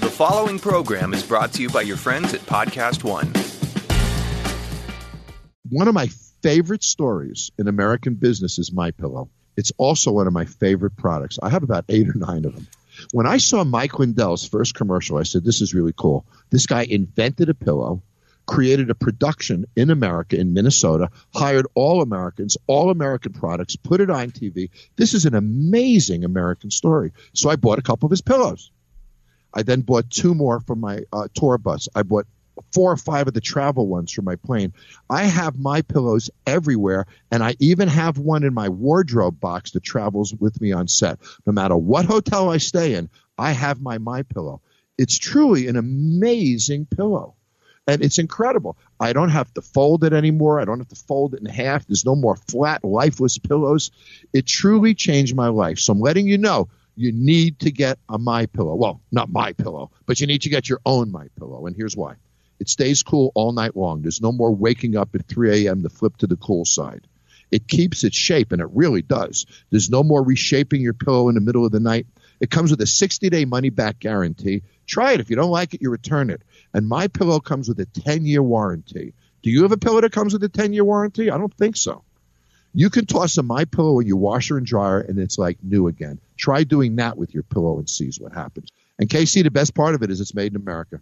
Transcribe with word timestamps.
The 0.00 0.10
following 0.10 0.58
program 0.58 1.12
is 1.12 1.22
brought 1.22 1.52
to 1.54 1.62
you 1.62 1.68
by 1.68 1.82
your 1.82 1.96
friends 1.96 2.32
at 2.32 2.40
Podcast 2.42 3.04
One. 3.04 3.32
One 5.68 5.88
of 5.88 5.94
my 5.94 6.08
favorite 6.42 6.84
stories 6.84 7.50
in 7.58 7.68
American 7.68 8.14
business 8.14 8.58
is 8.58 8.72
My 8.72 8.92
Pillow. 8.92 9.28
It's 9.56 9.72
also 9.76 10.12
one 10.12 10.26
of 10.26 10.32
my 10.32 10.44
favorite 10.44 10.96
products. 10.96 11.38
I 11.42 11.48
have 11.50 11.62
about 11.62 11.84
eight 11.88 12.08
or 12.08 12.14
nine 12.14 12.44
of 12.44 12.54
them. 12.54 12.68
When 13.12 13.26
I 13.26 13.38
saw 13.38 13.64
Mike 13.64 13.98
Lindell's 13.98 14.46
first 14.46 14.74
commercial, 14.74 15.18
I 15.18 15.24
said, 15.24 15.44
"This 15.44 15.60
is 15.60 15.74
really 15.74 15.94
cool." 15.96 16.24
This 16.50 16.66
guy 16.66 16.82
invented 16.82 17.48
a 17.48 17.54
pillow 17.54 18.02
created 18.48 18.88
a 18.88 18.94
production 18.94 19.66
in 19.76 19.90
America, 19.90 20.36
in 20.36 20.54
Minnesota, 20.54 21.10
hired 21.34 21.66
all 21.74 22.00
Americans, 22.00 22.56
all 22.66 22.90
American 22.90 23.32
products, 23.32 23.76
put 23.76 24.00
it 24.00 24.10
on 24.10 24.30
TV. 24.30 24.70
This 24.96 25.14
is 25.14 25.26
an 25.26 25.34
amazing 25.34 26.24
American 26.24 26.70
story. 26.70 27.12
So 27.34 27.50
I 27.50 27.56
bought 27.56 27.78
a 27.78 27.82
couple 27.82 28.06
of 28.06 28.10
his 28.10 28.22
pillows. 28.22 28.72
I 29.52 29.62
then 29.62 29.80
bought 29.80 30.10
two 30.10 30.34
more 30.34 30.60
for 30.60 30.76
my 30.76 31.00
uh, 31.12 31.28
tour 31.34 31.58
bus. 31.58 31.88
I 31.94 32.02
bought 32.02 32.26
four 32.72 32.92
or 32.92 32.96
five 32.96 33.28
of 33.28 33.34
the 33.34 33.40
travel 33.40 33.86
ones 33.86 34.12
for 34.12 34.22
my 34.22 34.36
plane. 34.36 34.72
I 35.08 35.24
have 35.24 35.58
my 35.58 35.82
pillows 35.82 36.30
everywhere, 36.46 37.06
and 37.30 37.42
I 37.42 37.56
even 37.58 37.88
have 37.88 38.18
one 38.18 38.42
in 38.44 38.52
my 38.52 38.68
wardrobe 38.68 39.40
box 39.40 39.72
that 39.72 39.82
travels 39.82 40.34
with 40.34 40.60
me 40.60 40.72
on 40.72 40.88
set. 40.88 41.18
No 41.46 41.52
matter 41.52 41.76
what 41.76 42.04
hotel 42.04 42.50
I 42.50 42.58
stay 42.58 42.94
in, 42.94 43.10
I 43.36 43.52
have 43.52 43.80
my 43.80 43.98
my 43.98 44.22
pillow. 44.22 44.60
It's 44.96 45.18
truly 45.18 45.68
an 45.68 45.76
amazing 45.76 46.86
pillow 46.86 47.36
and 47.88 48.02
it's 48.02 48.18
incredible. 48.18 48.76
I 49.00 49.14
don't 49.14 49.30
have 49.30 49.52
to 49.54 49.62
fold 49.62 50.04
it 50.04 50.12
anymore. 50.12 50.60
I 50.60 50.66
don't 50.66 50.78
have 50.78 50.88
to 50.88 51.04
fold 51.06 51.34
it 51.34 51.40
in 51.40 51.46
half. 51.46 51.86
There's 51.86 52.04
no 52.04 52.14
more 52.14 52.36
flat, 52.36 52.84
lifeless 52.84 53.38
pillows. 53.38 53.90
It 54.32 54.46
truly 54.46 54.94
changed 54.94 55.34
my 55.34 55.48
life. 55.48 55.78
So 55.78 55.94
I'm 55.94 56.00
letting 56.00 56.26
you 56.26 56.36
know 56.36 56.68
you 56.98 57.12
need 57.12 57.60
to 57.60 57.70
get 57.70 57.98
a 58.08 58.18
my 58.18 58.46
pillow. 58.46 58.74
Well, 58.74 59.00
not 59.12 59.30
my 59.30 59.52
pillow, 59.52 59.92
but 60.04 60.20
you 60.20 60.26
need 60.26 60.42
to 60.42 60.48
get 60.48 60.68
your 60.68 60.80
own 60.84 61.12
my 61.12 61.28
pillow. 61.38 61.66
And 61.66 61.76
here's 61.76 61.96
why. 61.96 62.14
It 62.58 62.68
stays 62.68 63.04
cool 63.04 63.30
all 63.36 63.52
night 63.52 63.76
long. 63.76 64.02
There's 64.02 64.20
no 64.20 64.32
more 64.32 64.52
waking 64.52 64.96
up 64.96 65.14
at 65.14 65.26
3 65.26 65.66
a.m. 65.66 65.84
to 65.84 65.88
flip 65.88 66.16
to 66.18 66.26
the 66.26 66.36
cool 66.36 66.64
side. 66.64 67.06
It 67.52 67.68
keeps 67.68 68.02
its 68.02 68.16
shape, 68.16 68.50
and 68.50 68.60
it 68.60 68.68
really 68.72 69.00
does. 69.00 69.46
There's 69.70 69.88
no 69.88 70.02
more 70.02 70.22
reshaping 70.22 70.82
your 70.82 70.92
pillow 70.92 71.28
in 71.28 71.36
the 71.36 71.40
middle 71.40 71.64
of 71.64 71.70
the 71.70 71.80
night. 71.80 72.06
It 72.40 72.50
comes 72.50 72.70
with 72.72 72.80
a 72.80 72.86
60 72.86 73.30
day 73.30 73.44
money 73.44 73.70
back 73.70 74.00
guarantee. 74.00 74.62
Try 74.86 75.12
it. 75.12 75.20
If 75.20 75.30
you 75.30 75.36
don't 75.36 75.50
like 75.50 75.74
it, 75.74 75.82
you 75.82 75.90
return 75.90 76.30
it. 76.30 76.42
And 76.74 76.88
my 76.88 77.06
pillow 77.06 77.38
comes 77.38 77.68
with 77.68 77.78
a 77.80 77.86
10 77.86 78.26
year 78.26 78.42
warranty. 78.42 79.14
Do 79.42 79.50
you 79.50 79.62
have 79.62 79.72
a 79.72 79.76
pillow 79.76 80.00
that 80.00 80.12
comes 80.12 80.32
with 80.32 80.42
a 80.42 80.48
10 80.48 80.72
year 80.72 80.84
warranty? 80.84 81.30
I 81.30 81.38
don't 81.38 81.54
think 81.54 81.76
so. 81.76 82.02
You 82.74 82.90
can 82.90 83.06
toss 83.06 83.38
a 83.38 83.42
my 83.42 83.64
pillow 83.64 84.00
in 84.00 84.06
your 84.06 84.18
washer 84.18 84.58
and 84.58 84.66
dryer 84.66 85.00
and 85.00 85.18
it's 85.18 85.38
like 85.38 85.58
new 85.62 85.88
again. 85.88 86.20
Try 86.38 86.64
doing 86.64 86.96
that 86.96 87.18
with 87.18 87.34
your 87.34 87.42
pillow 87.42 87.78
and 87.78 87.88
see 87.88 88.10
what 88.18 88.32
happens. 88.32 88.70
And 88.98 89.08
KC, 89.08 89.42
the 89.42 89.50
best 89.50 89.74
part 89.74 89.94
of 89.94 90.02
it 90.02 90.10
is 90.10 90.20
it's 90.20 90.34
made 90.34 90.52
in 90.52 90.56
America. 90.60 91.00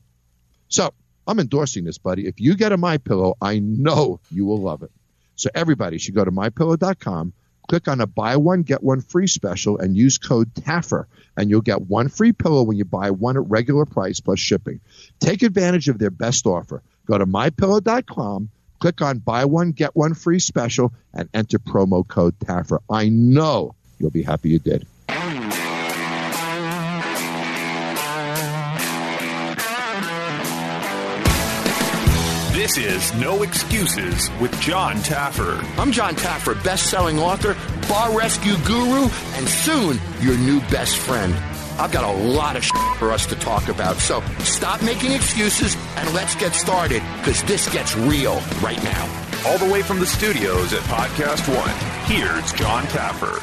So 0.68 0.92
I'm 1.26 1.38
endorsing 1.38 1.84
this, 1.84 1.98
buddy. 1.98 2.26
If 2.26 2.40
you 2.40 2.56
get 2.56 2.72
a 2.72 2.76
my 2.76 2.98
pillow, 2.98 3.36
I 3.40 3.60
know 3.60 4.20
you 4.30 4.44
will 4.46 4.60
love 4.60 4.82
it. 4.82 4.90
So 5.36 5.50
everybody 5.54 5.98
should 5.98 6.14
go 6.14 6.24
to 6.24 6.32
mypillow.com 6.32 7.32
click 7.66 7.88
on 7.88 8.00
a 8.00 8.06
buy 8.06 8.36
one 8.36 8.62
get 8.62 8.82
one 8.82 9.00
free 9.00 9.26
special 9.26 9.78
and 9.78 9.96
use 9.96 10.18
code 10.18 10.54
TAFFER 10.54 11.06
and 11.36 11.50
you'll 11.50 11.60
get 11.60 11.82
one 11.82 12.08
free 12.08 12.32
pillow 12.32 12.62
when 12.62 12.76
you 12.76 12.84
buy 12.84 13.10
one 13.10 13.36
at 13.36 13.48
regular 13.48 13.84
price 13.84 14.20
plus 14.20 14.38
shipping. 14.38 14.80
Take 15.20 15.42
advantage 15.42 15.88
of 15.88 15.98
their 15.98 16.10
best 16.10 16.46
offer. 16.46 16.82
Go 17.06 17.18
to 17.18 17.26
mypillow.com, 17.26 18.50
click 18.78 19.02
on 19.02 19.18
buy 19.18 19.44
one 19.44 19.72
get 19.72 19.94
one 19.94 20.14
free 20.14 20.38
special 20.38 20.92
and 21.12 21.28
enter 21.34 21.58
promo 21.58 22.06
code 22.06 22.38
TAFFER. 22.38 22.78
I 22.90 23.08
know 23.08 23.74
you'll 23.98 24.10
be 24.10 24.22
happy 24.22 24.50
you 24.50 24.58
did. 24.58 24.86
This 32.76 33.12
is 33.12 33.18
No 33.18 33.42
Excuses 33.42 34.28
with 34.38 34.52
John 34.60 34.96
Taffer. 34.96 35.64
I'm 35.78 35.90
John 35.92 36.14
Taffer, 36.14 36.62
best-selling 36.62 37.18
author, 37.18 37.56
bar 37.88 38.14
rescue 38.14 38.54
guru, 38.66 39.08
and 39.32 39.48
soon 39.48 39.98
your 40.20 40.36
new 40.36 40.60
best 40.68 40.98
friend. 40.98 41.32
I've 41.78 41.90
got 41.90 42.04
a 42.04 42.18
lot 42.18 42.54
of 42.54 42.62
shit 42.62 42.96
for 42.98 43.12
us 43.12 43.24
to 43.28 43.34
talk 43.36 43.68
about, 43.68 43.96
so 43.96 44.20
stop 44.40 44.82
making 44.82 45.12
excuses 45.12 45.74
and 45.96 46.12
let's 46.12 46.34
get 46.34 46.52
started 46.52 47.02
because 47.20 47.42
this 47.44 47.66
gets 47.72 47.96
real 47.96 48.42
right 48.60 48.82
now. 48.84 49.26
All 49.46 49.56
the 49.56 49.72
way 49.72 49.80
from 49.80 49.98
the 49.98 50.06
studios 50.06 50.74
at 50.74 50.80
Podcast 50.80 51.48
One, 51.48 51.74
here's 52.04 52.52
John 52.52 52.82
Taffer. 52.88 53.42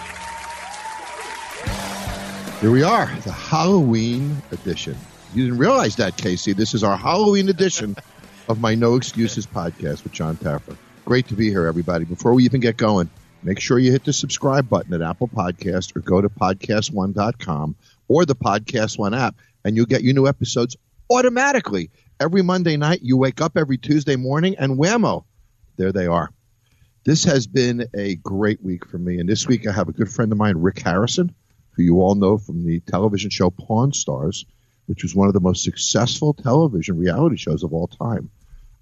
Here 2.61 2.69
we 2.69 2.83
are, 2.83 3.07
the 3.21 3.31
Halloween 3.31 4.43
edition. 4.51 4.95
You 5.33 5.45
didn't 5.45 5.57
realize 5.57 5.95
that, 5.95 6.17
Casey. 6.17 6.53
This 6.53 6.75
is 6.75 6.83
our 6.83 6.95
Halloween 6.95 7.49
edition 7.49 7.95
of 8.47 8.59
my 8.59 8.75
No 8.75 8.95
Excuses 8.95 9.45
podcast 9.45 10.03
with 10.03 10.11
John 10.11 10.35
Taffer. 10.35 10.75
Great 11.05 11.27
to 11.29 11.35
be 11.35 11.49
here, 11.49 11.65
everybody. 11.65 12.05
Before 12.05 12.33
we 12.33 12.43
even 12.43 12.59
get 12.59 12.77
going, 12.77 13.09
make 13.41 13.59
sure 13.59 13.79
you 13.79 13.91
hit 13.91 14.03
the 14.03 14.13
subscribe 14.13 14.69
button 14.69 14.93
at 14.93 15.01
Apple 15.01 15.27
Podcast 15.27 15.95
or 15.95 16.01
go 16.01 16.21
to 16.21 16.29
podcastone.com 16.29 17.75
or 18.07 18.25
the 18.25 18.35
Podcast 18.35 18.97
One 18.97 19.13
app, 19.13 19.35
and 19.63 19.75
you'll 19.75 19.85
get 19.85 20.03
your 20.03 20.13
new 20.13 20.27
episodes 20.27 20.75
automatically. 21.09 21.91
Every 22.19 22.41
Monday 22.41 22.77
night, 22.77 22.99
you 23.01 23.17
wake 23.17 23.41
up 23.41 23.57
every 23.57 23.77
Tuesday 23.77 24.15
morning, 24.15 24.55
and 24.57 24.77
whammo, 24.77 25.23
there 25.77 25.91
they 25.91 26.07
are. 26.07 26.29
This 27.05 27.25
has 27.25 27.47
been 27.47 27.87
a 27.93 28.15
great 28.15 28.63
week 28.63 28.85
for 28.85 28.97
me, 28.97 29.19
and 29.19 29.27
this 29.27 29.47
week 29.47 29.67
I 29.67 29.71
have 29.71 29.89
a 29.89 29.93
good 29.93 30.09
friend 30.09 30.31
of 30.31 30.37
mine, 30.37 30.57
Rick 30.57 30.79
Harrison, 30.79 31.33
who 31.71 31.83
you 31.83 32.01
all 32.01 32.15
know 32.15 32.37
from 32.37 32.65
the 32.65 32.79
television 32.81 33.29
show 33.29 33.49
Pawn 33.49 33.93
Stars 33.93 34.45
which 34.87 35.03
was 35.03 35.15
one 35.15 35.27
of 35.27 35.33
the 35.33 35.39
most 35.39 35.63
successful 35.63 36.33
television 36.33 36.97
reality 36.97 37.37
shows 37.37 37.63
of 37.63 37.73
all 37.73 37.87
time. 37.87 38.29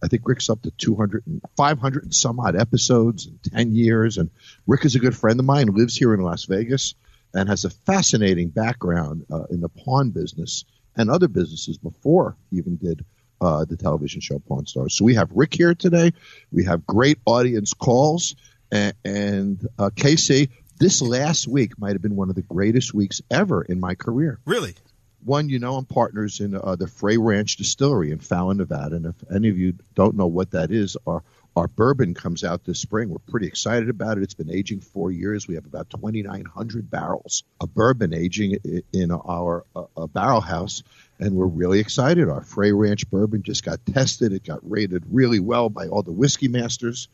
I 0.04 0.08
think 0.08 0.24
Rick's 0.26 0.50
up 0.50 0.62
to 0.64 0.72
200 0.72 1.28
and 1.28 1.42
500 1.56 2.04
and 2.04 2.14
some 2.14 2.40
odd 2.40 2.56
episodes 2.56 3.28
in 3.28 3.38
10 3.52 3.76
years. 3.76 4.18
And 4.18 4.32
Rick 4.66 4.86
is 4.86 4.96
a 4.96 5.00
good 5.00 5.16
friend 5.16 5.40
of 5.40 5.46
mine, 5.46 5.68
lives 5.68 5.96
here 5.96 6.14
in 6.14 6.22
Las 6.22 6.46
Vegas, 6.46 6.96
and 7.34 7.48
has 7.48 7.66
a 7.66 7.70
fascinating 7.70 8.50
background 8.50 9.26
uh, 9.32 9.44
in 9.52 9.62
the 9.62 9.70
pawn 9.70 10.10
business 10.10 10.66
and 10.96 11.10
other 11.10 11.28
businesses 11.28 11.78
before 11.78 12.36
he 12.50 12.58
even 12.58 12.78
did 12.78 13.06
uh, 13.40 13.66
the 13.66 13.78
television 13.78 14.22
show 14.22 14.40
Pawn 14.40 14.66
Stars. 14.66 14.96
So 14.96 15.06
we 15.06 15.16
have 15.16 15.32
Rick 15.34 15.54
here 15.54 15.74
today. 15.74 16.14
We 16.52 16.66
have 16.66 16.86
great 16.86 17.20
audience 17.26 17.74
calls. 17.74 18.36
And, 18.72 18.94
and 19.04 19.68
uh, 19.78 19.90
Casey, 19.96 20.50
this 20.80 21.02
last 21.02 21.48
week 21.48 21.80
might 21.80 21.94
have 21.94 22.02
been 22.02 22.16
one 22.16 22.30
of 22.30 22.36
the 22.36 22.42
greatest 22.42 22.94
weeks 22.94 23.22
ever 23.30 23.62
in 23.62 23.80
my 23.80 23.96
career. 23.96 24.40
Really? 24.46 24.76
One, 25.24 25.50
you 25.50 25.60
know, 25.60 25.76
I'm 25.76 25.86
partners 25.86 26.40
in 26.40 26.56
uh, 26.56 26.76
the 26.76 26.88
Frey 26.88 27.18
Ranch 27.18 27.58
Distillery 27.58 28.12
in 28.12 28.20
Fallon, 28.20 28.58
Nevada. 28.58 28.96
And 28.96 29.06
if 29.06 29.16
any 29.32 29.50
of 29.50 29.58
you 29.58 29.76
don't 29.94 30.16
know 30.16 30.28
what 30.28 30.52
that 30.52 30.72
is, 30.72 30.98
our, 31.06 31.24
our 31.56 31.68
bourbon 31.68 32.14
comes 32.14 32.44
out 32.44 32.64
this 32.64 32.80
spring. 32.80 33.10
We're 33.10 33.20
pretty 33.20 33.48
excited 33.48 33.90
about 33.90 34.18
it. 34.18 34.24
It's 34.24 34.34
been 34.34 34.50
aging 34.50 34.80
four 34.82 35.12
years. 35.12 35.48
We 35.48 35.56
have 35.56 35.66
about 35.66 35.90
2,900 35.90 36.90
barrels 36.90 37.44
of 37.60 37.74
bourbon 37.74 38.14
aging 38.14 38.84
in 38.94 39.12
our 39.12 39.66
uh, 39.76 40.08
barrel 40.08 40.42
house. 40.42 40.82
And 41.20 41.36
we're 41.36 41.46
really 41.46 41.80
excited. 41.80 42.30
Our 42.30 42.42
Frey 42.42 42.72
Ranch 42.72 43.10
bourbon 43.10 43.44
just 43.44 43.64
got 43.64 43.86
tested. 43.86 44.34
It 44.34 44.44
got 44.44 44.60
rated 44.70 45.04
really 45.12 45.40
well 45.40 45.70
by 45.70 45.88
all 45.88 46.02
the 46.02 46.12
whiskey 46.12 46.48
masters. 46.48 47.10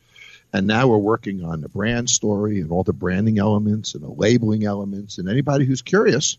And 0.52 0.66
now 0.66 0.88
we're 0.88 0.96
working 0.96 1.44
on 1.44 1.60
the 1.60 1.68
brand 1.68 2.08
story 2.08 2.60
and 2.60 2.70
all 2.70 2.84
the 2.84 2.94
branding 2.94 3.38
elements 3.38 3.94
and 3.94 4.02
the 4.02 4.08
labeling 4.08 4.64
elements. 4.64 5.18
And 5.18 5.28
anybody 5.28 5.66
who's 5.66 5.82
curious, 5.82 6.38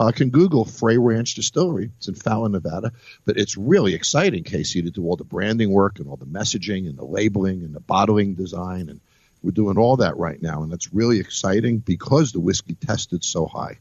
uh, 0.00 0.10
can 0.12 0.30
Google 0.30 0.64
Frey 0.64 0.96
Ranch 0.96 1.34
Distillery. 1.34 1.90
It's 1.98 2.08
in 2.08 2.14
Fallon, 2.14 2.52
Nevada. 2.52 2.92
But 3.26 3.36
it's 3.36 3.58
really 3.58 3.94
exciting, 3.94 4.44
Casey, 4.44 4.80
to 4.80 4.90
do 4.90 5.04
all 5.04 5.16
the 5.16 5.24
branding 5.24 5.70
work 5.70 5.98
and 5.98 6.08
all 6.08 6.16
the 6.16 6.24
messaging 6.24 6.88
and 6.88 6.96
the 6.96 7.04
labeling 7.04 7.62
and 7.62 7.74
the 7.74 7.80
bottling 7.80 8.34
design. 8.34 8.88
And 8.88 9.00
we're 9.42 9.50
doing 9.50 9.76
all 9.76 9.98
that 9.98 10.16
right 10.16 10.40
now. 10.40 10.62
And 10.62 10.72
that's 10.72 10.94
really 10.94 11.20
exciting 11.20 11.78
because 11.78 12.32
the 12.32 12.40
whiskey 12.40 12.74
tested 12.74 13.22
so 13.22 13.44
high. 13.44 13.78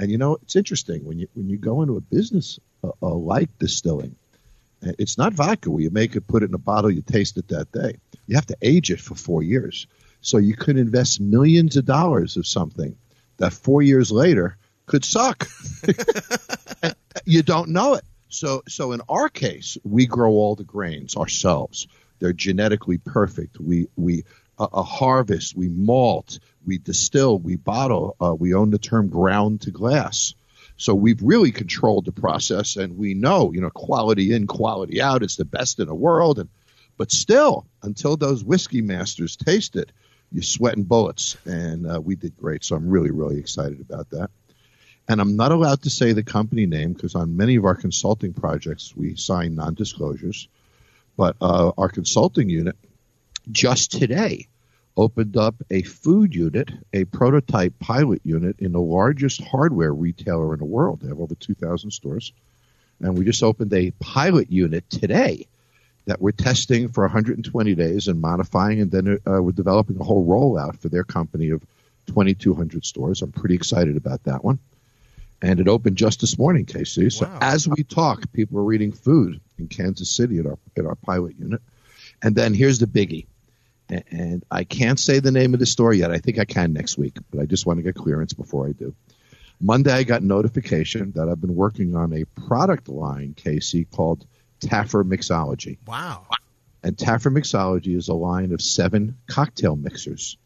And 0.00 0.10
you 0.10 0.18
know, 0.18 0.36
it's 0.42 0.56
interesting 0.56 1.04
when 1.04 1.20
you 1.20 1.28
when 1.34 1.48
you 1.48 1.56
go 1.56 1.80
into 1.80 1.96
a 1.96 2.00
business 2.00 2.58
uh, 2.82 2.90
uh, 3.00 3.14
like 3.14 3.56
distilling, 3.58 4.16
uh, 4.84 4.92
it's 4.98 5.16
not 5.16 5.32
vodka 5.32 5.70
where 5.70 5.82
you 5.82 5.90
make 5.90 6.16
it, 6.16 6.26
put 6.26 6.42
it 6.42 6.50
in 6.50 6.54
a 6.54 6.58
bottle, 6.58 6.90
you 6.90 7.02
taste 7.02 7.38
it 7.38 7.48
that 7.48 7.70
day. 7.70 7.98
You 8.26 8.34
have 8.34 8.46
to 8.46 8.56
age 8.60 8.90
it 8.90 9.00
for 9.00 9.14
four 9.14 9.44
years. 9.44 9.86
So 10.20 10.38
you 10.38 10.56
could 10.56 10.76
invest 10.76 11.20
millions 11.20 11.76
of 11.76 11.84
dollars 11.84 12.36
of 12.36 12.48
something 12.48 12.96
that 13.38 13.52
four 13.52 13.80
years 13.80 14.10
later 14.10 14.56
could 14.86 15.04
suck. 15.04 15.48
you 17.24 17.42
don't 17.42 17.70
know 17.70 17.94
it. 17.94 18.04
So, 18.28 18.62
so 18.68 18.92
in 18.92 19.00
our 19.08 19.28
case, 19.28 19.78
we 19.84 20.06
grow 20.06 20.32
all 20.32 20.54
the 20.54 20.64
grains 20.64 21.16
ourselves. 21.16 21.86
They're 22.18 22.32
genetically 22.32 22.98
perfect. 22.98 23.60
We 23.60 23.88
we 23.96 24.24
uh, 24.58 24.68
a 24.72 24.82
harvest, 24.82 25.54
we 25.54 25.68
malt, 25.68 26.38
we 26.64 26.78
distill, 26.78 27.38
we 27.38 27.56
bottle. 27.56 28.16
Uh, 28.20 28.34
we 28.34 28.54
own 28.54 28.70
the 28.70 28.78
term 28.78 29.08
ground 29.08 29.62
to 29.62 29.70
glass. 29.70 30.34
So 30.78 30.94
we've 30.94 31.22
really 31.22 31.52
controlled 31.52 32.04
the 32.04 32.12
process, 32.12 32.76
and 32.76 32.98
we 32.98 33.14
know, 33.14 33.52
you 33.52 33.60
know, 33.60 33.70
quality 33.70 34.34
in, 34.34 34.46
quality 34.46 35.00
out. 35.00 35.22
It's 35.22 35.36
the 35.36 35.44
best 35.44 35.78
in 35.78 35.86
the 35.86 35.94
world, 35.94 36.38
and 36.38 36.48
but 36.98 37.12
still, 37.12 37.66
until 37.82 38.16
those 38.16 38.42
whiskey 38.42 38.80
masters 38.80 39.36
taste 39.36 39.76
it, 39.76 39.92
you're 40.32 40.42
sweating 40.42 40.84
bullets, 40.84 41.36
and 41.44 41.90
uh, 41.90 42.00
we 42.00 42.16
did 42.16 42.36
great. 42.36 42.64
So 42.64 42.76
I'm 42.76 42.88
really, 42.88 43.10
really 43.10 43.38
excited 43.38 43.80
about 43.80 44.10
that. 44.10 44.30
And 45.08 45.20
I'm 45.20 45.36
not 45.36 45.52
allowed 45.52 45.82
to 45.82 45.90
say 45.90 46.12
the 46.12 46.22
company 46.22 46.66
name 46.66 46.92
because 46.92 47.14
on 47.14 47.36
many 47.36 47.56
of 47.56 47.64
our 47.64 47.76
consulting 47.76 48.32
projects 48.32 48.94
we 48.96 49.16
sign 49.16 49.54
non-disclosures. 49.54 50.48
But 51.16 51.36
uh, 51.40 51.72
our 51.78 51.88
consulting 51.88 52.48
unit 52.48 52.76
just 53.50 53.92
today 53.92 54.48
opened 54.96 55.36
up 55.36 55.54
a 55.70 55.82
food 55.82 56.34
unit, 56.34 56.70
a 56.92 57.04
prototype 57.04 57.78
pilot 57.78 58.20
unit 58.24 58.56
in 58.58 58.72
the 58.72 58.80
largest 58.80 59.42
hardware 59.42 59.92
retailer 59.92 60.52
in 60.54 60.58
the 60.58 60.64
world. 60.64 61.00
They 61.00 61.08
have 61.08 61.20
over 61.20 61.34
2,000 61.34 61.90
stores. 61.90 62.32
And 63.00 63.16
we 63.16 63.24
just 63.24 63.42
opened 63.42 63.72
a 63.74 63.90
pilot 64.00 64.50
unit 64.50 64.88
today 64.88 65.46
that 66.06 66.20
we're 66.20 66.30
testing 66.30 66.88
for 66.88 67.04
120 67.04 67.74
days 67.74 68.08
and 68.08 68.20
modifying, 68.20 68.80
and 68.80 68.90
then 68.90 69.18
uh, 69.26 69.42
we're 69.42 69.50
developing 69.50 69.98
a 70.00 70.04
whole 70.04 70.26
rollout 70.26 70.78
for 70.78 70.88
their 70.88 71.04
company 71.04 71.50
of 71.50 71.62
2,200 72.06 72.84
stores. 72.84 73.22
I'm 73.22 73.32
pretty 73.32 73.56
excited 73.56 73.96
about 73.96 74.22
that 74.24 74.44
one. 74.44 74.60
And 75.42 75.60
it 75.60 75.68
opened 75.68 75.96
just 75.96 76.20
this 76.20 76.38
morning, 76.38 76.64
Casey. 76.64 77.10
So 77.10 77.26
wow. 77.26 77.38
as 77.40 77.68
we 77.68 77.84
talk, 77.84 78.32
people 78.32 78.58
are 78.58 78.64
reading 78.64 78.92
food 78.92 79.40
in 79.58 79.68
Kansas 79.68 80.10
City 80.10 80.38
at 80.38 80.46
our 80.46 80.58
at 80.76 80.86
our 80.86 80.94
pilot 80.94 81.36
unit. 81.38 81.60
And 82.22 82.34
then 82.34 82.54
here's 82.54 82.78
the 82.78 82.86
biggie. 82.86 83.26
And 83.88 84.44
I 84.50 84.64
can't 84.64 84.98
say 84.98 85.20
the 85.20 85.30
name 85.30 85.54
of 85.54 85.60
the 85.60 85.66
store 85.66 85.92
yet. 85.92 86.10
I 86.10 86.18
think 86.18 86.38
I 86.38 86.44
can 86.44 86.72
next 86.72 86.98
week, 86.98 87.18
but 87.30 87.40
I 87.40 87.44
just 87.44 87.66
want 87.66 87.78
to 87.78 87.82
get 87.82 87.94
clearance 87.94 88.32
before 88.32 88.66
I 88.66 88.72
do. 88.72 88.94
Monday, 89.60 89.92
I 89.92 90.02
got 90.02 90.22
notification 90.22 91.12
that 91.12 91.28
I've 91.28 91.40
been 91.40 91.54
working 91.54 91.94
on 91.94 92.12
a 92.12 92.24
product 92.24 92.88
line, 92.88 93.34
Casey, 93.34 93.84
called 93.84 94.26
Taffer 94.60 95.04
Mixology. 95.04 95.78
Wow. 95.86 96.26
And 96.82 96.96
Taffer 96.96 97.32
Mixology 97.32 97.96
is 97.96 98.08
a 98.08 98.14
line 98.14 98.52
of 98.52 98.60
seven 98.60 99.16
cocktail 99.28 99.76
mixers 99.76 100.36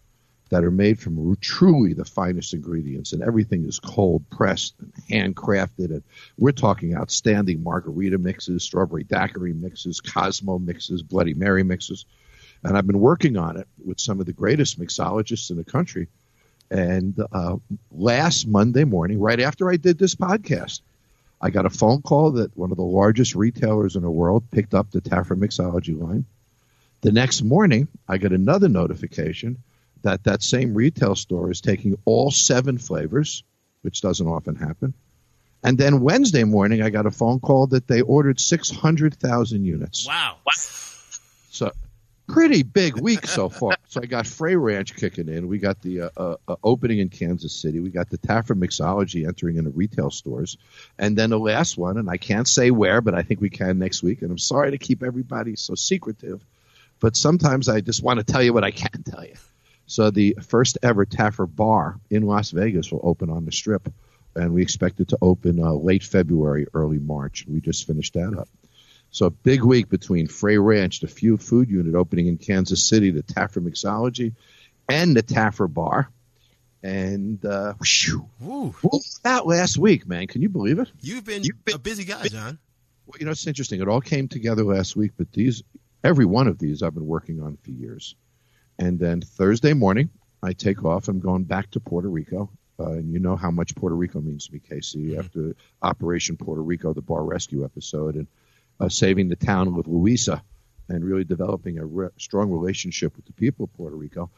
that 0.51 0.65
are 0.65 0.71
made 0.71 0.99
from 0.99 1.37
truly 1.41 1.95
the 1.95 2.05
finest 2.05 2.55
ingredients, 2.55 3.13
and 3.13 3.23
everything 3.23 3.65
is 3.65 3.79
cold 3.79 4.29
pressed 4.31 4.75
and 5.09 5.35
handcrafted. 5.35 5.91
And 5.91 6.03
we're 6.37 6.53
talking 6.53 6.95
outstanding 6.95 7.63
margarita 7.63 8.19
mixes, 8.19 8.65
strawberry 8.65 9.05
daiquiri 9.05 9.53
mixes, 9.53 10.01
Cosmo 10.01 10.59
mixes, 10.59 11.03
Bloody 11.03 11.35
Mary 11.35 11.63
mixes. 11.63 12.05
And 12.65 12.77
I've 12.77 12.87
been 12.87 13.01
working 13.01 13.37
on 13.37 13.57
it 13.57 13.69
with 13.85 14.01
some 14.01 14.21
of 14.21 14.27
the 14.27 14.33
greatest 14.33 14.79
mixologists 14.79 15.51
in 15.51 15.57
the 15.57 15.65
country. 15.65 16.09
And 16.69 17.19
uh, 17.33 17.57
last 17.93 18.47
Monday 18.47 18.85
morning, 18.85 19.21
right 19.21 19.41
after 19.41 19.71
I 19.71 19.77
did 19.77 19.99
this 19.99 20.15
podcast, 20.15 20.81
I 21.41 21.51
got 21.51 21.65
a 21.65 21.71
phone 21.71 22.03
call 22.03 22.33
that 22.33 22.57
one 22.57 22.71
of 22.71 22.77
the 22.77 22.83
largest 22.83 23.35
retailers 23.35 23.97
in 23.97 24.03
the 24.03 24.11
world 24.11 24.51
picked 24.51 24.75
up 24.75 24.91
the 24.91 25.01
Taffer 25.01 25.37
Mixology 25.37 25.99
line. 25.99 26.27
The 27.01 27.13
next 27.13 27.43
morning, 27.43 27.89
I 28.09 28.19
got 28.19 28.33
another 28.33 28.69
notification 28.69 29.63
that 30.03 30.25
that 30.25 30.43
same 30.43 30.75
retail 30.75 31.15
store 31.15 31.51
is 31.51 31.61
taking 31.61 31.99
all 32.05 32.31
seven 32.31 32.79
flavors, 32.79 33.45
which 33.83 34.01
doesn't 34.01 34.27
often 34.27 34.57
happen. 34.57 34.95
And 35.63 35.77
then 35.77 36.01
Wednesday 36.01 36.45
morning, 36.45 36.83
I 36.83 36.91
got 36.91 37.07
a 37.07 37.11
phone 37.11 37.41
call 37.41 37.67
that 37.69 37.87
they 37.87 38.01
ordered 38.01 38.41
600,000 38.41 39.65
units. 39.65 40.07
Wow. 40.07 40.37
Wow. 40.47 40.53
So 41.51 41.73
pretty 42.31 42.63
big 42.63 42.99
week 42.99 43.27
so 43.27 43.49
far. 43.49 43.77
so 43.89 44.01
I 44.03 44.07
got 44.07 44.27
Frey 44.27 44.57
Ranch 44.57 44.97
kicking 44.97 45.29
in. 45.29 45.49
We 45.49 45.59
got 45.59 45.83
the 45.83 46.03
uh, 46.03 46.11
uh, 46.17 46.37
uh, 46.49 46.57
opening 46.63 47.01
in 47.01 47.09
Kansas 47.09 47.53
City. 47.53 47.81
We 47.81 47.91
got 47.91 48.09
the 48.09 48.19
Taffer 48.19 48.55
Mixology 48.55 49.27
entering 49.27 49.57
in 49.57 49.65
the 49.65 49.71
retail 49.71 50.11
stores. 50.11 50.57
And 50.99 51.17
then 51.17 51.31
the 51.31 51.39
last 51.39 51.77
one, 51.77 51.99
and 51.99 52.09
I 52.09 52.17
can't 52.17 52.49
say 52.49 52.71
where, 52.71 53.01
but 53.01 53.15
I 53.15 53.23
think 53.23 53.41
we 53.41 53.51
can 53.51 53.79
next 53.79 54.03
week. 54.03 54.23
And 54.23 54.31
I'm 54.31 54.39
sorry 54.39 54.71
to 54.71 54.79
keep 54.79 55.03
everybody 55.03 55.57
so 55.57 55.75
secretive, 55.75 56.45
but 57.01 57.17
sometimes 57.17 57.69
I 57.69 57.81
just 57.81 58.03
want 58.03 58.19
to 58.19 58.25
tell 58.25 58.43
you 58.43 58.53
what 58.53 58.65
I 58.65 58.71
can 58.71 59.03
tell 59.03 59.25
you. 59.25 59.35
So 59.91 60.13
the 60.13 60.37
first 60.41 60.79
ever 60.85 61.05
Taffer 61.05 61.53
bar 61.53 61.99
in 62.11 62.23
Las 62.23 62.53
Vegas 62.53 62.93
will 62.93 63.01
open 63.03 63.29
on 63.29 63.45
the 63.45 63.51
Strip, 63.51 63.93
and 64.37 64.55
we 64.55 64.63
expect 64.63 65.01
it 65.01 65.09
to 65.09 65.19
open 65.21 65.61
uh, 65.61 65.73
late 65.73 66.05
February, 66.05 66.69
early 66.73 67.01
March. 67.01 67.45
We 67.49 67.61
just 67.61 67.89
finished 67.89 68.15
that 68.15 68.39
up. 68.39 68.49
So 69.11 69.27
a 69.27 69.31
big 69.31 69.65
week 69.65 69.89
between 69.89 70.29
Frey 70.29 70.59
Ranch, 70.59 71.01
the 71.01 71.09
few 71.09 71.37
food 71.37 71.69
unit 71.69 71.97
opening 71.97 72.29
in 72.29 72.39
Kansas 72.39 72.89
City, 72.89 73.11
the 73.11 73.25
Taffer 73.25 73.61
Mixology, 73.61 74.35
and 74.89 75.17
the 75.17 75.25
Taffer 75.25 75.67
Bar. 75.67 76.09
And 76.85 77.45
uh, 77.45 77.75
whew, 78.39 78.77
what 78.83 79.03
that 79.25 79.45
last 79.45 79.77
week, 79.77 80.07
man? 80.07 80.29
Can 80.29 80.41
you 80.41 80.51
believe 80.51 80.79
it? 80.79 80.89
You've 81.01 81.25
been, 81.25 81.43
You've 81.43 81.65
been 81.65 81.75
a 81.75 81.81
busy 81.81 82.05
guy, 82.05 82.29
John. 82.29 82.61
Well, 83.07 83.17
you 83.19 83.25
know, 83.25 83.33
it's 83.33 83.45
interesting. 83.45 83.81
It 83.81 83.89
all 83.89 84.01
came 84.01 84.29
together 84.29 84.63
last 84.63 84.95
week, 84.95 85.11
but 85.19 85.33
these, 85.33 85.65
every 86.05 86.27
one 86.27 86.47
of 86.47 86.61
these, 86.61 86.81
I've 86.81 86.95
been 86.95 87.09
working 87.09 87.43
on 87.43 87.57
for 87.57 87.73
years. 87.73 88.15
And 88.81 88.99
then 88.99 89.21
Thursday 89.21 89.75
morning, 89.75 90.09
I 90.43 90.55
take 90.55 90.87
off. 90.87 91.09
I'm 91.09 91.21
going 91.21 91.45
back 91.45 91.71
to 91.73 91.81
Puerto 91.81 92.09
Rico. 92.09 92.51
Uh, 92.79 92.93
and 92.93 93.13
you 93.13 93.19
know 93.19 93.37
how 93.37 93.51
much 93.51 93.77
Puerto 93.77 93.95
Rico 93.95 94.23
means 94.23 94.47
to 94.47 94.55
me, 94.55 94.59
Casey, 94.59 95.11
mm-hmm. 95.11 95.21
after 95.21 95.55
Operation 95.83 96.39
Puerto 96.39 96.63
Rico, 96.63 96.95
the 96.95 97.03
bar 97.03 97.23
rescue 97.23 97.63
episode. 97.63 98.15
And 98.15 98.27
uh, 98.81 98.89
saving 98.89 99.29
the 99.29 99.37
town 99.37 99.75
with 99.75 99.87
Luisa 99.87 100.43
and 100.89 101.05
really 101.05 101.25
developing 101.25 101.79
a 101.79 101.85
re- 101.85 102.09
strong 102.17 102.51
relationship 102.51 103.15
with 103.17 103.27
the 103.27 103.35
people 103.35 103.65
of 103.65 103.75
Puerto 103.75 103.97
Rico, 103.97 104.31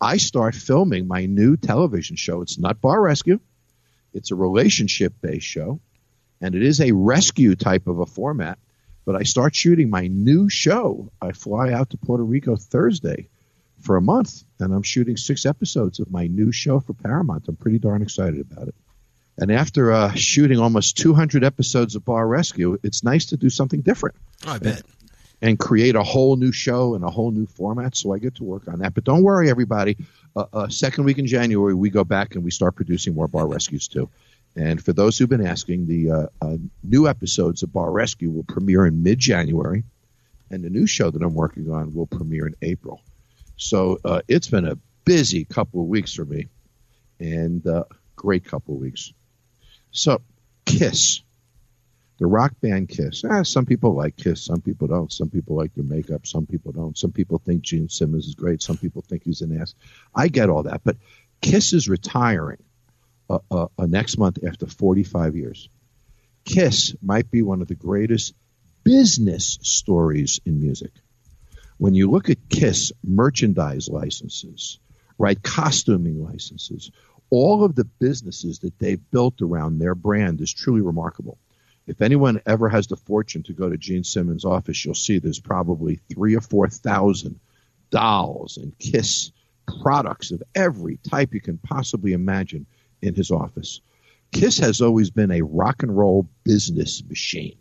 I 0.00 0.16
start 0.16 0.54
filming 0.54 1.06
my 1.06 1.26
new 1.26 1.58
television 1.58 2.16
show. 2.16 2.40
It's 2.40 2.58
not 2.58 2.80
Bar 2.80 3.02
Rescue, 3.02 3.38
it's 4.14 4.30
a 4.30 4.34
relationship 4.34 5.12
based 5.20 5.46
show, 5.46 5.78
and 6.40 6.54
it 6.54 6.62
is 6.62 6.80
a 6.80 6.92
rescue 6.92 7.54
type 7.54 7.86
of 7.86 7.98
a 7.98 8.06
format. 8.06 8.58
But 9.04 9.16
I 9.16 9.24
start 9.24 9.54
shooting 9.54 9.90
my 9.90 10.06
new 10.06 10.48
show. 10.48 11.12
I 11.20 11.32
fly 11.32 11.72
out 11.72 11.90
to 11.90 11.98
Puerto 11.98 12.24
Rico 12.24 12.56
Thursday 12.56 13.28
for 13.80 13.96
a 13.96 14.02
month, 14.02 14.44
and 14.58 14.72
I'm 14.72 14.82
shooting 14.82 15.16
six 15.16 15.46
episodes 15.46 16.00
of 16.00 16.10
my 16.10 16.26
new 16.26 16.52
show 16.52 16.80
for 16.80 16.92
Paramount. 16.92 17.48
I'm 17.48 17.56
pretty 17.56 17.78
darn 17.78 18.02
excited 18.02 18.40
about 18.40 18.68
it. 18.68 18.74
And 19.38 19.50
after 19.50 19.92
uh, 19.92 20.12
shooting 20.14 20.58
almost 20.58 20.98
200 20.98 21.44
episodes 21.44 21.94
of 21.96 22.04
Bar 22.04 22.26
Rescue, 22.26 22.78
it's 22.82 23.02
nice 23.02 23.26
to 23.26 23.36
do 23.36 23.48
something 23.48 23.80
different. 23.80 24.16
Oh, 24.46 24.52
I 24.52 24.58
bet. 24.58 24.76
And, 24.76 24.84
and, 25.42 25.58
create 25.58 25.96
a 25.96 26.02
whole 26.02 26.36
new 26.36 26.52
show 26.52 26.94
and 26.94 27.02
a 27.02 27.10
whole 27.10 27.30
new 27.30 27.46
format. 27.46 27.96
So 27.96 28.12
I 28.12 28.18
get 28.18 28.34
to 28.36 28.44
work 28.44 28.68
on 28.68 28.80
that. 28.80 28.92
But 28.92 29.04
don't 29.04 29.22
worry, 29.22 29.48
everybody. 29.48 29.96
Uh, 30.36 30.44
uh, 30.52 30.68
second 30.68 31.04
week 31.04 31.18
in 31.18 31.26
January, 31.26 31.72
we 31.72 31.88
go 31.88 32.04
back 32.04 32.34
and 32.34 32.44
we 32.44 32.50
start 32.50 32.76
producing 32.76 33.14
more 33.14 33.28
Bar 33.28 33.46
Rescues 33.46 33.88
too. 33.88 34.10
And 34.56 34.82
for 34.82 34.92
those 34.92 35.16
who've 35.16 35.28
been 35.28 35.46
asking, 35.46 35.86
the 35.86 36.10
uh, 36.10 36.26
uh, 36.42 36.56
new 36.82 37.08
episodes 37.08 37.62
of 37.62 37.72
Bar 37.72 37.90
Rescue 37.90 38.30
will 38.30 38.42
premiere 38.42 38.84
in 38.84 39.02
mid 39.02 39.18
January, 39.18 39.84
and 40.50 40.62
the 40.64 40.70
new 40.70 40.86
show 40.86 41.10
that 41.10 41.22
I'm 41.22 41.34
working 41.34 41.70
on 41.70 41.94
will 41.94 42.06
premiere 42.06 42.46
in 42.48 42.56
April. 42.60 43.00
So 43.60 43.98
uh, 44.04 44.22
it's 44.26 44.48
been 44.48 44.66
a 44.66 44.78
busy 45.04 45.44
couple 45.44 45.82
of 45.82 45.86
weeks 45.86 46.14
for 46.14 46.24
me, 46.24 46.48
and 47.18 47.62
great 48.16 48.44
couple 48.44 48.74
of 48.74 48.80
weeks. 48.80 49.12
So, 49.90 50.22
Kiss, 50.64 51.20
the 52.18 52.26
rock 52.26 52.52
band 52.60 52.88
Kiss. 52.88 53.22
Ah, 53.28 53.42
some 53.42 53.66
people 53.66 53.94
like 53.94 54.16
Kiss, 54.16 54.44
some 54.44 54.60
people 54.60 54.88
don't. 54.88 55.12
Some 55.12 55.28
people 55.28 55.56
like 55.56 55.74
their 55.74 55.84
makeup, 55.84 56.26
some 56.26 56.46
people 56.46 56.72
don't. 56.72 56.96
Some 56.96 57.12
people 57.12 57.38
think 57.38 57.62
Gene 57.62 57.88
Simmons 57.88 58.26
is 58.26 58.34
great, 58.34 58.62
some 58.62 58.76
people 58.76 59.02
think 59.02 59.24
he's 59.24 59.42
an 59.42 59.58
ass. 59.60 59.74
I 60.14 60.28
get 60.28 60.48
all 60.48 60.62
that, 60.64 60.82
but 60.84 60.96
Kiss 61.42 61.72
is 61.74 61.88
retiring 61.88 62.62
uh, 63.28 63.40
uh, 63.50 63.66
uh, 63.78 63.86
next 63.86 64.18
month 64.18 64.38
after 64.46 64.66
45 64.66 65.36
years. 65.36 65.68
Kiss 66.44 66.94
might 67.02 67.30
be 67.30 67.42
one 67.42 67.60
of 67.60 67.68
the 67.68 67.74
greatest 67.74 68.34
business 68.84 69.58
stories 69.62 70.40
in 70.46 70.60
music. 70.60 70.92
When 71.80 71.94
you 71.94 72.10
look 72.10 72.28
at 72.28 72.50
Kiss 72.50 72.92
merchandise 73.02 73.88
licenses, 73.88 74.78
right, 75.16 75.42
costuming 75.42 76.22
licenses, 76.22 76.90
all 77.30 77.64
of 77.64 77.74
the 77.74 77.86
businesses 77.86 78.58
that 78.58 78.78
they've 78.78 79.00
built 79.10 79.40
around 79.40 79.78
their 79.78 79.94
brand 79.94 80.42
is 80.42 80.52
truly 80.52 80.82
remarkable. 80.82 81.38
If 81.86 82.02
anyone 82.02 82.42
ever 82.44 82.68
has 82.68 82.86
the 82.88 82.96
fortune 82.96 83.44
to 83.44 83.54
go 83.54 83.70
to 83.70 83.78
Gene 83.78 84.04
Simmons' 84.04 84.44
office, 84.44 84.84
you'll 84.84 84.94
see 84.94 85.18
there's 85.18 85.40
probably 85.40 86.00
three 86.12 86.36
or 86.36 86.42
four 86.42 86.68
thousand 86.68 87.40
dolls 87.88 88.58
and 88.58 88.78
Kiss 88.78 89.32
products 89.80 90.32
of 90.32 90.42
every 90.54 90.98
type 90.98 91.32
you 91.32 91.40
can 91.40 91.56
possibly 91.56 92.12
imagine 92.12 92.66
in 93.00 93.14
his 93.14 93.30
office. 93.30 93.80
Kiss 94.32 94.58
has 94.58 94.82
always 94.82 95.08
been 95.08 95.30
a 95.30 95.40
rock 95.40 95.82
and 95.82 95.96
roll 95.96 96.28
business 96.44 97.02
machine. 97.08 97.56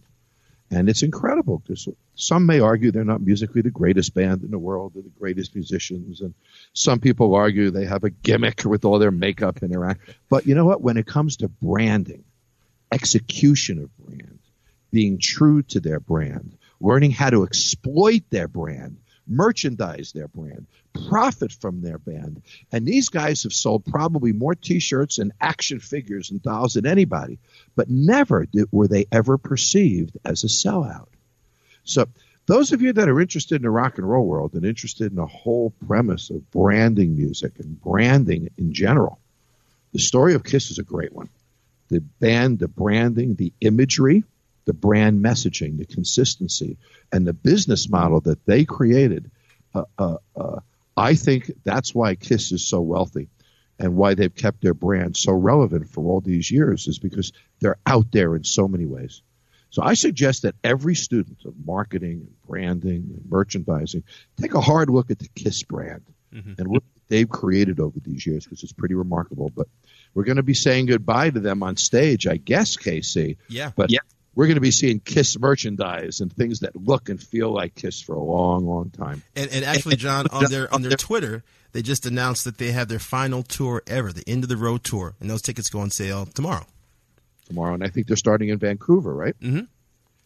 And 0.71 0.87
it's 0.87 1.01
incredible 1.01 1.63
some 2.15 2.45
may 2.45 2.59
argue 2.59 2.91
they're 2.91 3.03
not 3.03 3.21
musically 3.21 3.61
the 3.61 3.71
greatest 3.71 4.13
band 4.13 4.43
in 4.43 4.51
the 4.51 4.59
world, 4.59 4.91
they're 4.93 5.01
the 5.01 5.09
greatest 5.09 5.55
musicians, 5.55 6.21
and 6.21 6.33
some 6.73 6.99
people 6.99 7.33
argue 7.33 7.71
they 7.71 7.85
have 7.85 8.03
a 8.03 8.11
gimmick 8.11 8.63
with 8.65 8.85
all 8.85 8.99
their 8.99 9.11
makeup 9.11 9.61
and 9.61 9.71
their 9.71 9.85
act. 9.85 10.01
But 10.29 10.45
you 10.45 10.53
know 10.53 10.65
what? 10.65 10.81
When 10.81 10.97
it 10.97 11.07
comes 11.07 11.37
to 11.37 11.47
branding, 11.47 12.23
execution 12.91 13.79
of 13.79 13.97
brand, 13.97 14.39
being 14.91 15.17
true 15.19 15.63
to 15.63 15.79
their 15.79 15.99
brand, 15.99 16.57
learning 16.79 17.11
how 17.11 17.29
to 17.31 17.43
exploit 17.43 18.23
their 18.29 18.47
brand, 18.47 18.97
merchandise 19.29 20.11
their 20.11 20.27
brand, 20.27 20.65
profit 21.09 21.51
from 21.53 21.81
their 21.81 21.97
band. 21.99 22.41
And 22.71 22.85
these 22.85 23.09
guys 23.09 23.43
have 23.43 23.53
sold 23.53 23.85
probably 23.85 24.33
more 24.33 24.55
T-shirts 24.55 25.19
and 25.19 25.31
action 25.39 25.79
figures 25.79 26.31
and 26.31 26.41
dolls 26.41 26.73
than 26.73 26.87
anybody, 26.87 27.37
but 27.75 27.89
never 27.89 28.45
did, 28.45 28.67
were 28.71 28.87
they 28.87 29.05
ever 29.11 29.37
perceived 29.37 30.17
as 30.25 30.43
a 30.43 30.47
sellout. 30.47 31.07
So 31.83 32.07
those 32.47 32.71
of 32.71 32.81
you 32.81 32.93
that 32.93 33.07
are 33.07 33.21
interested 33.21 33.57
in 33.57 33.61
the 33.61 33.69
rock 33.69 33.99
and 33.99 34.09
roll 34.09 34.25
world 34.25 34.55
and 34.55 34.65
interested 34.65 35.11
in 35.11 35.15
the 35.15 35.25
whole 35.27 35.71
premise 35.87 36.31
of 36.31 36.49
branding 36.49 37.15
music 37.15 37.59
and 37.59 37.79
branding 37.79 38.49
in 38.57 38.73
general, 38.73 39.19
the 39.93 39.99
story 39.99 40.33
of 40.33 40.43
Kiss 40.43 40.71
is 40.71 40.79
a 40.79 40.83
great 40.83 41.13
one. 41.13 41.29
the 41.89 41.99
band, 41.99 42.59
the 42.59 42.67
branding, 42.67 43.35
the 43.35 43.51
imagery, 43.61 44.23
the 44.69 44.73
brand 44.73 45.25
messaging, 45.25 45.79
the 45.79 45.85
consistency, 45.85 46.77
and 47.11 47.25
the 47.25 47.33
business 47.33 47.89
model 47.89 48.21
that 48.21 48.45
they 48.45 48.65
created. 48.65 49.31
Uh, 49.73 49.85
uh, 49.97 50.17
uh, 50.35 50.59
I 50.95 51.15
think 51.15 51.51
that's 51.63 51.95
why 51.95 52.13
Kiss 52.13 52.51
is 52.51 52.67
so 52.67 52.79
wealthy 52.79 53.29
and 53.79 53.95
why 53.95 54.13
they've 54.13 54.35
kept 54.35 54.61
their 54.61 54.75
brand 54.75 55.17
so 55.17 55.31
relevant 55.31 55.89
for 55.89 56.05
all 56.05 56.21
these 56.21 56.51
years 56.51 56.87
is 56.87 56.99
because 56.99 57.33
they're 57.59 57.79
out 57.87 58.11
there 58.11 58.35
in 58.35 58.43
so 58.43 58.67
many 58.67 58.85
ways. 58.85 59.23
So 59.71 59.81
I 59.81 59.95
suggest 59.95 60.43
that 60.43 60.53
every 60.63 60.93
student 60.93 61.39
of 61.45 61.55
marketing 61.65 62.27
and 62.27 62.41
branding 62.47 63.09
and 63.15 63.23
merchandising 63.27 64.03
take 64.39 64.53
a 64.53 64.61
hard 64.61 64.91
look 64.91 65.09
at 65.09 65.17
the 65.17 65.29
KISS 65.33 65.63
brand 65.63 66.03
mm-hmm. 66.31 66.53
and 66.59 66.67
what 66.67 66.83
they've 67.07 67.27
created 67.27 67.79
over 67.79 67.99
these 67.99 68.27
years 68.27 68.43
because 68.43 68.61
it's 68.61 68.73
pretty 68.73 68.93
remarkable. 68.93 69.49
But 69.49 69.67
we're 70.13 70.25
going 70.25 70.37
to 70.37 70.43
be 70.43 70.53
saying 70.53 70.85
goodbye 70.85 71.31
to 71.31 71.39
them 71.39 71.63
on 71.63 71.75
stage, 71.75 72.27
I 72.27 72.37
guess, 72.37 72.77
Casey. 72.77 73.39
Yeah. 73.47 73.71
But 73.75 73.89
yeah. 73.89 74.01
We're 74.39 74.45
going 74.45 74.55
to 74.55 74.61
be 74.61 74.71
seeing 74.71 75.01
Kiss 75.01 75.37
merchandise 75.37 76.21
and 76.21 76.31
things 76.31 76.61
that 76.61 76.73
look 76.73 77.09
and 77.09 77.21
feel 77.21 77.51
like 77.51 77.75
Kiss 77.75 78.01
for 78.01 78.15
a 78.15 78.23
long, 78.23 78.65
long 78.65 78.89
time. 78.89 79.21
And, 79.35 79.51
and 79.51 79.65
actually, 79.65 79.97
John, 79.97 80.27
on 80.31 80.45
their 80.45 80.73
on 80.73 80.81
their 80.81 80.91
Twitter, 80.91 81.43
they 81.73 81.81
just 81.81 82.05
announced 82.05 82.45
that 82.45 82.57
they 82.57 82.71
have 82.71 82.87
their 82.87 82.99
final 82.99 83.43
tour 83.43 83.83
ever, 83.85 84.13
the 84.13 84.23
end 84.27 84.43
of 84.43 84.49
the 84.49 84.55
road 84.55 84.85
tour, 84.85 85.13
and 85.19 85.29
those 85.29 85.41
tickets 85.41 85.69
go 85.69 85.79
on 85.79 85.89
sale 85.89 86.25
tomorrow. 86.25 86.65
Tomorrow, 87.47 87.73
and 87.73 87.83
I 87.83 87.89
think 87.89 88.07
they're 88.07 88.15
starting 88.15 88.47
in 88.47 88.59
Vancouver, 88.59 89.13
right? 89.13 89.37
Mm-hmm. 89.41 89.65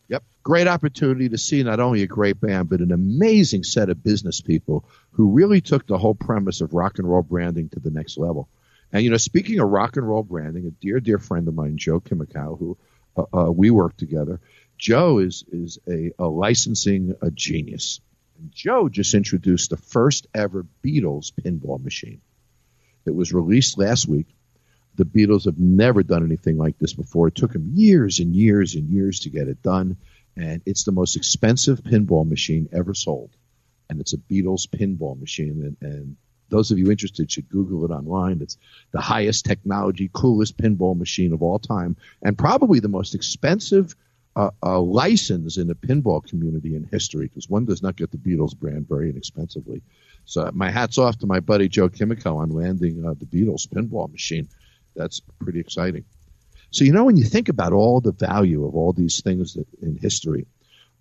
Yep. 0.10 0.24
Great 0.44 0.68
opportunity 0.68 1.30
to 1.30 1.38
see 1.40 1.64
not 1.64 1.80
only 1.80 2.04
a 2.04 2.08
great 2.08 2.40
band, 2.40 2.70
but 2.70 2.82
an 2.82 2.92
amazing 2.92 3.64
set 3.64 3.90
of 3.90 4.04
business 4.04 4.42
people 4.42 4.86
who 5.14 5.32
really 5.32 5.60
took 5.60 5.88
the 5.88 5.98
whole 5.98 6.14
premise 6.14 6.62
of 6.62 6.76
rock 6.76 7.00
and 7.00 7.10
roll 7.10 7.24
branding 7.24 7.68
to 7.70 7.80
the 7.80 7.90
next 7.90 8.20
level. 8.20 8.48
And, 8.92 9.04
you 9.04 9.10
know, 9.10 9.18
speaking 9.18 9.60
of 9.60 9.70
rock 9.70 9.98
and 9.98 10.08
roll 10.08 10.22
branding, 10.22 10.68
a 10.68 10.70
dear, 10.70 11.00
dear 11.00 11.18
friend 11.18 11.48
of 11.48 11.56
mine, 11.56 11.78
Joe 11.78 12.00
Kaminkow, 12.00 12.60
who 12.60 12.78
uh, 13.16 13.24
uh, 13.34 13.52
we 13.52 13.70
work 13.70 13.98
together, 13.98 14.40
Joe 14.78 15.20
is, 15.20 15.44
is 15.52 15.80
a, 15.88 16.12
a 16.20 16.26
licensing 16.26 17.16
a 17.22 17.32
genius. 17.32 18.02
And 18.40 18.52
Joe 18.52 18.90
just 18.90 19.14
introduced 19.14 19.70
the 19.70 19.78
first 19.78 20.28
ever 20.34 20.66
Beatles 20.84 21.32
pinball 21.32 21.82
machine. 21.84 22.22
It 23.06 23.16
was 23.16 23.34
released 23.34 23.78
last 23.78 24.08
week. 24.08 24.28
The 24.96 25.06
Beatles 25.06 25.46
have 25.46 25.60
never 25.60 26.04
done 26.04 26.24
anything 26.24 26.58
like 26.58 26.78
this 26.78 26.94
before. 26.94 27.28
It 27.28 27.36
took 27.36 27.54
them 27.54 27.72
years 27.74 28.20
and 28.20 28.36
years 28.36 28.76
and 28.76 28.90
years 28.90 29.22
to 29.22 29.30
get 29.30 29.48
it 29.48 29.62
done. 29.62 29.98
And 30.36 30.62
it's 30.66 30.84
the 30.84 30.92
most 30.92 31.16
expensive 31.16 31.84
pinball 31.84 32.28
machine 32.28 32.70
ever 32.72 32.94
sold. 32.94 33.32
And 33.90 34.00
it's 34.02 34.14
a 34.14 34.18
Beatles 34.18 34.68
pinball 34.68 35.20
machine. 35.20 35.76
And, 35.82 35.92
and 35.92 36.18
those 36.50 36.72
of 36.72 36.78
you 36.78 36.92
interested 36.92 37.32
should 37.32 37.50
Google 37.50 37.86
it 37.86 37.92
online. 37.92 38.42
It's 38.42 38.58
the 38.92 39.02
highest 39.02 39.46
technology, 39.46 40.10
coolest 40.12 40.58
pinball 40.58 40.98
machine 40.98 41.34
of 41.34 41.42
all 41.42 41.60
time, 41.60 41.96
and 42.22 42.38
probably 42.38 42.80
the 42.80 42.88
most 42.90 43.16
expensive 43.16 43.96
uh, 44.36 44.50
uh, 44.64 44.80
license 44.80 45.58
in 45.58 45.68
the 45.68 45.76
pinball 45.76 46.24
community 46.28 46.76
in 46.76 46.84
history 46.84 47.28
because 47.28 47.50
one 47.50 47.66
does 47.66 47.84
not 47.84 47.96
get 47.96 48.12
the 48.12 48.18
Beatles 48.18 48.58
brand 48.58 48.88
very 48.88 49.10
inexpensively. 49.10 49.82
So 50.26 50.50
my 50.54 50.72
hat's 50.72 50.98
off 50.98 51.20
to 51.20 51.28
my 51.28 51.40
buddy 51.40 51.68
Joe 51.68 51.90
Kaminkow 51.90 52.38
on 52.38 52.50
landing 52.50 53.06
uh, 53.06 53.14
the 53.14 53.26
Beatles 53.26 53.68
pinball 53.68 54.12
machine. 54.12 54.48
That's 54.96 55.22
pretty 55.40 55.60
exciting. 55.60 56.06
So, 56.72 56.84
you 56.84 56.94
know, 56.94 57.04
when 57.04 57.18
you 57.18 57.26
think 57.26 57.50
about 57.50 57.74
all 57.74 58.02
the 58.02 58.12
value 58.12 58.66
of 58.66 58.76
all 58.76 58.94
these 58.94 59.22
things 59.22 59.54
that, 59.54 59.68
in 59.82 59.98
history, 59.98 60.48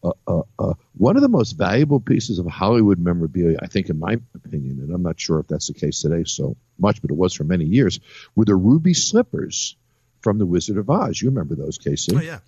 uh, 0.03 0.13
uh, 0.27 0.43
uh, 0.59 0.75
one 0.97 1.17
of 1.17 1.23
the 1.23 1.29
most 1.29 1.53
valuable 1.53 2.01
pieces 2.01 2.39
of 2.39 2.47
Hollywood 2.47 2.99
memorabilia, 2.99 3.59
I 3.63 3.67
think, 3.67 3.89
in 3.89 3.99
my 3.99 4.19
opinion, 4.35 4.81
and 4.81 4.93
I'm 4.93 5.03
not 5.03 5.21
sure 5.21 5.39
if 5.39 5.47
that's 5.47 5.69
the 5.69 5.75
case 5.75 6.03
today 6.03 6.25
so 6.25 6.57
much, 6.79 7.01
but 7.01 7.11
it 7.11 7.17
was 7.17 7.35
for 7.35 7.45
many 7.45 7.65
years, 7.65 8.01
were 8.35 8.45
the 8.45 8.57
ruby 8.57 8.95
slippers 8.95 9.77
from 10.21 10.39
The 10.39 10.47
Wizard 10.47 10.77
of 10.77 10.91
Oz. 10.91 11.21
You 11.21 11.31
remember 11.31 11.55
those, 11.55 11.79
Casey? 11.79 12.17
Oh, 12.17 12.21
yeah. 12.21 12.39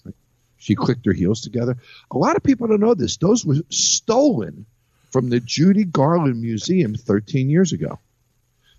She 0.56 0.74
clicked 0.74 1.06
her 1.06 1.12
heels 1.12 1.42
together. 1.42 1.76
A 2.10 2.18
lot 2.18 2.36
of 2.36 2.42
people 2.42 2.66
don't 2.66 2.80
know 2.80 2.94
this. 2.94 3.18
Those 3.18 3.44
were 3.44 3.56
stolen 3.68 4.66
from 5.12 5.28
the 5.28 5.38
Judy 5.38 5.84
Garland 5.84 6.40
Museum 6.40 6.94
13 6.94 7.50
years 7.50 7.72
ago. 7.72 7.98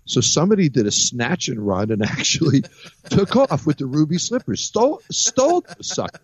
So 0.04 0.20
somebody 0.20 0.68
did 0.68 0.86
a 0.86 0.90
snatch 0.90 1.48
and 1.48 1.64
run 1.64 1.90
and 1.90 2.02
actually 2.04 2.64
took 3.08 3.36
off 3.36 3.66
with 3.66 3.78
the 3.78 3.86
ruby 3.86 4.18
slippers, 4.18 4.62
stole 4.62 5.00
stole 5.10 5.62
the 5.62 5.82
suckers. 5.82 6.20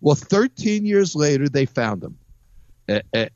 Well, 0.00 0.14
13 0.14 0.86
years 0.86 1.16
later, 1.16 1.48
they 1.48 1.66
found 1.66 2.00
them, 2.00 2.18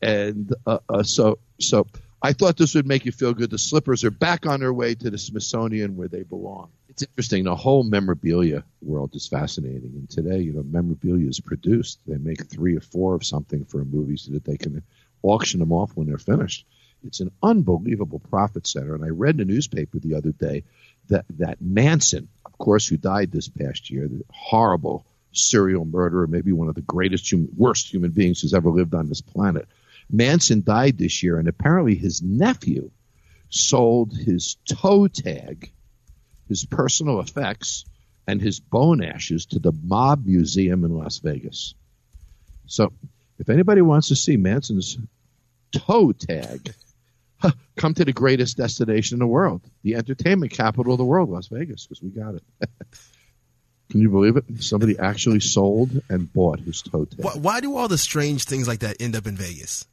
and 0.01 0.55
uh, 0.67 0.79
uh, 0.89 1.03
so 1.03 1.39
so 1.61 1.87
I 2.23 2.33
thought 2.33 2.57
this 2.57 2.75
would 2.75 2.87
make 2.87 3.05
you 3.05 3.13
feel 3.13 3.35
good. 3.35 3.51
The 3.51 3.59
slippers 3.59 4.05
are 4.05 4.11
back 4.11 4.47
on 4.47 4.61
their 4.61 4.73
way 4.73 4.95
to 4.95 5.11
the 5.11 5.19
Smithsonian 5.19 5.97
where 5.97 6.09
they 6.09 6.23
belong. 6.23 6.71
It's 6.89 7.03
interesting. 7.03 7.45
The 7.45 7.57
whole 7.57 7.83
memorabilia 7.83 8.65
world 8.81 9.15
is 9.15 9.27
fascinating, 9.27 9.93
and 9.95 10.09
today, 10.09 10.41
you 10.41 10.53
know, 10.53 10.63
memorabilia 10.63 11.29
is 11.29 11.41
produced. 11.41 11.99
They 12.07 12.19
make 12.19 12.47
three 12.47 12.77
or 12.77 12.81
four 12.81 13.15
of 13.15 13.25
something 13.25 13.65
for 13.65 13.81
a 13.81 13.85
movie 13.85 14.17
so 14.17 14.33
that 14.33 14.45
they 14.45 14.57
can 14.57 14.83
auction 15.23 15.61
them 15.61 15.73
off 15.73 15.97
when 15.97 16.07
they're 16.07 16.19
finished. 16.19 16.67
It's 17.05 17.21
an 17.21 17.33
unbelievable 17.43 18.21
profit 18.21 18.67
center. 18.67 18.95
And 18.95 19.05
I 19.05 19.09
read 19.09 19.41
in 19.41 19.49
the 19.49 19.53
newspaper 19.53 19.99
the 19.99 20.15
other 20.15 20.33
day 20.33 20.65
that, 21.09 21.25
that 21.39 21.61
Manson, 21.61 22.29
of 22.45 22.57
course, 22.59 22.87
who 22.87 22.97
died 22.97 23.33
this 23.33 23.49
past 23.49 23.91
year, 23.91 24.07
the 24.07 24.25
horrible 24.31 25.05
serial 25.33 25.85
murderer, 25.85 26.27
maybe 26.27 26.53
one 26.53 26.69
of 26.69 26.75
the 26.75 26.83
greatest, 26.83 27.31
human, 27.31 27.49
worst 27.57 27.93
human 27.93 28.11
beings 28.11 28.41
who's 28.41 28.55
ever 28.55 28.71
lived 28.71 28.95
on 28.95 29.09
this 29.09 29.21
planet. 29.21 29.69
Manson 30.11 30.63
died 30.63 30.99
this 30.99 31.23
year, 31.23 31.39
and 31.39 31.49
apparently 31.49 31.95
his 31.95 32.23
nephew 32.23 32.91
sold 33.49 34.17
his 34.17 34.57
toe 34.67 35.09
tag, 35.09 35.71
his 36.49 36.65
personal 36.65 37.21
effects, 37.21 37.85
and 38.27 38.41
his 38.41 38.61
bone 38.61 39.03
ashes 39.03 39.47
to 39.47 39.59
the 39.59 39.73
Mob 39.83 40.27
Museum 40.27 40.85
in 40.85 40.97
Las 40.97 41.19
Vegas. 41.19 41.75
So, 42.67 42.93
if 43.39 43.49
anybody 43.49 43.83
wants 43.83 44.09
to 44.09 44.17
see 44.17 44.37
Manson's 44.37 44.99
toe 45.73 46.13
tag, 46.13 46.75
come 47.77 47.95
to 47.95 48.05
the 48.05 48.13
greatest 48.13 48.57
destination 48.57 49.17
in 49.17 49.21
the 49.21 49.27
world, 49.27 49.63
the 49.83 49.97
entertainment 49.97 50.53
capital 50.53 50.93
of 50.93 50.99
the 50.99 51.05
world, 51.05 51.31
Las 51.31 51.49
Vegas, 51.49 51.87
because 51.87 52.03
we 52.03 52.11
got 52.11 52.35
it. 52.35 52.43
Can 53.91 54.01
you 54.01 54.11
believe 54.11 54.37
it? 54.37 54.45
Somebody 54.61 54.99
actually 54.99 55.41
sold 55.41 56.01
and 56.09 56.33
bought 56.33 56.61
his 56.61 56.83
toe 56.83 57.05
tag. 57.05 57.23
Why, 57.23 57.33
why 57.33 57.61
do 57.61 57.77
all 57.77 57.89
the 57.89 57.99
strange 57.99 58.45
things 58.45 58.67
like 58.67 58.81
that 58.81 58.97
end 59.01 59.15
up 59.15 59.27
in 59.27 59.37
Vegas? 59.37 59.87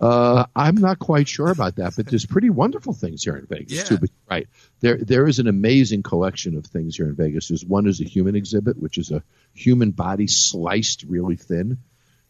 Uh, 0.00 0.46
I'm 0.54 0.76
not 0.76 0.98
quite 0.98 1.26
sure 1.26 1.48
about 1.50 1.76
that, 1.76 1.94
but 1.96 2.06
there's 2.06 2.26
pretty 2.26 2.50
wonderful 2.50 2.92
things 2.92 3.24
here 3.24 3.36
in 3.36 3.46
Vegas 3.46 3.78
yeah. 3.78 3.82
too. 3.84 3.98
But 3.98 4.10
right 4.30 4.48
there, 4.80 4.96
there 4.96 5.26
is 5.26 5.40
an 5.40 5.48
amazing 5.48 6.04
collection 6.04 6.56
of 6.56 6.66
things 6.66 6.96
here 6.96 7.08
in 7.08 7.16
Vegas. 7.16 7.48
There's 7.48 7.64
one 7.64 7.86
is 7.88 8.00
a 8.00 8.04
human 8.04 8.36
exhibit, 8.36 8.78
which 8.78 8.96
is 8.96 9.10
a 9.10 9.24
human 9.54 9.90
body 9.90 10.28
sliced 10.28 11.04
really 11.08 11.34
thin, 11.34 11.78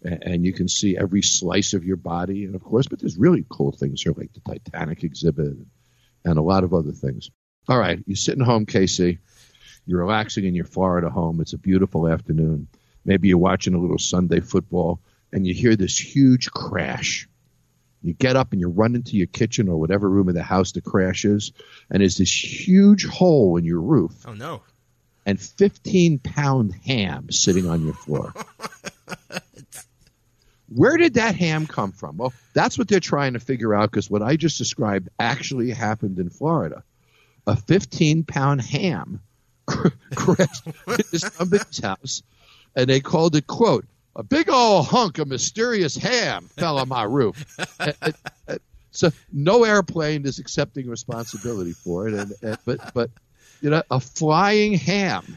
and 0.00 0.46
you 0.46 0.54
can 0.54 0.68
see 0.68 0.96
every 0.96 1.20
slice 1.20 1.74
of 1.74 1.84
your 1.84 1.98
body. 1.98 2.44
And 2.46 2.54
of 2.54 2.64
course, 2.64 2.86
but 2.86 3.00
there's 3.00 3.18
really 3.18 3.44
cool 3.50 3.72
things 3.72 4.00
here, 4.00 4.14
like 4.16 4.32
the 4.32 4.40
Titanic 4.40 5.04
exhibit 5.04 5.54
and 6.24 6.38
a 6.38 6.42
lot 6.42 6.64
of 6.64 6.72
other 6.72 6.92
things. 6.92 7.30
All 7.68 7.78
right, 7.78 8.02
you're 8.06 8.16
sitting 8.16 8.44
home, 8.44 8.64
Casey. 8.64 9.18
You're 9.88 10.00
relaxing 10.00 10.44
in 10.44 10.54
your 10.54 10.66
Florida 10.66 11.08
home. 11.08 11.40
It's 11.40 11.54
a 11.54 11.58
beautiful 11.58 12.06
afternoon. 12.06 12.68
Maybe 13.06 13.28
you're 13.28 13.38
watching 13.38 13.72
a 13.72 13.78
little 13.78 13.98
Sunday 13.98 14.40
football, 14.40 15.00
and 15.32 15.46
you 15.46 15.54
hear 15.54 15.76
this 15.76 15.98
huge 15.98 16.50
crash. 16.50 17.26
You 18.02 18.12
get 18.12 18.36
up 18.36 18.52
and 18.52 18.60
you 18.60 18.68
run 18.68 18.94
into 18.94 19.16
your 19.16 19.28
kitchen 19.28 19.66
or 19.66 19.80
whatever 19.80 20.06
room 20.06 20.28
of 20.28 20.34
the 20.34 20.42
house 20.42 20.72
the 20.72 20.82
crash 20.82 21.24
is, 21.24 21.52
and 21.88 22.02
there's 22.02 22.18
this 22.18 22.30
huge 22.30 23.06
hole 23.06 23.56
in 23.56 23.64
your 23.64 23.80
roof. 23.80 24.26
Oh 24.26 24.34
no! 24.34 24.62
And 25.24 25.40
15 25.40 26.18
pound 26.18 26.74
ham 26.84 27.30
sitting 27.30 27.66
on 27.66 27.82
your 27.82 27.94
floor. 27.94 28.34
Where 30.68 30.98
did 30.98 31.14
that 31.14 31.34
ham 31.34 31.66
come 31.66 31.92
from? 31.92 32.18
Well, 32.18 32.34
that's 32.52 32.76
what 32.76 32.88
they're 32.88 33.00
trying 33.00 33.32
to 33.32 33.40
figure 33.40 33.74
out 33.74 33.90
because 33.90 34.10
what 34.10 34.20
I 34.20 34.36
just 34.36 34.58
described 34.58 35.08
actually 35.18 35.70
happened 35.70 36.18
in 36.18 36.28
Florida. 36.28 36.84
A 37.46 37.56
15 37.56 38.24
pound 38.24 38.60
ham 38.60 39.22
crashed 39.68 40.66
into 40.86 41.18
somebody's 41.18 41.78
house, 41.78 42.22
and 42.74 42.88
they 42.88 43.00
called 43.00 43.36
it, 43.36 43.46
quote, 43.46 43.86
a 44.16 44.22
big 44.22 44.50
old 44.50 44.86
hunk 44.86 45.18
of 45.18 45.28
mysterious 45.28 45.96
ham 45.96 46.48
fell 46.56 46.78
on 46.78 46.88
my 46.88 47.04
roof. 47.04 47.56
and, 47.78 47.94
and, 48.02 48.14
and, 48.48 48.60
so 48.90 49.10
no 49.32 49.64
airplane 49.64 50.26
is 50.26 50.38
accepting 50.38 50.88
responsibility 50.88 51.72
for 51.72 52.08
it, 52.08 52.14
and, 52.14 52.58
but 52.64 52.92
but 52.94 53.10
you 53.60 53.70
know 53.70 53.82
a 53.90 54.00
flying 54.00 54.74
ham 54.74 55.36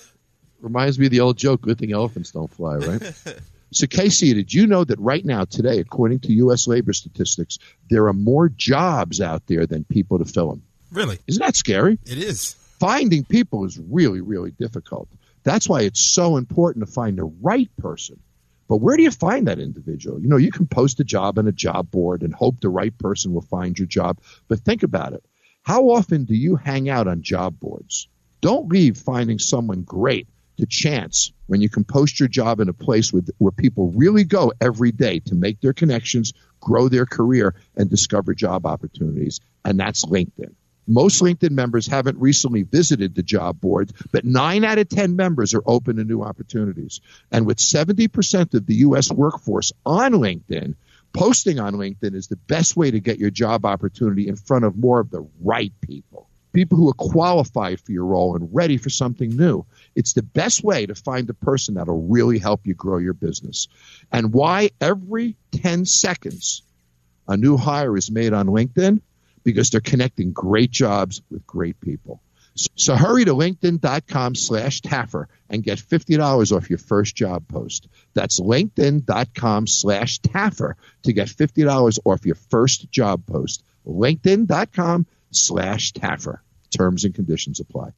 reminds 0.60 0.98
me 0.98 1.06
of 1.06 1.10
the 1.10 1.20
old 1.20 1.36
joke: 1.36 1.60
"Good 1.60 1.78
thing 1.78 1.92
elephants 1.92 2.30
don't 2.30 2.50
fly," 2.50 2.76
right? 2.76 3.14
So, 3.72 3.88
Casey, 3.88 4.32
did 4.34 4.54
you 4.54 4.68
know 4.68 4.84
that 4.84 5.00
right 5.00 5.24
now, 5.24 5.44
today, 5.46 5.80
according 5.80 6.20
to 6.20 6.32
U.S. 6.34 6.68
labor 6.68 6.92
statistics, 6.92 7.58
there 7.90 8.06
are 8.06 8.12
more 8.12 8.48
jobs 8.48 9.20
out 9.20 9.44
there 9.48 9.66
than 9.66 9.82
people 9.82 10.16
to 10.20 10.24
fill 10.24 10.50
them? 10.50 10.62
Really? 10.92 11.18
Isn't 11.26 11.42
that 11.42 11.56
scary? 11.56 11.98
It 12.06 12.18
is. 12.18 12.54
Finding 12.80 13.24
people 13.24 13.64
is 13.64 13.78
really, 13.78 14.20
really 14.20 14.50
difficult. 14.50 15.08
That's 15.42 15.68
why 15.68 15.82
it's 15.82 16.00
so 16.00 16.36
important 16.36 16.86
to 16.86 16.92
find 16.92 17.18
the 17.18 17.24
right 17.24 17.70
person. 17.78 18.20
But 18.68 18.78
where 18.78 18.96
do 18.96 19.02
you 19.02 19.10
find 19.10 19.46
that 19.46 19.58
individual? 19.58 20.20
You 20.20 20.28
know, 20.28 20.38
you 20.38 20.50
can 20.50 20.66
post 20.66 21.00
a 21.00 21.04
job 21.04 21.38
on 21.38 21.46
a 21.46 21.52
job 21.52 21.90
board 21.90 22.22
and 22.22 22.34
hope 22.34 22.60
the 22.60 22.70
right 22.70 22.96
person 22.98 23.34
will 23.34 23.42
find 23.42 23.78
your 23.78 23.86
job. 23.86 24.18
But 24.48 24.60
think 24.60 24.82
about 24.82 25.12
it. 25.12 25.24
How 25.62 25.90
often 25.90 26.24
do 26.24 26.34
you 26.34 26.56
hang 26.56 26.88
out 26.88 27.06
on 27.06 27.22
job 27.22 27.60
boards? 27.60 28.08
Don't 28.40 28.68
leave 28.68 28.96
finding 28.96 29.38
someone 29.38 29.82
great 29.82 30.28
to 30.58 30.66
chance 30.66 31.32
when 31.46 31.60
you 31.60 31.68
can 31.68 31.84
post 31.84 32.20
your 32.20 32.28
job 32.28 32.60
in 32.60 32.68
a 32.68 32.74
place 32.74 33.12
with, 33.12 33.30
where 33.38 33.52
people 33.52 33.90
really 33.92 34.24
go 34.24 34.52
every 34.60 34.92
day 34.92 35.20
to 35.20 35.34
make 35.34 35.60
their 35.60 35.72
connections, 35.72 36.32
grow 36.60 36.88
their 36.88 37.06
career, 37.06 37.54
and 37.76 37.90
discover 37.90 38.34
job 38.34 38.66
opportunities. 38.66 39.40
And 39.64 39.78
that's 39.78 40.04
LinkedIn. 40.04 40.54
Most 40.86 41.22
LinkedIn 41.22 41.50
members 41.50 41.86
haven't 41.86 42.18
recently 42.18 42.62
visited 42.62 43.14
the 43.14 43.22
job 43.22 43.60
boards, 43.60 43.92
but 44.12 44.24
nine 44.24 44.64
out 44.64 44.78
of 44.78 44.88
10 44.88 45.16
members 45.16 45.54
are 45.54 45.62
open 45.66 45.96
to 45.96 46.04
new 46.04 46.22
opportunities. 46.22 47.00
And 47.32 47.46
with 47.46 47.58
70% 47.58 48.54
of 48.54 48.66
the 48.66 48.74
U.S. 48.76 49.10
workforce 49.10 49.72
on 49.86 50.12
LinkedIn, 50.12 50.74
posting 51.12 51.58
on 51.58 51.74
LinkedIn 51.74 52.14
is 52.14 52.28
the 52.28 52.36
best 52.36 52.76
way 52.76 52.90
to 52.90 53.00
get 53.00 53.18
your 53.18 53.30
job 53.30 53.64
opportunity 53.64 54.28
in 54.28 54.36
front 54.36 54.64
of 54.64 54.76
more 54.76 55.00
of 55.00 55.10
the 55.10 55.26
right 55.40 55.72
people 55.80 56.28
people 56.54 56.78
who 56.78 56.88
are 56.88 56.94
qualified 56.94 57.80
for 57.80 57.92
your 57.92 58.06
role 58.06 58.36
and 58.36 58.48
ready 58.54 58.78
for 58.78 58.88
something 58.88 59.36
new. 59.36 59.66
It's 59.94 60.14
the 60.14 60.22
best 60.22 60.64
way 60.64 60.86
to 60.86 60.94
find 60.94 61.28
a 61.28 61.34
person 61.34 61.74
that'll 61.74 62.06
really 62.06 62.38
help 62.38 62.66
you 62.66 62.74
grow 62.74 62.98
your 62.98 63.12
business. 63.12 63.68
And 64.10 64.32
why 64.32 64.70
every 64.80 65.36
10 65.50 65.84
seconds 65.84 66.62
a 67.28 67.36
new 67.36 67.56
hire 67.56 67.96
is 67.96 68.10
made 68.10 68.32
on 68.32 68.46
LinkedIn? 68.46 69.00
Because 69.44 69.70
they're 69.70 69.80
connecting 69.80 70.32
great 70.32 70.70
jobs 70.70 71.22
with 71.30 71.46
great 71.46 71.80
people. 71.80 72.20
So 72.76 72.94
hurry 72.94 73.24
to 73.24 73.34
linkedin.com 73.34 74.36
slash 74.36 74.80
Taffer 74.80 75.26
and 75.50 75.62
get 75.62 75.78
$50 75.78 76.56
off 76.56 76.70
your 76.70 76.78
first 76.78 77.16
job 77.16 77.48
post. 77.48 77.88
That's 78.14 78.38
linkedin.com 78.38 79.66
slash 79.66 80.20
Taffer 80.20 80.74
to 81.02 81.12
get 81.12 81.28
$50 81.28 81.98
off 82.04 82.24
your 82.24 82.36
first 82.36 82.90
job 82.90 83.26
post. 83.26 83.64
linkedin.com 83.86 85.06
slash 85.32 85.92
Taffer. 85.92 86.38
Terms 86.70 87.04
and 87.04 87.14
conditions 87.14 87.60
apply. 87.60 87.90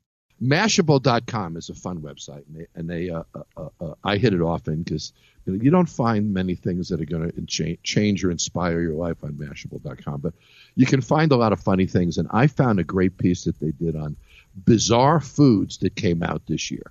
Mashable.com 0.42 1.56
is 1.56 1.70
a 1.70 1.74
fun 1.74 2.00
website, 2.00 2.44
and 2.46 2.56
they, 2.56 2.66
and 2.74 2.90
they 2.90 3.08
uh, 3.08 3.22
uh, 3.34 3.42
uh, 3.56 3.68
uh 3.80 3.94
I 4.04 4.18
hit 4.18 4.34
it 4.34 4.42
often 4.42 4.82
because 4.82 5.14
you, 5.46 5.70
don't 5.70 5.88
find 5.88 6.34
many 6.34 6.54
things 6.54 6.88
that 6.88 7.00
are 7.00 7.04
going 7.04 7.30
to 7.30 7.76
change 7.82 8.24
or 8.24 8.30
inspire 8.30 8.80
your 8.80 8.94
life 8.94 9.22
on 9.22 9.32
Mashable.com, 9.32 10.20
but 10.20 10.34
you 10.74 10.86
can 10.86 11.00
find 11.00 11.32
a 11.32 11.36
lot 11.36 11.52
of 11.52 11.60
funny 11.60 11.86
things. 11.86 12.18
And 12.18 12.28
I 12.30 12.46
found 12.48 12.80
a 12.80 12.84
great 12.84 13.16
piece 13.16 13.44
that 13.44 13.58
they 13.60 13.70
did 13.70 13.96
on 13.96 14.16
bizarre 14.64 15.20
foods 15.20 15.78
that 15.78 15.94
came 15.94 16.22
out 16.22 16.42
this 16.46 16.70
year 16.70 16.90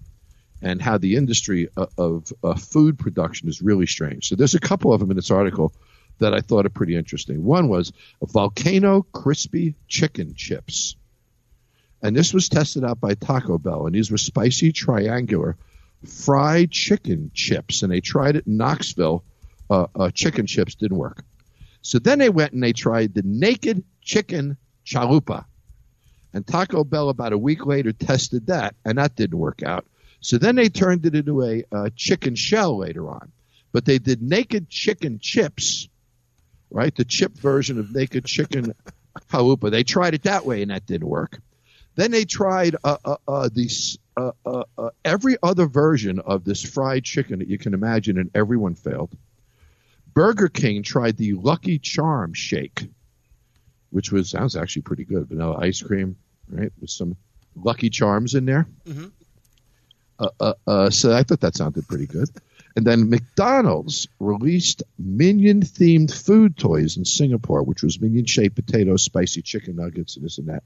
and 0.62 0.82
how 0.82 0.98
the 0.98 1.16
industry 1.16 1.70
of, 1.76 1.90
of 1.98 2.34
uh, 2.44 2.56
food 2.56 2.98
production 2.98 3.50
is 3.50 3.62
really 3.62 3.86
strange. 3.86 4.30
So 4.30 4.36
there's 4.36 4.56
a 4.56 4.60
couple 4.60 4.94
of 4.94 5.00
them 5.00 5.12
in 5.12 5.16
this 5.16 5.32
article 5.32 5.74
that 6.20 6.34
I 6.34 6.40
thought 6.40 6.66
are 6.66 6.70
pretty 6.70 6.96
interesting. 6.96 7.44
One 7.44 7.68
was 7.68 7.92
volcano 8.22 9.02
crispy 9.12 9.76
chicken 9.88 10.34
chips. 10.36 10.96
And 12.02 12.16
this 12.16 12.34
was 12.34 12.50
tested 12.50 12.84
out 12.84 13.00
by 13.00 13.16
Taco 13.16 13.58
Bell, 13.58 13.88
and 13.88 13.96
these 13.96 14.12
were 14.12 14.18
spicy 14.18 14.72
triangular 14.72 15.58
fried 16.04 16.72
chicken 16.72 17.32
chips. 17.34 17.84
And 17.84 17.92
they 17.92 18.02
tried 18.02 18.36
it 18.36 18.48
in 18.48 18.58
Knoxville. 18.58 19.24
Uh, 19.70 19.88
uh, 19.96 20.12
chicken 20.12 20.46
chips 20.46 20.76
didn't 20.76 20.98
work. 20.98 21.24
So 21.82 22.00
then 22.00 22.20
they 22.20 22.30
went 22.30 22.54
and 22.54 22.62
they 22.62 22.74
tried 22.74 23.14
the 23.14 23.24
naked 23.24 23.84
chicken 24.02 24.58
chalupa. 24.86 25.46
And 26.34 26.46
Taco 26.46 26.84
Bell, 26.84 27.10
about 27.10 27.34
a 27.34 27.38
week 27.38 27.66
later, 27.66 27.94
tested 27.94 28.48
that, 28.48 28.76
and 28.84 28.98
that 28.98 29.16
didn't 29.16 29.38
work 29.38 29.64
out. 29.64 29.86
So 30.20 30.38
then 30.38 30.56
they 30.56 30.70
turned 30.70 31.06
it 31.06 31.16
into 31.16 31.44
a, 31.44 31.64
a 31.72 31.92
chicken 31.92 32.36
shell 32.36 32.78
later 32.78 33.10
on. 33.10 33.32
But 33.72 33.86
they 33.86 34.00
did 34.00 34.22
naked 34.22 34.70
chicken 34.70 35.20
chips 35.20 35.88
right? 36.76 36.94
The 36.94 37.06
chip 37.06 37.34
version 37.38 37.80
of 37.80 37.94
naked 37.94 38.26
chicken 38.26 38.74
chalupa. 39.32 39.72
They 39.72 39.84
tried 39.84 40.14
it 40.14 40.24
that 40.24 40.46
way, 40.46 40.62
and 40.62 40.72
that 40.72 40.86
didn't 40.86 41.08
work. 41.08 41.40
Then 41.96 42.12
they 42.12 42.26
tried 42.26 42.76
uh, 42.84 42.98
uh, 43.06 43.16
uh, 43.28 43.50
these, 43.52 43.98
uh, 44.18 44.32
uh, 44.46 44.64
uh, 44.78 44.90
every 45.04 45.38
other 45.44 45.68
version 45.68 46.20
of 46.20 46.44
this 46.44 46.64
fried 46.64 47.04
chicken 47.04 47.40
that 47.40 47.48
you 47.48 47.58
can 47.58 47.74
imagine, 47.74 48.18
and 48.18 48.32
everyone 48.34 48.76
failed. 48.76 49.16
Burger 50.14 50.48
King 50.48 50.84
tried 50.84 51.18
the 51.18 51.34
Lucky 51.34 51.80
Charm 51.80 52.34
shake, 52.34 52.88
which 53.90 54.12
was 54.12 54.30
sounds 54.30 54.56
actually 54.56 54.84
pretty 54.84 55.04
good. 55.04 55.28
Vanilla 55.28 55.58
ice 55.58 55.82
cream, 55.82 56.16
right, 56.50 56.72
with 56.80 56.90
some 56.90 57.18
Lucky 57.56 57.90
Charms 57.90 58.36
in 58.36 58.46
there. 58.46 58.68
Mm-hmm. 58.86 60.90
so 60.90 61.14
I 61.14 61.24
thought 61.24 61.42
that 61.42 61.56
sounded 61.56 61.88
pretty 61.88 62.08
good. 62.08 62.30
And 62.78 62.86
then 62.86 63.10
McDonald's 63.10 64.08
released 64.20 64.84
minion 65.00 65.62
themed 65.62 66.14
food 66.14 66.58
toys 66.58 66.98
in 66.98 67.06
Singapore, 67.06 67.64
which 67.64 67.84
was 67.84 68.02
minion 68.02 68.26
shaped 68.26 68.56
potatoes, 68.56 69.04
spicy 69.04 69.42
chicken 69.42 69.78
nuggets, 69.78 70.18
and 70.18 70.26
this 70.26 70.38
and 70.38 70.48
that. 70.48 70.64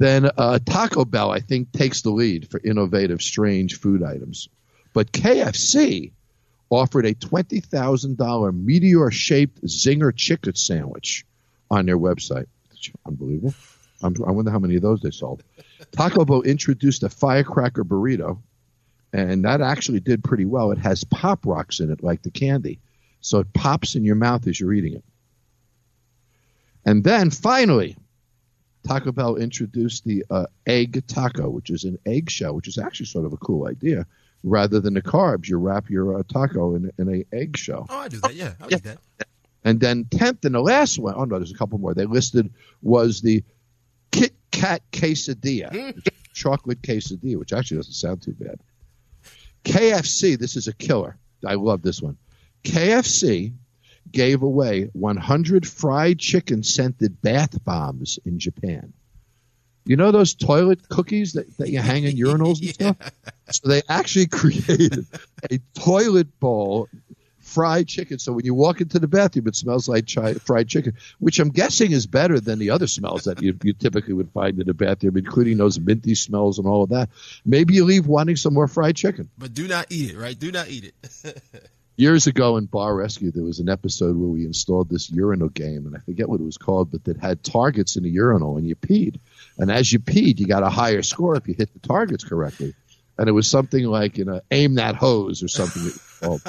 Then 0.00 0.30
uh, 0.38 0.58
Taco 0.64 1.04
Bell, 1.04 1.30
I 1.30 1.40
think, 1.40 1.72
takes 1.72 2.00
the 2.00 2.10
lead 2.10 2.50
for 2.50 2.58
innovative, 2.64 3.20
strange 3.20 3.78
food 3.78 4.02
items. 4.02 4.48
But 4.94 5.12
KFC 5.12 6.12
offered 6.70 7.04
a 7.04 7.14
$20,000 7.14 8.64
meteor 8.64 9.10
shaped 9.10 9.62
zinger 9.66 10.16
chicken 10.16 10.54
sandwich 10.54 11.26
on 11.70 11.84
their 11.84 11.98
website. 11.98 12.46
Unbelievable. 13.04 13.52
I'm, 14.02 14.16
I 14.26 14.30
wonder 14.30 14.50
how 14.50 14.58
many 14.58 14.76
of 14.76 14.82
those 14.82 15.02
they 15.02 15.10
sold. 15.10 15.42
Taco 15.92 16.24
Bell 16.24 16.40
introduced 16.40 17.02
a 17.02 17.10
firecracker 17.10 17.84
burrito 17.84 18.38
and 19.12 19.44
that 19.44 19.60
actually 19.60 20.00
did 20.00 20.24
pretty 20.24 20.46
well. 20.46 20.70
It 20.70 20.78
has 20.78 21.04
pop 21.04 21.44
rocks 21.44 21.80
in 21.80 21.90
it, 21.90 22.02
like 22.02 22.22
the 22.22 22.30
candy, 22.30 22.78
so 23.20 23.40
it 23.40 23.52
pops 23.52 23.96
in 23.96 24.04
your 24.04 24.14
mouth 24.14 24.46
as 24.46 24.58
you're 24.58 24.72
eating 24.72 24.94
it. 24.94 25.04
And 26.86 27.04
then 27.04 27.30
finally, 27.30 27.96
Taco 28.86 29.12
Bell 29.12 29.36
introduced 29.36 30.04
the 30.04 30.24
uh, 30.30 30.46
egg 30.66 31.06
taco, 31.06 31.48
which 31.48 31.70
is 31.70 31.84
an 31.84 31.98
eggshell, 32.06 32.54
which 32.54 32.68
is 32.68 32.78
actually 32.78 33.06
sort 33.06 33.26
of 33.26 33.32
a 33.32 33.36
cool 33.36 33.66
idea. 33.66 34.06
Rather 34.42 34.80
than 34.80 34.94
the 34.94 35.02
carbs, 35.02 35.48
you 35.48 35.58
wrap 35.58 35.90
your 35.90 36.18
uh, 36.18 36.22
taco 36.26 36.74
in, 36.74 36.90
in 36.98 37.14
a 37.14 37.36
eggshell. 37.36 37.86
Oh, 37.90 37.98
I 37.98 38.08
do 38.08 38.20
that. 38.20 38.34
Yeah, 38.34 38.54
I 38.60 38.66
yeah. 38.70 38.78
that. 38.78 38.98
And 39.64 39.78
then 39.78 40.06
tenth 40.10 40.44
and 40.44 40.54
the 40.54 40.60
last 40.60 40.98
one, 40.98 41.14
oh 41.16 41.24
no, 41.24 41.38
there's 41.38 41.52
a 41.52 41.56
couple 41.56 41.78
more. 41.78 41.92
They 41.92 42.06
listed 42.06 42.50
was 42.80 43.20
the 43.20 43.44
Kit 44.10 44.32
Kat 44.50 44.82
quesadilla, 44.90 46.00
chocolate 46.32 46.80
quesadilla, 46.80 47.38
which 47.38 47.52
actually 47.52 47.76
doesn't 47.76 47.92
sound 47.92 48.22
too 48.22 48.32
bad. 48.32 48.58
KFC, 49.64 50.38
this 50.38 50.56
is 50.56 50.68
a 50.68 50.72
killer. 50.72 51.16
I 51.46 51.54
love 51.54 51.82
this 51.82 52.00
one. 52.00 52.16
KFC 52.64 53.52
gave 54.10 54.42
away 54.42 54.90
100 54.92 55.66
fried 55.66 56.18
chicken 56.18 56.62
scented 56.62 57.20
bath 57.22 57.62
bombs 57.64 58.18
in 58.24 58.38
Japan. 58.38 58.92
You 59.84 59.96
know 59.96 60.10
those 60.10 60.34
toilet 60.34 60.88
cookies 60.88 61.32
that, 61.34 61.56
that 61.58 61.70
you 61.70 61.78
hang 61.78 62.04
in 62.04 62.16
urinals 62.16 62.60
and 62.60 62.76
yeah. 62.80 62.92
stuff? 62.92 63.12
So 63.50 63.68
they 63.68 63.82
actually 63.88 64.26
created 64.28 65.06
a 65.50 65.58
toilet 65.74 66.38
bowl 66.38 66.88
fried 67.40 67.88
chicken. 67.88 68.18
So 68.18 68.32
when 68.32 68.44
you 68.44 68.54
walk 68.54 68.80
into 68.80 68.98
the 68.98 69.08
bathroom, 69.08 69.48
it 69.48 69.56
smells 69.56 69.88
like 69.88 70.12
chi- 70.12 70.34
fried 70.34 70.68
chicken, 70.68 70.94
which 71.18 71.38
I'm 71.40 71.48
guessing 71.48 71.90
is 71.90 72.06
better 72.06 72.38
than 72.38 72.58
the 72.58 72.70
other 72.70 72.86
smells 72.86 73.24
that 73.24 73.42
you, 73.42 73.56
you 73.62 73.72
typically 73.72 74.14
would 74.14 74.30
find 74.30 74.60
in 74.60 74.66
the 74.66 74.74
bathroom, 74.74 75.16
including 75.16 75.56
those 75.56 75.80
minty 75.80 76.14
smells 76.14 76.58
and 76.58 76.68
all 76.68 76.84
of 76.84 76.90
that. 76.90 77.08
Maybe 77.44 77.74
you 77.74 77.84
leave 77.84 78.06
wanting 78.06 78.36
some 78.36 78.54
more 78.54 78.68
fried 78.68 78.96
chicken. 78.96 79.30
But 79.36 79.54
do 79.54 79.66
not 79.66 79.86
eat 79.90 80.12
it, 80.12 80.16
right? 80.16 80.38
Do 80.38 80.52
not 80.52 80.68
eat 80.68 80.84
it. 80.84 81.42
Years 81.96 82.26
ago 82.26 82.56
in 82.56 82.64
Bar 82.64 82.94
Rescue, 82.94 83.30
there 83.30 83.44
was 83.44 83.58
an 83.58 83.68
episode 83.68 84.16
where 84.16 84.28
we 84.28 84.46
installed 84.46 84.88
this 84.88 85.10
urinal 85.10 85.48
game, 85.48 85.86
and 85.86 85.94
I 85.94 85.98
forget 85.98 86.28
what 86.28 86.40
it 86.40 86.44
was 86.44 86.56
called, 86.56 86.90
but 86.90 87.04
that 87.04 87.18
had 87.18 87.44
targets 87.44 87.96
in 87.96 88.04
the 88.04 88.10
urinal, 88.10 88.56
and 88.56 88.66
you 88.66 88.74
peed. 88.74 89.20
And 89.58 89.70
as 89.70 89.92
you 89.92 89.98
peed, 89.98 90.38
you 90.38 90.46
got 90.46 90.62
a 90.62 90.70
higher 90.70 91.02
score 91.02 91.36
if 91.36 91.46
you 91.46 91.54
hit 91.54 91.72
the 91.74 91.86
targets 91.86 92.24
correctly. 92.24 92.74
And 93.18 93.28
it 93.28 93.32
was 93.32 93.50
something 93.50 93.84
like, 93.84 94.16
you 94.16 94.24
know, 94.24 94.40
aim 94.50 94.76
that 94.76 94.94
hose 94.94 95.42
or 95.42 95.48
something. 95.48 95.92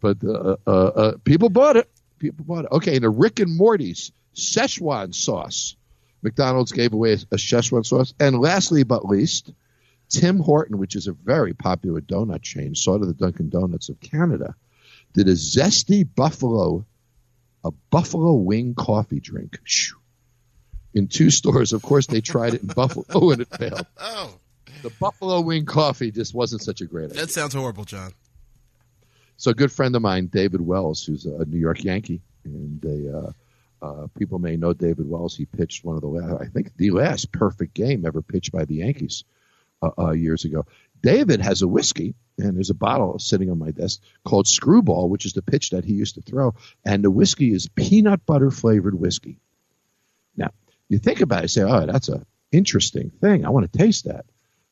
but 0.00 0.16
uh, 0.24 0.56
uh, 0.66 0.70
uh, 0.70 1.16
people 1.22 1.48
bought 1.48 1.76
it. 1.76 1.88
People 2.18 2.44
bought 2.44 2.64
it. 2.64 2.72
Okay, 2.72 2.96
in 2.96 3.02
the 3.02 3.10
Rick 3.10 3.38
and 3.38 3.56
Morty's 3.56 4.10
Szechuan 4.34 5.14
sauce. 5.14 5.76
McDonald's 6.22 6.72
gave 6.72 6.92
away 6.92 7.12
a, 7.12 7.18
a 7.30 7.36
Szechuan 7.36 7.86
sauce. 7.86 8.12
And 8.18 8.40
lastly, 8.40 8.82
but 8.82 9.04
least, 9.04 9.52
Tim 10.08 10.38
Horton, 10.38 10.78
which 10.78 10.96
is 10.96 11.06
a 11.06 11.12
very 11.12 11.54
popular 11.54 12.00
donut 12.00 12.42
chain, 12.42 12.74
sort 12.74 13.02
of 13.02 13.08
the 13.08 13.14
Dunkin' 13.14 13.48
Donuts 13.48 13.88
of 13.88 14.00
Canada, 14.00 14.54
did 15.12 15.28
a 15.28 15.32
zesty 15.32 16.06
buffalo, 16.14 16.84
a 17.64 17.70
buffalo 17.90 18.34
wing 18.34 18.74
coffee 18.74 19.20
drink. 19.20 19.58
In 20.94 21.08
two 21.08 21.30
stores, 21.30 21.72
of 21.72 21.82
course, 21.82 22.06
they 22.06 22.20
tried 22.20 22.54
it 22.54 22.62
in 22.62 22.68
Buffalo 22.68 23.30
and 23.30 23.42
it 23.42 23.48
failed. 23.48 23.86
Oh, 23.98 24.38
the 24.82 24.90
buffalo 24.90 25.40
wing 25.40 25.64
coffee 25.64 26.10
just 26.10 26.34
wasn't 26.34 26.62
such 26.62 26.80
a 26.80 26.86
great 26.86 27.10
idea. 27.10 27.22
That 27.22 27.30
sounds 27.30 27.54
horrible, 27.54 27.84
John. 27.84 28.12
So 29.36 29.50
a 29.50 29.54
good 29.54 29.72
friend 29.72 29.94
of 29.96 30.02
mine, 30.02 30.26
David 30.26 30.60
Wells, 30.60 31.04
who's 31.04 31.26
a 31.26 31.44
New 31.44 31.58
York 31.58 31.82
Yankee, 31.82 32.20
and 32.44 32.80
they, 32.80 33.08
uh, 33.10 33.32
uh, 33.82 34.06
people 34.18 34.38
may 34.38 34.56
know 34.56 34.72
David 34.72 35.08
Wells. 35.08 35.36
He 35.36 35.44
pitched 35.44 35.84
one 35.84 35.96
of 35.96 36.02
the 36.02 36.08
last, 36.08 36.42
I 36.42 36.46
think, 36.46 36.76
the 36.76 36.90
last 36.90 37.32
perfect 37.32 37.74
game 37.74 38.06
ever 38.06 38.22
pitched 38.22 38.52
by 38.52 38.64
the 38.64 38.76
Yankees 38.76 39.24
uh, 39.82 39.90
uh, 39.98 40.10
years 40.12 40.44
ago. 40.44 40.66
David 41.02 41.40
has 41.40 41.62
a 41.62 41.68
whiskey, 41.68 42.14
and 42.38 42.56
there's 42.56 42.70
a 42.70 42.74
bottle 42.74 43.18
sitting 43.18 43.50
on 43.50 43.58
my 43.58 43.70
desk 43.70 44.00
called 44.24 44.46
Screwball, 44.46 45.08
which 45.08 45.26
is 45.26 45.34
the 45.34 45.42
pitch 45.42 45.70
that 45.70 45.84
he 45.84 45.92
used 45.92 46.14
to 46.16 46.22
throw, 46.22 46.54
and 46.84 47.04
the 47.04 47.10
whiskey 47.10 47.52
is 47.52 47.68
peanut 47.68 48.24
butter 48.26 48.50
flavored 48.50 48.94
whiskey. 48.94 49.38
Now, 50.36 50.50
you 50.88 50.98
think 50.98 51.20
about 51.20 51.44
it, 51.44 51.48
say, 51.48 51.62
"Oh, 51.62 51.86
that's 51.86 52.08
a 52.08 52.26
interesting 52.52 53.10
thing. 53.10 53.44
I 53.44 53.50
want 53.50 53.70
to 53.70 53.78
taste 53.78 54.04
that. 54.04 54.26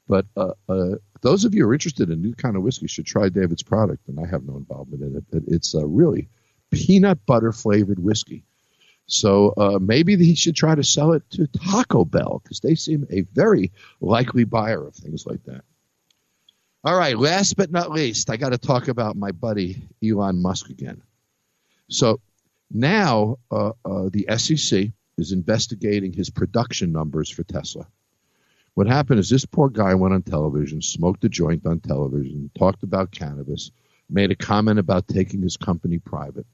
But 0.07 0.27
uh, 0.37 0.53
uh, 0.69 0.97
those 1.23 1.45
of 1.45 1.55
you 1.55 1.65
who 1.65 1.71
are 1.71 1.75
interested 1.75 2.11
in 2.11 2.21
new 2.21 2.35
kind 2.35 2.57
of 2.57 2.63
whiskey 2.63 2.87
should 2.87 3.07
try 3.07 3.29
David's 3.29 3.63
product, 3.63 4.09
and 4.09 4.21
I 4.21 4.27
have 4.27 4.45
no 4.45 4.57
involvement 4.57 5.03
in 5.03 5.17
it. 5.17 5.45
It's 5.49 5.75
a 5.75 5.87
really 5.87 6.29
peanut 6.71 7.25
butter 7.25 7.53
flavored 7.53 7.99
whiskey. 7.99 8.45
So 9.07 9.53
uh, 9.57 9.79
maybe 9.81 10.17
he 10.17 10.35
should 10.35 10.57
try 10.57 10.75
to 10.75 10.83
sell 10.83 11.13
it 11.13 11.29
to 11.31 11.47
Taco 11.47 12.05
Bell 12.05 12.41
because 12.43 12.61
they 12.61 12.75
seem 12.75 13.07
a 13.11 13.23
very 13.23 13.73
likely 14.01 14.45
buyer 14.45 14.87
of 14.87 14.95
things 14.95 15.27
like 15.27 15.45
that. 15.45 15.63
All 16.85 16.97
right, 16.97 17.19
last 17.19 17.57
but 17.57 17.71
not 17.71 17.91
least, 17.91 18.31
I 18.31 18.37
got 18.37 18.51
to 18.51 18.59
talk 18.59 18.89
about 18.89 19.17
my 19.17 19.33
buddy 19.33 19.89
Elon 20.05 20.41
Musk 20.41 20.69
again. 20.71 21.03
So 21.89 22.21
now 22.71 23.39
uh, 23.51 23.73
uh, 23.85 24.09
the 24.11 24.27
SEC 24.37 24.91
is 25.17 25.33
investigating 25.33 26.13
his 26.13 26.31
production 26.31 26.93
numbers 26.93 27.31
for 27.31 27.43
Tesla. 27.43 27.87
What 28.75 28.87
happened 28.87 29.21
is 29.21 29.31
this 29.31 29.47
poor 29.47 29.69
guy 29.69 29.95
went 29.95 30.15
on 30.15 30.23
television, 30.23 30.83
smoked 30.83 31.25
a 31.25 31.29
joint 31.29 31.65
on 31.65 31.81
television, 31.81 32.51
talked 32.59 32.83
about 32.83 33.13
cannabis, 33.13 33.71
made 34.11 34.33
a 34.33 34.37
comment 34.37 34.79
about 34.79 35.07
taking 35.07 35.41
his 35.41 35.57
company 35.57 35.99
private, 35.99 36.47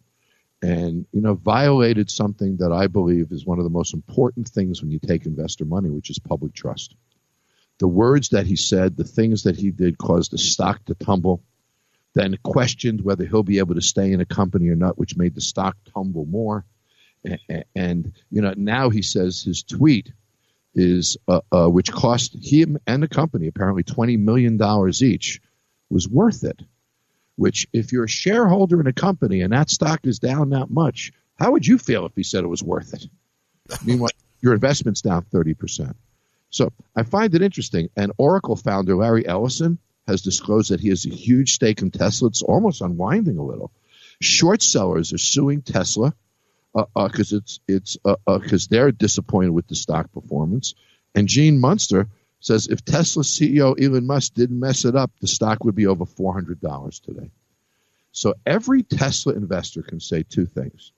and 0.62 1.07
you 1.12 1.20
know 1.20 1.35
violated 1.35 2.11
something 2.11 2.59
that 2.59 2.73
I 2.73 2.87
believe 2.87 3.33
is 3.33 3.46
one 3.46 3.59
of 3.59 3.64
the 3.64 3.70
most 3.70 3.94
important 3.94 4.49
things 4.49 4.83
when 4.83 4.90
you 4.90 4.99
take 4.99 5.27
investor 5.27 5.64
money, 5.64 5.90
which 5.90 6.11
is 6.11 6.18
public 6.18 6.55
trust. 6.55 6.94
The 7.79 7.88
words 7.88 8.31
that 8.31 8.46
he 8.46 8.57
said, 8.57 8.96
the 8.96 9.05
things 9.05 9.44
that 9.44 9.57
he 9.57 9.70
did, 9.70 9.96
caused 9.96 10.33
the 10.33 10.38
stock 10.38 10.85
to 10.87 10.94
tumble. 10.94 11.42
Then 12.12 12.37
questioned 12.42 13.03
whether 13.03 13.25
he'll 13.25 13.44
be 13.44 13.59
able 13.59 13.77
to 13.77 13.81
stay 13.81 14.12
in 14.12 14.20
a 14.20 14.27
company 14.27 14.68
or 14.68 14.75
not, 14.75 14.99
which 14.99 15.16
made 15.16 15.35
the 15.35 15.40
stock 15.40 15.77
tumble 15.94 16.27
more. 16.27 16.64
And, 17.75 18.12
you 18.31 18.42
know 18.42 18.55
now 18.57 18.90
he 18.90 19.03
says 19.03 19.42
his 19.42 19.62
tweet 19.62 20.12
is 20.75 21.16
uh, 21.29 21.40
uh, 21.53 21.68
which 21.68 21.92
cost 21.92 22.37
him 22.40 22.79
and 22.87 23.03
the 23.03 23.09
company 23.09 23.46
apparently 23.46 23.83
twenty 23.83 24.16
million 24.16 24.57
dollars 24.57 25.03
each, 25.03 25.40
was 25.88 26.09
worth 26.09 26.44
it. 26.44 26.61
Which, 27.40 27.66
if 27.72 27.90
you're 27.90 28.05
a 28.05 28.09
shareholder 28.09 28.83
in 28.83 28.87
a 28.87 28.92
company 28.92 29.40
and 29.40 29.55
that 29.55 29.70
stock 29.70 30.00
is 30.05 30.18
down 30.18 30.50
that 30.50 30.68
much, 30.68 31.14
how 31.38 31.53
would 31.53 31.66
you 31.66 31.79
feel 31.79 32.05
if 32.05 32.12
he 32.14 32.22
said 32.22 32.44
it 32.44 32.48
was 32.48 32.62
worth 32.62 32.92
it? 32.92 33.07
Meanwhile, 33.83 34.11
your 34.42 34.53
investment's 34.53 35.00
down 35.00 35.22
thirty 35.22 35.55
percent. 35.55 35.96
So 36.50 36.70
I 36.94 37.03
find 37.03 37.35
it 37.35 37.40
interesting. 37.40 37.88
And 37.96 38.12
Oracle 38.18 38.57
founder 38.57 38.94
Larry 38.94 39.26
Ellison 39.26 39.79
has 40.07 40.20
disclosed 40.20 40.70
that 40.70 40.81
he 40.81 40.90
has 40.90 41.07
a 41.07 41.09
huge 41.09 41.55
stake 41.55 41.81
in 41.81 41.90
Tesla. 41.90 42.29
It's 42.29 42.42
almost 42.42 42.83
unwinding 42.83 43.38
a 43.38 43.42
little. 43.42 43.72
Short 44.20 44.61
sellers 44.61 45.14
are 45.14 45.18
suing 45.18 45.62
Tesla 45.62 46.12
because 46.74 47.33
uh, 47.33 47.37
uh, 47.37 47.38
it's 47.38 47.61
it's 47.66 47.96
because 47.96 48.22
uh, 48.26 48.66
uh 48.66 48.68
they're 48.68 48.92
disappointed 48.92 49.53
with 49.53 49.66
the 49.66 49.76
stock 49.76 50.12
performance. 50.12 50.74
And 51.14 51.26
Gene 51.26 51.59
Munster 51.59 52.09
says 52.40 52.66
if 52.66 52.85
Tesla 52.85 53.22
CEO 53.22 53.81
Elon 53.81 54.07
Musk 54.07 54.35
didn't 54.35 54.59
mess 54.59 54.85
it 54.85 54.96
up, 54.96 55.12
the 55.20 55.26
stock 55.26 55.64
would 55.64 55.74
be 55.74 55.87
over 55.87 56.07
four 56.07 56.33
hundred 56.33 56.61
dollars 56.61 57.00
today. 57.00 57.31
So 58.12 58.35
every 58.44 58.83
Tesla 58.83 59.35
investor 59.35 59.83
can 59.83 60.00
say 60.00 60.22
two 60.22 60.46
things. 60.46 60.92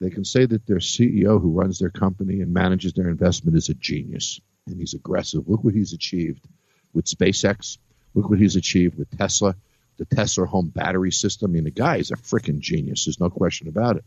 They 0.00 0.10
can 0.10 0.24
say 0.24 0.46
that 0.46 0.66
their 0.66 0.78
CEO 0.78 1.40
who 1.40 1.52
runs 1.52 1.78
their 1.78 1.90
company 1.90 2.40
and 2.40 2.52
manages 2.52 2.92
their 2.92 3.08
investment 3.08 3.56
is 3.56 3.68
a 3.68 3.74
genius 3.74 4.40
and 4.66 4.78
he's 4.78 4.94
aggressive. 4.94 5.48
Look 5.48 5.64
what 5.64 5.74
he's 5.74 5.92
achieved 5.92 6.46
with 6.92 7.06
SpaceX. 7.06 7.78
Look 8.14 8.28
what 8.28 8.38
he's 8.38 8.56
achieved 8.56 8.98
with 8.98 9.16
Tesla, 9.16 9.56
the 9.98 10.04
Tesla 10.04 10.46
home 10.46 10.68
battery 10.68 11.12
system. 11.12 11.50
I 11.50 11.52
mean, 11.52 11.64
the 11.64 11.70
guy 11.70 11.96
is 11.96 12.10
a 12.10 12.16
freaking 12.16 12.58
genius. 12.58 13.04
There's 13.04 13.20
no 13.20 13.30
question 13.30 13.68
about 13.68 13.96
it. 13.96 14.04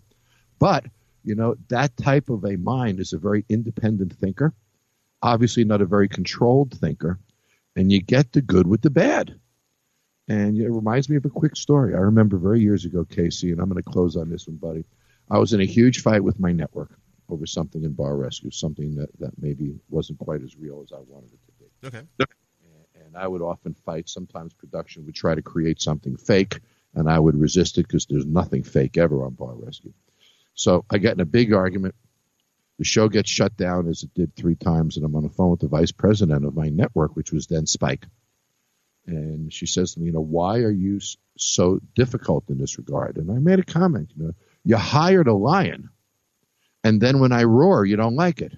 But 0.60 0.86
you 1.24 1.36
know, 1.36 1.56
that 1.70 1.96
type 1.96 2.30
of 2.30 2.44
a 2.44 2.58
mind 2.58 3.00
is 3.00 3.14
a 3.14 3.18
very 3.18 3.46
independent 3.48 4.14
thinker, 4.14 4.54
obviously 5.24 5.64
not 5.64 5.82
a 5.82 5.86
very 5.86 6.10
controlled 6.10 6.78
thinker, 6.78 7.18
and 7.76 7.92
you 7.92 8.02
get 8.02 8.34
the 8.34 8.42
good 8.42 8.68
with 8.68 8.82
the 8.82 8.90
bad. 8.90 9.40
And 10.28 10.58
it 10.58 10.70
reminds 10.70 11.10
me 11.10 11.16
of 11.16 11.26
a 11.26 11.30
quick 11.30 11.56
story. 11.56 11.96
I 11.96 12.00
remember 12.00 12.38
very 12.38 12.62
years 12.62 12.86
ago, 12.86 13.04
Casey, 13.04 13.52
and 13.52 13.60
I'm 13.60 13.70
going 13.70 13.82
to 13.82 13.90
close 13.90 14.16
on 14.16 14.30
this 14.30 14.48
one, 14.48 14.58
buddy. 14.58 14.86
I 15.30 15.40
was 15.40 15.54
in 15.54 15.62
a 15.62 15.66
huge 15.66 16.02
fight 16.02 16.24
with 16.24 16.40
my 16.40 16.52
network 16.52 16.92
over 17.30 17.46
something 17.46 17.84
in 17.84 17.94
Bar 17.94 18.16
Rescue, 18.18 18.52
something 18.52 18.96
that, 18.96 19.10
that 19.20 19.32
maybe 19.42 19.80
wasn't 19.90 20.20
quite 20.20 20.42
as 20.44 20.56
real 20.56 20.82
as 20.84 20.92
I 20.92 21.00
wanted 21.08 21.32
it 21.34 21.40
to 21.46 21.52
be. 21.60 21.88
Okay. 21.88 22.06
And, 22.20 23.06
and 23.06 23.18
I 23.18 23.28
would 23.28 23.42
often 23.42 23.74
fight. 23.74 24.10
Sometimes 24.10 24.54
production 24.54 25.06
would 25.06 25.16
try 25.16 25.36
to 25.36 25.42
create 25.42 25.82
something 25.82 26.16
fake, 26.18 26.60
and 26.94 27.10
I 27.10 27.18
would 27.20 27.40
resist 27.40 27.78
it 27.78 27.88
because 27.88 28.06
there's 28.06 28.26
nothing 28.26 28.64
fake 28.64 28.98
ever 28.98 29.26
on 29.26 29.34
Bar 29.34 29.56
Rescue. 29.56 29.94
So 30.54 30.86
I 30.90 31.00
got 31.00 31.14
in 31.14 31.22
a 31.22 31.26
big 31.26 31.54
argument. 31.54 31.96
The 32.80 32.86
show 32.86 33.08
gets 33.08 33.30
shut 33.30 33.56
down 33.56 33.88
as 33.88 34.04
it 34.04 34.14
did 34.14 34.36
three 34.36 34.56
times, 34.56 34.98
and 34.98 35.06
I'm 35.06 35.16
on 35.16 35.24
the 35.24 35.30
phone 35.30 35.52
with 35.52 35.60
the 35.60 35.68
vice 35.68 35.92
president 35.92 36.46
of 36.46 36.56
my 36.56 36.70
network, 36.70 37.16
which 37.16 37.32
was 37.32 37.48
then 37.48 37.68
Spike. 37.68 38.06
And 39.06 39.52
she 39.54 39.66
says 39.66 39.94
to 39.94 40.00
me, 40.00 40.08
you 40.08 40.12
know, 40.12 40.22
why 40.22 40.60
are 40.60 40.72
you 40.72 41.00
so 41.38 41.80
difficult 41.94 42.50
in 42.50 42.58
this 42.58 42.78
regard? 42.78 43.18
And 43.18 43.32
I 43.32 43.40
made 43.40 43.60
a 43.60 43.64
comment, 43.64 44.12
you 44.16 44.24
know, 44.24 44.32
you 44.64 44.78
hired 44.78 45.28
a 45.28 45.34
lion, 45.34 45.90
and 46.84 47.02
then 47.02 47.20
when 47.20 47.32
I 47.32 47.44
roar, 47.44 47.86
you 47.86 47.96
don't 47.96 48.16
like 48.16 48.42
it. 48.42 48.54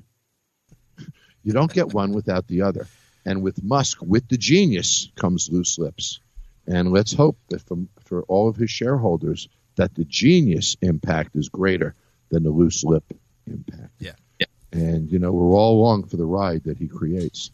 You 1.44 1.54
don't 1.54 1.72
get 1.72 1.94
one 1.94 2.12
without 2.12 2.48
the 2.48 2.64
other. 2.64 2.88
And 3.24 3.44
with 3.44 3.64
Musk, 3.64 4.02
with 4.02 4.28
the 4.28 4.38
genius, 4.38 5.12
comes 5.14 5.48
loose 5.48 5.78
lips. 5.78 6.20
And 6.66 6.92
let's 6.92 7.14
hope 7.14 7.38
that 7.50 7.62
from, 7.62 7.88
for 8.04 8.24
all 8.24 8.50
of 8.50 8.56
his 8.56 8.72
shareholders, 8.72 9.48
that 9.76 9.94
the 9.94 10.06
genius 10.06 10.76
impact 10.82 11.36
is 11.36 11.50
greater 11.50 11.94
than 12.30 12.42
the 12.42 12.50
loose 12.50 12.84
lip 12.84 13.04
impact. 13.48 13.92
Yeah. 14.00 14.14
yeah. 14.40 14.48
And, 14.72 15.12
you 15.12 15.20
know, 15.20 15.32
we're 15.32 15.56
all 15.56 15.80
along 15.80 16.08
for 16.08 16.18
the 16.18 16.26
ride 16.26 16.64
that 16.66 16.78
he 16.78 16.88
creates. 16.88 17.52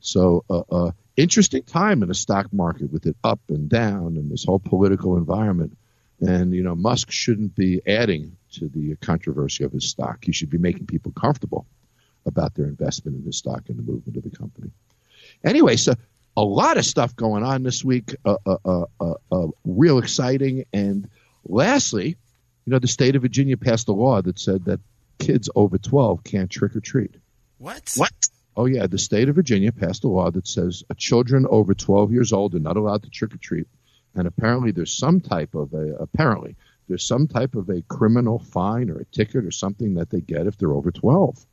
So, 0.00 0.44
uh, 0.50 0.62
uh, 0.70 0.90
interesting 1.16 1.62
time 1.62 2.02
in 2.02 2.08
the 2.08 2.14
stock 2.14 2.52
market 2.52 2.92
with 2.92 3.06
it 3.06 3.16
up 3.22 3.40
and 3.48 3.68
down 3.68 4.16
and 4.16 4.30
this 4.30 4.44
whole 4.44 4.58
political 4.58 5.16
environment. 5.16 5.76
And, 6.20 6.54
you 6.54 6.62
know, 6.62 6.74
Musk 6.74 7.10
shouldn't 7.10 7.54
be 7.56 7.82
adding 7.86 8.36
to 8.52 8.68
the 8.68 8.96
controversy 8.96 9.64
of 9.64 9.72
his 9.72 9.88
stock. 9.88 10.24
He 10.24 10.32
should 10.32 10.50
be 10.50 10.58
making 10.58 10.86
people 10.86 11.12
comfortable 11.12 11.66
about 12.26 12.54
their 12.54 12.66
investment 12.66 13.16
in 13.16 13.24
his 13.24 13.38
stock 13.38 13.68
and 13.68 13.78
the 13.78 13.82
movement 13.82 14.16
of 14.16 14.22
the 14.22 14.36
company. 14.36 14.70
Anyway, 15.44 15.76
so 15.76 15.94
a 16.36 16.44
lot 16.44 16.78
of 16.78 16.86
stuff 16.86 17.16
going 17.16 17.42
on 17.42 17.64
this 17.64 17.84
week, 17.84 18.14
uh, 18.24 18.36
uh, 18.46 18.56
uh, 18.64 18.84
uh, 19.00 19.14
uh 19.32 19.46
real 19.64 19.98
exciting. 19.98 20.64
And 20.72 21.08
Lastly, 21.44 22.16
you 22.64 22.70
know, 22.70 22.78
the 22.78 22.88
state 22.88 23.16
of 23.16 23.22
Virginia 23.22 23.56
passed 23.56 23.88
a 23.88 23.92
law 23.92 24.22
that 24.22 24.38
said 24.38 24.64
that 24.66 24.80
kids 25.18 25.48
over 25.54 25.78
12 25.78 26.24
can't 26.24 26.50
trick 26.50 26.76
or 26.76 26.80
treat. 26.80 27.14
What? 27.58 27.92
What? 27.96 28.12
Oh, 28.56 28.66
yeah. 28.66 28.86
The 28.86 28.98
state 28.98 29.28
of 29.28 29.34
Virginia 29.34 29.72
passed 29.72 30.04
a 30.04 30.08
law 30.08 30.30
that 30.30 30.46
says 30.46 30.84
children 30.96 31.46
over 31.48 31.74
12 31.74 32.12
years 32.12 32.32
old 32.32 32.54
are 32.54 32.60
not 32.60 32.76
allowed 32.76 33.04
to 33.04 33.10
trick 33.10 33.34
or 33.34 33.38
treat. 33.38 33.66
And 34.14 34.26
apparently, 34.26 34.72
there's 34.72 34.92
some 34.92 35.20
type 35.20 35.54
of 35.54 35.72
a, 35.72 35.94
apparently, 35.94 36.56
there's 36.88 37.06
some 37.06 37.28
type 37.28 37.54
of 37.54 37.70
a 37.70 37.82
criminal 37.82 38.38
fine 38.38 38.90
or 38.90 38.98
a 38.98 39.04
ticket 39.06 39.46
or 39.46 39.50
something 39.50 39.94
that 39.94 40.10
they 40.10 40.20
get 40.20 40.46
if 40.46 40.58
they're 40.58 40.72
over 40.72 40.90
12. 40.90 41.46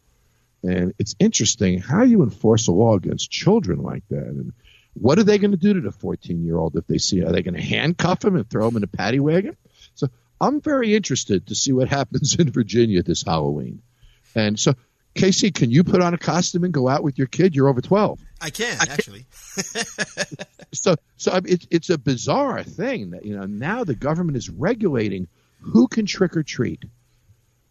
And 0.63 0.93
it's 0.99 1.15
interesting 1.19 1.79
how 1.79 2.03
you 2.03 2.23
enforce 2.23 2.67
a 2.67 2.73
law 2.73 2.95
against 2.95 3.31
children 3.31 3.81
like 3.81 4.03
that. 4.09 4.23
And 4.23 4.51
what 4.93 5.19
are 5.19 5.23
they 5.23 5.37
going 5.37 5.51
to 5.51 5.57
do 5.57 5.73
to 5.73 5.81
the 5.81 5.91
14 5.91 6.43
year 6.43 6.57
old 6.57 6.75
if 6.75 6.85
they 6.87 6.97
see? 6.97 7.23
Are 7.23 7.31
they 7.31 7.43
going 7.43 7.55
to 7.55 7.61
handcuff 7.61 8.23
him 8.23 8.35
and 8.35 8.49
throw 8.49 8.67
him 8.67 8.77
in 8.77 8.83
a 8.83 8.87
paddy 8.87 9.19
wagon? 9.19 9.55
So 9.95 10.07
I'm 10.41 10.61
very 10.61 10.95
interested 10.95 11.47
to 11.47 11.55
see 11.55 11.73
what 11.73 11.89
happens 11.89 12.35
in 12.39 12.51
Virginia 12.51 13.03
this 13.03 13.23
Halloween. 13.23 13.81
And 14.35 14.59
so, 14.59 14.73
Casey, 15.15 15.51
can 15.51 15.71
you 15.71 15.83
put 15.83 16.01
on 16.01 16.13
a 16.13 16.17
costume 16.17 16.63
and 16.63 16.73
go 16.73 16.87
out 16.87 17.03
with 17.03 17.17
your 17.17 17.27
kid? 17.27 17.55
You're 17.55 17.67
over 17.67 17.81
12. 17.81 18.19
I 18.41 18.49
can, 18.49 18.77
I 18.79 18.91
actually. 18.91 19.25
so, 20.73 20.95
so 21.17 21.41
it's 21.45 21.67
it's 21.71 21.89
a 21.89 21.97
bizarre 21.97 22.63
thing 22.63 23.09
that 23.11 23.25
you 23.25 23.35
know 23.35 23.45
now 23.45 23.83
the 23.83 23.95
government 23.95 24.37
is 24.37 24.49
regulating 24.49 25.27
who 25.59 25.87
can 25.87 26.05
trick 26.05 26.37
or 26.37 26.43
treat, 26.43 26.85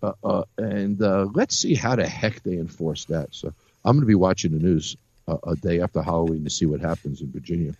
uh, 0.02 0.12
uh, 0.22 0.42
and 0.58 1.00
uh, 1.00 1.28
let's 1.32 1.56
see 1.56 1.74
how 1.74 1.96
the 1.96 2.06
heck 2.06 2.42
they 2.42 2.58
enforce 2.58 3.06
that. 3.06 3.34
So, 3.34 3.54
I'm 3.84 3.92
going 3.92 4.02
to 4.02 4.06
be 4.06 4.14
watching 4.14 4.52
the 4.52 4.58
news 4.58 4.96
uh, 5.26 5.38
a 5.46 5.56
day 5.56 5.80
after 5.80 6.02
Halloween 6.02 6.44
to 6.44 6.50
see 6.50 6.66
what 6.66 6.80
happens 6.80 7.22
in 7.22 7.30
Virginia. 7.30 7.72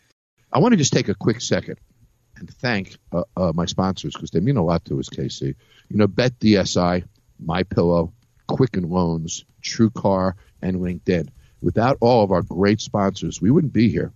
I 0.51 0.61
want 0.61 0.73
to 0.73 0.79
just 0.79 0.95
take 0.95 1.09
a 1.09 1.15
quick 1.15 1.43
second 1.43 1.79
and 2.39 2.51
thank 2.51 2.97
uh, 3.13 3.25
uh, 3.37 3.53
my 3.55 3.67
sponsors 3.67 4.15
because 4.15 4.31
they 4.31 4.41
mean 4.41 4.57
a 4.57 4.65
lot 4.65 4.85
to 4.87 4.99
us, 4.99 5.09
Casey. 5.09 5.57
You 5.89 5.97
know, 5.97 6.07
Bet 6.07 6.39
DSI, 6.39 7.05
My 7.39 7.63
Pillow, 7.63 8.13
Quicken 8.47 8.89
Loans, 8.89 9.45
True 9.63 9.91
Car, 9.91 10.37
and 10.63 10.77
LinkedIn. 10.77 11.29
Without 11.61 11.99
all 12.01 12.23
of 12.23 12.31
our 12.31 12.43
great 12.43 12.81
sponsors, 12.81 13.41
we 13.41 13.51
wouldn't 13.51 13.73
be 13.73 13.89
here. 13.89 14.13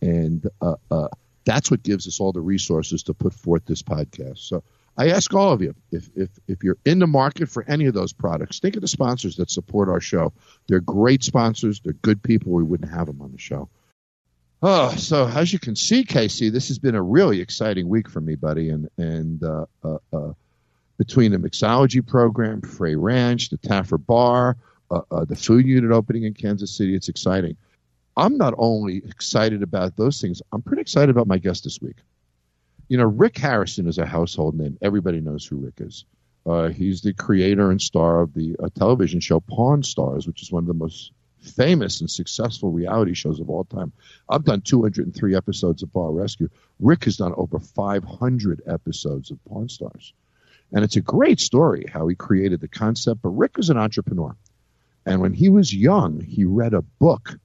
And, 0.00 0.48
uh, 0.60 0.74
uh, 0.90 1.08
that's 1.44 1.70
what 1.70 1.82
gives 1.82 2.06
us 2.06 2.20
all 2.20 2.32
the 2.32 2.40
resources 2.42 3.04
to 3.04 3.14
put 3.14 3.32
forth 3.32 3.64
this 3.64 3.82
podcast. 3.82 4.38
So 4.38 4.62
I 4.98 5.10
ask 5.10 5.32
all 5.32 5.52
of 5.52 5.62
you 5.62 5.74
if, 5.90 6.10
if, 6.14 6.28
if 6.46 6.62
you're 6.62 6.76
in 6.84 6.98
the 6.98 7.06
market 7.06 7.48
for 7.48 7.64
any 7.66 7.86
of 7.86 7.94
those 7.94 8.12
products, 8.12 8.58
think 8.58 8.74
of 8.74 8.82
the 8.82 8.88
sponsors 8.88 9.36
that 9.36 9.50
support 9.50 9.88
our 9.88 10.00
show. 10.00 10.34
They're 10.66 10.80
great 10.80 11.22
sponsors, 11.22 11.80
they're 11.80 11.94
good 11.94 12.22
people. 12.22 12.52
We 12.52 12.64
wouldn't 12.64 12.90
have 12.90 13.06
them 13.06 13.22
on 13.22 13.32
the 13.32 13.38
show. 13.38 13.70
Oh, 14.60 14.90
so 14.96 15.26
as 15.28 15.52
you 15.52 15.58
can 15.58 15.76
see, 15.76 16.02
Casey, 16.02 16.50
this 16.50 16.68
has 16.68 16.78
been 16.78 16.96
a 16.96 17.02
really 17.02 17.40
exciting 17.40 17.88
week 17.88 18.08
for 18.08 18.20
me, 18.20 18.34
buddy. 18.34 18.70
And 18.70 18.88
and 18.98 19.42
uh, 19.42 19.66
uh, 19.84 19.98
uh, 20.12 20.32
between 20.96 21.30
the 21.30 21.38
mixology 21.38 22.04
program, 22.04 22.62
Frey 22.62 22.96
Ranch, 22.96 23.50
the 23.50 23.58
Taffer 23.58 24.04
Bar, 24.04 24.56
uh, 24.90 25.00
uh, 25.10 25.24
the 25.24 25.36
food 25.36 25.64
unit 25.64 25.92
opening 25.92 26.24
in 26.24 26.34
Kansas 26.34 26.76
City. 26.76 26.96
It's 26.96 27.08
exciting. 27.08 27.56
I'm 28.16 28.36
not 28.36 28.54
only 28.58 28.96
excited 28.96 29.62
about 29.62 29.96
those 29.96 30.20
things, 30.20 30.42
I'm 30.52 30.62
pretty 30.62 30.82
excited 30.82 31.10
about 31.10 31.28
my 31.28 31.38
guest 31.38 31.62
this 31.62 31.80
week. 31.80 31.98
You 32.88 32.98
know, 32.98 33.04
Rick 33.04 33.38
Harrison 33.38 33.86
is 33.86 33.98
a 33.98 34.06
household 34.06 34.58
name. 34.58 34.76
Everybody 34.82 35.20
knows 35.20 35.46
who 35.46 35.58
Rick 35.58 35.74
is. 35.78 36.04
Uh, 36.44 36.68
he's 36.68 37.02
the 37.02 37.12
creator 37.12 37.70
and 37.70 37.80
star 37.80 38.22
of 38.22 38.34
the 38.34 38.56
television 38.76 39.20
show 39.20 39.38
Pawn 39.38 39.84
Stars, 39.84 40.26
which 40.26 40.42
is 40.42 40.50
one 40.50 40.64
of 40.64 40.66
the 40.66 40.74
most 40.74 41.12
famous 41.40 42.00
and 42.00 42.10
successful 42.10 42.70
reality 42.70 43.14
shows 43.14 43.40
of 43.40 43.50
all 43.50 43.64
time. 43.64 43.92
I've 44.28 44.44
done 44.44 44.60
203 44.60 45.36
episodes 45.36 45.82
of 45.82 45.92
Bar 45.92 46.10
Rescue. 46.10 46.48
Rick 46.78 47.04
has 47.04 47.16
done 47.16 47.34
over 47.36 47.58
500 47.58 48.62
episodes 48.66 49.30
of 49.30 49.44
Pawn 49.44 49.68
Stars. 49.68 50.12
And 50.72 50.84
it's 50.84 50.96
a 50.96 51.00
great 51.00 51.40
story 51.40 51.86
how 51.90 52.06
he 52.08 52.14
created 52.14 52.60
the 52.60 52.68
concept. 52.68 53.22
But 53.22 53.30
Rick 53.30 53.56
is 53.58 53.70
an 53.70 53.78
entrepreneur. 53.78 54.36
And 55.06 55.20
when 55.20 55.32
he 55.32 55.48
was 55.48 55.74
young, 55.74 56.20
he 56.20 56.44
read 56.44 56.74
a 56.74 56.82
book 56.82 57.38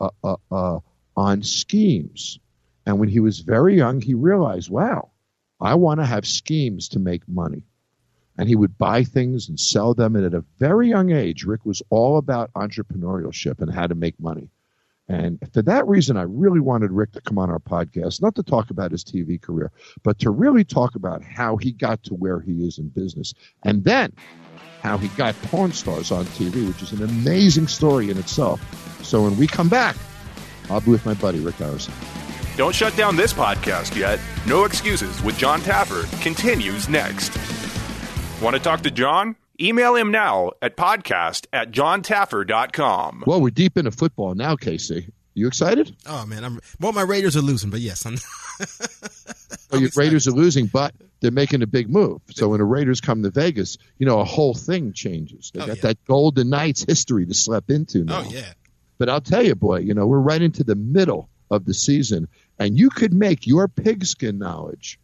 uh, 0.00 0.08
uh, 0.24 0.36
uh, 0.50 0.80
on 1.16 1.42
schemes. 1.42 2.38
And 2.86 2.98
when 2.98 3.08
he 3.08 3.20
was 3.20 3.40
very 3.40 3.76
young, 3.76 4.00
he 4.00 4.14
realized, 4.14 4.70
wow, 4.70 5.10
I 5.60 5.74
want 5.74 6.00
to 6.00 6.06
have 6.06 6.26
schemes 6.26 6.88
to 6.90 6.98
make 6.98 7.28
money. 7.28 7.66
And 8.38 8.48
he 8.48 8.56
would 8.56 8.78
buy 8.78 9.04
things 9.04 9.48
and 9.48 9.60
sell 9.60 9.94
them. 9.94 10.16
And 10.16 10.24
at 10.24 10.34
a 10.34 10.44
very 10.58 10.88
young 10.88 11.10
age, 11.12 11.44
Rick 11.44 11.66
was 11.66 11.82
all 11.90 12.16
about 12.16 12.52
entrepreneurship 12.54 13.60
and 13.60 13.72
how 13.72 13.86
to 13.86 13.94
make 13.94 14.18
money. 14.18 14.48
And 15.08 15.38
for 15.52 15.62
that 15.62 15.86
reason, 15.86 16.16
I 16.16 16.22
really 16.22 16.60
wanted 16.60 16.90
Rick 16.90 17.12
to 17.12 17.20
come 17.20 17.38
on 17.38 17.50
our 17.50 17.58
podcast, 17.58 18.22
not 18.22 18.34
to 18.36 18.42
talk 18.42 18.70
about 18.70 18.92
his 18.92 19.04
TV 19.04 19.40
career, 19.40 19.70
but 20.02 20.18
to 20.20 20.30
really 20.30 20.64
talk 20.64 20.94
about 20.94 21.22
how 21.22 21.56
he 21.56 21.72
got 21.72 22.02
to 22.04 22.14
where 22.14 22.40
he 22.40 22.66
is 22.66 22.78
in 22.78 22.88
business. 22.88 23.34
And 23.64 23.84
then 23.84 24.12
how 24.82 24.98
he 24.98 25.08
got 25.08 25.40
Pawn 25.42 25.72
Stars 25.72 26.10
on 26.10 26.24
TV, 26.26 26.66
which 26.66 26.82
is 26.82 26.92
an 26.92 27.02
amazing 27.02 27.68
story 27.68 28.10
in 28.10 28.18
itself. 28.18 28.60
So 29.04 29.22
when 29.22 29.36
we 29.36 29.46
come 29.46 29.68
back, 29.68 29.96
I'll 30.70 30.80
be 30.80 30.90
with 30.90 31.06
my 31.06 31.14
buddy, 31.14 31.40
Rick 31.40 31.56
Harrison. 31.56 31.94
Don't 32.56 32.74
shut 32.74 32.96
down 32.96 33.16
this 33.16 33.32
podcast 33.32 33.96
yet. 33.96 34.18
No 34.46 34.64
Excuses 34.64 35.22
with 35.22 35.38
John 35.38 35.60
Taffer 35.60 36.04
continues 36.22 36.88
next. 36.88 37.30
Want 38.42 38.56
to 38.56 38.62
talk 38.62 38.80
to 38.82 38.90
John? 38.90 39.36
Email 39.60 39.94
him 39.94 40.10
now 40.10 40.50
at 40.60 40.76
podcast 40.76 41.46
at 41.52 41.70
johntaffer.com. 41.70 43.22
Well, 43.24 43.40
we're 43.40 43.50
deep 43.50 43.76
into 43.76 43.92
football 43.92 44.34
now, 44.34 44.56
Casey. 44.56 45.12
You 45.34 45.46
excited? 45.46 45.94
Oh 46.06 46.26
man, 46.26 46.44
I'm 46.44 46.58
well. 46.80 46.92
My 46.92 47.02
Raiders 47.02 47.36
are 47.36 47.40
losing, 47.42 47.70
but 47.70 47.78
yes, 47.80 48.04
I'm. 48.04 48.16
well, 49.70 49.80
your 49.80 49.90
Raiders 49.96 50.26
are 50.26 50.32
losing, 50.32 50.66
but 50.66 50.92
they're 51.20 51.30
making 51.30 51.62
a 51.62 51.66
big 51.68 51.88
move. 51.88 52.20
So 52.32 52.48
when 52.48 52.58
the 52.58 52.64
Raiders 52.64 53.00
come 53.00 53.22
to 53.22 53.30
Vegas, 53.30 53.78
you 53.98 54.06
know 54.06 54.18
a 54.18 54.24
whole 54.24 54.54
thing 54.54 54.92
changes. 54.92 55.52
They 55.54 55.60
Oh, 55.60 55.66
got 55.68 55.76
yeah. 55.76 55.82
that 55.82 56.04
Golden 56.04 56.50
Knights 56.50 56.82
history 56.84 57.24
to 57.26 57.34
slip 57.34 57.70
into 57.70 58.00
oh, 58.00 58.04
now. 58.04 58.24
Oh 58.26 58.30
yeah. 58.30 58.52
But 58.98 59.08
I'll 59.08 59.20
tell 59.22 59.42
you, 59.44 59.54
boy, 59.54 59.78
you 59.78 59.94
know 59.94 60.06
we're 60.06 60.18
right 60.18 60.42
into 60.42 60.64
the 60.64 60.74
middle 60.76 61.28
of 61.50 61.64
the 61.64 61.74
season, 61.74 62.26
and 62.58 62.76
you 62.76 62.90
could 62.90 63.14
make 63.14 63.46
your 63.46 63.68
pigskin 63.68 64.38
knowledge 64.38 64.98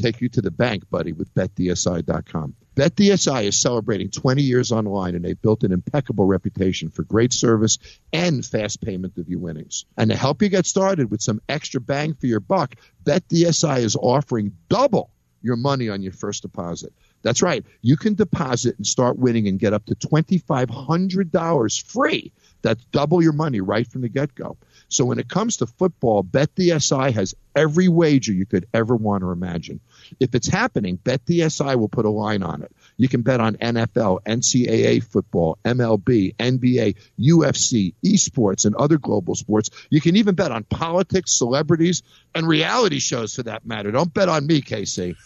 take 0.00 0.20
you 0.20 0.28
to 0.30 0.40
the 0.40 0.50
bank, 0.50 0.88
buddy, 0.90 1.12
with 1.12 1.32
BetDSI.com. 1.34 2.54
BetDSI 2.78 3.42
is 3.42 3.60
celebrating 3.60 4.08
20 4.08 4.40
years 4.40 4.70
online, 4.70 5.16
and 5.16 5.24
they've 5.24 5.42
built 5.42 5.64
an 5.64 5.72
impeccable 5.72 6.26
reputation 6.26 6.90
for 6.90 7.02
great 7.02 7.32
service 7.32 7.78
and 8.12 8.46
fast 8.46 8.80
payment 8.80 9.18
of 9.18 9.28
your 9.28 9.40
winnings. 9.40 9.84
And 9.96 10.10
to 10.12 10.16
help 10.16 10.42
you 10.42 10.48
get 10.48 10.64
started 10.64 11.10
with 11.10 11.20
some 11.20 11.40
extra 11.48 11.80
bang 11.80 12.14
for 12.14 12.26
your 12.26 12.38
buck, 12.38 12.76
BetDSI 13.02 13.80
is 13.80 13.96
offering 13.96 14.52
double 14.68 15.10
your 15.42 15.56
money 15.56 15.88
on 15.88 16.02
your 16.02 16.12
first 16.12 16.42
deposit. 16.42 16.92
That's 17.22 17.42
right. 17.42 17.64
You 17.82 17.96
can 17.96 18.14
deposit 18.14 18.76
and 18.76 18.86
start 18.86 19.18
winning 19.18 19.48
and 19.48 19.58
get 19.58 19.72
up 19.72 19.86
to 19.86 19.96
$2,500 19.96 21.82
free. 21.84 22.32
That's 22.62 22.84
double 22.92 23.20
your 23.20 23.32
money 23.32 23.60
right 23.60 23.88
from 23.88 24.02
the 24.02 24.08
get 24.08 24.36
go. 24.36 24.56
So 24.88 25.04
when 25.04 25.18
it 25.18 25.28
comes 25.28 25.56
to 25.56 25.66
football, 25.66 26.22
BetDSI 26.22 27.12
has 27.12 27.34
every 27.58 27.88
wager 27.88 28.32
you 28.32 28.46
could 28.46 28.66
ever 28.72 28.94
want 28.94 29.24
or 29.24 29.32
imagine. 29.32 29.80
If 30.20 30.36
it's 30.36 30.46
happening, 30.46 30.96
BetDSI 30.96 31.74
will 31.76 31.88
put 31.88 32.04
a 32.04 32.10
line 32.10 32.44
on 32.44 32.62
it. 32.62 32.70
You 32.96 33.08
can 33.08 33.22
bet 33.22 33.40
on 33.40 33.56
NFL, 33.56 34.22
NCAA 34.22 35.02
football, 35.02 35.58
MLB, 35.64 36.36
NBA, 36.36 36.94
UFC, 37.18 37.94
esports, 38.04 38.64
and 38.64 38.76
other 38.76 38.96
global 38.96 39.34
sports. 39.34 39.70
You 39.90 40.00
can 40.00 40.14
even 40.14 40.36
bet 40.36 40.52
on 40.52 40.62
politics, 40.64 41.36
celebrities, 41.36 42.04
and 42.32 42.46
reality 42.46 43.00
shows 43.00 43.34
for 43.34 43.42
that 43.42 43.66
matter. 43.66 43.90
Don't 43.90 44.14
bet 44.14 44.28
on 44.28 44.46
me, 44.46 44.62
KC. 44.62 45.16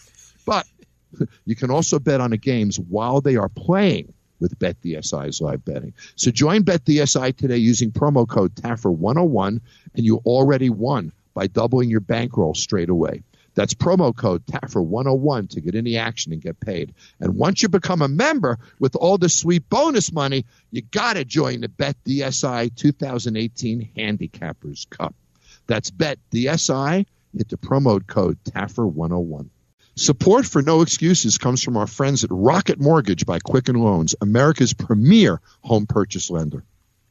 But 0.43 0.65
you 1.45 1.55
can 1.55 1.69
also 1.69 1.99
bet 1.99 2.19
on 2.19 2.31
the 2.31 2.37
games 2.37 2.79
while 2.79 3.21
they 3.21 3.35
are 3.35 3.49
playing 3.49 4.11
with 4.39 4.57
BetDSI's 4.57 5.39
live 5.39 5.63
betting. 5.63 5.93
So 6.15 6.31
join 6.31 6.63
BetDSI 6.63 7.37
today 7.37 7.57
using 7.57 7.91
promo 7.91 8.27
code 8.27 8.55
TAFFER101 8.55 9.61
and 9.95 10.05
you 10.05 10.17
already 10.25 10.71
won 10.71 11.13
by 11.33 11.47
doubling 11.47 11.89
your 11.89 11.99
bankroll 11.99 12.53
straight 12.53 12.89
away. 12.89 13.23
That's 13.55 13.73
promo 13.75 14.15
code 14.15 14.45
TAFFER101 14.47 15.51
to 15.51 15.61
get 15.61 15.83
the 15.83 15.97
action 15.97 16.33
and 16.33 16.41
get 16.41 16.59
paid. 16.59 16.95
And 17.19 17.35
once 17.35 17.61
you 17.61 17.69
become 17.69 18.01
a 18.01 18.07
member 18.07 18.57
with 18.79 18.95
all 18.95 19.17
the 19.17 19.29
sweet 19.29 19.69
bonus 19.69 20.11
money, 20.11 20.45
you 20.71 20.81
got 20.81 21.13
to 21.13 21.25
join 21.25 21.61
the 21.61 21.67
BetDSI 21.67 22.75
2018 22.75 23.89
Handicappers 23.95 24.89
Cup. 24.89 25.13
That's 25.67 25.91
BetDSI. 25.91 27.05
Hit 27.37 27.49
the 27.49 27.57
promo 27.57 28.05
code 28.05 28.37
TAFFER101. 28.43 29.49
Support 29.95 30.47
for 30.47 30.63
No 30.63 30.81
Excuses 30.81 31.37
comes 31.37 31.61
from 31.61 31.77
our 31.77 31.85
friends 31.85 32.23
at 32.23 32.31
Rocket 32.31 32.79
Mortgage 32.79 33.27
by 33.27 33.37
Quicken 33.37 33.75
Loans, 33.75 34.15
America's 34.21 34.73
premier 34.73 35.39
home 35.61 35.85
purchase 35.85 36.31
lender. 36.31 36.63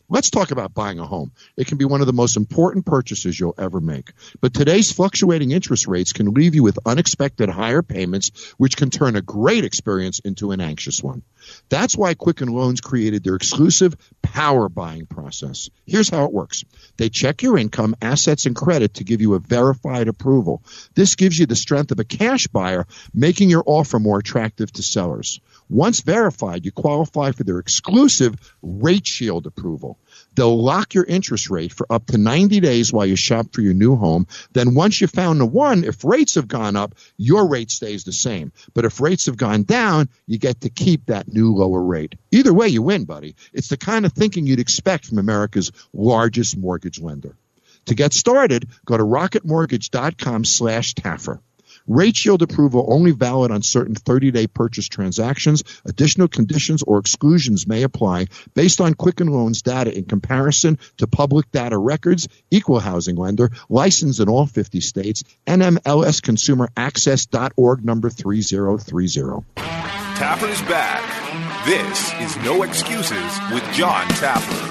Let's 0.09 0.31
talk 0.31 0.51
about 0.51 0.75
buying 0.75 0.99
a 0.99 1.07
home. 1.07 1.33
It 1.57 1.67
can 1.67 1.79
be 1.79 1.85
one 1.85 2.01
of 2.01 2.07
the 2.07 2.13
most 2.13 2.37
important 2.37 2.85
purchases 2.85 3.39
you'll 3.39 3.55
ever 3.59 3.81
make. 3.81 4.13
But 4.41 4.53
today's 4.53 4.93
fluctuating 4.93 5.51
interest 5.51 5.87
rates 5.87 6.13
can 6.13 6.35
leave 6.35 6.55
you 6.55 6.63
with 6.63 6.79
unexpected 6.85 7.49
higher 7.49 7.83
payments, 7.83 8.53
which 8.59 8.77
can 8.77 8.91
turn 8.91 9.17
a 9.17 9.23
great 9.23 9.65
experience 9.65 10.19
into 10.19 10.51
an 10.51 10.61
anxious 10.61 11.03
one. 11.03 11.23
That's 11.69 11.97
why 11.97 12.15
Quicken 12.15 12.49
Loans 12.49 12.81
created 12.81 13.25
their 13.25 13.37
exclusive 13.37 13.97
power 14.21 14.69
buying 14.69 15.07
process. 15.07 15.71
Here's 15.87 16.11
how 16.11 16.25
it 16.25 16.33
works. 16.33 16.65
They 16.97 17.09
check 17.09 17.43
your 17.43 17.59
income, 17.59 17.97
assets, 18.03 18.47
and 18.47 18.55
credit 18.55 18.95
to 18.95 19.05
give 19.05 19.21
you 19.21 19.35
a 19.35 19.41
verified 19.41 20.09
approval. 20.09 20.63
This 20.95 21.17
gives 21.17 21.39
you 21.39 21.47
the 21.47 21.57
strength 21.57 21.91
of 21.91 22.01
a 22.01 22.05
cash 22.05 22.47
buyer, 22.49 22.87
making 23.15 23.51
your 23.51 23.65
offer 23.67 23.99
more 23.99 24.19
attractive 24.19 24.73
to 24.73 24.83
sellers. 24.83 25.41
Once 25.69 26.01
verified, 26.01 26.65
you 26.65 26.73
qualify 26.73 27.33
for 27.33 27.45
their 27.45 27.59
exclusive 27.59 28.35
Rate 28.63 29.07
Shield 29.07 29.47
approval. 29.47 29.99
They'll 30.35 30.63
lock 30.63 30.95
your 30.95 31.05
interest 31.05 31.51
rate 31.51 31.73
for 31.73 31.87
up 31.91 32.07
to 32.07 32.19
90 32.19 32.61
days 32.61 32.93
while 32.93 33.07
you 33.07 33.17
shop 33.17 33.49
for 33.53 33.61
your 33.61 33.75
new 33.75 33.97
home. 33.97 34.27
Then 34.53 34.75
once 34.75 35.01
you 35.01 35.07
found 35.07 35.41
the 35.41 35.47
one, 35.47 35.85
if 35.85 36.05
rates 36.05 36.35
have 36.35 36.49
gone 36.49 36.77
up, 36.77 36.95
your 37.17 37.49
rate 37.49 37.71
stays 37.71 38.05
the 38.05 38.13
same. 38.13 38.53
But 38.75 38.85
if 38.85 39.01
rates 39.01 39.27
have 39.27 39.37
gone 39.37 39.63
down, 39.63 40.09
you 40.27 40.39
get 40.39 40.63
to 40.63 40.71
keep 40.71 41.07
that 41.07 41.33
new 41.33 41.55
lower 41.55 41.83
rate. 41.83 42.15
Either 42.31 42.53
way, 42.53 42.69
you 42.69 42.83
win, 42.83 43.05
buddy. 43.05 43.37
It's 43.53 43.69
the 43.69 43.77
kind 43.77 44.05
of 44.05 44.13
thinking 44.13 44.47
you'd 44.47 44.61
expect 44.61 45.07
from 45.07 45.19
America's 45.19 45.73
largest 45.93 46.57
mortgage 46.57 47.01
lender. 47.01 47.37
To 47.87 47.95
get 47.95 48.13
started, 48.13 48.69
go 48.85 48.97
to 48.97 49.03
rocketmortgage.com 49.03 50.45
slash 50.45 50.95
Taffer. 50.95 51.41
Rate 51.93 52.17
Shield 52.17 52.41
approval 52.41 52.87
only 52.89 53.11
valid 53.11 53.51
on 53.51 53.61
certain 53.61 53.95
30-day 53.95 54.47
purchase 54.47 54.89
transactions. 54.89 55.63
Additional 55.85 56.27
conditions 56.27 56.83
or 56.83 56.99
exclusions 56.99 57.67
may 57.67 57.83
apply 57.83 58.29
based 58.55 58.81
on 58.81 58.95
Quicken 58.95 59.27
Loans 59.27 59.61
data 59.61 59.95
in 59.95 60.07
comparison 60.07 60.79
to 60.97 61.07
public 61.07 61.53
data 61.53 61.77
records, 61.77 62.29
equal 62.51 62.81
housing 62.81 63.17
lender, 63.17 63.51
licensed 63.69 64.21
in 64.21 64.31
all 64.31 64.47
50 64.47 64.81
states, 64.81 65.23
NMLSconsumeraccess.org 65.47 67.85
number 67.85 68.09
3030. 68.09 69.45
Taffer's 70.17 70.63
back. 70.63 71.03
This 71.67 72.15
is 72.21 72.35
No 72.43 72.63
Excuses 72.63 73.39
with 73.53 73.71
John 73.75 74.09
Taffer. 74.13 74.71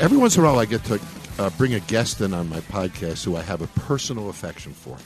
Every 0.00 0.18
once 0.18 0.36
in 0.36 0.42
a 0.42 0.46
while, 0.46 0.58
I 0.58 0.64
get 0.64 0.82
to 0.84 0.98
uh, 1.38 1.50
bring 1.50 1.74
a 1.74 1.80
guest 1.80 2.20
in 2.20 2.34
on 2.34 2.48
my 2.48 2.60
podcast 2.60 3.24
who 3.24 3.36
I 3.36 3.42
have 3.42 3.62
a 3.62 3.66
personal 3.68 4.28
affection 4.28 4.72
for. 4.72 4.96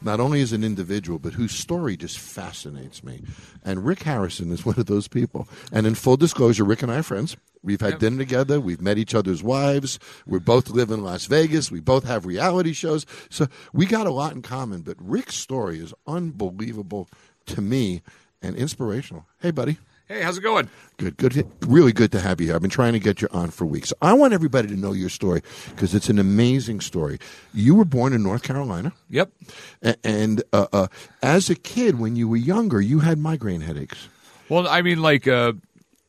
Not 0.00 0.18
only 0.20 0.40
as 0.42 0.52
an 0.52 0.64
individual, 0.64 1.18
but 1.18 1.32
whose 1.32 1.52
story 1.52 1.96
just 1.96 2.18
fascinates 2.18 3.04
me. 3.04 3.22
And 3.64 3.84
Rick 3.84 4.02
Harrison 4.02 4.50
is 4.50 4.66
one 4.66 4.78
of 4.78 4.86
those 4.86 5.08
people. 5.08 5.48
And 5.72 5.86
in 5.86 5.94
full 5.94 6.16
disclosure, 6.16 6.64
Rick 6.64 6.82
and 6.82 6.90
I 6.90 6.98
are 6.98 7.02
friends. 7.02 7.36
We've 7.62 7.80
had 7.80 8.00
dinner 8.00 8.18
together. 8.18 8.60
We've 8.60 8.80
met 8.80 8.98
each 8.98 9.14
other's 9.14 9.42
wives. 9.42 10.00
We 10.26 10.40
both 10.40 10.68
live 10.70 10.90
in 10.90 11.04
Las 11.04 11.26
Vegas. 11.26 11.70
We 11.70 11.78
both 11.78 12.02
have 12.04 12.26
reality 12.26 12.72
shows. 12.72 13.06
So 13.30 13.46
we 13.72 13.86
got 13.86 14.08
a 14.08 14.10
lot 14.10 14.32
in 14.32 14.42
common. 14.42 14.82
But 14.82 14.96
Rick's 14.98 15.36
story 15.36 15.78
is 15.78 15.94
unbelievable 16.06 17.08
to 17.46 17.60
me 17.60 18.02
and 18.42 18.56
inspirational. 18.56 19.26
Hey, 19.40 19.52
buddy. 19.52 19.78
Hey, 20.12 20.20
how's 20.20 20.36
it 20.36 20.42
going? 20.42 20.68
Good, 20.98 21.16
good, 21.16 21.50
really 21.66 21.90
good 21.94 22.12
to 22.12 22.20
have 22.20 22.38
you 22.38 22.48
here. 22.48 22.54
I've 22.54 22.60
been 22.60 22.70
trying 22.70 22.92
to 22.92 22.98
get 22.98 23.22
you 23.22 23.28
on 23.32 23.48
for 23.50 23.64
weeks. 23.64 23.94
I 24.02 24.12
want 24.12 24.34
everybody 24.34 24.68
to 24.68 24.76
know 24.76 24.92
your 24.92 25.08
story 25.08 25.40
because 25.70 25.94
it's 25.94 26.10
an 26.10 26.18
amazing 26.18 26.80
story. 26.82 27.18
You 27.54 27.74
were 27.74 27.86
born 27.86 28.12
in 28.12 28.22
North 28.22 28.42
Carolina, 28.42 28.92
Yep. 29.08 29.32
a- 29.82 29.96
and 30.04 30.42
uh, 30.52 30.66
uh, 30.70 30.86
as 31.22 31.48
a 31.48 31.54
kid, 31.54 31.98
when 31.98 32.14
you 32.14 32.28
were 32.28 32.36
younger, 32.36 32.78
you 32.78 32.98
had 32.98 33.16
migraine 33.18 33.62
headaches. 33.62 34.06
Well, 34.50 34.68
I 34.68 34.82
mean, 34.82 35.00
like, 35.00 35.26
uh, 35.26 35.54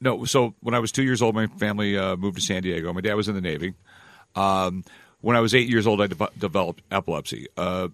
no. 0.02 0.26
So 0.26 0.54
when 0.60 0.76
I 0.76 0.80
was 0.80 0.92
two 0.92 1.04
years 1.04 1.22
old, 1.22 1.34
my 1.34 1.48
family 1.48 1.98
uh, 1.98 2.18
moved 2.18 2.36
to 2.36 2.42
San 2.44 2.62
Diego. 2.62 2.92
My 2.92 3.00
dad 3.00 3.13
was 3.13 3.30
in 3.30 3.36
the 3.36 3.42
Navy. 3.42 3.74
Um, 4.36 4.84
when 5.22 5.38
I 5.38 5.39
was 5.39 5.56
eight 5.56 5.70
years 5.70 5.88
old, 5.88 6.02
I 6.02 6.08
de- 6.08 6.30
developed 6.38 6.82
epilepsy. 6.92 7.48
Uh, 7.56 7.88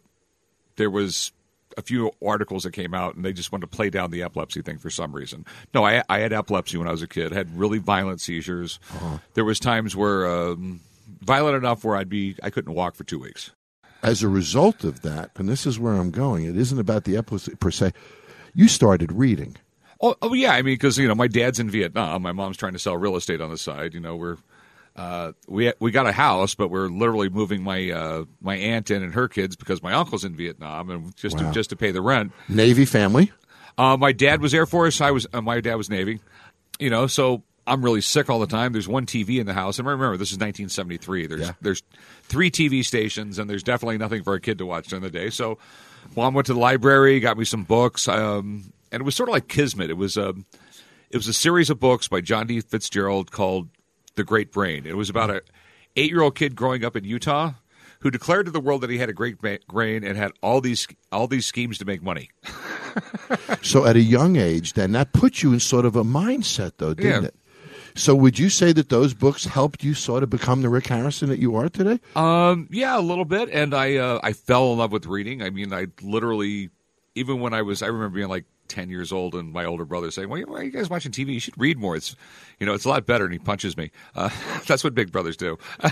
there 0.76 0.90
was 0.90 1.32
a 1.78 1.82
few 1.82 2.12
articles 2.26 2.64
that 2.64 2.72
came 2.72 2.94
out, 2.94 3.16
and 3.16 3.24
they 3.24 3.34
just 3.34 3.52
wanted 3.52 3.70
to 3.70 3.76
play 3.76 3.90
down 3.90 4.12
the 4.12 4.24
epilepsy 4.24 4.62
thing 4.62 4.78
for 4.78 4.90
some 4.90 5.14
reason. 5.14 5.46
No, 5.74 5.86
I, 5.86 6.04
I 6.10 6.20
had 6.20 6.34
epilepsy 6.34 6.78
when 6.78 6.88
I 6.88 6.92
was 6.92 7.02
a 7.02 7.08
kid. 7.08 7.32
I 7.32 7.36
had 7.36 7.58
really 7.58 7.78
violent 7.78 8.22
seizures. 8.22 8.80
Uh-huh. 8.96 9.18
There 9.34 9.46
was 9.46 9.60
times 9.60 9.96
where 9.96 10.28
um, 10.28 10.82
violent 11.22 11.56
enough 11.56 11.84
where 11.84 11.96
I'd 11.96 12.10
be 12.10 12.36
I 12.44 12.50
couldn't 12.50 12.74
walk 12.74 12.96
for 12.96 13.04
two 13.04 13.20
weeks. 13.20 13.52
As 14.02 14.24
a 14.24 14.30
result 14.30 14.84
of 14.84 15.02
that, 15.02 15.32
and 15.36 15.50
this 15.50 15.66
is 15.66 15.78
where 15.78 15.94
I'm 15.94 16.12
going, 16.12 16.46
it 16.46 16.58
isn't 16.58 16.80
about 16.80 17.04
the 17.04 17.18
epilepsy 17.18 17.56
per 17.56 17.72
se. 17.72 17.92
You 18.54 18.68
started 18.68 19.12
reading. 19.12 19.58
Oh, 20.02 20.16
oh 20.22 20.34
yeah. 20.34 20.54
I 20.54 20.62
mean, 20.62 20.76
because 20.76 20.98
you 20.98 21.08
know, 21.08 21.16
my 21.16 21.28
dad's 21.28 21.60
in 21.60 21.70
Vietnam. 21.70 22.22
My 22.22 22.32
mom's 22.32 22.58
trying 22.58 22.74
to 22.74 22.80
sell 22.80 22.96
real 22.96 23.16
estate 23.16 23.42
on 23.42 23.50
the 23.50 23.58
side. 23.58 23.94
You 23.94 24.00
know, 24.00 24.16
we're 24.16 24.38
uh, 25.00 25.32
we 25.48 25.72
we 25.80 25.92
got 25.92 26.06
a 26.08 26.12
house, 26.12 26.56
but 26.56 26.70
we're 26.70 26.88
literally 26.90 27.30
moving 27.30 27.64
my 27.64 27.90
uh, 27.90 28.26
my 28.42 28.56
aunt 28.58 28.92
in 28.92 29.02
and 29.02 29.14
her 29.14 29.28
kids 29.30 29.56
because 29.56 29.82
my 29.82 29.94
uncle's 29.94 30.26
in 30.26 30.36
Vietnam, 30.36 30.90
and 30.90 31.16
just 31.16 31.38
Wow. 31.38 31.48
to, 31.48 31.54
just 31.54 31.70
to 31.70 31.76
pay 31.76 31.92
the 31.92 32.02
rent. 32.02 32.32
Navy 32.50 32.86
family. 32.86 33.32
Uh, 33.78 33.96
my 33.96 34.12
dad 34.12 34.42
was 34.42 34.54
Air 34.54 34.66
Force. 34.66 35.00
I 35.00 35.12
was 35.12 35.26
uh, 35.34 35.42
my 35.42 35.62
dad 35.62 35.76
was 35.76 35.90
Navy. 35.90 36.20
You 36.80 36.90
know, 36.90 37.08
so 37.08 37.44
I'm 37.66 37.82
really 37.84 38.02
sick 38.02 38.30
all 38.30 38.40
the 38.40 38.48
time. 38.48 38.74
There's 38.74 38.88
one 38.88 39.06
TV 39.06 39.40
in 39.40 39.46
the 39.46 39.54
house, 39.54 39.80
and 39.80 39.88
remember, 39.88 40.18
this 40.18 40.32
is 40.32 40.38
1973. 40.38 41.28
There's 41.28 41.42
Yeah. 41.42 41.52
there's 41.62 41.82
three 42.24 42.52
TV 42.52 42.84
stations, 42.84 43.40
and 43.40 43.50
there's 43.50 43.64
definitely 43.64 43.98
nothing 44.00 44.24
for 44.24 44.34
a 44.34 44.42
kid 44.42 44.58
to 44.58 44.66
watch 44.66 44.88
during 44.88 45.04
the 45.04 45.10
day. 45.10 45.30
So, 45.30 45.58
mom 46.16 46.34
went 46.34 46.48
to 46.48 46.54
the 46.54 46.60
library, 46.60 47.20
got 47.22 47.38
me 47.38 47.46
some 47.46 47.64
books, 47.64 48.08
um, 48.10 48.74
and 48.92 49.02
it 49.02 49.04
was 49.04 49.16
sort 49.16 49.30
of 49.30 49.34
like 49.34 49.48
kismet. 49.48 49.90
It 49.90 49.98
was 49.98 50.18
um, 50.18 50.46
it 51.10 51.16
was 51.18 51.28
a 51.30 51.34
series 51.34 51.70
of 51.70 51.80
books 51.80 52.08
by 52.10 52.20
John 52.22 52.48
D. 52.48 52.60
Fitzgerald 52.62 53.32
called 53.32 53.70
The 54.20 54.24
Great 54.26 54.52
Brain. 54.52 54.86
It 54.86 54.96
was 54.98 55.10
about 55.10 55.30
a 55.30 55.42
eight 55.96 56.12
year 56.12 56.22
old 56.22 56.36
kid 56.36 56.56
growing 56.56 56.84
up 56.86 56.96
in 56.96 57.04
Utah 57.04 57.54
who 58.02 58.12
declared 58.12 58.46
to 58.46 58.52
the 58.52 58.60
world 58.60 58.82
that 58.82 58.90
he 58.90 58.98
had 58.98 59.10
a 59.10 59.14
great 59.14 59.38
brain 59.68 60.04
and 60.04 60.18
had 60.18 60.32
all 60.42 60.62
these 60.62 60.88
all 61.12 61.26
these 61.28 61.46
schemes 61.46 61.78
to 61.80 61.86
make 61.86 62.04
money. 62.04 62.30
So 63.62 63.86
at 63.86 63.96
a 63.96 64.02
young 64.02 64.36
age, 64.36 64.74
then 64.74 64.92
that 64.94 65.14
put 65.14 65.44
you 65.44 65.54
in 65.54 65.60
sort 65.60 65.86
of 65.86 65.96
a 65.96 66.04
mindset, 66.04 66.74
though, 66.78 66.94
didn't 66.96 67.22
Yeah. 67.24 67.28
it? 67.30 67.36
So 67.96 68.16
would 68.16 68.40
you 68.40 68.50
say 68.50 68.72
that 68.74 68.90
those 68.90 69.14
books 69.14 69.46
helped 69.46 69.84
you 69.84 69.94
sort 69.94 70.24
of 70.24 70.30
become 70.30 70.62
the 70.64 70.70
Rick 70.70 70.88
Harrison 70.88 71.30
that 71.30 71.38
you 71.40 71.56
are 71.56 71.70
today? 71.70 72.00
Um, 72.16 72.68
yeah, 72.72 72.98
a 72.98 73.02
little 73.02 73.26
bit, 73.26 73.50
and 73.52 73.74
I 73.76 73.98
uh, 73.98 74.20
I 74.24 74.34
fell 74.34 74.72
in 74.74 74.80
love 74.80 74.92
with 74.92 75.06
reading. 75.06 75.42
I 75.44 75.50
mean, 75.52 75.72
I 75.74 75.88
literally, 76.02 76.70
even 77.16 77.40
when 77.40 77.54
I 77.54 77.62
was, 77.62 77.82
I 77.84 77.88
remember 77.88 78.16
being 78.16 78.30
like 78.30 78.46
ten 78.70 78.90
years 78.90 79.12
old, 79.12 79.36
and 79.36 79.52
my 79.52 79.66
older 79.66 79.86
brother 79.86 80.12
saying, 80.12 80.30
"Well, 80.30 80.42
why 80.44 80.60
are 80.60 80.64
you 80.64 80.72
guys 80.72 80.90
watching 80.90 81.12
TV? 81.12 81.34
You 81.34 81.40
should 81.40 81.60
read 81.60 81.78
more. 81.78 81.96
It's, 81.96 82.16
you 82.60 82.66
know, 82.66 82.74
it's 82.74 82.86
a 82.86 82.90
lot 82.90 83.06
better." 83.06 83.26
And 83.26 83.34
he 83.34 83.40
punches 83.40 83.76
me. 83.76 83.92
Uh, 84.16 84.30
that's 84.68 84.84
what 84.84 84.96
big 84.96 85.12
brothers 85.12 85.38
do. 85.38 85.58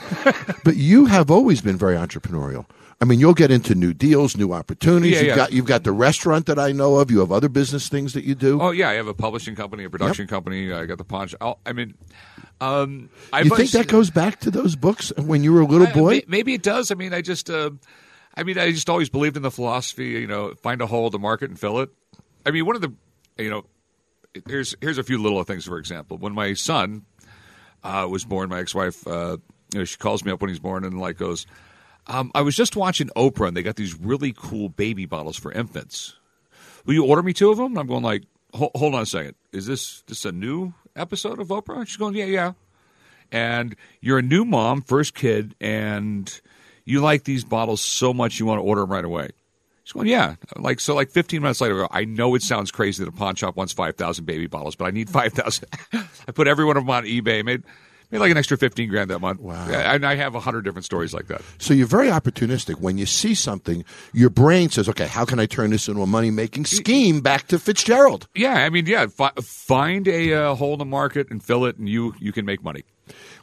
But 0.63 0.75
you 0.75 1.05
have 1.05 1.31
always 1.31 1.61
been 1.61 1.77
very 1.77 1.95
entrepreneurial. 1.95 2.65
I 2.99 3.05
mean, 3.05 3.19
you'll 3.19 3.35
get 3.35 3.51
into 3.51 3.75
new 3.75 3.93
deals, 3.93 4.35
new 4.35 4.51
opportunities. 4.53 5.13
Yeah, 5.13 5.19
you've 5.19 5.27
yeah. 5.27 5.35
got 5.35 5.53
you've 5.53 5.65
got 5.65 5.83
the 5.83 5.91
restaurant 5.91 6.47
that 6.47 6.57
I 6.57 6.71
know 6.71 6.95
of. 6.95 7.11
You 7.11 7.19
have 7.19 7.31
other 7.31 7.47
business 7.47 7.89
things 7.89 8.13
that 8.13 8.23
you 8.23 8.35
do. 8.35 8.59
oh 8.61 8.71
yeah, 8.71 8.89
I 8.89 8.93
have 8.93 9.07
a 9.07 9.13
publishing 9.13 9.55
company, 9.55 9.83
a 9.83 9.89
production 9.89 10.27
company. 10.27 10.73
I 10.73 10.85
got 10.85 10.97
the 10.97 11.03
punch. 11.03 11.35
I'll, 11.39 11.59
I 11.65 11.73
mean, 11.73 11.93
um, 12.59 13.09
I 13.31 13.41
you 13.41 13.55
think 13.55 13.71
that 13.71 13.87
goes 13.87 14.09
back 14.09 14.39
to 14.41 14.51
those 14.51 14.75
books 14.75 15.13
when 15.17 15.43
you 15.43 15.53
were 15.53 15.61
a 15.61 15.65
little 15.65 15.87
I- 15.87 15.93
boy? 15.93 16.21
maybe 16.27 16.53
it 16.53 16.63
does. 16.63 16.91
I 16.91 16.95
mean, 16.95 17.13
I 17.13 17.21
just, 17.21 17.49
uh, 17.49 17.69
I 18.35 18.43
mean, 18.43 18.57
I 18.57 18.71
just 18.71 18.89
always 18.89 19.09
believed 19.09 19.37
in 19.37 19.43
the 19.43 19.51
philosophy. 19.51 20.09
You 20.09 20.27
know, 20.27 20.53
find 20.63 20.81
a 20.81 20.87
hole 20.87 21.09
the 21.09 21.19
market 21.19 21.49
and 21.49 21.59
fill 21.59 21.79
it. 21.81 21.89
I 22.47 22.51
mean, 22.51 22.65
one 22.65 22.75
of 22.75 22.81
the, 22.81 22.93
you 23.37 23.49
know, 23.49 23.65
here's 24.47 24.73
here's 24.81 24.97
a 24.97 25.03
few 25.03 25.21
little 25.21 25.43
things. 25.43 25.65
For 25.65 25.77
example, 25.77 26.17
when 26.17 26.33
my 26.33 26.53
son 26.53 27.05
uh, 27.83 28.07
was 28.09 28.23
born, 28.23 28.49
my 28.49 28.59
ex-wife, 28.59 29.05
uh, 29.05 29.37
you 29.73 29.79
know, 29.79 29.85
she 29.85 29.97
calls 29.97 30.23
me 30.23 30.31
up 30.31 30.41
when 30.41 30.49
he's 30.49 30.59
born 30.59 30.85
and 30.85 30.99
like 30.99 31.17
goes, 31.17 31.45
um, 32.07 32.31
"I 32.33 32.41
was 32.41 32.55
just 32.55 32.75
watching 32.75 33.09
Oprah, 33.17 33.49
and 33.49 33.57
they 33.57 33.63
got 33.63 33.75
these 33.75 33.99
really 33.99 34.33
cool 34.35 34.69
baby 34.69 35.05
bottles 35.05 35.37
for 35.37 35.51
infants. 35.51 36.15
Will 36.85 36.93
you 36.93 37.05
order 37.05 37.21
me 37.21 37.33
two 37.33 37.51
of 37.51 37.57
them?" 37.57 37.73
And 37.73 37.79
I'm 37.79 37.87
going 37.87 38.03
like, 38.03 38.23
"Hold, 38.53 38.95
on 38.95 39.01
a 39.01 39.05
second. 39.05 39.35
Is 39.51 39.65
this 39.65 40.03
this 40.07 40.23
a 40.23 40.31
new 40.31 40.73
episode 40.95 41.39
of 41.39 41.49
Oprah?" 41.49 41.85
She's 41.85 41.97
going, 41.97 42.15
"Yeah, 42.15 42.25
yeah." 42.25 42.53
and 43.31 43.75
you're 44.01 44.19
a 44.19 44.23
new 44.23 44.45
mom, 44.45 44.81
first 44.81 45.13
kid, 45.13 45.55
and 45.59 46.39
you 46.85 47.01
like 47.01 47.23
these 47.23 47.43
bottles 47.43 47.81
so 47.81 48.13
much 48.13 48.39
you 48.39 48.45
want 48.45 48.59
to 48.59 48.63
order 48.63 48.81
them 48.81 48.91
right 48.91 49.05
away. 49.05 49.31
Going, 49.93 50.07
yeah. 50.07 50.35
Like 50.55 50.79
so, 50.79 50.95
like 50.95 51.11
15 51.11 51.41
minutes 51.41 51.61
later, 51.61 51.87
I 51.91 52.05
know 52.05 52.35
it 52.35 52.41
sounds 52.41 52.71
crazy 52.71 53.03
that 53.03 53.09
a 53.09 53.15
pawn 53.15 53.35
shop 53.35 53.55
wants 53.55 53.73
5,000 53.73 54.25
baby 54.25 54.47
bottles, 54.47 54.75
but 54.75 54.85
I 54.85 54.91
need 54.91 55.09
5,000. 55.09 55.65
I 55.93 56.31
put 56.33 56.47
every 56.47 56.65
one 56.65 56.77
of 56.77 56.83
them 56.83 56.89
on 56.89 57.03
eBay, 57.05 57.43
made 57.43 57.63
made 58.11 58.19
like 58.19 58.31
an 58.31 58.37
extra 58.37 58.57
15 58.57 58.89
grand 58.89 59.09
that 59.09 59.19
month. 59.19 59.41
Wow. 59.41 59.67
And 59.69 60.05
I 60.05 60.15
have 60.15 60.35
a 60.35 60.39
hundred 60.39 60.63
different 60.63 60.85
stories 60.85 61.13
like 61.13 61.27
that. 61.27 61.41
So 61.57 61.73
you're 61.73 61.87
very 61.87 62.07
opportunistic. 62.07 62.79
When 62.79 62.97
you 62.97 63.05
see 63.05 63.35
something, 63.35 63.83
your 64.13 64.29
brain 64.29 64.69
says, 64.69 64.87
"Okay, 64.89 65.07
how 65.07 65.25
can 65.25 65.39
I 65.39 65.45
turn 65.45 65.71
this 65.71 65.87
into 65.87 66.01
a 66.01 66.07
money 66.07 66.31
making 66.31 66.65
scheme?" 66.65 67.21
Back 67.21 67.47
to 67.47 67.59
Fitzgerald. 67.59 68.27
Yeah, 68.35 68.55
I 68.55 68.69
mean, 68.69 68.85
yeah, 68.85 69.07
fi- 69.07 69.31
find 69.41 70.07
a 70.07 70.33
uh, 70.33 70.55
hole 70.55 70.73
in 70.73 70.79
the 70.79 70.85
market 70.85 71.27
and 71.29 71.43
fill 71.43 71.65
it, 71.65 71.77
and 71.77 71.89
you 71.89 72.13
you 72.19 72.31
can 72.31 72.45
make 72.45 72.63
money. 72.63 72.83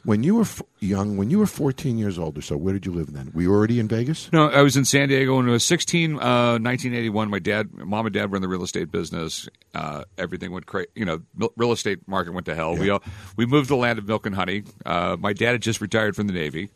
When 0.03 0.23
you 0.23 0.35
were 0.35 0.41
f- 0.41 0.61
young, 0.79 1.17
when 1.17 1.29
you 1.29 1.39
were 1.39 1.45
14 1.47 1.97
years 1.97 2.19
old 2.19 2.37
or 2.37 2.41
so, 2.41 2.55
where 2.57 2.73
did 2.73 2.85
you 2.85 2.91
live 2.91 3.13
then? 3.13 3.31
Were 3.33 3.41
you 3.41 3.53
already 3.53 3.79
in 3.79 3.87
Vegas? 3.87 4.29
No, 4.31 4.49
I 4.49 4.61
was 4.61 4.77
in 4.77 4.85
San 4.85 5.09
Diego 5.09 5.37
when 5.37 5.47
I 5.47 5.51
was 5.51 5.63
16, 5.63 6.13
uh, 6.13 6.59
1981. 6.59 7.29
My 7.29 7.39
dad, 7.39 7.73
mom 7.73 8.05
and 8.05 8.13
dad 8.13 8.29
were 8.31 8.35
in 8.35 8.41
the 8.41 8.47
real 8.47 8.63
estate 8.63 8.91
business. 8.91 9.47
Uh, 9.73 10.03
everything 10.17 10.51
went 10.51 10.65
crazy. 10.65 10.89
You 10.95 11.05
know, 11.05 11.21
mil- 11.35 11.53
real 11.57 11.71
estate 11.71 12.07
market 12.07 12.33
went 12.33 12.45
to 12.47 12.55
hell. 12.55 12.75
We 12.75 12.89
all, 12.89 13.01
we 13.35 13.45
moved 13.45 13.67
to 13.67 13.73
the 13.73 13.77
land 13.77 13.99
of 13.99 14.07
milk 14.07 14.25
and 14.25 14.35
honey. 14.35 14.63
Uh, 14.85 15.17
my 15.19 15.33
dad 15.33 15.53
had 15.53 15.61
just 15.61 15.81
retired 15.81 16.15
from 16.15 16.27
the 16.27 16.33
Navy. 16.33 16.69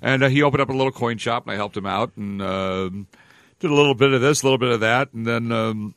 And 0.00 0.22
uh, 0.24 0.28
he 0.28 0.42
opened 0.42 0.60
up 0.60 0.68
a 0.68 0.72
little 0.72 0.92
coin 0.92 1.18
shop, 1.18 1.44
and 1.44 1.52
I 1.52 1.56
helped 1.56 1.76
him 1.76 1.86
out 1.86 2.16
and 2.16 2.42
um, 2.42 3.06
did 3.60 3.70
a 3.70 3.74
little 3.74 3.94
bit 3.94 4.12
of 4.12 4.20
this, 4.20 4.42
a 4.42 4.46
little 4.46 4.58
bit 4.58 4.70
of 4.70 4.80
that. 4.80 5.12
And 5.12 5.24
then 5.26 5.52
um, 5.52 5.94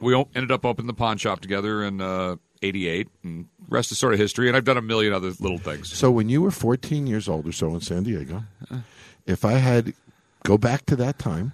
we 0.00 0.14
ended 0.34 0.52
up 0.52 0.64
opening 0.64 0.86
the 0.86 0.94
pawn 0.94 1.18
shop 1.18 1.40
together 1.40 1.82
and 1.82 2.00
uh, 2.00 2.36
88. 2.64 3.08
And 3.22 3.46
rest 3.68 3.92
is 3.92 3.98
sort 3.98 4.12
of 4.14 4.18
history. 4.18 4.48
And 4.48 4.56
I've 4.56 4.64
done 4.64 4.76
a 4.76 4.82
million 4.82 5.12
other 5.12 5.32
little 5.40 5.58
things. 5.58 5.92
So 5.92 6.10
when 6.10 6.28
you 6.28 6.42
were 6.42 6.50
14 6.50 7.06
years 7.06 7.28
old 7.28 7.46
or 7.46 7.52
so 7.52 7.74
in 7.74 7.80
San 7.80 8.02
Diego, 8.04 8.44
if 9.26 9.44
I 9.44 9.52
had 9.52 9.94
go 10.44 10.58
back 10.58 10.86
to 10.86 10.96
that 10.96 11.18
time, 11.18 11.52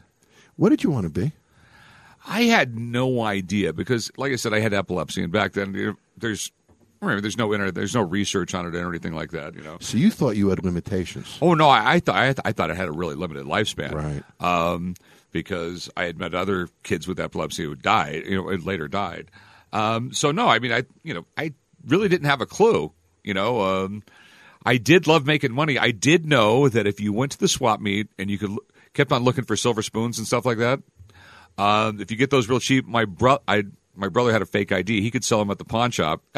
what 0.56 0.70
did 0.70 0.82
you 0.82 0.90
want 0.90 1.04
to 1.04 1.10
be? 1.10 1.32
I 2.26 2.42
had 2.42 2.78
no 2.78 3.22
idea 3.22 3.72
because, 3.72 4.10
like 4.16 4.32
I 4.32 4.36
said, 4.36 4.52
I 4.52 4.60
had 4.60 4.74
epilepsy, 4.74 5.22
and 5.22 5.32
back 5.32 5.52
then 5.54 5.72
you 5.74 5.86
know, 5.86 5.96
there's 6.18 6.52
remember 7.00 7.22
there's 7.22 7.38
no 7.38 7.54
internet, 7.54 7.74
there's 7.74 7.94
no 7.94 8.02
research 8.02 8.54
on 8.54 8.66
it 8.66 8.74
or 8.74 8.88
anything 8.90 9.14
like 9.14 9.30
that. 9.30 9.54
You 9.54 9.62
know. 9.62 9.78
So 9.80 9.96
you 9.96 10.10
thought 10.10 10.36
you 10.36 10.50
had 10.50 10.62
limitations. 10.62 11.38
Oh 11.40 11.54
no, 11.54 11.68
I, 11.68 11.94
I 11.94 12.00
thought 12.00 12.16
I, 12.16 12.24
th- 12.26 12.40
I 12.44 12.52
thought 12.52 12.70
it 12.70 12.76
had 12.76 12.88
a 12.88 12.92
really 12.92 13.14
limited 13.14 13.46
lifespan, 13.46 13.92
Right. 13.92 14.22
Um, 14.38 14.96
because 15.32 15.88
I 15.96 16.04
had 16.04 16.18
met 16.18 16.34
other 16.34 16.68
kids 16.82 17.08
with 17.08 17.18
epilepsy 17.18 17.64
who 17.64 17.74
died, 17.74 18.24
you 18.26 18.36
know, 18.36 18.48
and 18.48 18.64
later 18.64 18.88
died. 18.88 19.30
Um, 19.72 20.12
so 20.12 20.30
no, 20.30 20.48
I 20.48 20.58
mean, 20.58 20.72
I 20.72 20.84
you 21.02 21.14
know, 21.14 21.26
I 21.36 21.52
really 21.86 22.08
didn't 22.08 22.26
have 22.26 22.40
a 22.40 22.46
clue. 22.46 22.92
You 23.22 23.34
know, 23.34 23.60
um, 23.60 24.02
I 24.64 24.76
did 24.76 25.06
love 25.06 25.26
making 25.26 25.52
money. 25.52 25.78
I 25.78 25.90
did 25.90 26.26
know 26.26 26.68
that 26.68 26.86
if 26.86 27.00
you 27.00 27.12
went 27.12 27.32
to 27.32 27.38
the 27.38 27.48
swap 27.48 27.80
meet 27.80 28.08
and 28.18 28.30
you 28.30 28.38
could 28.38 28.56
kept 28.92 29.12
on 29.12 29.22
looking 29.22 29.44
for 29.44 29.56
silver 29.56 29.82
spoons 29.82 30.18
and 30.18 30.26
stuff 30.26 30.44
like 30.44 30.58
that, 30.58 30.80
um, 31.58 32.00
if 32.00 32.10
you 32.10 32.16
get 32.16 32.30
those 32.30 32.48
real 32.48 32.60
cheap, 32.60 32.86
my 32.86 33.04
bro, 33.04 33.38
I 33.46 33.64
my 33.94 34.08
brother 34.08 34.32
had 34.32 34.42
a 34.42 34.46
fake 34.46 34.72
ID. 34.72 35.00
He 35.00 35.10
could 35.10 35.24
sell 35.24 35.38
them 35.38 35.50
at 35.50 35.58
the 35.58 35.64
pawn 35.64 35.90
shop. 35.90 36.22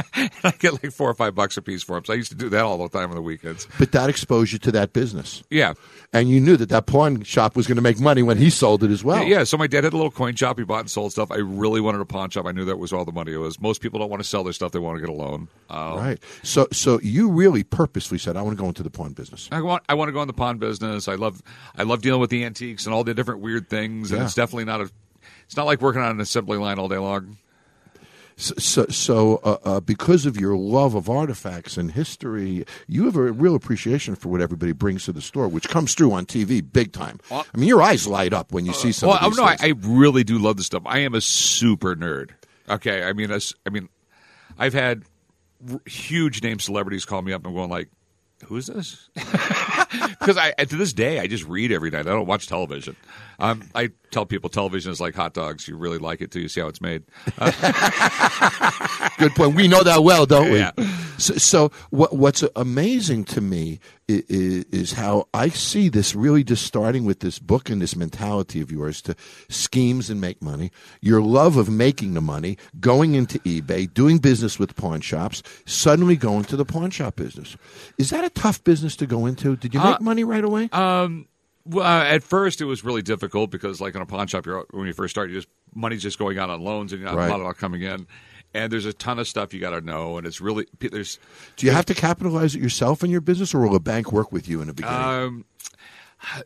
I 0.44 0.52
get 0.58 0.72
like 0.82 0.92
four 0.92 1.08
or 1.10 1.14
five 1.14 1.34
bucks 1.34 1.56
a 1.56 1.62
piece 1.62 1.82
for 1.82 1.94
them. 1.96 2.04
So 2.04 2.12
I 2.12 2.16
used 2.16 2.30
to 2.30 2.36
do 2.36 2.48
that 2.50 2.62
all 2.64 2.78
the 2.78 2.88
time 2.88 3.10
on 3.10 3.16
the 3.16 3.22
weekends. 3.22 3.66
But 3.78 3.92
that 3.92 4.08
exposed 4.08 4.52
you 4.52 4.58
to 4.60 4.72
that 4.72 4.92
business. 4.92 5.42
Yeah. 5.50 5.74
And 6.12 6.28
you 6.28 6.40
knew 6.40 6.56
that 6.58 6.68
that 6.68 6.86
pawn 6.86 7.22
shop 7.22 7.56
was 7.56 7.66
going 7.66 7.76
to 7.76 7.82
make 7.82 7.98
money 7.98 8.22
when 8.22 8.36
he 8.36 8.50
sold 8.50 8.84
it 8.84 8.90
as 8.90 9.02
well. 9.02 9.22
Yeah, 9.22 9.38
yeah, 9.38 9.44
so 9.44 9.56
my 9.56 9.66
dad 9.66 9.84
had 9.84 9.92
a 9.92 9.96
little 9.96 10.10
coin 10.10 10.34
shop. 10.34 10.58
He 10.58 10.64
bought 10.64 10.80
and 10.80 10.90
sold 10.90 11.12
stuff. 11.12 11.30
I 11.30 11.36
really 11.36 11.80
wanted 11.80 12.00
a 12.00 12.04
pawn 12.04 12.28
shop. 12.30 12.44
I 12.46 12.52
knew 12.52 12.64
that 12.66 12.78
was 12.78 12.92
all 12.92 13.04
the 13.04 13.12
money 13.12 13.32
it 13.32 13.38
was. 13.38 13.60
Most 13.60 13.80
people 13.80 13.98
don't 13.98 14.10
want 14.10 14.22
to 14.22 14.28
sell 14.28 14.44
their 14.44 14.52
stuff; 14.52 14.72
they 14.72 14.78
want 14.78 14.96
to 14.96 15.00
get 15.00 15.08
a 15.08 15.12
loan. 15.16 15.48
Um, 15.70 15.96
Right. 15.96 16.18
So 16.42 16.68
so 16.70 17.00
you 17.02 17.30
really 17.30 17.64
purposely 17.64 18.18
said, 18.18 18.36
I 18.36 18.42
want 18.42 18.56
to 18.56 18.62
go 18.62 18.68
into 18.68 18.82
the 18.82 18.90
pawn 18.90 19.12
business. 19.14 19.48
I 19.50 19.62
want 19.62 19.82
I 19.88 19.94
want 19.94 20.08
to 20.08 20.12
go 20.12 20.20
in 20.20 20.26
the 20.26 20.34
pawn 20.34 20.58
business. 20.58 21.08
I 21.08 21.14
love 21.14 21.42
I 21.76 21.84
love 21.84 22.02
dealing 22.02 22.20
with 22.20 22.30
the 22.30 22.44
antiques 22.44 22.84
and 22.84 22.94
all 22.94 23.04
the 23.04 23.14
different 23.14 23.40
weird 23.40 23.70
things. 23.70 24.10
And 24.10 24.18
Yeah. 24.20 24.26
it's 24.26 24.34
definitely 24.34 24.66
not 24.66 24.80
a. 24.82 24.90
It's 25.46 25.56
not 25.56 25.64
like 25.66 25.80
working 25.80 26.02
on 26.02 26.10
an 26.10 26.20
assembly 26.20 26.58
line 26.58 26.78
all 26.78 26.88
day 26.88 26.98
long. 26.98 27.38
So, 28.36 28.54
so, 28.58 28.86
so 28.86 29.36
uh, 29.44 29.56
uh, 29.64 29.80
because 29.80 30.26
of 30.26 30.40
your 30.40 30.56
love 30.56 30.94
of 30.94 31.08
artifacts 31.08 31.76
and 31.76 31.92
history, 31.92 32.64
you 32.88 33.04
have 33.04 33.16
a 33.16 33.30
real 33.32 33.54
appreciation 33.54 34.14
for 34.16 34.28
what 34.30 34.40
everybody 34.40 34.72
brings 34.72 35.04
to 35.04 35.12
the 35.12 35.20
store, 35.20 35.48
which 35.48 35.68
comes 35.68 35.94
through 35.94 36.12
on 36.12 36.26
TV 36.26 36.62
big 36.72 36.92
time. 36.92 37.20
I 37.30 37.44
mean, 37.54 37.68
your 37.68 37.82
eyes 37.82 38.06
light 38.06 38.32
up 38.32 38.50
when 38.52 38.66
you 38.66 38.72
see 38.72 38.90
some 38.92 39.10
Well, 39.10 39.18
of 39.20 39.36
no, 39.36 39.44
I. 39.44 39.56
I 39.60 39.74
really 39.80 40.24
do 40.24 40.38
love 40.38 40.56
this 40.56 40.66
stuff. 40.66 40.82
I 40.86 40.98
am 41.00 41.14
a 41.14 41.20
super 41.20 41.94
nerd. 41.94 42.30
Okay, 42.68 43.04
I 43.04 43.12
mean, 43.12 43.30
as- 43.30 43.54
I 43.66 43.70
mean, 43.70 43.88
I've 44.58 44.74
had 44.74 45.02
r- 45.70 45.80
huge 45.86 46.42
name 46.42 46.58
celebrities 46.58 47.04
call 47.04 47.22
me 47.22 47.32
up 47.32 47.44
and 47.44 47.54
going 47.54 47.70
like, 47.70 47.88
"Who's 48.46 48.66
this?" 48.66 49.08
because 50.22 50.36
I 50.36 50.52
to 50.52 50.76
this 50.76 50.92
day 50.92 51.18
I 51.20 51.26
just 51.26 51.44
read 51.46 51.72
every 51.72 51.90
night. 51.90 52.00
I 52.06 52.10
don't 52.10 52.26
watch 52.26 52.46
television. 52.46 52.96
Um, 53.38 53.62
I 53.74 53.90
tell 54.12 54.24
people 54.24 54.48
television 54.50 54.92
is 54.92 55.00
like 55.00 55.14
hot 55.16 55.34
dogs. 55.34 55.66
You 55.66 55.76
really 55.76 55.98
like 55.98 56.20
it 56.20 56.30
till 56.30 56.42
you 56.42 56.48
see 56.48 56.60
how 56.60 56.68
it's 56.68 56.80
made. 56.80 57.02
Good 59.18 59.34
point. 59.34 59.54
We 59.56 59.66
know 59.68 59.82
that 59.82 60.02
well, 60.04 60.26
don't 60.26 60.50
we? 60.50 60.58
Yeah. 60.58 60.72
So, 61.18 61.34
so 61.34 61.72
what, 61.90 62.14
what's 62.16 62.44
amazing 62.56 63.24
to 63.26 63.40
me 63.40 63.80
is, 64.08 64.64
is 64.66 64.92
how 64.92 65.28
I 65.32 65.48
see 65.48 65.88
this 65.88 66.14
really 66.14 66.44
just 66.44 66.64
starting 66.66 67.04
with 67.04 67.20
this 67.20 67.38
book 67.38 67.68
and 67.70 67.80
this 67.80 67.96
mentality 67.96 68.60
of 68.60 68.70
yours 68.70 69.00
to 69.02 69.16
schemes 69.48 70.10
and 70.10 70.20
make 70.20 70.42
money, 70.42 70.70
your 71.00 71.20
love 71.22 71.56
of 71.56 71.68
making 71.70 72.14
the 72.14 72.20
money, 72.20 72.58
going 72.80 73.14
into 73.14 73.38
eBay, 73.40 73.92
doing 73.92 74.18
business 74.18 74.58
with 74.58 74.76
pawn 74.76 75.00
shops, 75.00 75.42
suddenly 75.64 76.16
going 76.16 76.44
to 76.44 76.56
the 76.56 76.64
pawn 76.64 76.90
shop 76.90 77.16
business. 77.16 77.56
Is 77.98 78.10
that 78.10 78.24
a 78.24 78.30
tough 78.30 78.62
business 78.62 78.94
to 78.96 79.06
go 79.06 79.26
into? 79.26 79.56
Did 79.56 79.74
you 79.74 79.80
make 79.80 79.96
Uh, 79.96 80.02
money 80.02 80.11
right 80.24 80.44
away? 80.44 80.68
Um, 80.72 81.26
well, 81.64 81.86
uh, 81.86 82.04
at 82.04 82.22
first 82.22 82.60
it 82.60 82.64
was 82.66 82.84
really 82.84 83.02
difficult 83.02 83.50
because, 83.50 83.80
like 83.80 83.94
in 83.94 84.02
a 84.02 84.06
pawn 84.06 84.26
shop, 84.26 84.46
you're, 84.46 84.66
when 84.72 84.86
you 84.86 84.92
first 84.92 85.12
start, 85.14 85.30
you 85.30 85.36
just 85.36 85.48
money's 85.74 86.02
just 86.02 86.18
going 86.18 86.38
out 86.38 86.50
on 86.50 86.60
loans 86.60 86.92
and 86.92 87.00
you're 87.00 87.10
not 87.10 87.16
Right. 87.16 87.30
a 87.30 87.36
lot 87.36 87.48
of 87.48 87.56
coming 87.56 87.82
in. 87.82 88.06
And 88.54 88.70
there's 88.70 88.84
a 88.84 88.92
ton 88.92 89.18
of 89.18 89.26
stuff 89.26 89.54
you 89.54 89.60
got 89.60 89.70
to 89.70 89.80
know, 89.80 90.18
and 90.18 90.26
it's 90.26 90.40
really 90.40 90.66
there's 90.78 91.18
Do 91.56 91.64
you 91.66 91.72
have 91.72 91.86
to 91.86 91.94
capitalize 91.94 92.54
it 92.54 92.60
yourself 92.60 93.02
in 93.02 93.10
your 93.10 93.22
business, 93.22 93.54
or 93.54 93.60
will 93.66 93.74
a 93.76 93.80
bank 93.80 94.12
work 94.12 94.30
with 94.30 94.46
you 94.46 94.60
in 94.60 94.66
the 94.66 94.74
beginning? 94.74 94.98
um, 95.00 95.44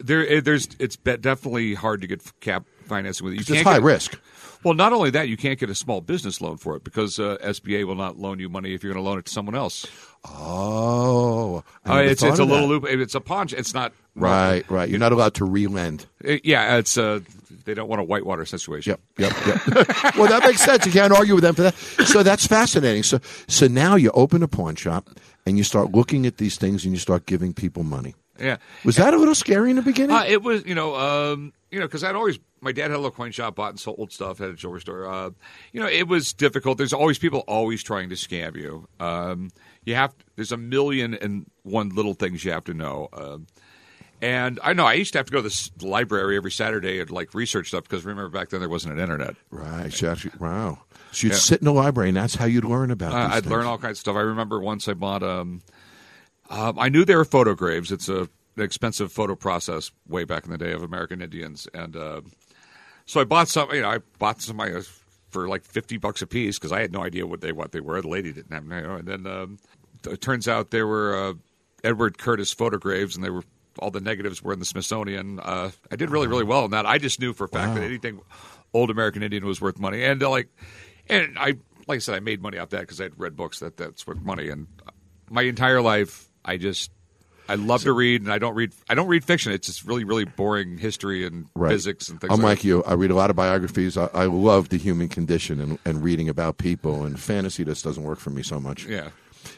there 0.00 0.40
there's 0.40 0.68
it's 0.78 0.96
definitely 0.96 1.74
hard 1.74 2.00
to 2.02 2.06
get 2.06 2.22
cap 2.40 2.64
financing 2.84 3.24
with 3.24 3.34
it. 3.34 3.48
You 3.48 3.54
it's 3.56 3.64
high 3.64 3.74
get- 3.78 3.82
risk. 3.82 4.20
Well, 4.64 4.74
not 4.74 4.92
only 4.92 5.10
that, 5.10 5.28
you 5.28 5.36
can't 5.36 5.58
get 5.60 5.70
a 5.70 5.74
small 5.76 6.00
business 6.00 6.40
loan 6.40 6.56
for 6.56 6.74
it 6.76 6.82
because 6.82 7.20
uh, 7.20 7.36
SBA 7.42 7.84
will 7.84 7.94
not 7.94 8.18
loan 8.18 8.38
you 8.40 8.48
money 8.48 8.74
if 8.74 8.82
you're 8.82 8.92
going 8.92 9.04
to 9.04 9.08
loan 9.08 9.18
it 9.18 9.26
to 9.26 9.32
someone 9.32 9.54
else. 9.54 9.86
Oh, 10.29 11.62
Uh, 11.89 12.03
it's 12.05 12.22
it's 12.22 12.39
a 12.39 12.45
little 12.45 12.68
loop. 12.68 12.85
It's 12.87 13.14
a 13.14 13.20
pawn. 13.20 13.49
It's 13.53 13.74
not 13.74 13.93
Right, 14.16 14.68
right. 14.70 14.89
You're 14.89 14.99
not 14.99 15.12
allowed 15.12 15.35
to 15.35 15.45
relend. 15.45 16.07
Uh, 16.27 16.37
yeah, 16.43 16.79
it's 16.79 16.97
uh, 16.97 17.20
they 17.64 17.74
don't 17.74 17.89
want 17.89 18.01
a 18.01 18.05
whitewater 18.05 18.47
situation. 18.47 18.97
Yep, 19.18 19.33
yep, 19.47 19.47
yep. 19.47 19.66
well, 20.16 20.29
that 20.29 20.43
makes 20.45 20.62
sense. 20.62 20.87
You 20.87 20.93
can't 20.93 21.12
argue 21.12 21.35
with 21.35 21.45
them 21.45 21.55
for 21.55 21.62
that. 21.62 21.74
So 22.07 22.22
that's 22.22 22.47
fascinating. 22.47 23.03
So, 23.03 23.20
so 23.47 23.66
now 23.66 23.97
you 23.97 24.11
open 24.12 24.43
a 24.43 24.49
pawn 24.49 24.74
shop 24.74 25.11
and 25.45 25.59
you 25.59 25.64
start 25.64 25.93
looking 25.93 26.24
at 26.27 26.39
these 26.39 26.57
things 26.57 26.85
and 26.85 26.95
you 26.95 26.99
start 26.99 27.27
giving 27.27 27.53
people 27.53 27.83
money. 27.83 28.14
Yeah. 28.41 28.57
Was 28.85 28.97
that 28.97 29.12
a 29.14 29.16
little 29.18 29.35
scary 29.35 29.70
in 29.70 29.77
the 29.77 29.83
beginning? 29.83 30.16
Uh, 30.16 30.24
it 30.27 30.43
was, 30.43 30.64
you 30.64 30.74
know, 30.74 30.95
um, 30.95 31.53
you 31.70 31.79
know, 31.79 31.87
because 31.87 32.05
I'd 32.05 32.14
always 32.14 32.39
my 32.61 32.72
dad 32.72 32.85
had 32.85 32.93
a 32.93 32.97
little 32.97 33.11
coin 33.11 33.33
shop, 33.33 33.57
bought 33.57 33.70
and 33.70 33.81
sold 33.81 34.12
stuff, 34.12 34.39
had 34.39 34.49
a 34.51 34.55
jewelry 34.55 34.81
store. 34.81 35.07
Uh, 35.07 35.31
you 35.72 35.81
know, 35.81 35.89
it 35.89 36.09
was 36.09 36.33
difficult. 36.33 36.79
There's 36.79 36.93
always 36.93 37.18
people 37.18 37.41
always 37.41 37.83
trying 37.83 38.09
to 38.09 38.14
scam 38.14 38.57
you. 38.57 38.89
Um, 38.99 39.51
you 39.87 39.95
have 39.95 40.14
there's 40.37 40.53
a 40.53 40.57
million 40.59 41.14
and 41.14 41.47
one 41.62 41.89
little 41.89 42.12
things 42.12 42.45
you 42.45 42.53
have 42.53 42.64
to 42.64 42.74
know. 42.74 43.09
Um, 43.14 43.47
and 44.20 44.59
I 44.62 44.72
know 44.72 44.84
I 44.87 44.95
used 44.95 45.12
to 45.12 45.18
have 45.18 45.26
to 45.26 45.32
go 45.32 45.39
to 45.39 45.43
this 45.43 45.70
library 45.82 46.37
every 46.37 46.51
Saturday 46.51 47.01
and 47.01 47.11
like 47.11 47.32
research 47.34 47.68
stuff 47.68 47.84
because 47.84 48.05
remember 48.05 48.28
back 48.30 48.51
then 48.51 48.61
there 48.61 48.68
wasn't 48.68 48.95
an 48.95 49.01
internet. 49.01 49.37
right. 49.51 49.93
So 49.93 50.11
actually, 50.11 50.32
wow. 50.39 50.80
So 51.12 51.28
you'd 51.28 51.32
Yeah. 51.34 51.39
sit 51.39 51.61
in 51.61 51.64
the 51.64 51.72
library 51.72 52.09
and 52.11 52.16
that's 52.16 52.34
how 52.34 52.45
you'd 52.45 52.64
learn 52.64 52.91
about 52.91 53.12
Uh, 53.14 53.16
I'd 53.34 53.43
things. 53.45 53.47
learn 53.53 53.64
all 53.66 53.78
kinds 53.78 53.93
of 53.99 54.01
stuff. 54.01 54.16
I 54.16 54.20
remember 54.20 54.61
once 54.61 54.89
I 54.89 54.95
bought 54.95 55.22
um, 55.22 55.62
um 56.51 56.78
I 56.78 56.89
knew 56.89 57.05
they 57.05 57.16
were 57.16 57.24
photo 57.24 57.55
photogravures. 57.55 57.93
It's 57.93 58.09
a 58.09 58.28
an 58.57 58.62
expensive 58.62 59.12
photo 59.12 59.34
process 59.34 59.91
way 60.09 60.24
back 60.24 60.47
in 60.47 60.51
the 60.51 60.57
day 60.57 60.72
of 60.72 60.82
American 60.82 61.20
Indians, 61.20 61.68
and 61.74 61.95
uh, 61.95 62.22
so 63.05 63.20
I 63.20 63.24
bought 63.24 63.49
some. 63.49 63.70
You 63.70 63.82
know, 63.82 63.91
I 63.91 63.99
bought 64.18 64.41
some 64.41 64.59
uh, 64.59 64.80
for 65.28 65.47
like 65.47 65.62
fifty 65.62 65.99
bucks 65.99 66.22
a 66.22 66.26
piece 66.26 66.59
because 66.59 66.72
I 66.72 66.80
had 66.80 66.91
no 66.91 67.03
idea 67.05 67.26
what 67.26 67.43
they 67.43 67.53
what 67.53 67.72
they 67.72 67.80
were. 67.80 68.01
The 68.01 68.09
lady 68.09 68.32
didn't 68.32 68.53
have, 68.53 68.64
you 68.64 68.89
know. 68.89 68.95
And 68.95 69.07
then 69.07 69.26
um, 69.26 69.59
it 70.12 70.20
turns 70.20 70.48
out 70.48 70.70
they 70.70 70.82
were 70.82 71.16
uh, 71.16 71.34
Edward 71.84 72.18
Curtis 72.18 72.54
photogravures, 72.54 73.14
and 73.16 73.24
they 73.24 73.30
were 73.30 73.42
all 73.78 73.90
the 73.90 74.00
negatives 74.00 74.42
were 74.42 74.52
in 74.52 74.59
the 74.59 74.64
Smithsonian. 74.64 75.38
Uh, 75.40 75.70
I 75.90 75.96
did 75.96 76.11
really 76.11 76.26
really 76.26 76.44
well 76.44 76.64
in 76.64 76.70
that. 76.72 76.86
I 76.86 76.98
just 76.98 77.20
knew 77.20 77.32
for 77.32 77.44
a 77.44 77.48
fact 77.48 77.74
that 77.74 77.82
anything 77.84 78.20
old 78.72 78.90
American 78.90 79.22
Indian 79.22 79.44
was 79.44 79.61
worth 79.61 79.78
money, 79.78 80.02
and 80.02 80.22
uh, 80.22 80.30
like, 80.30 80.48
and 81.09 81.38
I 81.38 81.54
like 81.86 81.96
I 81.96 81.98
said, 81.98 82.14
I 82.14 82.20
made 82.20 82.40
money 82.42 82.59
off 82.59 82.70
that 82.70 82.80
because 82.80 83.00
I 83.00 83.04
had 83.04 83.18
read 83.18 83.36
books 83.36 83.61
that 83.61 83.76
that's 83.76 84.07
worth 84.07 84.20
money, 84.22 84.48
and 84.48 84.66
my 85.30 85.42
entire 85.42 85.80
life 85.82 86.26
I 86.44 86.57
just. 86.57 86.90
I 87.48 87.54
love 87.54 87.82
to 87.82 87.92
read, 87.92 88.22
and 88.22 88.32
I 88.32 88.38
don't 88.38 88.57
read. 88.57 88.72
I 88.90 88.96
don't 88.96 89.07
read 89.07 89.22
fiction. 89.24 89.52
It's 89.52 89.68
just 89.68 89.84
really, 89.84 90.02
really 90.02 90.24
boring 90.24 90.78
history 90.78 91.24
and 91.24 91.46
Right. 91.54 91.70
physics 91.70 92.09
and 92.09 92.20
things. 92.20 92.32
I'm 92.32 92.40
like 92.40 92.59
like 92.59 92.64
you. 92.64 92.82
I 92.82 92.94
read 92.94 93.12
a 93.12 93.14
lot 93.14 93.30
of 93.30 93.36
biographies. 93.36 93.96
I, 93.96 94.07
I 94.12 94.24
love 94.24 94.70
the 94.70 94.78
human 94.78 95.09
condition 95.09 95.61
and, 95.61 95.78
and 95.84 96.02
reading 96.02 96.28
about 96.28 96.59
people. 96.59 97.04
And 97.04 97.20
fantasy 97.20 97.64
just 97.64 97.84
doesn't 97.84 98.02
work 98.02 98.18
for 98.18 98.30
me 98.30 98.42
so 98.42 98.59
much. 98.59 98.86
Yeah. 98.86 99.11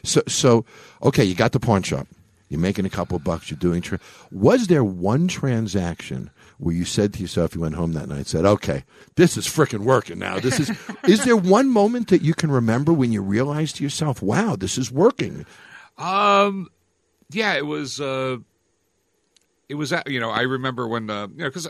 So, 0.03 0.21
so 0.27 0.65
okay, 1.03 1.23
you 1.23 1.35
got 1.35 1.51
the 1.51 1.59
pawn 1.59 1.83
shop. 1.83 2.07
You're 2.49 2.59
making 2.59 2.85
a 2.85 2.89
couple 2.89 3.19
bucks. 3.19 3.51
You're 3.51 3.59
doing. 3.59 3.81
Tra- 3.81 3.99
was 4.31 4.67
there 4.67 4.83
one 4.83 5.27
transaction 5.27 6.31
where 6.57 6.75
you 6.75 6.83
said 6.83 7.13
to 7.13 7.21
yourself, 7.21 7.55
you 7.55 7.61
went 7.61 7.75
home 7.75 7.93
that 7.93 8.09
night, 8.09 8.17
and 8.17 8.27
said, 8.27 8.45
"Okay, 8.45 8.83
this 9.15 9.37
is 9.37 9.47
freaking 9.47 9.79
working 9.79 10.19
now. 10.19 10.39
This 10.39 10.59
is." 10.59 10.71
is 11.07 11.23
there 11.25 11.37
one 11.37 11.69
moment 11.69 12.07
that 12.09 12.21
you 12.23 12.33
can 12.33 12.51
remember 12.51 12.91
when 12.91 13.11
you 13.11 13.21
realized 13.21 13.77
to 13.77 13.83
yourself, 13.83 14.21
"Wow, 14.21 14.55
this 14.55 14.77
is 14.77 14.91
working"? 14.91 15.45
Um, 15.97 16.69
yeah, 17.29 17.53
it 17.55 17.65
was. 17.65 18.01
Uh, 18.01 18.37
it 19.69 19.75
was. 19.75 19.93
You 20.07 20.19
know, 20.19 20.31
I 20.31 20.41
remember 20.41 20.87
when 20.87 21.09
uh, 21.09 21.27
you 21.27 21.43
know 21.43 21.49
because 21.49 21.69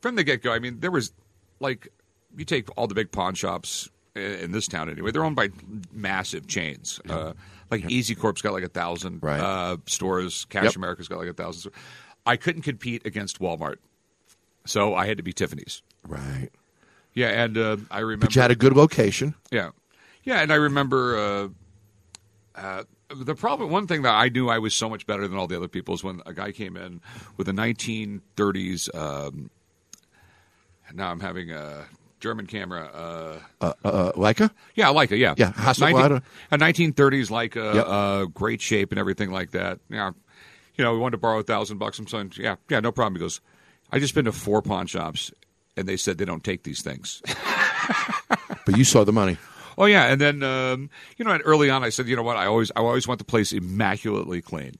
from 0.00 0.16
the 0.16 0.24
get 0.24 0.42
go, 0.42 0.52
I 0.52 0.58
mean, 0.58 0.80
there 0.80 0.90
was 0.90 1.12
like 1.58 1.88
you 2.36 2.44
take 2.44 2.68
all 2.76 2.86
the 2.86 2.94
big 2.94 3.10
pawn 3.10 3.34
shops 3.34 3.88
in 4.14 4.52
this 4.52 4.68
town 4.68 4.90
anyway. 4.90 5.10
They're 5.10 5.24
owned 5.24 5.36
by 5.36 5.50
massive 5.92 6.46
chains. 6.46 7.00
Uh, 7.08 7.32
like 7.70 7.82
EZCORP's 7.84 8.42
got 8.42 8.52
like 8.52 8.64
a 8.64 8.68
thousand 8.68 9.22
Right. 9.22 9.40
uh, 9.40 9.76
stores. 9.86 10.46
Cash 10.46 10.64
Yep. 10.64 10.76
America's 10.76 11.08
got 11.08 11.18
like 11.18 11.28
a 11.28 11.34
thousand. 11.34 11.60
stores. 11.60 11.74
I 12.26 12.36
couldn't 12.36 12.62
compete 12.62 13.06
against 13.06 13.38
Walmart, 13.40 13.76
so 14.66 14.94
I 14.94 15.06
had 15.06 15.16
to 15.18 15.22
be 15.22 15.32
Tiffany's. 15.32 15.82
Right. 16.06 16.50
Yeah, 17.14 17.28
and 17.28 17.56
uh, 17.58 17.76
I 17.90 18.00
remember. 18.00 18.26
But 18.26 18.36
you 18.36 18.42
had 18.42 18.50
a 18.50 18.56
good 18.56 18.74
location. 18.76 19.34
Yeah, 19.50 19.70
yeah, 20.24 20.40
and 20.40 20.52
I 20.52 20.56
remember 20.56 21.18
uh, 21.18 21.48
uh, 22.54 22.84
the 23.14 23.34
problem. 23.34 23.70
One 23.70 23.86
thing 23.86 24.02
that 24.02 24.14
I 24.14 24.28
knew 24.28 24.48
I 24.48 24.58
was 24.58 24.74
so 24.74 24.88
much 24.90 25.06
better 25.06 25.26
than 25.26 25.38
all 25.38 25.46
the 25.46 25.56
other 25.56 25.68
people 25.68 25.94
is 25.94 26.04
when 26.04 26.20
a 26.26 26.32
guy 26.34 26.52
came 26.52 26.76
in 26.76 27.00
with 27.36 27.48
a 27.48 27.52
1930s. 27.52 28.94
Um, 28.94 29.50
now 30.94 31.10
I'm 31.10 31.20
having 31.20 31.50
a 31.50 31.86
German 32.20 32.46
camera. 32.46 32.86
Uh, 32.94 33.38
Uh, 33.60 33.72
uh, 33.84 34.12
Leica. 34.12 34.50
yeah, 34.74 34.86
Leica. 34.88 35.16
Yeah, 35.18 35.34
Yeah, 35.36 35.52
Hasselblad. 35.52 36.22
a 36.50 36.58
1930s 36.58 37.30
Leica, 37.30 37.74
Yep. 37.74 37.86
uh, 37.88 38.24
great 38.26 38.60
shape 38.60 38.90
and 38.92 38.98
everything 38.98 39.30
like 39.30 39.50
that. 39.52 39.78
Yeah, 39.90 40.10
you 40.76 40.84
know, 40.84 40.92
we 40.92 40.98
wanted 40.98 41.12
to 41.12 41.18
borrow 41.18 41.38
a 41.40 41.42
thousand 41.42 41.78
bucks. 41.78 41.98
I'm 41.98 42.06
saying, 42.06 42.32
yeah, 42.36 42.56
yeah, 42.68 42.80
no 42.80 42.92
problem. 42.92 43.14
He 43.14 43.20
goes, 43.20 43.40
I 43.90 43.98
just 43.98 44.14
been 44.14 44.26
to 44.26 44.32
four 44.32 44.62
pawn 44.62 44.86
shops, 44.86 45.32
and 45.76 45.88
they 45.88 45.96
said 45.96 46.18
they 46.18 46.24
don't 46.24 46.44
take 46.44 46.62
these 46.64 46.82
things. 46.82 47.22
But 48.66 48.76
you 48.76 48.84
saw 48.84 49.02
the 49.04 49.12
money. 49.12 49.38
Oh 49.78 49.86
yeah, 49.86 50.06
and 50.12 50.20
then 50.20 50.42
um, 50.42 50.90
you 51.16 51.24
know, 51.24 51.38
early 51.44 51.70
on, 51.70 51.82
I 51.84 51.88
said, 51.88 52.06
you 52.06 52.16
know 52.16 52.22
what, 52.22 52.36
I 52.36 52.46
always, 52.46 52.70
I 52.76 52.80
always 52.80 53.08
want 53.08 53.18
the 53.18 53.24
place 53.24 53.52
immaculately 53.52 54.42
clean. 54.42 54.74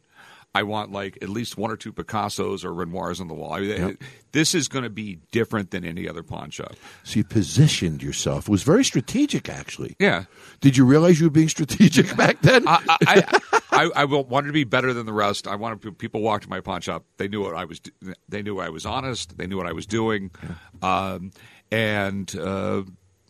I 0.54 0.62
want 0.62 0.90
like 0.92 1.18
at 1.22 1.28
least 1.28 1.56
one 1.56 1.70
or 1.70 1.76
two 1.76 1.92
Picassos 1.92 2.64
or 2.64 2.72
Renoirs 2.72 3.20
on 3.20 3.28
the 3.28 3.34
wall. 3.34 3.52
I 3.52 3.60
mean, 3.60 3.68
Yep. 3.70 3.96
This 4.32 4.54
is 4.54 4.68
going 4.68 4.84
to 4.84 4.90
be 4.90 5.18
different 5.32 5.70
than 5.70 5.84
any 5.84 6.08
other 6.08 6.22
pawn 6.22 6.50
shop. 6.50 6.74
So 7.02 7.18
you 7.18 7.24
positioned 7.24 8.02
yourself. 8.02 8.48
It 8.48 8.50
was 8.50 8.62
very 8.62 8.84
strategic, 8.84 9.48
actually. 9.48 9.96
Yeah, 9.98 10.24
Did 10.60 10.76
you 10.76 10.84
realize 10.84 11.18
you 11.18 11.26
were 11.26 11.30
being 11.30 11.48
strategic 11.48 12.14
back 12.16 12.40
then? 12.42 12.66
I, 12.66 12.82
I, 13.06 13.40
I, 13.72 13.90
I 13.96 14.04
wanted 14.04 14.48
to 14.48 14.52
be 14.52 14.64
better 14.64 14.92
than 14.92 15.06
the 15.06 15.12
rest. 15.12 15.46
I 15.46 15.54
wanted 15.56 15.80
pe- 15.80 15.90
people 15.92 16.20
walk 16.20 16.42
to 16.42 16.50
my 16.50 16.60
pawn 16.60 16.80
shop. 16.82 17.04
They 17.16 17.28
knew 17.28 17.42
what 17.42 17.54
I 17.54 17.64
was. 17.64 17.80
They 18.28 18.42
knew 18.42 18.58
I 18.58 18.68
was 18.68 18.84
honest. 18.84 19.38
They 19.38 19.46
knew 19.46 19.56
what 19.56 19.66
I 19.66 19.72
was 19.72 19.86
doing, 19.86 20.30
um, 20.82 21.30
and 21.70 22.34
uh, 22.36 22.82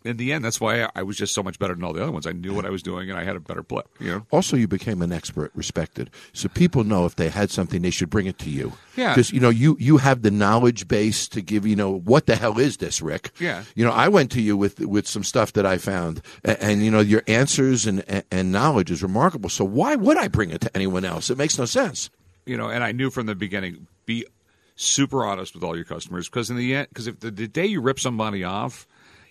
in 0.08 0.16
the 0.16 0.32
end, 0.32 0.44
that's 0.44 0.60
why 0.60 0.88
I, 0.94 1.02
was 1.02 1.16
just 1.16 1.34
so 1.34 1.42
much 1.42 1.58
better 1.58 1.74
than 1.74 1.84
all 1.84 1.92
the 1.92 2.02
other 2.02 2.12
ones. 2.12 2.26
I 2.26 2.32
knew 2.32 2.54
what 2.54 2.64
I 2.64 2.70
was 2.70 2.82
doing, 2.82 3.10
and 3.10 3.18
I 3.18 3.24
had 3.24 3.36
a 3.36 3.40
better 3.40 3.62
play. 3.62 3.82
You 4.00 4.10
know. 4.10 4.26
also, 4.30 4.56
you 4.56 4.66
became 4.66 5.02
an 5.02 5.12
expert, 5.12 5.52
respected. 5.54 6.10
So 6.32 6.48
people 6.48 6.84
know 6.84 7.04
if 7.04 7.16
they 7.16 7.28
had 7.28 7.50
something, 7.50 7.82
they 7.82 7.90
should 7.90 8.10
bring 8.10 8.26
it 8.26 8.38
to 8.38 8.50
you. 8.50 8.72
Yeah. 8.96 9.14
Because 9.14 9.32
you 9.32 9.40
know 9.40 9.50
you 9.50 9.76
you 9.78 9.98
have 9.98 10.22
the 10.22 10.30
knowledge 10.30 10.88
base 10.88 11.28
to 11.28 11.42
give. 11.42 11.66
You 11.66 11.76
know 11.76 11.98
what 12.00 12.26
the 12.26 12.36
hell 12.36 12.58
is 12.58 12.78
this, 12.78 13.00
Rick? 13.00 13.30
Yeah. 13.38 13.64
You 13.74 13.84
know 13.84 13.92
I 13.92 14.08
went 14.08 14.30
to 14.32 14.40
you 14.40 14.56
with 14.56 14.80
with 14.80 15.06
some 15.06 15.24
stuff 15.24 15.52
that 15.52 15.66
I 15.66 15.78
found, 15.78 16.22
and, 16.44 16.58
and 16.60 16.84
you 16.84 16.90
know 16.90 17.00
your 17.00 17.22
answers 17.28 17.86
and, 17.86 18.02
and 18.08 18.24
and 18.30 18.52
knowledge 18.52 18.90
is 18.90 19.02
remarkable. 19.02 19.48
So 19.50 19.64
why 19.64 19.94
would 19.94 20.16
I 20.16 20.28
bring 20.28 20.50
it 20.50 20.60
to 20.62 20.76
anyone 20.76 21.04
else? 21.04 21.30
It 21.30 21.38
makes 21.38 21.58
no 21.58 21.64
sense. 21.64 22.10
you 22.46 22.56
know, 22.56 22.68
and 22.70 22.82
I 22.82 22.92
knew 22.92 23.10
from 23.10 23.26
the 23.26 23.34
beginning, 23.34 23.86
be 24.06 24.24
super 24.74 25.24
honest 25.24 25.54
with 25.54 25.64
all 25.64 25.74
your 25.76 25.84
customers 25.84 26.28
because 26.28 26.50
in 26.50 26.56
the 26.56 26.74
end, 26.74 26.88
because 26.88 27.06
if 27.06 27.20
the, 27.20 27.30
the 27.30 27.48
day 27.48 27.66
you 27.66 27.80
rip 27.80 27.98
somebody 28.00 28.44
off, 28.44 28.86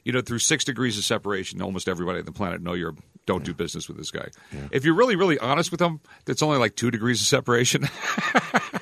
you 0.07 0.13
know, 0.13 0.21
through 0.21 0.39
six 0.39 0.63
degrees 0.63 0.97
of 0.97 1.03
separation, 1.03 1.61
almost 1.61 1.89
everybody 1.89 2.19
on 2.19 2.23
the 2.25 2.31
planet 2.31 2.61
know 2.61 2.73
you're 2.73 2.95
don't 3.25 3.43
do 3.43 3.53
business 3.53 3.89
with 3.89 3.97
this 3.97 4.09
guy. 4.09 4.29
If 4.71 4.85
you're 4.85 4.93
really, 4.95 5.17
really 5.17 5.37
honest 5.37 5.69
with 5.69 5.81
them, 5.81 5.99
that's 6.23 6.41
only 6.41 6.57
like 6.59 6.77
two 6.77 6.91
degrees 6.91 7.19
of 7.19 7.27
separation. 7.27 7.83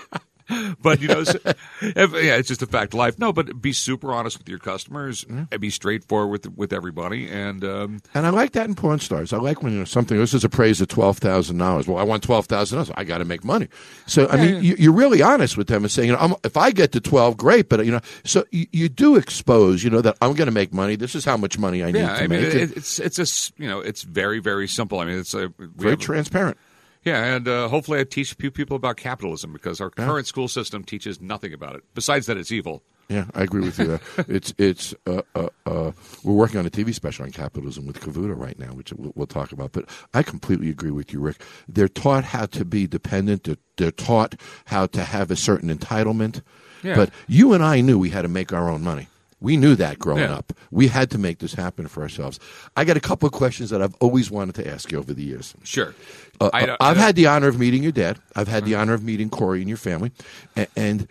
but 0.81 1.01
you 1.01 1.07
know, 1.07 1.23
so, 1.23 1.39
if, 1.81 2.11
yeah, 2.13 2.35
it's 2.35 2.47
just 2.47 2.61
a 2.61 2.67
fact 2.67 2.93
of 2.93 2.99
life. 2.99 3.17
No, 3.17 3.33
but 3.33 3.61
be 3.61 3.73
super 3.73 4.13
honest 4.13 4.37
with 4.37 4.47
your 4.47 4.59
customers 4.59 5.25
and 5.27 5.49
be 5.59 5.69
straightforward 5.69 6.29
with 6.29 6.57
with 6.57 6.73
everybody. 6.73 7.27
And 7.29 7.63
um, 7.63 8.01
And 8.13 8.25
I 8.25 8.29
like 8.29 8.51
that 8.51 8.67
in 8.67 8.75
Pawn 8.75 8.99
Stars. 8.99 9.33
I 9.33 9.37
like 9.37 9.63
when 9.63 9.73
you 9.73 9.79
know, 9.79 9.85
something. 9.85 10.17
This 10.17 10.33
is 10.33 10.43
appraised 10.43 10.81
at 10.81 10.89
twelve 10.89 11.17
thousand 11.17 11.57
dollars. 11.57 11.87
Well, 11.87 11.97
I 11.97 12.03
want 12.03 12.23
twelve 12.23 12.45
thousand 12.45 12.77
dollars. 12.77 12.91
I 12.95 13.03
got 13.03 13.19
to 13.19 13.25
make 13.25 13.43
money. 13.43 13.69
So 14.05 14.27
I 14.29 14.37
mean, 14.37 14.63
You, 14.63 14.75
you're 14.77 14.93
really 14.93 15.21
honest 15.21 15.57
with 15.57 15.67
them 15.67 15.83
and 15.83 15.91
saying, 15.91 16.09
you 16.09 16.13
know, 16.13 16.19
I'm, 16.19 16.35
if 16.43 16.57
I 16.57 16.71
get 16.71 16.91
to 16.93 17.01
twelve, 17.01 17.37
great. 17.37 17.69
But 17.69 17.85
you 17.85 17.91
know, 17.91 18.01
so 18.23 18.45
you, 18.51 18.67
you 18.71 18.89
do 18.89 19.15
expose, 19.15 19.83
you 19.83 19.89
know, 19.89 20.01
that 20.01 20.15
I'm 20.21 20.33
going 20.33 20.47
to 20.47 20.51
make 20.53 20.73
money. 20.73 20.95
This 20.95 21.15
is 21.15 21.25
how 21.25 21.37
much 21.37 21.57
money 21.57 21.83
I 21.83 21.91
need 21.91 21.99
yeah, 21.99 22.17
to 22.17 22.23
I 22.23 22.27
mean, 22.27 22.41
make. 22.41 22.53
it, 22.53 22.77
it's 22.77 22.99
it's 22.99 23.15
just 23.15 23.53
you 23.57 23.67
know, 23.67 23.79
it's 23.79 24.03
very 24.03 24.39
very 24.39 24.67
simple. 24.67 24.99
I 24.99 25.05
mean, 25.05 25.19
it's 25.19 25.33
a 25.33 25.51
very 25.57 25.97
transparent. 25.97 26.57
Yeah, 27.05 27.35
and 27.35 27.47
uh, 27.47 27.67
hopefully 27.67 27.99
I 27.99 28.03
teach 28.03 28.31
a 28.31 28.35
few 28.35 28.49
people 28.49 28.75
about 28.75 28.97
capitalism 28.97 29.53
because 29.53 29.79
our 29.79 29.91
current 29.91 30.25
school 30.25 30.47
system 30.47 30.83
teaches 30.83 31.21
nothing 31.21 31.53
about 31.53 31.75
it. 31.75 31.83
Besides 31.93 32.25
that, 32.25 32.35
it's 32.35 32.51
evil. 32.51 32.81
Yeah, 33.07 33.25
I 33.35 33.43
agree 33.43 33.61
with 33.61 33.77
you. 33.77 33.99
It's 34.27 34.55
it's 34.57 34.95
uh, 35.05 35.21
uh, 35.35 35.49
uh, 35.67 35.91
we're 36.23 36.33
working 36.33 36.59
on 36.59 36.65
a 36.65 36.71
TV 36.71 36.95
special 36.95 37.25
on 37.25 37.31
capitalism 37.31 37.85
with 37.85 37.99
Cavuto 37.99 38.35
right 38.35 38.57
now, 38.57 38.73
which 38.73 38.91
we'll, 38.93 39.11
we'll 39.15 39.27
talk 39.27 39.51
about. 39.51 39.71
But 39.71 39.85
I 40.15 40.23
completely 40.23 40.69
agree 40.69 40.89
with 40.89 41.13
you, 41.13 41.19
Rick. 41.19 41.41
They're 41.67 41.87
taught 41.87 42.23
how 42.23 42.47
to 42.47 42.65
be 42.65 42.87
dependent. 42.87 43.43
They're, 43.43 43.57
they're 43.77 43.91
taught 43.91 44.35
how 44.65 44.87
to 44.87 45.03
have 45.03 45.29
a 45.29 45.35
certain 45.35 45.75
entitlement. 45.75 46.41
Yeah. 46.81 46.95
But 46.95 47.11
you 47.27 47.53
and 47.53 47.63
I 47.63 47.81
knew 47.81 47.99
we 47.99 48.09
had 48.09 48.23
to 48.23 48.27
make 48.27 48.51
our 48.51 48.67
own 48.67 48.83
money. 48.83 49.07
We 49.41 49.57
knew 49.57 49.75
that 49.75 49.99
growing 49.99 50.23
Yeah. 50.23 50.35
up. 50.35 50.53
We 50.71 50.87
had 50.87 51.11
to 51.11 51.17
make 51.17 51.39
this 51.39 51.53
happen 51.53 51.87
for 51.87 52.01
ourselves. 52.01 52.39
I 52.77 52.85
got 52.85 52.97
a 52.97 53.01
couple 53.01 53.27
of 53.27 53.33
questions 53.33 53.69
that 53.69 53.81
I've 53.81 53.93
always 53.95 54.31
wanted 54.31 54.55
to 54.55 54.67
ask 54.67 54.91
you 54.91 54.97
over 54.97 55.13
the 55.13 55.23
years. 55.23 55.53
Sure. 55.63 55.93
Uh, 56.39 56.49
I 56.53 56.61
uh, 56.67 56.77
I've 56.79 56.97
I- 56.97 57.01
had 57.01 57.15
the 57.15 57.27
honor 57.27 57.47
of 57.47 57.59
meeting 57.59 57.83
your 57.83 57.91
dad. 57.91 58.19
I've 58.35 58.47
had 58.47 58.65
the 58.65 58.75
honor 58.75 58.93
of 58.93 59.03
meeting 59.03 59.29
Corey 59.29 59.59
and 59.59 59.67
your 59.67 59.77
family. 59.77 60.11
And, 60.55 60.67
and 60.75 61.07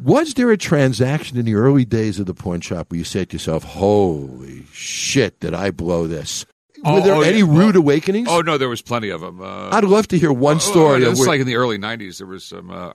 was 0.00 0.34
there 0.34 0.50
a 0.52 0.56
transaction 0.56 1.36
in 1.36 1.44
the 1.44 1.54
early 1.54 1.84
days 1.84 2.18
of 2.20 2.26
the 2.26 2.34
pawn 2.34 2.60
shop 2.60 2.90
where 2.90 2.98
you 2.98 3.04
said 3.04 3.30
to 3.30 3.34
yourself, 3.34 3.64
"Holy 3.64 4.64
shit, 4.72 5.40
did 5.40 5.52
I 5.52 5.70
blow 5.72 6.06
this"? 6.06 6.46
Were 6.84 6.92
Oh, 6.92 7.00
there 7.02 7.14
oh, 7.16 7.20
any 7.20 7.40
yeah. 7.40 7.44
rude 7.48 7.76
awakenings? 7.76 8.28
Oh 8.30 8.40
no, 8.40 8.56
there 8.56 8.68
was 8.68 8.80
plenty 8.80 9.10
of 9.10 9.20
them. 9.20 9.42
Uh, 9.42 9.68
I'd 9.70 9.84
love 9.84 10.08
to 10.08 10.18
hear 10.18 10.32
one 10.32 10.60
story. 10.60 11.02
Oh, 11.04 11.06
of 11.08 11.12
it's 11.12 11.20
where- 11.20 11.28
like 11.28 11.40
in 11.40 11.46
the 11.46 11.56
early 11.56 11.76
'90s. 11.76 12.18
There 12.18 12.26
was 12.26 12.44
some. 12.44 12.70
Uh, 12.70 12.92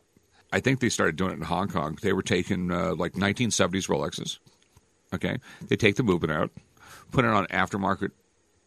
I 0.51 0.59
think 0.59 0.79
they 0.79 0.89
started 0.89 1.15
doing 1.15 1.31
it 1.31 1.35
in 1.35 1.41
Hong 1.41 1.67
Kong. 1.67 1.97
They 2.01 2.13
were 2.13 2.21
taking 2.21 2.71
uh, 2.71 2.95
like 2.95 3.13
1970s 3.13 3.87
Rolexes. 3.89 4.39
Okay, 5.13 5.37
they 5.67 5.75
take 5.75 5.95
the 5.95 6.03
movement 6.03 6.31
out, 6.33 6.51
put 7.11 7.25
it 7.25 7.31
on 7.31 7.45
aftermarket 7.47 8.11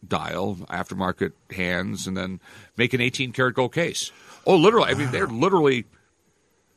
dial, 0.07 0.55
aftermarket 0.69 1.33
hands, 1.51 2.07
and 2.07 2.15
then 2.15 2.39
make 2.77 2.93
an 2.93 3.01
18 3.01 3.31
karat 3.33 3.55
gold 3.55 3.73
case. 3.73 4.11
Oh, 4.47 4.55
literally! 4.55 4.89
I 4.89 4.93
mean, 4.93 5.11
they're 5.11 5.27
literally 5.27 5.85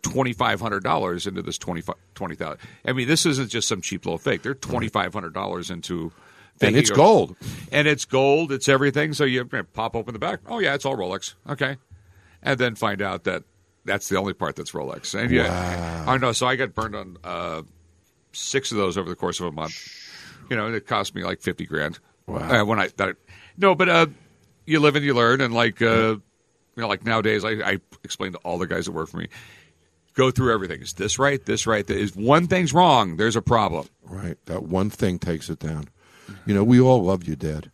twenty 0.03 0.33
five 0.33 0.61
hundred 0.61 0.83
dollars 0.83 1.27
into 1.27 1.43
this 1.43 1.59
twenty 1.59 1.83
twenty 2.15 2.35
thousand. 2.35 2.59
I 2.85 2.93
mean, 2.93 3.09
this 3.09 3.25
isn't 3.25 3.51
just 3.51 3.69
some 3.69 3.81
cheap 3.81 4.05
little 4.05 4.19
fake. 4.19 4.43
They're 4.43 4.55
twenty 4.55 4.89
five 4.89 5.15
hundred 5.15 5.33
dollars 5.33 5.71
into. 5.71 6.13
and 6.61 6.77
it's 6.77 6.91
gold. 6.91 7.37
and 7.71 7.87
it's 7.89 8.05
gold. 8.05 8.53
It's 8.53 8.69
everything. 8.69 9.15
So 9.15 9.25
you 9.25 9.45
pop 9.73 9.95
open 9.97 10.13
the 10.13 10.19
back. 10.19 10.41
Oh 10.47 10.59
yeah, 10.59 10.75
it's 10.75 10.85
all 10.85 10.97
Rolex. 10.97 11.35
Okay, 11.49 11.77
and 12.43 12.59
then 12.59 12.75
find 12.75 13.01
out 13.01 13.25
that 13.25 13.45
that's 13.85 14.09
the 14.09 14.16
only 14.16 14.33
part 14.33 14.57
that's 14.57 14.72
Rolex. 14.72 15.18
And 15.18 15.30
yeah, 15.30 16.05
I 16.07 16.16
know. 16.18 16.33
So 16.33 16.47
I 16.47 16.57
got 16.57 16.74
burned 16.74 16.95
on 16.95 17.16
uh, 17.24 17.62
six 18.33 18.70
of 18.70 18.78
those 18.78 18.97
over 18.97 19.09
the 19.09 19.16
course 19.16 19.41
of 19.41 19.47
a 19.47 19.53
month. 19.53 19.74
You 20.51 20.57
know, 20.57 20.66
and 20.66 20.74
it 20.74 20.87
cost 20.87 21.14
me 21.14 21.24
like 21.24 21.41
fifty 21.41 21.66
grand. 21.66 21.99
Wow. 22.26 22.62
Uh, 22.62 22.64
when 22.64 22.78
I 22.78 22.89
that 22.97 23.16
no, 23.57 23.74
but 23.74 23.89
uh, 23.89 24.07
you 24.66 24.80
live 24.80 24.97
and 24.97 25.05
you 25.05 25.14
learn, 25.14 25.41
and 25.41 25.55
like 25.55 25.80
uh, 25.83 26.16
you 26.16 26.22
know, 26.76 26.89
like 26.89 27.05
nowadays, 27.05 27.45
I, 27.45 27.51
I 27.51 27.78
explain 28.05 28.33
to 28.33 28.39
all 28.39 28.59
the 28.59 28.66
guys 28.66 28.87
that 28.87 28.93
work 28.93 29.09
for 29.09 29.18
me. 29.18 29.28
Go 30.14 30.30
through 30.30 30.53
everything. 30.53 30.83
Is 30.83 30.93
this 30.93 31.18
right? 31.18 31.43
This 31.45 31.66
right? 31.66 31.89
Is 31.89 32.14
one 32.14 32.47
thing's 32.47 32.74
wrong? 32.74 33.16
There's 33.16 33.37
a 33.37 33.41
problem. 33.41 33.89
Right, 34.03 34.37
that 34.45 34.62
one 34.62 34.91
thing 34.91 35.18
takes 35.18 35.49
it 35.49 35.59
down. 35.59 35.89
You 36.45 36.55
know, 36.55 36.64
we 36.64 36.80
all 36.80 37.03
love 37.03 37.24
you, 37.24 37.35
dad. 37.35 37.70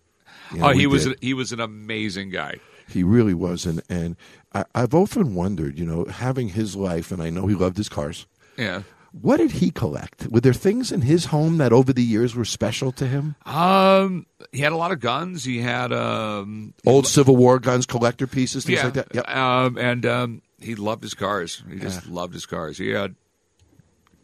You 0.52 0.60
know, 0.60 0.68
oh, 0.68 0.70
he 0.70 0.86
was 0.86 1.04
did. 1.04 1.18
he 1.20 1.34
was 1.34 1.52
an 1.52 1.60
amazing 1.60 2.30
guy. 2.30 2.60
He 2.88 3.02
really 3.02 3.34
was, 3.34 3.66
and 3.66 3.82
and 3.88 4.16
I, 4.52 4.64
I've 4.74 4.94
often 4.94 5.34
wondered, 5.34 5.78
you 5.78 5.84
know, 5.84 6.04
having 6.06 6.48
his 6.50 6.74
life, 6.74 7.12
and 7.12 7.22
I 7.22 7.30
know 7.30 7.46
he 7.46 7.54
loved 7.54 7.76
his 7.76 7.88
cars. 7.88 8.26
Yeah. 8.56 8.82
What 9.12 9.38
did 9.38 9.52
he 9.52 9.70
collect? 9.70 10.26
Were 10.28 10.40
there 10.40 10.52
things 10.52 10.92
in 10.92 11.00
his 11.00 11.26
home 11.26 11.56
that 11.58 11.72
over 11.72 11.92
the 11.94 12.02
years 12.02 12.34
were 12.34 12.44
special 12.44 12.92
to 12.92 13.06
him? 13.06 13.36
Um, 13.46 14.26
he 14.52 14.60
had 14.60 14.72
a 14.72 14.76
lot 14.76 14.92
of 14.92 15.00
guns. 15.00 15.44
He 15.44 15.60
had 15.60 15.92
um, 15.92 16.74
Old 16.86 17.06
Civil 17.06 17.34
War 17.34 17.58
guns, 17.58 17.86
collector 17.86 18.26
pieces, 18.26 18.66
things 18.66 18.78
yeah, 18.78 18.84
like 18.84 18.94
that. 18.94 19.14
Yep. 19.14 19.28
um, 19.34 19.78
and 19.78 20.04
um, 20.06 20.42
he 20.60 20.74
loved 20.74 21.02
his 21.02 21.14
cars. 21.14 21.62
He 21.70 21.78
just 21.78 22.06
loved 22.06 22.34
his 22.34 22.44
cars. 22.44 22.76
He 22.76 22.90
had, 22.90 23.14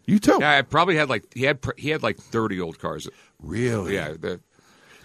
You 0.04 0.18
too. 0.18 0.36
yeah, 0.38 0.58
I 0.58 0.62
probably 0.62 0.96
had 0.96 1.08
like 1.08 1.32
he 1.34 1.44
had 1.44 1.60
he 1.78 1.88
had 1.88 2.02
like 2.02 2.18
thirty 2.18 2.60
old 2.60 2.78
cars. 2.78 3.08
Really? 3.40 3.94
Yeah, 3.94 4.12
the, 4.20 4.40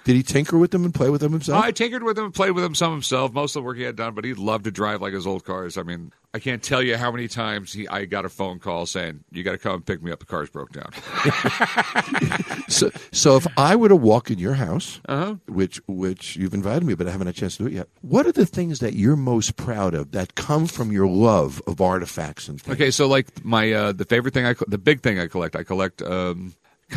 Did 0.10 0.16
he 0.16 0.24
tinker 0.24 0.58
with 0.58 0.72
them 0.72 0.86
and 0.86 0.92
play 0.92 1.12
with 1.12 1.22
them 1.22 1.34
himself? 1.34 1.64
I 1.64 1.70
tinkered 1.70 2.02
with 2.02 2.18
him, 2.18 2.26
and 2.26 2.34
played 2.34 2.50
with 2.54 2.64
him 2.64 2.74
some 2.74 2.94
himself. 2.94 3.32
Most 3.32 3.56
of 3.56 3.62
the 3.62 3.68
work 3.68 3.78
he 3.78 3.84
had 3.84 3.96
done, 3.96 4.16
but 4.16 4.26
he 4.26 4.34
loved 4.34 4.64
to 4.64 4.72
drive 4.72 5.04
like 5.04 5.14
his 5.14 5.28
old 5.28 5.46
cars. 5.46 5.78
I 5.78 5.84
mean, 5.84 6.12
I 6.34 6.40
can't 6.40 6.64
tell 6.64 6.82
you 6.82 6.98
how 6.98 7.12
many 7.12 7.28
times 7.28 7.74
he 7.74 7.88
I 7.88 8.06
got 8.06 8.26
a 8.26 8.30
phone 8.30 8.58
call 8.58 8.88
saying, 8.88 9.24
"You 9.32 9.44
got 9.44 9.52
to 9.52 9.60
come 9.60 9.84
pick 9.84 10.02
me 10.02 10.12
up. 10.12 10.18
The 10.18 10.26
car's 10.26 10.50
broke 10.50 10.72
down." 10.72 10.90
so, 12.68 12.90
so 13.12 13.36
if 13.36 13.46
I 13.56 13.76
were 13.76 13.90
to 13.90 13.96
walk 13.96 14.32
in 14.32 14.40
your 14.40 14.56
house, 14.56 15.00
Uh-huh. 15.08 15.36
which 15.48 15.80
which 15.88 16.36
you've 16.36 16.56
invited 16.56 16.84
me, 16.86 16.96
but 16.96 17.08
I 17.08 17.12
haven't 17.12 17.28
had 17.28 17.36
a 17.36 17.40
chance 17.40 17.58
to 17.58 17.64
do 17.64 17.68
it 17.70 17.74
yet, 17.74 17.88
what 18.02 18.26
are 18.26 18.32
the 18.32 18.46
things 18.48 18.80
that 18.80 18.94
you're 18.94 19.16
most 19.16 19.58
proud 19.58 19.94
of 19.94 20.12
that 20.14 20.34
come 20.34 20.66
from 20.66 20.92
your 20.92 21.08
love 21.08 21.62
of 21.68 21.82
artifacts 21.82 22.48
and 22.48 22.60
things? 22.60 22.76
Okay, 22.76 22.90
so 22.90 23.08
like 23.08 23.46
my 23.46 23.72
uh, 23.72 23.92
the 23.92 24.06
favorite 24.06 24.34
thing 24.34 24.46
I 24.48 24.56
the 24.68 24.78
big 24.80 25.02
thing 25.02 25.20
I 25.20 25.28
collect 25.28 25.56
I 25.56 25.64
collect 25.64 26.02
um, 26.02 26.54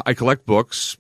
I 0.07 0.15
collect 0.15 0.47
books, 0.47 0.97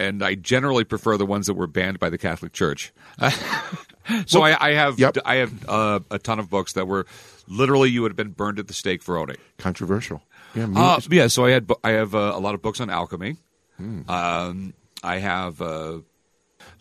and 0.00 0.22
I 0.24 0.34
generally 0.34 0.84
prefer 0.84 1.16
the 1.16 1.26
ones 1.26 1.46
that 1.46 1.54
were 1.54 1.66
banned 1.66 1.98
by 1.98 2.10
the 2.10 2.18
Catholic 2.18 2.52
Church. 2.52 2.92
so 4.26 4.42
I, 4.42 4.68
I 4.70 4.72
have 4.74 4.98
Yep. 4.98 5.18
I 5.24 5.36
have 5.36 5.68
uh, 5.68 6.00
a 6.10 6.18
ton 6.18 6.38
of 6.38 6.50
books 6.50 6.72
that 6.74 6.86
were 6.88 7.06
literally 7.46 7.90
you 7.90 8.02
would 8.02 8.10
have 8.10 8.16
been 8.16 8.30
burned 8.32 8.58
at 8.58 8.66
the 8.68 8.74
stake 8.74 9.02
for 9.02 9.16
owning. 9.18 9.36
Controversial. 9.58 10.22
Yeah, 10.54 10.66
Uh, 10.74 11.00
yeah, 11.10 11.28
so 11.28 11.44
I 11.44 11.50
had 11.50 11.70
I 11.84 11.90
have 11.90 12.14
uh, 12.14 12.32
a 12.34 12.40
lot 12.40 12.54
of 12.54 12.62
books 12.62 12.80
on 12.80 12.90
alchemy. 12.90 13.36
Hmm. 13.76 14.08
Um, 14.10 14.74
I 15.02 15.18
have 15.18 15.62
uh, 15.62 15.98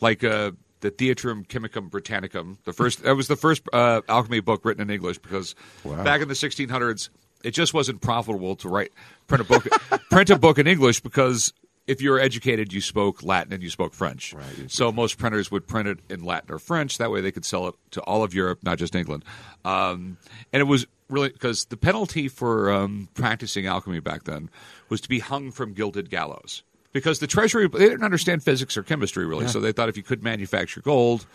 like 0.01 0.23
uh, 0.23 0.51
the 0.81 0.91
Theatrum 0.91 1.47
Chemicum 1.47 1.89
Britannicum. 1.89 2.57
The 2.65 2.73
first 2.73 3.03
that 3.03 3.15
was 3.15 3.27
the 3.27 3.35
first 3.35 3.61
uh, 3.71 4.01
alchemy 4.09 4.39
book 4.39 4.65
written 4.65 4.81
in 4.81 4.89
English 4.89 5.19
because 5.19 5.55
Wow. 5.83 6.03
back 6.03 6.21
in 6.21 6.27
the 6.27 6.33
1600s 6.33 7.09
it 7.43 7.51
just 7.51 7.73
wasn't 7.73 8.01
profitable 8.01 8.55
to 8.57 8.67
write 8.67 8.91
print 9.27 9.41
a 9.41 9.45
book 9.45 9.65
print 10.09 10.29
a 10.29 10.37
book 10.37 10.57
in 10.59 10.67
English 10.67 10.99
because 10.99 11.53
if 11.89 12.03
you 12.03 12.11
were 12.11 12.19
educated 12.19 12.71
you 12.71 12.81
spoke 12.81 13.23
Latin 13.23 13.51
and 13.51 13.63
you 13.63 13.69
spoke 13.69 13.93
French. 13.93 14.33
Right. 14.33 14.71
So 14.71 14.91
most 14.91 15.17
printers 15.17 15.49
would 15.49 15.67
print 15.67 15.87
it 15.87 15.99
in 16.07 16.23
Latin 16.23 16.53
or 16.53 16.59
French. 16.59 16.99
That 16.99 17.09
way 17.09 17.19
they 17.19 17.31
could 17.31 17.45
sell 17.45 17.67
it 17.67 17.75
to 17.91 18.01
all 18.01 18.23
of 18.23 18.33
Europe, 18.33 18.59
not 18.61 18.77
just 18.77 18.95
England. 18.95 19.25
Um, 19.65 20.17
and 20.53 20.61
it 20.61 20.65
was 20.65 20.85
really 21.09 21.29
because 21.29 21.65
the 21.65 21.77
penalty 21.77 22.27
for 22.27 22.71
um, 22.71 23.09
practicing 23.15 23.65
alchemy 23.65 23.99
back 23.99 24.25
then 24.25 24.51
was 24.89 25.01
to 25.01 25.09
be 25.09 25.17
hung 25.19 25.51
from 25.51 25.73
gilded 25.73 26.11
gallows. 26.11 26.61
Because 26.91 27.19
the 27.19 27.27
treasury, 27.27 27.67
they 27.67 27.79
didn't 27.79 28.03
understand 28.03 28.43
physics 28.43 28.75
or 28.75 28.81
chemistry 28.83 29.25
really, 29.25 29.47
so 29.47 29.59
they 29.59 29.71
thought 29.71 29.89
if 29.89 29.97
you 29.97 30.01
could 30.01 30.23
manufacture 30.23 30.81
gold, 30.81 31.25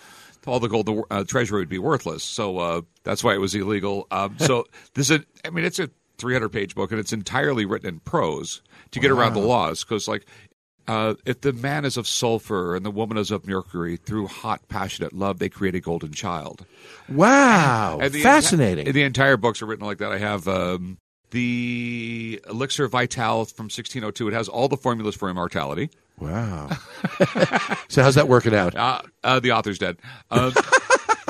all 0.46 0.58
the 0.58 0.68
gold, 0.68 0.86
the 0.86 1.02
uh, 1.10 1.24
treasury 1.24 1.60
would 1.60 1.68
be 1.68 1.78
worthless. 1.78 2.24
So 2.24 2.58
uh, 2.58 2.80
that's 3.04 3.22
why 3.22 3.34
it 3.34 3.38
was 3.38 3.54
illegal. 3.54 4.06
Um, 4.10 4.36
so 4.38 4.66
this 4.94 5.10
is, 5.10 5.20
I 5.44 5.50
mean, 5.50 5.64
it's 5.64 5.78
a 5.78 5.90
300 6.18 6.48
page 6.50 6.74
book 6.74 6.90
and 6.90 7.00
it's 7.00 7.12
entirely 7.12 7.64
written 7.64 7.88
in 7.88 8.00
prose 8.00 8.62
to 8.92 9.00
get 9.00 9.10
around 9.10 9.34
the 9.34 9.40
laws. 9.40 9.82
Because 9.84 10.06
like 10.08 10.24
uh, 10.86 11.14
if 11.24 11.40
the 11.40 11.52
man 11.52 11.84
is 11.84 11.96
of 11.96 12.06
sulfur 12.06 12.76
and 12.76 12.84
the 12.84 12.90
woman 12.90 13.16
is 13.16 13.30
of 13.30 13.46
mercury, 13.46 13.96
through 13.96 14.26
hot, 14.26 14.68
passionate 14.68 15.12
love, 15.14 15.38
they 15.38 15.48
create 15.48 15.74
a 15.74 15.80
golden 15.80 16.12
child. 16.12 16.66
wow, 17.08 17.98
And 18.00 18.12
the 18.12 18.22
fascinating. 18.22 18.86
enti- 18.86 18.92
the 18.92 19.02
entire 19.02 19.36
books 19.36 19.62
are 19.62 19.66
written 19.66 19.86
like 19.86 19.98
that. 19.98 20.12
I 20.12 20.18
have 20.18 20.46
um, 20.46 20.98
the 21.30 22.40
Elixir 22.48 22.86
Vital 22.86 23.44
from 23.46 23.64
1602. 23.64 24.28
It 24.28 24.34
has 24.34 24.48
all 24.48 24.68
the 24.68 24.76
formulas 24.76 25.14
for 25.14 25.30
immortality. 25.30 25.88
wow. 26.18 26.68
so 27.88 28.02
how's 28.02 28.14
that 28.16 28.28
working 28.28 28.54
out? 28.54 28.74
Uh, 28.76 29.00
uh, 29.24 29.40
the 29.40 29.52
author's 29.52 29.78
dead. 29.78 29.96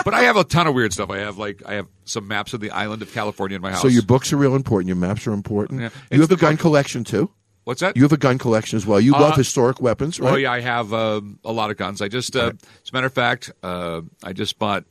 Uh, 0.05 0.11
but 0.11 0.15
I 0.15 0.23
have 0.23 0.37
a 0.37 0.45
ton 0.45 0.67
of 0.67 0.75
weird 0.75 0.93
stuff. 0.93 1.11
I 1.11 1.19
have 1.19 1.39
like 1.39 1.63
I 1.67 1.75
have 1.75 1.89
some 2.05 2.29
maps 2.29 2.53
of 2.55 2.61
the 2.61 2.71
island 2.71 3.03
of 3.03 3.13
California 3.13 3.57
in 3.57 3.63
my 3.63 3.73
house. 3.73 3.83
So 3.83 3.89
your 3.89 4.03
books 4.03 4.33
are 4.33 4.37
real 4.37 4.55
important. 4.55 4.89
Your 4.89 4.97
maps 4.97 5.27
are 5.27 5.33
important. 5.33 5.81
Yeah. 5.81 5.91
You 6.11 6.21
have 6.21 6.31
a 6.31 6.37
gun 6.37 6.57
collection 6.57 7.05
too. 7.05 7.31
What's 7.65 7.81
that? 7.81 7.97
You 7.97 8.03
have 8.03 8.13
a 8.13 8.19
gun 8.19 8.37
collection 8.39 8.77
as 8.77 8.85
well. 8.87 9.01
You 9.01 9.13
love 9.13 9.33
Uh, 9.33 9.37
historic 9.37 9.81
weapons, 9.81 10.21
right? 10.21 10.33
Oh 10.35 10.37
yeah, 10.37 10.53
I 10.53 10.61
have 10.61 10.93
um, 10.93 11.39
a 11.45 11.53
lot 11.53 11.71
of 11.71 11.79
guns. 11.79 12.03
I 12.03 12.09
just, 12.09 12.37
uh, 12.37 12.53
as 12.85 12.91
a 12.91 12.93
matter 12.93 13.07
of 13.07 13.15
fact, 13.15 13.53
uh, 13.63 14.03
I 14.23 14.35
just 14.35 14.59
bought 14.59 14.85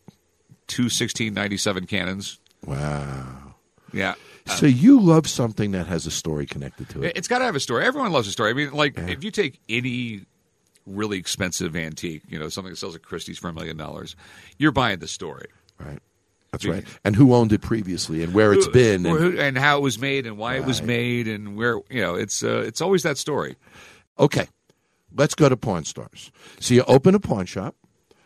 two 0.65 0.83
1697 0.83 1.85
cannons. 1.85 2.39
Wow. 2.65 3.55
Yeah. 3.93 4.15
So 4.47 4.65
you 4.65 4.99
love 4.99 5.27
something 5.27 5.71
that 5.71 5.85
has 5.87 6.05
a 6.07 6.11
story 6.11 6.45
connected 6.47 6.89
to 6.89 7.03
it. 7.03 7.13
It's 7.15 7.27
got 7.27 7.39
to 7.39 7.45
have 7.45 7.55
a 7.55 7.59
story. 7.59 7.85
Everyone 7.85 8.11
loves 8.11 8.27
a 8.27 8.31
story. 8.31 8.49
I 8.49 8.53
mean, 8.53 8.73
like 8.73 8.97
if 8.97 9.23
you 9.23 9.29
take 9.31 9.59
any 9.69 10.25
really 10.85 11.17
expensive 11.17 11.75
antique, 11.75 12.23
you 12.27 12.37
know, 12.39 12.49
something 12.49 12.71
that 12.73 12.77
sells 12.77 12.95
at 12.95 13.03
Christie's 13.03 13.37
for 13.39 13.49
a 13.49 13.53
million 13.53 13.77
dollars, 13.77 14.15
you're 14.57 14.71
buying 14.71 14.99
the 14.99 15.07
story. 15.07 15.47
Right. 15.79 15.99
That's 16.51 16.65
right. 16.67 16.85
And 17.03 17.15
who 17.15 17.33
owned 17.33 17.51
it 17.51 17.61
previously 17.61 18.21
and 18.23 18.33
where 18.33 18.53
it's 18.53 18.67
been. 18.67 19.05
And, 19.07 19.17
who- 19.17 19.39
and 19.39 19.57
how 19.57 19.79
it 19.79 19.81
was 19.81 19.97
made 19.97 20.27
and 20.27 20.37
why 20.37 20.55
it 20.57 20.65
was 20.65 20.83
made 20.83 21.27
and 21.27 21.55
where 21.57 21.79
you 21.89 21.99
know 22.01 22.13
it's 22.15 22.43
uh, 22.43 22.59
it's 22.65 22.79
always 22.79 23.01
that 23.03 23.17
story. 23.17 23.55
okay, 24.19 24.47
let's 25.15 25.33
go 25.33 25.49
to 25.49 25.57
Pawn 25.57 25.83
Stars. 25.83 26.31
So 26.59 26.75
you 26.75 26.83
open 26.83 27.15
a 27.15 27.19
pawn 27.19 27.45
shop. 27.47 27.75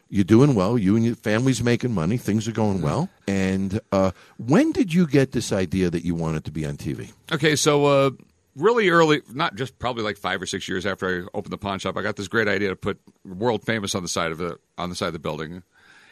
You're 0.09 0.23
doing 0.25 0.55
well. 0.55 0.77
You 0.77 0.95
and 0.95 1.05
your 1.05 1.15
family's 1.15 1.61
making 1.63 1.93
money. 1.93 2.17
Things 2.17 2.47
are 2.47 2.53
going 2.53 2.81
well. 2.81 3.09
And 3.27 3.79
uh, 3.91 4.11
when 4.37 4.71
did 4.71 4.93
you 4.93 5.05
get 5.07 5.33
this 5.33 5.51
idea 5.51 5.89
that 5.89 6.03
you 6.05 6.15
wanted 6.15 6.43
to 6.45 6.51
be 6.51 6.65
on 6.65 6.77
TV? 6.77 7.11
Okay, 7.31 7.55
so 7.57 7.85
uh, 7.85 8.11
really 8.57 8.89
early, 8.89 9.21
not 9.33 9.55
just 9.55 9.77
probably 9.79 10.03
like 10.03 10.17
five 10.17 10.41
or 10.41 10.45
six 10.45 10.67
years 10.67 10.85
after 10.85 11.07
I 11.07 11.37
opened 11.37 11.53
the 11.53 11.57
pawn 11.57 11.79
shop, 11.79 11.97
I 11.97 12.01
got 12.01 12.15
this 12.15 12.27
great 12.27 12.47
idea 12.47 12.69
to 12.69 12.75
put 12.75 12.99
world 13.23 13.63
famous 13.63 13.95
on 13.95 14.03
the 14.03 14.09
side 14.09 14.31
of 14.31 14.37
the 14.37 14.57
on 14.77 14.89
the 14.89 14.95
side 14.95 15.07
of 15.07 15.13
the 15.13 15.19
building. 15.19 15.63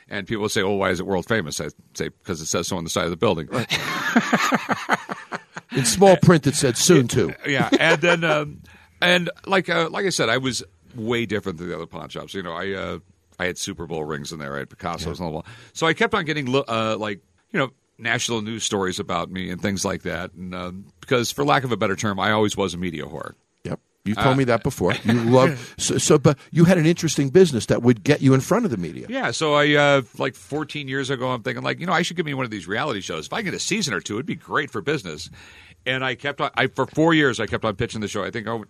And 0.07 0.27
people 0.27 0.43
would 0.43 0.51
say, 0.51 0.61
"Oh, 0.61 0.75
why 0.75 0.91
is 0.91 0.99
it 0.99 1.07
world 1.07 1.27
famous?" 1.27 1.59
I 1.59 1.69
say 1.95 2.09
because 2.09 2.39
it 2.39 2.45
says 2.45 2.67
so 2.67 2.77
on 2.77 2.83
the 2.83 2.89
side 2.89 3.05
of 3.05 3.09
the 3.09 3.17
building. 3.17 3.49
In 5.75 5.83
small 5.83 6.15
print, 6.17 6.47
it 6.47 6.55
said 6.55 6.77
soon 6.77 7.07
to. 7.09 7.33
yeah, 7.45 7.69
and 7.79 8.01
then 8.01 8.23
um, 8.23 8.61
and 9.01 9.29
like 9.45 9.67
uh, 9.67 9.89
like 9.89 10.05
I 10.05 10.09
said, 10.09 10.29
I 10.29 10.37
was 10.37 10.63
way 10.95 11.25
different 11.25 11.57
than 11.57 11.67
the 11.67 11.75
other 11.75 11.87
pawn 11.87 12.07
shops. 12.09 12.33
You 12.33 12.43
know, 12.43 12.53
I 12.53 12.73
uh, 12.73 12.99
I 13.39 13.45
had 13.45 13.57
Super 13.57 13.87
Bowl 13.87 14.05
rings 14.05 14.31
in 14.31 14.39
there, 14.39 14.55
I 14.55 14.59
had 14.59 14.69
Picasso's 14.69 15.19
on 15.19 15.25
the 15.25 15.31
wall, 15.31 15.45
so 15.73 15.87
I 15.87 15.93
kept 15.93 16.13
on 16.13 16.23
getting 16.23 16.45
lo- 16.45 16.63
uh, 16.67 16.95
like 16.99 17.19
you 17.51 17.59
know 17.59 17.71
national 17.97 18.41
news 18.41 18.63
stories 18.63 18.99
about 18.99 19.29
me 19.31 19.49
and 19.49 19.61
things 19.61 19.85
like 19.85 20.03
that. 20.03 20.33
And 20.33 20.53
um, 20.53 20.85
because, 21.01 21.31
for 21.31 21.43
lack 21.45 21.63
of 21.63 21.71
a 21.71 21.77
better 21.77 21.95
term, 21.95 22.19
I 22.19 22.31
always 22.31 22.57
was 22.57 22.73
a 22.73 22.77
media 22.77 23.03
whore. 23.05 23.33
Yep. 23.63 23.79
You 24.03 24.15
told 24.15 24.37
me 24.37 24.43
that 24.45 24.61
before. 24.63 24.93
You 25.03 25.13
love 25.23 25.73
so, 25.77 25.97
so, 25.97 26.17
but 26.19 26.37
you 26.51 26.65
had 26.65 26.77
an 26.77 26.85
interesting 26.85 27.29
business 27.29 27.67
that 27.67 27.81
would 27.81 28.03
get 28.03 28.21
you 28.21 28.33
in 28.33 28.41
front 28.41 28.65
of 28.65 28.71
the 28.71 28.77
media. 28.77 29.07
Yeah, 29.09 29.31
so 29.31 29.53
I 29.55 29.73
uh, 29.73 30.01
like 30.17 30.35
14 30.35 30.87
years 30.87 31.09
ago, 31.09 31.29
I'm 31.29 31.41
thinking 31.41 31.63
like, 31.63 31.79
you 31.79 31.87
know, 31.87 31.93
I 31.93 32.01
should 32.03 32.17
give 32.17 32.25
me 32.25 32.33
one 32.33 32.45
of 32.45 32.51
these 32.51 32.67
reality 32.67 33.01
shows. 33.01 33.25
If 33.25 33.33
I 33.33 33.41
get 33.41 33.53
a 33.53 33.59
season 33.59 33.93
or 33.93 33.99
two, 34.01 34.15
it'd 34.15 34.25
be 34.25 34.35
great 34.35 34.69
for 34.69 34.81
business. 34.81 35.29
And 35.87 36.03
I 36.03 36.15
kept 36.15 36.41
on. 36.41 36.51
I 36.55 36.67
for 36.67 36.85
four 36.85 37.13
years, 37.13 37.39
I 37.39 37.45
kept 37.47 37.63
on 37.65 37.75
pitching 37.75 38.01
the 38.01 38.07
show. 38.07 38.23
I 38.23 38.31
think 38.31 38.47
I, 38.47 38.53
would- 38.53 38.69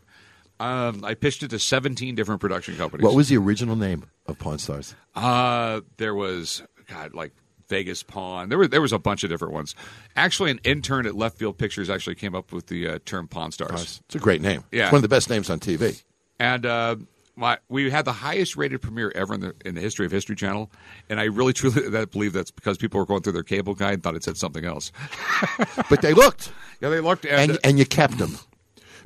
um, 0.59 1.03
I 1.03 1.15
pitched 1.15 1.43
it 1.43 1.49
to 1.49 1.59
17 1.59 2.15
different 2.15 2.39
production 2.39 2.77
companies. 2.77 3.03
What 3.03 3.13
was 3.15 3.27
the 3.27 3.37
original 3.37 3.75
name 3.75 4.05
of 4.25 4.39
Pawn 4.39 4.57
Stars? 4.57 4.95
Uh, 5.13 5.81
there 5.97 6.15
was 6.15 6.63
God 6.87 7.13
like 7.13 7.33
Vegas 7.69 8.03
Pawn. 8.03 8.49
There 8.49 8.57
was 8.57 8.69
there 8.69 8.81
was 8.81 8.93
a 8.93 8.99
bunch 8.99 9.23
of 9.23 9.29
different 9.29 9.53
ones. 9.53 9.75
Actually, 10.15 10.51
an 10.51 10.59
intern 10.63 11.05
at 11.05 11.15
Left 11.15 11.37
Field 11.37 11.57
Pictures 11.57 11.89
actually 11.89 12.15
came 12.15 12.35
up 12.35 12.51
with 12.51 12.67
the 12.67 12.87
uh, 12.87 12.99
term 13.05 13.27
Pawn 13.27 13.51
Stars. 13.51 14.01
It's 14.05 14.15
a 14.15 14.19
great 14.19 14.41
name. 14.41 14.63
Yeah. 14.71 14.83
It's 14.83 14.91
one 14.91 14.99
of 14.99 15.03
the 15.03 15.07
best 15.07 15.29
names 15.29 15.49
on 15.49 15.59
TV. 15.59 16.03
And 16.39 16.65
uh, 16.65 16.97
my, 17.35 17.57
we 17.69 17.89
had 17.89 18.05
the 18.05 18.13
highest 18.13 18.55
rated 18.55 18.81
premiere 18.81 19.11
ever 19.15 19.33
in 19.33 19.41
the 19.41 19.55
in 19.65 19.75
the 19.75 19.81
history 19.81 20.05
of 20.05 20.11
History 20.11 20.35
Channel. 20.35 20.71
And 21.09 21.19
I 21.19 21.25
really 21.25 21.53
truly 21.59 21.89
that 21.89 22.11
believe 22.11 22.33
that's 22.33 22.51
because 22.51 22.77
people 22.77 22.99
were 22.99 23.05
going 23.05 23.21
through 23.21 23.33
their 23.33 23.43
cable 23.43 23.73
guide 23.73 23.95
and 23.95 24.03
thought 24.03 24.15
it 24.15 24.23
said 24.23 24.37
something 24.37 24.65
else. 24.65 24.91
But 25.89 26.01
they 26.01 26.13
looked, 26.13 26.51
Yeah, 26.81 26.89
they 26.89 26.99
looked 26.99 27.25
and, 27.25 27.51
and, 27.51 27.59
and 27.63 27.79
you 27.79 27.85
kept 27.85 28.17
them. 28.17 28.37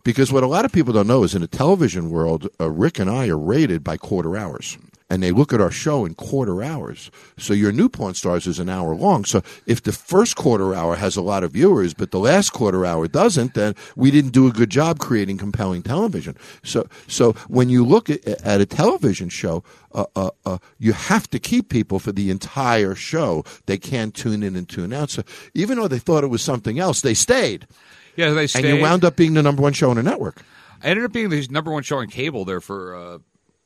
Because 0.03 0.31
what 0.31 0.43
a 0.43 0.47
lot 0.47 0.63
of 0.63 0.71
people 0.71 0.93
don't 0.93 1.07
know 1.07 1.23
is 1.23 1.35
in 1.35 1.41
the 1.41 1.47
television 1.47 2.09
world, 2.09 2.47
uh, 2.59 2.69
Rick 2.69 2.99
and 2.99 3.09
I 3.09 3.27
are 3.27 3.37
rated 3.37 3.83
by 3.83 3.97
quarter 3.97 4.37
hours. 4.37 4.77
And 5.11 5.23
they 5.23 5.31
look 5.31 5.51
at 5.51 5.59
our 5.59 5.71
show 5.71 6.05
in 6.05 6.13
quarter 6.13 6.61
hours. 6.61 7.09
So 7.37 7.53
your 7.53 7.71
new 7.71 7.89
Pawn 7.89 8.13
Stars 8.13 8.45
is 8.45 8.59
an 8.59 8.69
hour 8.69 8.93
long. 8.95 9.25
So 9.25 9.41
if 9.65 9.81
the 9.81 9.91
first 9.91 10.35
quarter 10.35 10.75
hour 10.75 10.95
has 10.95 11.15
a 11.15 11.21
lot 11.23 11.43
of 11.43 11.53
viewers, 11.53 11.95
but 11.95 12.11
the 12.11 12.19
last 12.19 12.51
quarter 12.51 12.85
hour 12.85 13.07
doesn't, 13.07 13.55
then 13.55 13.73
we 13.95 14.11
didn't 14.11 14.31
do 14.31 14.47
a 14.47 14.51
good 14.51 14.69
job 14.69 14.99
creating 14.99 15.39
compelling 15.39 15.81
television. 15.81 16.37
So, 16.63 16.87
so 17.07 17.33
when 17.47 17.69
you 17.69 17.83
look 17.83 18.09
at, 18.09 18.23
at 18.27 18.61
a 18.61 18.67
television 18.67 19.29
show, 19.29 19.63
uh, 19.93 20.05
uh, 20.15 20.29
uh, 20.45 20.57
you 20.77 20.93
have 20.93 21.27
to 21.31 21.39
keep 21.39 21.69
people 21.69 21.97
for 21.97 22.11
the 22.11 22.29
entire 22.29 22.93
show. 22.93 23.43
They 23.65 23.79
can't 23.79 24.13
tune 24.13 24.43
in 24.43 24.55
and 24.55 24.69
tune 24.69 24.93
out. 24.93 25.09
So 25.09 25.23
even 25.55 25.79
though 25.79 25.87
they 25.87 25.97
thought 25.99 26.23
it 26.23 26.27
was 26.27 26.43
something 26.43 26.77
else, 26.77 27.01
they 27.01 27.15
stayed. 27.15 27.67
yeah, 28.15 28.29
they 28.29 28.45
stayed. 28.45 28.65
And 28.65 28.77
you 28.77 28.83
wound 28.83 29.03
up 29.03 29.15
being 29.15 29.33
the 29.33 29.41
number 29.41 29.63
one 29.63 29.73
show 29.73 29.89
on 29.89 29.97
a 29.97 30.03
network. 30.03 30.43
I 30.83 30.87
ended 30.87 31.05
up 31.05 31.11
being 31.11 31.29
the 31.29 31.45
number 31.49 31.71
one 31.71 31.83
show 31.83 31.97
on 31.97 32.07
cable 32.07 32.45
there 32.45 32.61
for 32.61 32.95
uh, 32.95 33.17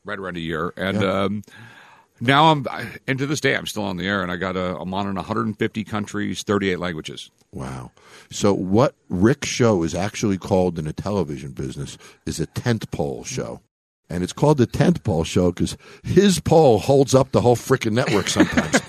right 0.06 0.20
around 0.20 0.38
a 0.38 0.42
year, 0.42 0.74
and 0.78 1.04
um, 1.04 1.44
now 2.20 2.52
I'm 2.52 2.66
and 3.08 3.20
to 3.20 3.26
this 3.26 3.42
day 3.42 3.56
I'm 3.56 3.66
still 3.66 3.84
on 3.84 3.98
the 3.98 4.08
air, 4.08 4.22
and 4.22 4.32
I 4.32 4.38
got 4.38 4.56
a, 4.56 4.78
I'm 4.78 4.94
on 4.94 5.08
in 5.08 5.16
150 5.16 5.84
countries, 5.84 6.44
38 6.44 6.80
languages. 6.80 7.32
Wow. 7.52 7.92
So 8.32 8.54
what 8.54 8.96
Rick's 9.10 9.48
show 9.48 9.84
is 9.84 9.94
actually 9.94 10.38
called 10.38 10.80
in 10.80 10.86
the 10.86 10.94
television 10.94 11.52
business 11.52 11.98
is 12.26 12.40
a 12.40 12.48
tent 12.48 12.90
pole 12.92 13.24
show. 13.24 13.62
And 14.10 14.24
it's 14.24 14.34
called 14.34 14.58
the 14.58 14.68
tent 14.68 15.04
pole 15.04 15.24
show 15.24 15.52
because 15.52 15.78
his 16.04 16.40
pole 16.40 16.78
holds 16.78 17.16
up 17.16 17.32
the 17.32 17.42
whole 17.42 17.56
freaking 17.56 17.94
network 17.94 18.28
sometimes. 18.28 18.80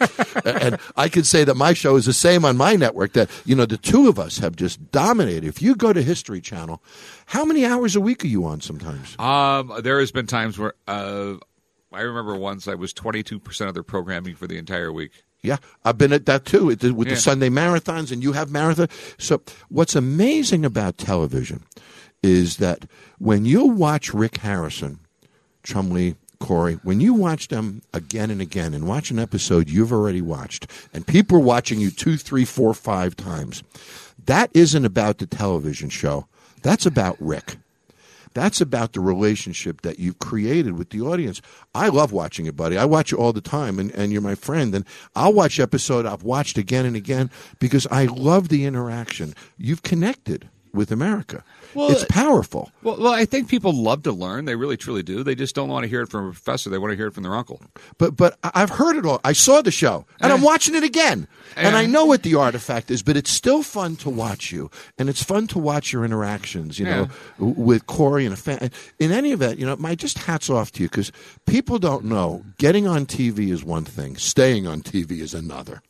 and 0.45 0.79
I 0.97 1.09
could 1.09 1.27
say 1.27 1.45
that 1.45 1.55
my 1.55 1.73
show 1.73 1.97
is 1.97 2.05
the 2.05 2.13
same 2.13 2.45
on 2.45 2.57
my 2.57 2.77
network. 2.77 3.13
That 3.15 3.31
you 3.45 3.55
know 3.55 3.65
the 3.65 3.79
two 3.79 4.09
of 4.09 4.19
us 4.19 4.39
have 4.39 4.55
just 4.57 4.91
dominated. 4.91 5.45
If 5.47 5.63
you 5.63 5.77
go 5.77 5.93
to 5.93 6.03
History 6.03 6.41
Channel, 6.41 6.83
how 7.27 7.45
many 7.45 7.65
hours 7.65 7.97
a 7.97 8.01
week 8.01 8.25
are 8.25 8.29
you 8.29 8.45
on 8.47 8.61
sometimes? 8.61 9.19
Um, 9.19 9.73
there 9.83 9.99
has 10.01 10.13
been 10.13 10.27
times 10.27 10.59
where 10.59 10.75
uh, 10.87 11.35
I 11.93 12.01
remember 12.01 12.37
once 12.37 12.69
I 12.69 12.75
was 12.75 12.93
22 12.93 13.39
percent 13.39 13.69
of 13.69 13.75
their 13.75 13.83
programming 13.83 14.35
for 14.35 14.47
the 14.47 14.59
entire 14.59 14.93
week. 14.93 15.13
Yeah, 15.43 15.59
I've 15.85 15.99
been 15.99 16.13
at 16.15 16.25
that 16.27 16.47
too 16.47 16.67
with 16.67 16.81
the, 16.81 16.93
with 16.95 17.09
Yeah. 17.09 17.15
the 17.15 17.21
Sunday 17.21 17.51
marathons, 17.51 18.11
and 18.11 18.23
you 18.23 18.33
have 18.33 18.51
marathon. 18.51 18.89
So, 19.19 19.43
what's 19.69 19.95
amazing 19.95 20.65
about 20.65 20.97
television 20.97 21.65
is 22.23 22.57
that 22.57 22.87
when 23.19 23.45
you 23.45 23.67
watch 23.67 24.15
Rick 24.15 24.39
Harrison, 24.39 25.01
Chumley, 25.63 26.17
Corey, 26.41 26.75
when 26.83 27.01
you 27.01 27.13
watch 27.13 27.49
them 27.49 27.83
again 27.93 28.31
and 28.31 28.41
again, 28.41 28.73
and 28.73 28.89
watch 28.89 29.11
an 29.11 29.19
episode 29.19 29.69
you've 29.69 29.93
already 29.93 30.23
watched, 30.23 30.67
and 30.95 31.07
people 31.07 31.37
are 31.37 31.41
watching 31.43 31.79
you 31.79 31.91
two, 31.91 32.17
three, 32.17 32.45
four, 32.47 32.73
five 32.73 33.15
times, 33.15 33.63
that 34.25 34.51
isn't 34.55 34.85
about 34.87 35.19
the 35.19 35.27
television 35.27 35.91
show. 35.91 36.27
That's 36.65 36.87
about 36.87 37.17
Rick. 37.21 37.59
That's 38.33 38.61
about 38.61 38.95
the 38.95 39.01
relationship 39.01 39.83
that 39.83 40.01
you've 40.01 40.19
created 40.19 40.77
with 40.77 40.91
the 40.91 41.03
audience. 41.03 41.41
I 41.73 41.89
love 41.89 42.11
watching 42.11 42.47
it, 42.47 42.57
buddy. 42.57 42.77
I 42.77 42.85
watch 42.85 43.13
it 43.13 43.17
all 43.17 43.33
the 43.33 43.41
time, 43.41 43.79
and, 43.79 43.93
and 43.93 44.13
you're 44.13 44.23
my 44.23 44.35
friend. 44.35 44.75
And 44.75 44.85
I'll 45.15 45.33
watch 45.33 45.61
episode 45.61 46.05
I've 46.05 46.25
watched 46.25 46.59
again 46.59 46.85
and 46.85 46.97
again 46.97 47.31
because 47.61 47.87
I 47.93 48.07
love 48.07 48.49
the 48.49 48.65
interaction. 48.65 49.35
You've 49.57 49.83
connected 49.83 50.49
with 50.73 50.91
America. 50.91 51.45
Well, 51.75 51.91
it's 51.91 52.05
powerful. 52.05 52.71
Well, 52.83 52.97
well, 52.99 53.13
I 53.13 53.25
think 53.25 53.49
people 53.49 53.73
love 53.73 54.03
to 54.05 54.13
learn. 54.13 54.45
They 54.45 54.57
really, 54.57 54.77
truly 54.77 55.03
do. 55.03 55.23
They 55.23 55.35
just 55.35 55.55
don't 55.55 55.69
want 55.69 55.85
to 55.85 55.89
hear 55.89 56.03
it 56.03 56.09
from 56.09 56.27
a 56.29 56.31
professor. 56.33 56.71
They 56.71 56.79
want 56.79 56.93
to 56.93 56.97
hear 56.97 57.09
it 57.09 57.15
from 57.15 57.23
their 57.23 57.35
uncle. 57.35 57.61
But 57.99 58.17
but 58.17 58.39
I've 58.43 58.71
heard 58.71 58.97
it 58.97 59.07
all. 59.07 59.21
I 59.25 59.33
saw 59.33 59.63
the 59.63 59.71
show, 59.71 60.07
and 60.21 60.33
I'm 60.33 60.43
watching 60.43 60.75
it 60.75 60.83
again, 60.85 61.27
and 61.57 61.77
I 61.77 61.87
know 61.87 62.05
what 62.05 62.23
the 62.23 62.35
artifact 62.35 62.91
is. 62.91 63.03
But 63.03 63.17
it's 63.17 63.31
still 63.31 63.63
fun 63.63 63.97
to 63.97 64.11
watch 64.11 64.53
you, 64.53 64.71
and 64.99 65.09
it's 65.09 65.23
fun 65.23 65.47
to 65.49 65.59
watch 65.59 65.93
your 65.93 66.05
interactions. 66.05 66.79
You 66.79 66.87
know, 66.87 67.09
w- 67.39 67.55
with 67.61 67.87
Corey 67.87 68.25
and 68.25 68.35
a 68.35 68.37
fan. 68.37 68.71
In 68.99 69.13
any 69.13 69.33
event, 69.33 69.59
you 69.59 69.67
know, 69.67 69.77
my 69.77 69.95
just 69.95 70.19
hats 70.19 70.49
off 70.51 70.73
to 70.73 70.83
you 70.83 70.89
because 70.89 71.13
people 71.47 71.79
don't 71.79 72.05
know. 72.05 72.45
Getting 72.59 72.87
on 72.87 73.07
TV 73.07 73.51
is 73.51 73.65
one 73.65 73.85
thing. 73.85 74.17
Staying 74.17 74.67
on 74.67 74.83
TV 74.83 75.21
is 75.21 75.35
another. 75.35 75.83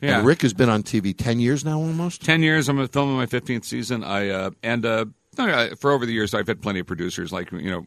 Yeah. 0.00 0.18
And 0.18 0.26
Rick 0.26 0.42
has 0.42 0.52
been 0.52 0.68
on 0.68 0.82
TV 0.82 1.16
ten 1.16 1.38
years 1.38 1.64
now, 1.64 1.78
almost. 1.78 2.24
Ten 2.24 2.42
years. 2.42 2.68
I'm 2.68 2.86
filming 2.88 3.16
my 3.16 3.26
15th 3.26 3.64
season. 3.64 4.02
I 4.02 4.30
uh, 4.30 4.50
and 4.62 4.84
uh, 4.84 5.04
Uh, 5.38 5.74
for 5.76 5.92
over 5.92 6.04
the 6.06 6.12
years, 6.12 6.34
I've 6.34 6.46
had 6.46 6.60
plenty 6.60 6.80
of 6.80 6.86
producers 6.86 7.32
like 7.32 7.50
you 7.52 7.70
know, 7.70 7.86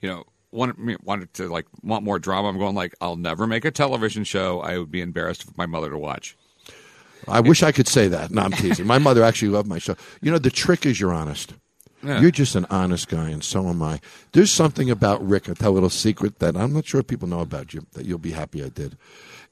you 0.00 0.08
know. 0.08 0.24
Wanted, 0.52 1.02
wanted 1.02 1.34
to 1.34 1.48
like 1.48 1.66
want 1.82 2.04
more 2.04 2.20
drama. 2.20 2.46
I'm 2.46 2.58
going 2.58 2.76
like 2.76 2.94
I'll 3.00 3.16
never 3.16 3.44
make 3.44 3.64
a 3.64 3.72
television 3.72 4.22
show. 4.22 4.60
I 4.60 4.78
would 4.78 4.88
be 4.88 5.00
embarrassed 5.00 5.42
for 5.42 5.52
my 5.56 5.66
mother 5.66 5.90
to 5.90 5.98
watch. 5.98 6.36
I 7.26 7.40
wish 7.40 7.64
I 7.64 7.72
could 7.72 7.88
say 7.88 8.06
that. 8.06 8.30
No, 8.30 8.42
I'm 8.42 8.52
teasing. 8.52 8.86
My 8.86 8.98
mother 8.98 9.24
actually 9.24 9.48
loved 9.48 9.66
my 9.66 9.78
show. 9.78 9.96
You 10.20 10.30
know, 10.30 10.38
the 10.38 10.50
trick 10.50 10.86
is 10.86 11.00
you're 11.00 11.12
honest. 11.12 11.54
Yeah. 12.04 12.20
You're 12.20 12.30
just 12.30 12.54
an 12.54 12.66
honest 12.68 13.08
guy, 13.08 13.30
and 13.30 13.42
so 13.42 13.66
am 13.66 13.82
I. 13.82 13.98
There's 14.32 14.50
something 14.50 14.90
about 14.90 15.26
Rick, 15.26 15.48
I'll 15.48 15.54
tell 15.54 15.72
a 15.72 15.74
little 15.74 15.90
secret 15.90 16.38
that 16.38 16.54
I'm 16.56 16.74
not 16.74 16.86
sure 16.86 17.00
if 17.00 17.06
people 17.06 17.28
know 17.28 17.40
about 17.40 17.72
you, 17.72 17.86
that 17.94 18.04
you'll 18.04 18.18
be 18.18 18.32
happy 18.32 18.62
I 18.62 18.68
did. 18.68 18.98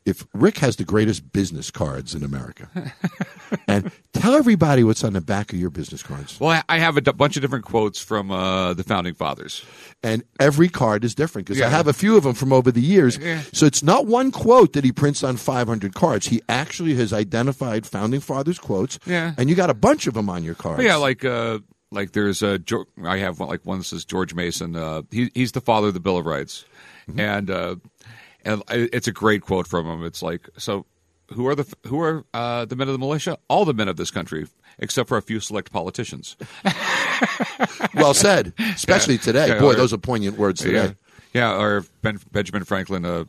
If 0.05 0.27
Rick 0.35 0.59
has 0.59 0.77
the 0.77 0.85
greatest 0.85 1.33
business 1.33 1.71
cards 1.71 2.15
in 2.15 2.25
America, 2.25 2.69
and 3.69 3.91
tell 4.13 4.35
everybody 4.35 4.83
what's 4.85 5.05
on 5.05 5.13
the 5.13 5.21
back 5.21 5.53
of 5.53 5.59
your 5.59 5.71
business 5.71 6.03
cards. 6.03 6.39
Well, 6.41 6.51
I- 6.51 6.63
I 6.77 6.79
have 6.79 6.97
a 6.97 7.01
d- 7.01 7.13
bunch 7.13 7.37
of 7.37 7.43
different 7.43 7.65
quotes 7.65 8.01
from 8.01 8.31
uh, 8.31 8.75
the 8.75 8.83
founding 8.83 9.15
fathers. 9.15 9.65
And 10.03 10.25
every 10.41 10.69
card 10.69 11.05
is 11.05 11.15
different 11.15 11.47
because 11.47 11.61
I 11.63 11.69
have 11.69 11.87
a 11.87 11.93
few 11.93 12.17
of 12.17 12.25
them 12.25 12.35
from 12.35 12.53
over 12.53 12.73
the 12.73 12.81
years. 12.81 13.17
Yeah. 13.19 13.43
So 13.53 13.67
it's 13.67 13.83
not 13.85 14.07
one 14.07 14.33
quote 14.33 14.73
that 14.73 14.83
he 14.85 14.91
prints 14.91 15.23
on 15.23 15.37
500 15.37 15.95
cards. 15.95 16.27
He 16.27 16.43
actually 16.49 16.95
has 16.95 17.13
identified 17.13 17.87
founding 17.87 18.21
fathers 18.21 18.59
quotes. 18.59 18.99
Yeah. 19.07 19.35
And 19.39 19.49
you 19.49 19.55
got 19.55 19.71
a 19.71 19.75
bunch 19.75 20.07
of 20.09 20.15
them 20.15 20.29
on 20.29 20.43
your 20.43 20.55
cards. 20.57 20.79
But 20.79 20.87
yeah, 20.87 20.97
like 20.97 21.25
uh, 21.25 21.61
like 21.93 22.13
there's 22.13 22.41
Geor 22.41 22.87
I 23.05 23.19
have 23.19 23.39
one, 23.39 23.49
like 23.49 23.65
one 23.65 23.79
that 23.79 23.85
says 23.85 24.05
George 24.05 24.35
Mason. 24.35 24.75
Uh, 24.75 25.03
he, 25.13 25.31
he's 25.35 25.53
the 25.53 25.61
father 25.61 25.89
of 25.89 25.95
the 25.95 26.01
Bill 26.01 26.17
of 26.17 26.27
Rights, 26.27 26.65
and 27.17 27.51
uh, 27.51 27.77
and 28.45 28.63
it's 28.71 29.09
a 29.09 29.13
great 29.13 29.43
quote 29.43 29.67
from 29.67 29.87
him. 29.87 30.05
It's 30.05 30.23
like 30.23 30.49
so. 30.59 30.87
Who 31.33 31.47
are 31.47 31.55
the 31.55 31.67
who 31.87 32.01
are 32.01 32.25
uh, 32.35 32.65
the 32.67 32.77
men 32.77 32.89
of 32.89 32.93
the 32.93 32.99
militia? 32.99 33.39
All 33.49 33.65
the 33.65 33.73
men 33.73 33.89
of 33.89 33.97
this 33.97 34.11
country, 34.11 34.47
except 34.79 35.09
for 35.09 35.17
a 35.17 35.23
few 35.23 35.41
select 35.41 35.73
politicians. 35.73 36.37
well 37.95 38.13
said, 38.13 38.53
especially 38.59 39.17
today. 39.19 39.49
Yeah, 39.49 39.61
Boy, 39.61 39.73
or- 39.73 39.75
those 39.75 39.93
are 39.93 39.99
poignant 39.99 40.37
words 40.37 40.61
today. 40.61 40.95
Yeah, 41.33 41.53
yeah. 41.55 41.61
Or 41.61 41.87
ben, 42.03 42.19
Benjamin 42.33 42.65
Franklin. 42.65 43.05
Uh, 43.05 43.25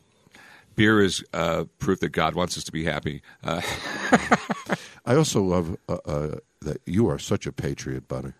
beer 0.76 1.02
is 1.02 1.24
uh, 1.34 1.66
proof 1.80 2.00
that 2.00 2.10
God 2.10 2.36
wants 2.36 2.58
us 2.58 2.64
to 2.66 2.72
be 2.72 2.84
happy. 2.84 3.22
Uh, 3.44 3.62
I 5.06 5.16
also 5.16 5.42
love 5.44 5.78
uh, 5.88 5.98
uh, 6.06 6.36
that 6.62 6.82
you 6.86 7.08
are 7.10 7.20
such 7.20 7.46
a 7.46 7.52
patriot, 7.52 8.08
buddy. 8.08 8.34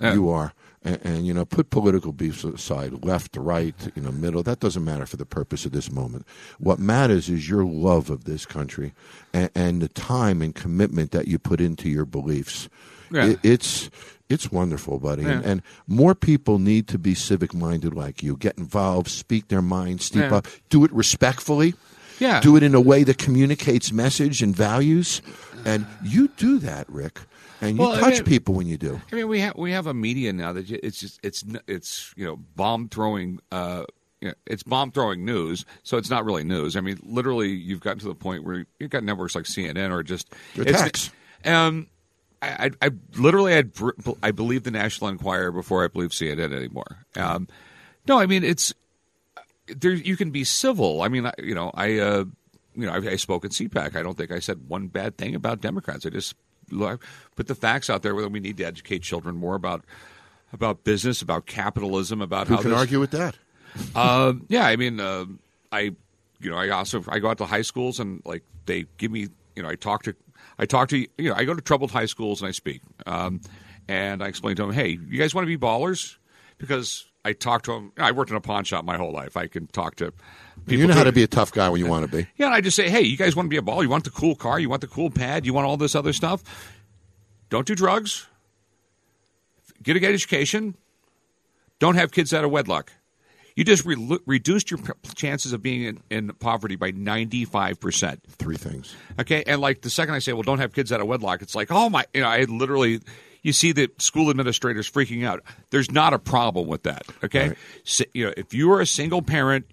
Yeah. 0.00 0.14
You 0.14 0.28
are. 0.30 0.52
And, 0.82 1.00
and, 1.04 1.26
you 1.26 1.34
know, 1.34 1.44
put 1.44 1.70
political 1.70 2.12
beefs 2.12 2.44
aside, 2.44 3.04
left, 3.04 3.36
right, 3.36 3.74
you 3.96 4.02
know, 4.02 4.12
middle. 4.12 4.42
That 4.44 4.60
doesn't 4.60 4.84
matter 4.84 5.04
for 5.06 5.16
the 5.16 5.26
purpose 5.26 5.64
of 5.66 5.72
this 5.72 5.90
moment. 5.90 6.26
What 6.58 6.78
matters 6.78 7.28
is 7.28 7.48
your 7.48 7.64
love 7.64 8.08
of 8.08 8.24
this 8.24 8.46
country 8.46 8.92
and, 9.32 9.50
and 9.54 9.82
the 9.82 9.88
time 9.88 10.42
and 10.42 10.54
commitment 10.54 11.10
that 11.10 11.26
you 11.26 11.38
put 11.40 11.60
into 11.60 11.88
your 11.88 12.04
beliefs. 12.04 12.68
Yeah. 13.10 13.30
It, 13.30 13.40
it's 13.42 13.90
it's 14.28 14.50
wonderful, 14.52 14.98
buddy. 15.00 15.24
And, 15.24 15.42
Yeah. 15.44 15.50
and 15.50 15.62
more 15.88 16.14
people 16.14 16.58
need 16.58 16.86
to 16.88 16.98
be 16.98 17.14
civic 17.14 17.54
minded 17.54 17.94
like 17.94 18.22
you. 18.22 18.36
Get 18.36 18.58
involved, 18.58 19.08
speak 19.08 19.48
their 19.48 19.62
mind, 19.62 20.02
speak 20.02 20.22
Yeah. 20.22 20.36
up, 20.36 20.46
do 20.68 20.84
it 20.84 20.92
respectfully. 20.92 21.74
Yeah. 22.18 22.40
Do 22.40 22.56
it 22.56 22.62
in 22.62 22.74
a 22.74 22.80
way 22.80 23.02
that 23.04 23.18
communicates 23.18 23.92
message 23.92 24.40
and 24.42 24.54
values. 24.54 25.20
And 25.64 25.86
you 26.04 26.28
do 26.36 26.58
that, 26.60 26.88
Rick. 26.88 27.20
And 27.60 27.76
you 27.76 27.82
Well, 27.82 27.92
I 27.92 28.00
touch 28.00 28.14
mean- 28.14 28.24
people 28.24 28.54
when 28.54 28.66
you 28.66 28.76
do. 28.76 29.00
I 29.10 29.14
mean, 29.14 29.28
we 29.28 29.40
have 29.40 29.56
we 29.56 29.72
have 29.72 29.86
a 29.86 29.94
media 29.94 30.32
now 30.32 30.52
that 30.52 30.70
it's 30.70 31.00
just 31.00 31.20
it's 31.22 31.44
it's 31.66 32.12
you 32.16 32.24
know 32.26 32.36
bomb 32.36 32.88
throwing. 32.88 33.40
Uh, 33.50 33.84
you 34.20 34.28
know, 34.28 34.34
it's 34.46 34.62
bomb 34.62 34.90
throwing 34.92 35.24
news, 35.24 35.64
so 35.82 35.96
it's 35.98 36.08
not 36.10 36.24
really 36.24 36.42
news. 36.44 36.74
I 36.76 36.80
mean, 36.80 36.98
literally, 37.02 37.50
you've 37.50 37.80
gotten 37.80 37.98
to 38.00 38.08
the 38.08 38.14
point 38.14 38.44
where 38.44 38.66
you've 38.80 38.90
got 38.90 39.04
networks 39.04 39.34
like 39.34 39.44
CNN 39.44 39.90
or 39.92 40.02
just 40.02 40.32
attacks. 40.58 41.10
Um, 41.44 41.86
I, 42.42 42.70
I, 42.80 42.86
I 42.86 42.90
literally 43.16 43.54
I, 43.54 43.64
I 44.22 44.30
believe 44.30 44.64
the 44.64 44.70
National 44.70 45.10
Enquirer 45.10 45.52
before 45.52 45.84
I 45.84 45.88
believe 45.88 46.10
CNN 46.10 46.54
anymore. 46.54 47.04
Um, 47.14 47.46
no, 48.08 48.18
I 48.18 48.26
mean 48.26 48.42
it's 48.44 48.72
there. 49.66 49.92
You 49.92 50.16
can 50.16 50.30
be 50.30 50.44
civil. 50.44 51.02
I 51.02 51.08
mean, 51.08 51.26
I, 51.26 51.32
you 51.38 51.54
know, 51.54 51.70
I 51.74 51.98
uh, 51.98 52.24
you 52.74 52.86
know, 52.86 52.92
I, 52.92 52.96
I 52.98 53.16
spoke 53.16 53.44
at 53.44 53.50
CPAC. 53.52 53.96
I 53.96 54.02
don't 54.02 54.16
think 54.16 54.30
I 54.30 54.38
said 54.38 54.68
one 54.68 54.88
bad 54.88 55.16
thing 55.18 55.34
about 55.34 55.60
Democrats. 55.60 56.04
I 56.06 56.10
just 56.10 56.34
I 56.34 56.36
put 57.36 57.46
the 57.46 57.54
facts 57.54 57.90
out 57.90 58.02
there 58.02 58.14
whether 58.14 58.28
we 58.28 58.40
need 58.40 58.56
to 58.58 58.64
educate 58.64 59.02
children 59.02 59.36
more 59.36 59.54
about 59.54 59.84
about 60.52 60.84
business, 60.84 61.22
about 61.22 61.46
capitalism, 61.46 62.20
about 62.20 62.48
Who 62.48 62.54
how 62.54 62.62
can 62.62 62.70
this, 62.70 62.78
argue 62.78 63.00
with 63.00 63.10
that? 63.10 63.36
um, 63.94 64.46
yeah, 64.48 64.66
I 64.66 64.76
mean, 64.76 65.00
uh, 65.00 65.26
I, 65.72 65.94
you 66.40 66.50
know, 66.50 66.56
I 66.56 66.70
also 66.70 67.04
I 67.08 67.18
go 67.18 67.30
out 67.30 67.38
to 67.38 67.46
high 67.46 67.62
schools 67.62 68.00
and 68.00 68.22
like 68.24 68.42
they 68.66 68.86
give 68.96 69.10
me, 69.10 69.28
you 69.54 69.62
know, 69.62 69.68
I 69.68 69.74
talk 69.74 70.04
to, 70.04 70.14
I 70.58 70.66
talk 70.66 70.88
to, 70.90 70.98
you 70.98 71.08
know, 71.30 71.34
I 71.34 71.44
go 71.44 71.54
to 71.54 71.60
troubled 71.60 71.90
high 71.90 72.06
schools 72.06 72.40
and 72.40 72.48
I 72.48 72.52
speak, 72.52 72.82
um, 73.06 73.40
and 73.88 74.22
I 74.22 74.28
explain 74.28 74.56
to 74.56 74.62
them, 74.62 74.72
hey, 74.72 74.98
you 75.08 75.18
guys 75.18 75.34
want 75.34 75.44
to 75.44 75.58
be 75.58 75.58
ballers? 75.58 76.16
Because 76.58 77.04
I 77.26 77.32
talk 77.32 77.62
to 77.62 77.72
them. 77.72 77.92
I 77.98 78.12
worked 78.12 78.30
in 78.30 78.36
a 78.36 78.40
pawn 78.40 78.62
shop 78.62 78.84
my 78.84 78.96
whole 78.96 79.10
life. 79.10 79.36
I 79.36 79.48
can 79.48 79.66
talk 79.66 79.96
to 79.96 80.12
people. 80.64 80.78
You 80.80 80.86
know 80.86 80.94
how 80.94 81.02
to 81.02 81.10
be 81.10 81.24
a 81.24 81.26
tough 81.26 81.50
guy 81.50 81.68
when 81.68 81.80
you 81.80 81.88
want 81.88 82.08
to 82.08 82.16
be. 82.16 82.28
Yeah, 82.36 82.46
and 82.46 82.54
I 82.54 82.60
just 82.60 82.76
say, 82.76 82.88
hey, 82.88 83.00
you 83.00 83.16
guys 83.16 83.34
want 83.34 83.46
to 83.46 83.50
be 83.50 83.56
a 83.56 83.62
ball? 83.62 83.82
You 83.82 83.88
want 83.88 84.04
the 84.04 84.10
cool 84.10 84.36
car? 84.36 84.60
You 84.60 84.68
want 84.68 84.80
the 84.80 84.86
cool 84.86 85.10
pad? 85.10 85.44
You 85.44 85.52
want 85.52 85.66
all 85.66 85.76
this 85.76 85.96
other 85.96 86.12
stuff? 86.12 86.44
Don't 87.50 87.66
do 87.66 87.74
drugs. 87.74 88.28
Get 89.82 89.96
a 89.96 90.00
good 90.00 90.14
education. 90.14 90.76
Don't 91.80 91.96
have 91.96 92.12
kids 92.12 92.32
out 92.32 92.44
of 92.44 92.52
wedlock. 92.52 92.92
You 93.56 93.64
just 93.64 93.84
re- 93.84 94.18
reduced 94.26 94.70
your 94.70 94.78
p- 94.78 94.92
chances 95.16 95.52
of 95.52 95.62
being 95.62 95.82
in, 95.82 96.00
in 96.10 96.28
poverty 96.34 96.76
by 96.76 96.92
95%. 96.92 98.20
Three 98.28 98.56
things. 98.56 98.94
Okay, 99.18 99.42
and 99.48 99.60
like 99.60 99.80
the 99.80 99.90
second 99.90 100.14
I 100.14 100.20
say, 100.20 100.32
well, 100.32 100.42
don't 100.42 100.58
have 100.58 100.72
kids 100.72 100.92
out 100.92 101.00
of 101.00 101.08
wedlock, 101.08 101.42
it's 101.42 101.56
like, 101.56 101.72
oh 101.72 101.88
my, 101.88 102.04
you 102.14 102.20
know, 102.20 102.28
I 102.28 102.44
literally, 102.44 103.00
you 103.46 103.52
see 103.52 103.72
the 103.72 103.88
school 103.98 104.28
administrators 104.28 104.90
freaking 104.90 105.24
out. 105.24 105.42
There's 105.70 105.90
not 105.90 106.12
a 106.12 106.18
problem 106.18 106.66
with 106.66 106.82
that. 106.82 107.04
Okay, 107.24 107.48
Right. 107.48 107.58
so, 107.84 108.04
you 108.12 108.26
know, 108.26 108.32
if 108.36 108.52
you 108.52 108.72
are 108.72 108.80
a 108.80 108.86
single 108.86 109.22
parent, 109.22 109.66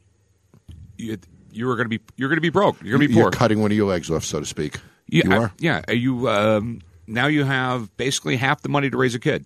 you, 0.97 1.17
you 1.51 1.69
are 1.69 1.75
going 1.75 1.89
to 1.89 1.97
be 1.97 2.03
you're 2.15 2.29
going 2.29 2.37
to 2.37 2.41
be 2.41 2.49
broke. 2.49 2.81
You're 2.81 2.97
going 2.97 3.01
to 3.01 3.07
be 3.07 3.13
You're 3.15 3.23
poor. 3.25 3.31
cutting 3.31 3.61
one 3.61 3.71
of 3.71 3.77
your 3.77 3.87
legs 3.89 4.09
off, 4.11 4.23
so 4.23 4.39
to 4.39 4.45
speak. 4.45 4.77
Yeah, 5.07 5.23
you 5.25 5.31
I- 5.33 5.37
are. 5.37 5.51
yeah. 5.59 5.81
uh, 5.89 5.93
You 5.93 6.29
um, 6.29 6.81
now 7.07 7.27
you 7.27 7.43
have 7.43 7.95
basically 7.97 8.35
half 8.37 8.61
the 8.61 8.69
money 8.69 8.89
to 8.89 8.97
raise 8.97 9.15
a 9.15 9.19
kid, 9.19 9.45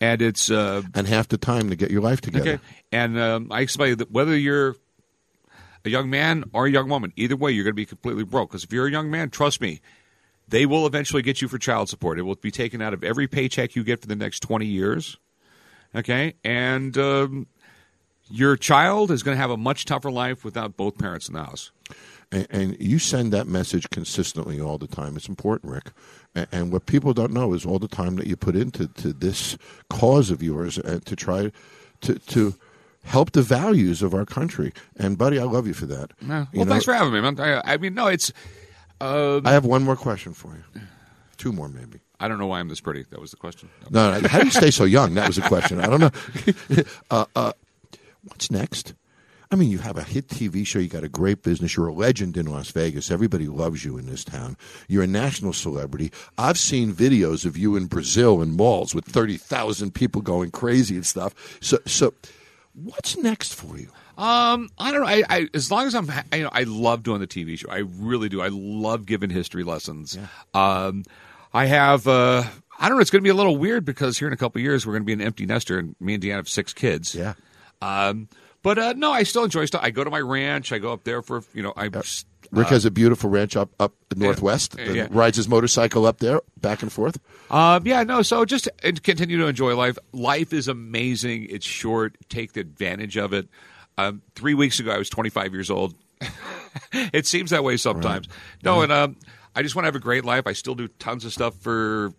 and 0.00 0.20
it's 0.22 0.50
uh, 0.50 0.82
and 0.94 1.06
half 1.06 1.28
the 1.28 1.38
time 1.38 1.68
to 1.70 1.76
get 1.76 1.90
your 1.90 2.00
life 2.00 2.20
together. 2.20 2.52
okay. 2.54 2.62
And 2.92 3.18
um, 3.18 3.48
I 3.52 3.60
explain 3.60 3.98
that 3.98 4.10
whether 4.10 4.36
you're 4.36 4.74
a 5.84 5.88
young 5.90 6.10
man 6.10 6.44
or 6.52 6.66
a 6.66 6.70
young 6.70 6.88
woman, 6.88 7.12
either 7.16 7.36
way, 7.36 7.52
you're 7.52 7.64
going 7.64 7.72
to 7.72 7.76
be 7.76 7.86
completely 7.86 8.24
broke. 8.24 8.50
Because 8.50 8.64
if 8.64 8.72
you're 8.72 8.86
a 8.86 8.90
young 8.90 9.10
man, 9.10 9.30
trust 9.30 9.60
me, 9.60 9.80
they 10.50 10.66
will 10.66 10.86
eventually 10.86 11.22
get 11.22 11.40
you 11.40 11.48
for 11.48 11.58
child 11.58 11.88
support. 11.88 12.18
It 12.18 12.22
will 12.22 12.34
be 12.34 12.50
taken 12.50 12.82
out 12.82 12.92
of 12.92 13.02
every 13.02 13.26
paycheck 13.26 13.74
you 13.74 13.84
get 13.84 14.00
for 14.00 14.06
the 14.06 14.16
next 14.16 14.40
20 14.40 14.66
years. 14.66 15.16
Okay, 15.94 16.34
and 16.44 16.96
um, 16.98 17.46
your 18.28 18.56
child 18.56 19.10
is 19.10 19.22
going 19.24 19.36
to 19.36 19.40
have 19.40 19.50
a 19.50 19.56
much 19.56 19.84
tougher 19.86 20.10
life 20.10 20.44
without 20.44 20.76
both 20.76 20.96
parents 20.98 21.26
in 21.28 21.34
the 21.34 21.42
house. 21.42 21.72
And, 22.30 22.46
and 22.50 22.76
you 22.80 23.00
send 23.00 23.32
that 23.32 23.48
message 23.48 23.90
consistently 23.90 24.60
all 24.60 24.78
the 24.78 24.86
time. 24.86 25.16
It's 25.16 25.28
important, 25.28 25.72
Rick. 25.72 25.90
And, 26.36 26.46
and 26.52 26.72
what 26.72 26.86
people 26.86 27.12
don't 27.12 27.32
know 27.32 27.54
is 27.54 27.66
all 27.66 27.80
the 27.80 27.88
time 27.88 28.14
that 28.16 28.28
you 28.28 28.36
put 28.36 28.54
into 28.54 28.86
to 28.86 29.12
this 29.12 29.58
cause 29.88 30.30
of 30.30 30.42
yours 30.42 30.78
and 30.78 31.04
to 31.06 31.16
try 31.16 31.50
to 32.02 32.14
to 32.18 32.54
help 33.02 33.32
the 33.32 33.42
values 33.42 34.02
of 34.02 34.14
our 34.14 34.24
country. 34.26 34.72
And 34.96 35.18
buddy, 35.18 35.40
I 35.40 35.44
love 35.44 35.66
you 35.66 35.74
for 35.74 35.86
that. 35.86 36.12
Yeah. 36.20 36.46
You 36.52 36.58
Well, 36.60 36.66
know, 36.66 36.72
thanks 36.72 36.84
for 36.84 36.94
having 36.94 37.12
me, 37.12 37.20
man. 37.20 37.40
I, 37.40 37.74
I 37.74 37.76
mean, 37.78 37.94
no, 37.94 38.06
it's. 38.06 38.32
Uh, 39.00 39.40
I 39.44 39.52
have 39.52 39.64
one 39.64 39.82
more 39.82 39.96
question 39.96 40.34
for 40.34 40.54
you. 40.54 40.82
Two 41.36 41.52
more, 41.52 41.68
maybe. 41.68 42.00
I 42.18 42.28
don't 42.28 42.38
know 42.38 42.46
why 42.46 42.60
I'm 42.60 42.68
this 42.68 42.80
pretty. 42.80 43.04
That 43.04 43.20
was 43.20 43.30
the 43.30 43.38
question. 43.38 43.70
No, 43.88 44.18
no, 44.18 44.28
how 44.28 44.40
do 44.40 44.44
you 44.44 44.50
stay 44.50 44.70
so 44.70 44.84
young? 44.84 45.14
That 45.14 45.26
was 45.26 45.36
the 45.36 45.42
question. 45.42 45.80
I 45.80 45.86
don't 45.86 46.00
know. 46.00 46.82
uh, 47.10 47.24
uh, 47.34 47.52
what's 48.24 48.50
next? 48.50 48.92
I 49.52 49.56
mean, 49.56 49.70
you 49.70 49.78
have 49.78 49.96
a 49.96 50.04
hit 50.04 50.28
TV 50.28 50.64
show. 50.64 50.78
You 50.78 50.88
got 50.88 51.02
a 51.02 51.08
great 51.08 51.42
business. 51.42 51.76
You're 51.76 51.88
a 51.88 51.92
legend 51.92 52.36
in 52.36 52.46
Las 52.46 52.70
Vegas. 52.70 53.10
Everybody 53.10 53.48
loves 53.48 53.84
you 53.84 53.98
in 53.98 54.06
this 54.06 54.22
town. 54.22 54.56
You're 54.86 55.02
a 55.02 55.08
national 55.08 55.54
celebrity. 55.54 56.12
I've 56.38 56.58
seen 56.58 56.92
videos 56.92 57.44
of 57.44 57.56
you 57.56 57.74
in 57.74 57.86
Brazil 57.86 58.42
in 58.42 58.54
malls 58.54 58.94
with 58.94 59.06
thirty 59.06 59.36
thousand 59.36 59.94
people 59.94 60.20
going 60.22 60.50
crazy 60.52 60.94
and 60.94 61.06
stuff. 61.06 61.34
So, 61.60 61.78
so 61.84 62.14
what's 62.74 63.16
next 63.16 63.54
for 63.54 63.76
you? 63.76 63.90
Um, 64.18 64.68
I 64.78 64.92
don't 64.92 65.00
know. 65.00 65.06
I, 65.06 65.22
I 65.28 65.48
as 65.54 65.70
long 65.70 65.86
as 65.86 65.94
I'm, 65.94 66.08
ha- 66.08 66.24
you 66.32 66.42
know, 66.42 66.50
I 66.52 66.64
love 66.64 67.02
doing 67.02 67.20
the 67.20 67.26
TV 67.26 67.58
show. 67.58 67.70
I 67.70 67.78
really 67.78 68.28
do. 68.28 68.40
I 68.42 68.48
love 68.50 69.06
giving 69.06 69.30
history 69.30 69.64
lessons. 69.64 70.18
Um, 70.54 71.04
I 71.52 71.66
have. 71.66 72.06
Uh, 72.06 72.44
I 72.78 72.88
don't 72.88 72.96
know. 72.96 73.02
It's 73.02 73.10
going 73.10 73.22
to 73.22 73.24
be 73.26 73.30
a 73.30 73.34
little 73.34 73.56
weird 73.56 73.84
because 73.84 74.18
here 74.18 74.28
in 74.28 74.32
a 74.34 74.36
couple 74.36 74.58
of 74.58 74.62
years 74.62 74.86
we're 74.86 74.94
going 74.94 75.02
to 75.02 75.06
be 75.06 75.12
an 75.12 75.20
empty 75.20 75.46
nester, 75.46 75.78
and 75.78 75.94
me 76.00 76.14
and 76.14 76.22
Deanna 76.22 76.36
have 76.36 76.48
six 76.48 76.72
kids. 76.72 77.14
Yeah. 77.14 77.34
Um, 77.82 78.28
but 78.62 78.78
uh, 78.78 78.92
no, 78.94 79.10
I 79.12 79.22
still 79.22 79.44
enjoy 79.44 79.64
stuff. 79.66 79.82
I 79.82 79.90
go 79.90 80.04
to 80.04 80.10
my 80.10 80.20
ranch. 80.20 80.72
I 80.72 80.78
go 80.78 80.92
up 80.92 81.04
there 81.04 81.22
for 81.22 81.42
you 81.54 81.62
know. 81.62 81.72
I 81.76 81.88
Rick 82.52 82.68
has 82.68 82.84
a 82.84 82.90
beautiful 82.90 83.30
ranch 83.30 83.56
up 83.56 83.70
up 83.78 83.94
northwest. 84.16 84.74
Yeah, 84.78 84.92
yeah. 84.92 85.08
Rides 85.10 85.36
his 85.36 85.48
motorcycle 85.48 86.04
up 86.04 86.18
there, 86.18 86.40
back 86.56 86.82
and 86.82 86.92
forth. 86.92 87.18
Um, 87.50 87.86
yeah, 87.86 88.02
no. 88.02 88.22
So 88.22 88.44
just 88.44 88.68
uh, 88.84 88.92
continue 89.02 89.38
to 89.38 89.46
enjoy 89.46 89.76
life. 89.76 89.98
Life 90.12 90.52
is 90.52 90.68
amazing. 90.68 91.46
It's 91.48 91.66
short. 91.66 92.16
Take 92.28 92.56
advantage 92.56 93.16
of 93.16 93.32
it. 93.32 93.48
Um, 93.98 94.22
three 94.34 94.54
weeks 94.54 94.80
ago, 94.80 94.90
I 94.90 94.98
was 94.98 95.10
25 95.10 95.52
years 95.52 95.70
old. 95.70 95.94
it 96.92 97.26
seems 97.26 97.50
that 97.50 97.64
way 97.64 97.76
sometimes. 97.76 98.28
No, 98.62 98.82
and 98.82 98.92
um, 98.92 99.16
I 99.54 99.62
just 99.62 99.74
want 99.74 99.84
to 99.84 99.88
have 99.88 99.96
a 99.96 100.00
great 100.00 100.24
life. 100.24 100.46
I 100.46 100.52
still 100.52 100.74
do 100.74 100.88
tons 100.88 101.24
of 101.24 101.32
stuff 101.32 101.54
for, 101.56 102.12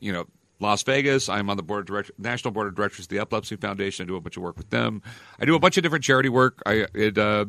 you 0.00 0.12
know, 0.12 0.26
Las 0.60 0.82
Vegas. 0.82 1.28
I'm 1.28 1.50
on 1.50 1.56
the 1.56 1.62
board 1.62 1.80
of 1.80 1.86
director, 1.86 2.12
national 2.18 2.52
board 2.52 2.66
of 2.68 2.74
directors 2.74 3.06
of 3.06 3.08
the 3.08 3.18
Epilepsy 3.18 3.56
Foundation. 3.56 4.04
I 4.04 4.06
do 4.06 4.16
a 4.16 4.20
bunch 4.20 4.36
of 4.36 4.42
work 4.42 4.56
with 4.56 4.70
them. 4.70 5.02
I 5.38 5.44
do 5.44 5.54
a 5.54 5.58
bunch 5.60 5.76
of 5.76 5.82
different 5.82 6.04
charity 6.04 6.28
work. 6.28 6.62
I 6.66 6.86
it 6.94 7.18
uh, 7.18 7.46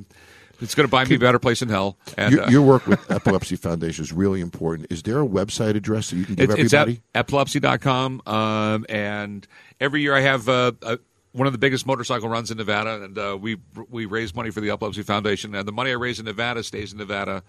it's 0.62 0.76
going 0.76 0.88
to 0.88 0.92
buy 0.92 1.06
me 1.06 1.16
a 1.16 1.20
better 1.20 1.40
place 1.40 1.62
in 1.62 1.70
hell. 1.70 1.98
And 2.18 2.34
Your, 2.34 2.44
uh, 2.44 2.50
your 2.50 2.62
work 2.62 2.86
with 2.86 3.10
Epilepsy 3.12 3.56
Foundation 3.56 4.04
is 4.04 4.12
really 4.12 4.42
important. 4.42 4.92
Is 4.92 5.04
there 5.04 5.22
a 5.22 5.26
website 5.26 5.76
address 5.76 6.10
that 6.10 6.18
you 6.18 6.26
can 6.26 6.36
give 6.36 6.50
It's, 6.52 6.60
it's 6.60 6.74
everybody? 6.74 7.02
epilepsy.com. 7.16 8.22
Um, 8.26 8.86
and 8.90 9.48
every 9.80 10.02
year 10.02 10.16
I 10.16 10.22
have 10.22 10.50
uh, 10.50 10.74
uh, 10.82 10.98
one 11.32 11.48
of 11.48 11.54
the 11.54 11.60
biggest 11.60 11.86
motorcycle 11.86 12.30
runs 12.30 12.52
in 12.52 12.58
Nevada, 12.58 13.04
and 13.04 13.18
uh, 13.18 13.38
we 13.40 13.58
we 13.90 14.06
raise 14.06 14.34
money 14.34 14.50
for 14.50 14.62
the 14.62 14.72
Epilepsy 14.72 15.04
Foundation. 15.04 15.56
And 15.56 15.68
the 15.68 15.72
money 15.72 15.92
I 15.92 15.96
raise 15.96 16.20
in 16.20 16.26
Nevada 16.26 16.64
stays 16.64 16.92
in 16.92 16.98
Nevada. 16.98 17.44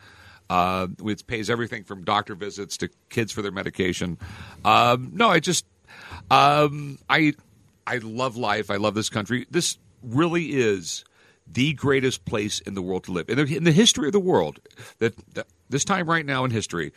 Uh, 0.48 0.88
it 1.04 1.26
pays 1.26 1.48
everything 1.48 1.84
from 1.84 2.02
doctor 2.02 2.34
visits 2.34 2.76
to 2.78 2.88
kids 3.08 3.30
for 3.30 3.40
their 3.40 3.52
medication. 3.52 4.18
Um, 4.64 5.12
no, 5.14 5.28
I 5.28 5.40
just 5.40 5.64
um, 6.30 6.98
I 7.08 7.34
I 7.86 7.98
love 7.98 8.36
life. 8.36 8.70
I 8.70 8.76
love 8.76 8.94
this 8.94 9.08
country. 9.08 9.46
This 9.50 9.78
really 10.02 10.52
is 10.52 11.04
the 11.46 11.72
greatest 11.74 12.24
place 12.24 12.60
in 12.60 12.74
the 12.74 12.82
world 12.82 13.04
to 13.04 13.12
live. 13.12 13.28
In 13.28 13.36
the, 13.36 13.56
in 13.56 13.64
the 13.64 13.72
history 13.72 14.06
of 14.06 14.12
the 14.12 14.20
world, 14.20 14.60
that, 14.98 15.14
that 15.34 15.46
this 15.68 15.84
time 15.84 16.08
right 16.08 16.24
now 16.24 16.44
in 16.44 16.50
history, 16.50 16.92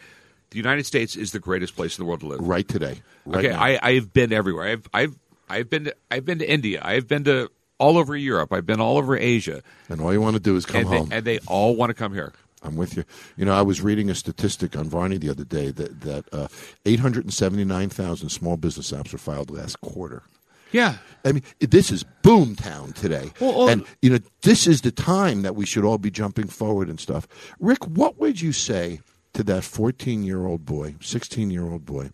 the 0.52 0.58
United 0.58 0.86
States 0.86 1.16
is 1.16 1.32
the 1.32 1.40
greatest 1.40 1.76
place 1.76 1.98
in 1.98 2.04
the 2.04 2.08
world 2.08 2.20
to 2.20 2.28
live. 2.28 2.40
right 2.42 2.68
today. 2.68 3.02
Right 3.26 3.46
okay, 3.46 3.54
now. 3.56 3.64
I, 3.64 3.80
I've 3.82 4.14
been 4.14 4.32
everywhere. 4.32 4.68
I've 4.68 4.88
I've 4.94 5.18
I've 5.54 5.70
been 5.70 5.86
to, 5.86 5.96
I've 6.12 6.26
been 6.26 6.40
to 6.40 6.50
India. 6.50 6.82
I've 6.84 7.08
been 7.08 7.24
to 7.26 7.50
all 7.78 7.98
over 7.98 8.16
Europe. 8.16 8.52
I've 8.54 8.66
been 8.66 8.80
all 8.82 8.98
over 8.98 9.18
Asia, 9.18 9.62
and 9.90 10.02
all 10.02 10.12
you 10.14 10.22
want 10.22 10.36
to 10.36 10.42
do 10.42 10.56
is 10.56 10.66
come 10.66 10.82
and 10.82 10.88
home. 10.88 11.10
they, 11.10 11.16
and 11.18 11.26
they 11.26 11.40
all 11.48 11.76
want 11.76 11.90
to 11.90 11.94
come 11.94 12.14
here. 12.14 12.34
I'm 12.66 12.76
with 12.78 12.96
you. 12.96 13.04
You 13.36 13.44
know, 13.46 13.54
I 13.54 13.62
was 13.62 13.82
reading 13.82 14.10
a 14.10 14.16
statistic 14.16 14.78
on 14.78 14.88
Varney 14.90 15.18
the 15.18 15.30
other 15.30 15.44
day 15.44 15.70
that 15.72 16.02
that 16.02 16.26
uh, 16.34 16.48
879,000 16.86 18.30
small 18.30 18.58
business 18.58 18.92
apps 18.92 19.12
were 19.12 19.18
filed 19.18 19.52
last 19.52 19.82
quarter. 19.82 20.24
Yeah. 20.72 20.96
I 21.24 21.34
mean, 21.34 21.44
this 21.60 21.92
is 21.92 22.04
boom 22.24 22.56
town 22.56 22.94
today. 22.94 23.32
Well, 23.40 23.58
well- 23.58 23.70
and, 23.70 23.86
you 24.02 24.10
know, 24.10 24.20
this 24.42 24.66
is 24.68 24.82
the 24.82 24.92
time 24.92 25.44
that 25.44 25.56
we 25.56 25.66
should 25.66 25.86
all 25.86 25.98
be 26.00 26.10
jumping 26.10 26.48
forward 26.48 26.90
and 26.90 27.00
stuff. 27.00 27.28
Rick, 27.60 27.86
what 27.88 28.18
would 28.20 28.42
you 28.42 28.52
say 28.52 29.02
to 29.34 29.44
that 29.44 29.64
14 29.64 30.24
year 30.24 30.46
old 30.46 30.66
boy, 30.66 30.96
16 31.02 31.52
year 31.52 31.64
old 31.64 31.86
boy, 31.86 32.10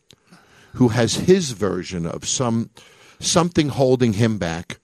who 0.73 0.89
has 0.89 1.15
his 1.15 1.51
version 1.51 2.05
of 2.05 2.27
some 2.27 2.69
something 3.19 3.69
holding 3.69 4.13
him 4.13 4.37
back 4.37 4.79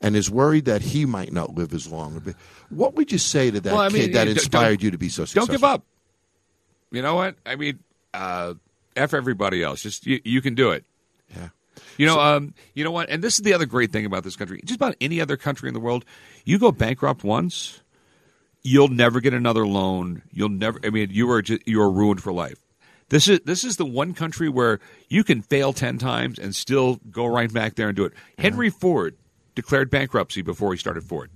and 0.00 0.16
is 0.16 0.30
worried 0.30 0.64
that 0.64 0.82
he 0.82 1.06
might 1.06 1.32
not 1.32 1.54
live 1.54 1.72
as 1.74 1.90
long? 1.90 2.34
What 2.68 2.94
would 2.94 3.12
you 3.12 3.18
say 3.18 3.50
to 3.50 3.60
that 3.60 3.72
Well, 3.72 3.82
I 3.82 3.88
mean, 3.88 4.02
kid 4.02 4.12
that 4.14 4.28
inspired 4.28 4.82
you 4.82 4.90
to 4.90 4.98
be 4.98 5.08
so 5.08 5.24
successful? 5.24 5.46
Don't 5.46 5.54
give 5.54 5.64
up. 5.64 5.84
You 6.90 7.02
know 7.02 7.14
what? 7.14 7.36
I 7.46 7.56
mean, 7.56 7.78
uh, 8.12 8.54
F 8.96 9.14
everybody 9.14 9.62
else. 9.62 9.82
Just 9.82 10.06
you, 10.06 10.20
you 10.24 10.40
can 10.40 10.54
do 10.54 10.70
it. 10.70 10.84
Yeah. 11.34 11.48
You 11.96 12.06
know, 12.06 12.18
um, 12.18 12.54
you 12.74 12.82
know 12.82 12.90
what? 12.90 13.10
And 13.10 13.22
this 13.22 13.34
is 13.34 13.42
the 13.42 13.52
other 13.52 13.66
great 13.66 13.92
thing 13.92 14.06
about 14.06 14.24
this 14.24 14.36
country. 14.36 14.60
Just 14.64 14.76
about 14.76 14.96
any 15.00 15.20
other 15.20 15.36
country 15.36 15.68
in 15.68 15.74
the 15.74 15.80
world, 15.80 16.04
you 16.44 16.58
go 16.58 16.72
bankrupt 16.72 17.24
once, 17.24 17.82
you'll 18.62 18.88
never 18.88 19.20
get 19.20 19.34
another 19.34 19.66
loan. 19.66 20.22
You'll 20.32 20.48
never. 20.48 20.80
I 20.82 20.90
mean, 20.90 21.10
you 21.12 21.30
are 21.30 21.42
just, 21.42 21.66
you 21.66 21.80
are 21.80 21.90
ruined 21.90 22.22
for 22.22 22.32
life. 22.32 22.58
This 23.10 23.28
is 23.28 23.40
this 23.44 23.64
is 23.64 23.76
the 23.76 23.84
one 23.84 24.14
country 24.14 24.48
where 24.48 24.78
you 25.08 25.24
can 25.24 25.42
fail 25.42 25.72
ten 25.72 25.98
times 25.98 26.38
and 26.38 26.54
still 26.54 27.00
go 27.10 27.26
right 27.26 27.52
back 27.52 27.74
there 27.74 27.88
and 27.88 27.96
do 27.96 28.04
it. 28.04 28.12
Henry 28.38 28.70
Ford 28.70 29.16
declared 29.54 29.90
bankruptcy 29.90 30.42
before 30.42 30.72
he 30.72 30.78
started 30.78 31.04
Ford. 31.04 31.30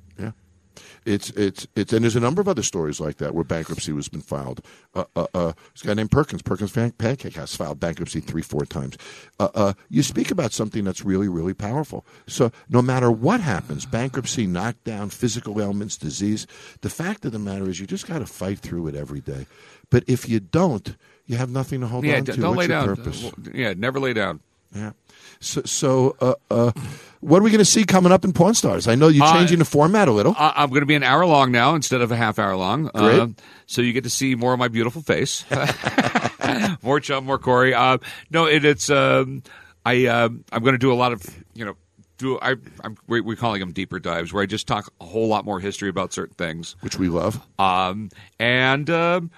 It's 1.06 1.30
it's 1.30 1.66
it's 1.76 1.92
and 1.92 2.02
there's 2.02 2.16
a 2.16 2.20
number 2.20 2.40
of 2.40 2.48
other 2.48 2.62
stories 2.62 2.98
like 3.00 3.18
that 3.18 3.34
where 3.34 3.44
bankruptcy 3.44 3.92
has 3.94 4.08
been 4.08 4.22
filed. 4.22 4.60
Uh, 4.94 5.04
uh, 5.14 5.26
uh, 5.34 5.52
this 5.72 5.82
guy 5.82 5.94
named 5.94 6.10
Perkins, 6.10 6.40
Perkins 6.42 6.72
Pancake 6.72 7.34
House, 7.34 7.54
filed 7.54 7.78
bankruptcy 7.80 8.20
three, 8.20 8.42
four 8.42 8.64
times. 8.64 8.96
Uh, 9.38 9.48
uh, 9.54 9.72
you 9.90 10.02
speak 10.02 10.30
about 10.30 10.52
something 10.52 10.84
that's 10.84 11.04
really, 11.04 11.28
really 11.28 11.54
powerful. 11.54 12.06
So 12.26 12.50
no 12.68 12.80
matter 12.80 13.10
what 13.10 13.40
happens, 13.40 13.84
bankruptcy, 13.86 14.46
knockdown, 14.46 15.10
physical 15.10 15.60
ailments, 15.60 15.96
disease, 15.96 16.46
the 16.80 16.90
fact 16.90 17.24
of 17.24 17.32
the 17.32 17.38
matter 17.38 17.68
is 17.68 17.80
you 17.80 17.86
just 17.86 18.06
got 18.06 18.20
to 18.20 18.26
fight 18.26 18.58
through 18.60 18.86
it 18.86 18.94
every 18.94 19.20
day. 19.20 19.46
But 19.90 20.04
if 20.06 20.28
you 20.28 20.40
don't, 20.40 20.96
you 21.26 21.36
have 21.36 21.50
nothing 21.50 21.80
to 21.80 21.86
hold 21.86 22.04
Yeah, 22.04 22.16
on 22.16 22.24
to. 22.24 22.32
don't 22.36 22.56
What's 22.56 22.58
lay 22.60 22.66
down. 22.68 22.86
purpose? 22.96 23.30
Yeah, 23.52 23.74
never 23.76 24.00
lay 24.00 24.12
down. 24.14 24.40
Yeah. 24.74 24.92
So, 25.40 25.62
so 25.64 26.16
uh, 26.20 26.34
uh, 26.50 26.72
what 27.20 27.40
are 27.40 27.42
we 27.42 27.50
going 27.50 27.58
to 27.58 27.64
see 27.64 27.84
coming 27.84 28.12
up 28.12 28.24
in 28.24 28.32
Pawn 28.32 28.54
Stars? 28.54 28.88
I 28.88 28.94
know 28.94 29.08
you're 29.08 29.24
Uh, 29.24 29.32
changing 29.32 29.58
the 29.58 29.64
format 29.64 30.08
a 30.08 30.12
little. 30.12 30.34
I- 30.38 30.54
I'm 30.56 30.70
going 30.70 30.80
to 30.80 30.86
be 30.86 30.94
an 30.94 31.02
hour 31.02 31.24
long 31.26 31.52
now 31.52 31.74
instead 31.74 32.00
of 32.00 32.10
a 32.10 32.16
half 32.16 32.38
hour 32.38 32.56
long. 32.56 32.90
Great. 32.94 33.20
Uh, 33.20 33.28
so 33.66 33.82
you 33.82 33.92
get 33.92 34.04
to 34.04 34.10
see 34.10 34.34
more 34.34 34.52
of 34.52 34.58
my 34.58 34.68
beautiful 34.68 35.02
face, 35.02 35.44
more 36.82 37.00
Chum, 37.00 37.26
more 37.26 37.38
Corey. 37.38 37.74
Uh, 37.74 37.98
no, 38.30 38.46
it, 38.46 38.64
it's 38.64 38.90
um, 38.90 39.42
I 39.84 40.06
um 40.06 40.44
I'm 40.52 40.62
going 40.62 40.74
to 40.74 40.78
do 40.78 40.92
a 40.92 40.94
lot 40.94 41.12
of 41.12 41.22
you 41.54 41.64
know 41.64 41.76
do 42.18 42.38
I 42.40 42.56
I'm 42.82 42.96
we- 43.06 43.20
we're 43.20 43.36
calling 43.36 43.60
them 43.60 43.72
deeper 43.72 43.98
dives 43.98 44.32
where 44.32 44.42
I 44.42 44.46
just 44.46 44.66
talk 44.66 44.92
a 45.00 45.04
whole 45.04 45.28
lot 45.28 45.44
more 45.44 45.60
history 45.60 45.88
about 45.88 46.12
certain 46.12 46.34
things. 46.36 46.76
which 46.80 46.98
we 46.98 47.08
love. 47.08 47.40
Um, 47.58 48.10
and 48.38 48.88
um, 48.90 49.30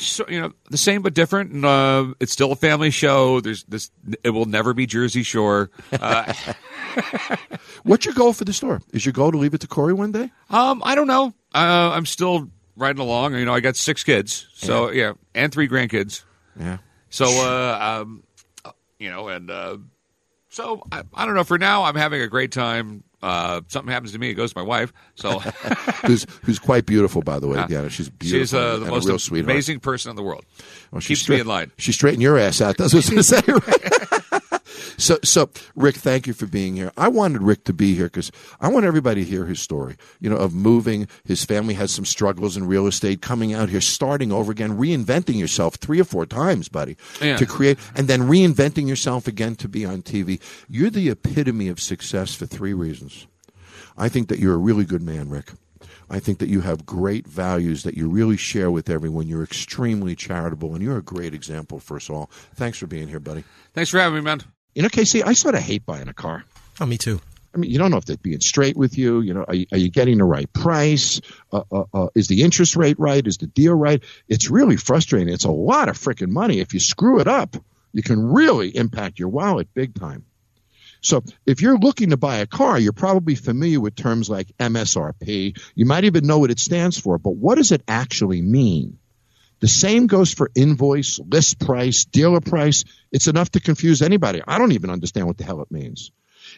so 0.00 0.24
you 0.28 0.40
know 0.40 0.52
the 0.70 0.78
same 0.78 1.02
but 1.02 1.14
different. 1.14 1.52
And, 1.52 1.64
uh, 1.64 2.14
it's 2.20 2.32
still 2.32 2.52
a 2.52 2.56
family 2.56 2.90
show. 2.90 3.40
There's 3.40 3.64
this. 3.64 3.90
It 4.24 4.30
will 4.30 4.46
never 4.46 4.74
be 4.74 4.86
Jersey 4.86 5.22
Shore. 5.22 5.70
Uh, 5.92 6.32
What's 7.82 8.04
your 8.04 8.14
goal 8.14 8.32
for 8.32 8.44
the 8.44 8.52
store? 8.52 8.80
Is 8.92 9.06
your 9.06 9.12
goal 9.12 9.32
to 9.32 9.38
leave 9.38 9.54
it 9.54 9.60
to 9.62 9.66
Corey 9.66 9.92
one 9.92 10.12
day? 10.12 10.30
Um, 10.50 10.82
I 10.84 10.94
don't 10.94 11.06
know. 11.06 11.32
Uh, 11.54 11.92
I'm 11.94 12.06
still 12.06 12.50
riding 12.76 13.00
along. 13.00 13.34
You 13.34 13.44
know, 13.44 13.54
I 13.54 13.60
got 13.60 13.76
six 13.76 14.02
kids, 14.02 14.48
so 14.54 14.90
yeah, 14.90 15.12
and 15.34 15.52
three 15.52 15.68
grandkids. 15.68 16.24
Yeah. 16.58 16.78
So, 17.10 17.26
uh, 17.26 18.02
um, 18.02 18.22
you 18.98 19.10
know, 19.10 19.28
and 19.28 19.50
uh, 19.50 19.78
so 20.48 20.82
I, 20.92 21.02
I 21.14 21.26
don't 21.26 21.34
know. 21.34 21.44
For 21.44 21.58
now, 21.58 21.84
I'm 21.84 21.96
having 21.96 22.20
a 22.20 22.28
great 22.28 22.52
time. 22.52 23.04
Uh, 23.22 23.60
something 23.68 23.92
happens 23.92 24.12
to 24.12 24.18
me, 24.18 24.30
it 24.30 24.34
goes 24.34 24.52
to 24.52 24.58
my 24.58 24.64
wife. 24.64 24.92
So 25.14 25.38
who's 26.06 26.26
who's 26.42 26.58
quite 26.58 26.86
beautiful, 26.86 27.20
by 27.22 27.38
the 27.38 27.48
way. 27.48 27.64
Yeah, 27.68 27.88
she's 27.88 28.08
beautiful. 28.08 28.40
she's 28.40 28.54
uh, 28.54 28.78
the 28.78 28.86
a 28.86 28.90
most 28.90 29.06
real 29.06 29.18
sweetheart. 29.18 29.50
amazing 29.50 29.80
person 29.80 30.10
in 30.10 30.16
the 30.16 30.22
world. 30.22 30.44
Well, 30.90 31.00
she 31.00 31.08
Keeps 31.08 31.20
me 31.20 31.24
straight- 31.24 31.40
in 31.40 31.46
line. 31.46 31.72
She 31.78 31.92
straightened 31.92 32.22
your 32.22 32.38
ass 32.38 32.60
out. 32.60 32.76
That's 32.78 32.94
what 32.94 33.04
I 33.12 33.16
was 33.16 33.30
going 33.30 33.44
to 33.44 34.06
say. 34.06 34.19
So, 34.96 35.18
so 35.22 35.50
Rick, 35.74 35.96
thank 35.96 36.26
you 36.26 36.32
for 36.32 36.46
being 36.46 36.76
here. 36.76 36.92
I 36.96 37.08
wanted 37.08 37.42
Rick 37.42 37.64
to 37.64 37.72
be 37.72 37.94
here 37.94 38.06
because 38.06 38.30
I 38.60 38.68
want 38.68 38.84
everybody 38.86 39.24
to 39.24 39.30
hear 39.30 39.46
his 39.46 39.60
story. 39.60 39.96
You 40.20 40.30
know, 40.30 40.36
of 40.36 40.54
moving. 40.54 41.08
His 41.24 41.44
family 41.44 41.74
has 41.74 41.90
some 41.90 42.04
struggles 42.04 42.56
in 42.56 42.66
real 42.66 42.86
estate. 42.86 43.22
Coming 43.22 43.52
out 43.52 43.68
here, 43.68 43.80
starting 43.80 44.32
over 44.32 44.52
again, 44.52 44.78
reinventing 44.78 45.38
yourself 45.38 45.76
three 45.76 46.00
or 46.00 46.04
four 46.04 46.26
times, 46.26 46.68
buddy, 46.68 46.96
Yeah. 47.20 47.36
to 47.36 47.46
create, 47.46 47.78
and 47.94 48.08
then 48.08 48.22
reinventing 48.22 48.88
yourself 48.88 49.26
again 49.26 49.56
to 49.56 49.68
be 49.68 49.84
on 49.84 50.02
TV. 50.02 50.40
You're 50.68 50.90
the 50.90 51.08
epitome 51.10 51.68
of 51.68 51.80
success 51.80 52.34
for 52.34 52.46
three 52.46 52.74
reasons. 52.74 53.26
I 53.96 54.08
think 54.08 54.28
that 54.28 54.38
you're 54.38 54.54
a 54.54 54.58
really 54.58 54.84
good 54.84 55.02
man, 55.02 55.28
Rick. 55.28 55.52
I 56.12 56.18
think 56.18 56.38
that 56.38 56.48
you 56.48 56.62
have 56.62 56.84
great 56.84 57.26
values 57.28 57.84
that 57.84 57.96
you 57.96 58.08
really 58.08 58.36
share 58.36 58.70
with 58.70 58.90
everyone. 58.90 59.28
You're 59.28 59.44
extremely 59.44 60.16
charitable, 60.16 60.74
and 60.74 60.82
you're 60.82 60.96
a 60.96 61.02
great 61.02 61.34
example 61.34 61.78
for 61.78 61.96
us 61.96 62.10
all. 62.10 62.30
Thanks 62.54 62.78
for 62.78 62.86
being 62.88 63.06
here, 63.08 63.20
buddy. 63.20 63.44
Thanks 63.74 63.90
for 63.90 63.98
having 64.00 64.16
me, 64.16 64.20
man. 64.22 64.42
You 64.74 64.82
know, 64.82 64.88
Casey, 64.88 65.22
I 65.22 65.32
sort 65.32 65.54
of 65.54 65.62
hate 65.62 65.84
buying 65.84 66.08
a 66.08 66.14
car. 66.14 66.44
Oh, 66.80 66.86
me 66.86 66.96
too. 66.96 67.20
I 67.52 67.58
mean, 67.58 67.70
you 67.70 67.78
don't 67.78 67.90
know 67.90 67.96
if 67.96 68.04
they're 68.04 68.16
being 68.16 68.40
straight 68.40 68.76
with 68.76 68.96
you. 68.96 69.20
You 69.20 69.34
know, 69.34 69.44
are 69.46 69.54
you, 69.54 69.66
are 69.72 69.78
you 69.78 69.90
getting 69.90 70.18
the 70.18 70.24
right 70.24 70.50
price? 70.52 71.20
Uh, 71.52 71.62
uh, 71.72 71.84
uh, 71.92 72.08
is 72.14 72.28
the 72.28 72.42
interest 72.42 72.76
rate 72.76 72.98
right? 72.98 73.26
Is 73.26 73.38
the 73.38 73.48
deal 73.48 73.74
right? 73.74 74.02
It's 74.28 74.50
really 74.50 74.76
frustrating. 74.76 75.32
It's 75.32 75.44
a 75.44 75.50
lot 75.50 75.88
of 75.88 75.98
freaking 75.98 76.28
money. 76.28 76.60
If 76.60 76.74
you 76.74 76.80
screw 76.80 77.18
it 77.18 77.26
up, 77.26 77.56
you 77.92 78.04
can 78.04 78.24
really 78.24 78.68
impact 78.68 79.18
your 79.18 79.30
wallet 79.30 79.68
big 79.74 79.98
time. 79.98 80.24
So 81.00 81.24
if 81.44 81.60
you're 81.60 81.78
looking 81.78 82.10
to 82.10 82.16
buy 82.16 82.36
a 82.36 82.46
car, 82.46 82.78
you're 82.78 82.92
probably 82.92 83.34
familiar 83.34 83.80
with 83.80 83.96
terms 83.96 84.30
like 84.30 84.56
MSRP. 84.58 85.58
You 85.74 85.86
might 85.86 86.04
even 86.04 86.26
know 86.26 86.38
what 86.38 86.50
it 86.50 86.60
stands 86.60 87.00
for, 87.00 87.18
but 87.18 87.34
what 87.34 87.56
does 87.56 87.72
it 87.72 87.82
actually 87.88 88.42
mean? 88.42 88.98
The 89.60 89.68
same 89.68 90.06
goes 90.06 90.32
for 90.32 90.50
invoice, 90.54 91.18
list 91.18 91.60
price, 91.60 92.04
dealer 92.04 92.40
price. 92.40 92.84
It's 93.12 93.28
enough 93.28 93.50
to 93.52 93.60
confuse 93.60 94.02
anybody. 94.02 94.42
I 94.46 94.58
don't 94.58 94.72
even 94.72 94.90
understand 94.90 95.26
what 95.26 95.36
the 95.36 95.44
hell 95.44 95.60
it 95.60 95.70
means. 95.70 96.10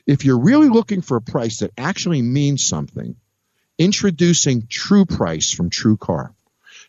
If 0.06 0.24
you're 0.24 0.38
really 0.38 0.68
looking 0.68 1.02
for 1.02 1.16
a 1.16 1.22
price 1.22 1.58
that 1.58 1.72
actually 1.76 2.22
means 2.22 2.64
something, 2.64 3.16
introducing 3.78 4.66
True 4.68 5.04
Price 5.04 5.50
from 5.50 5.70
TrueCar. 5.70 6.32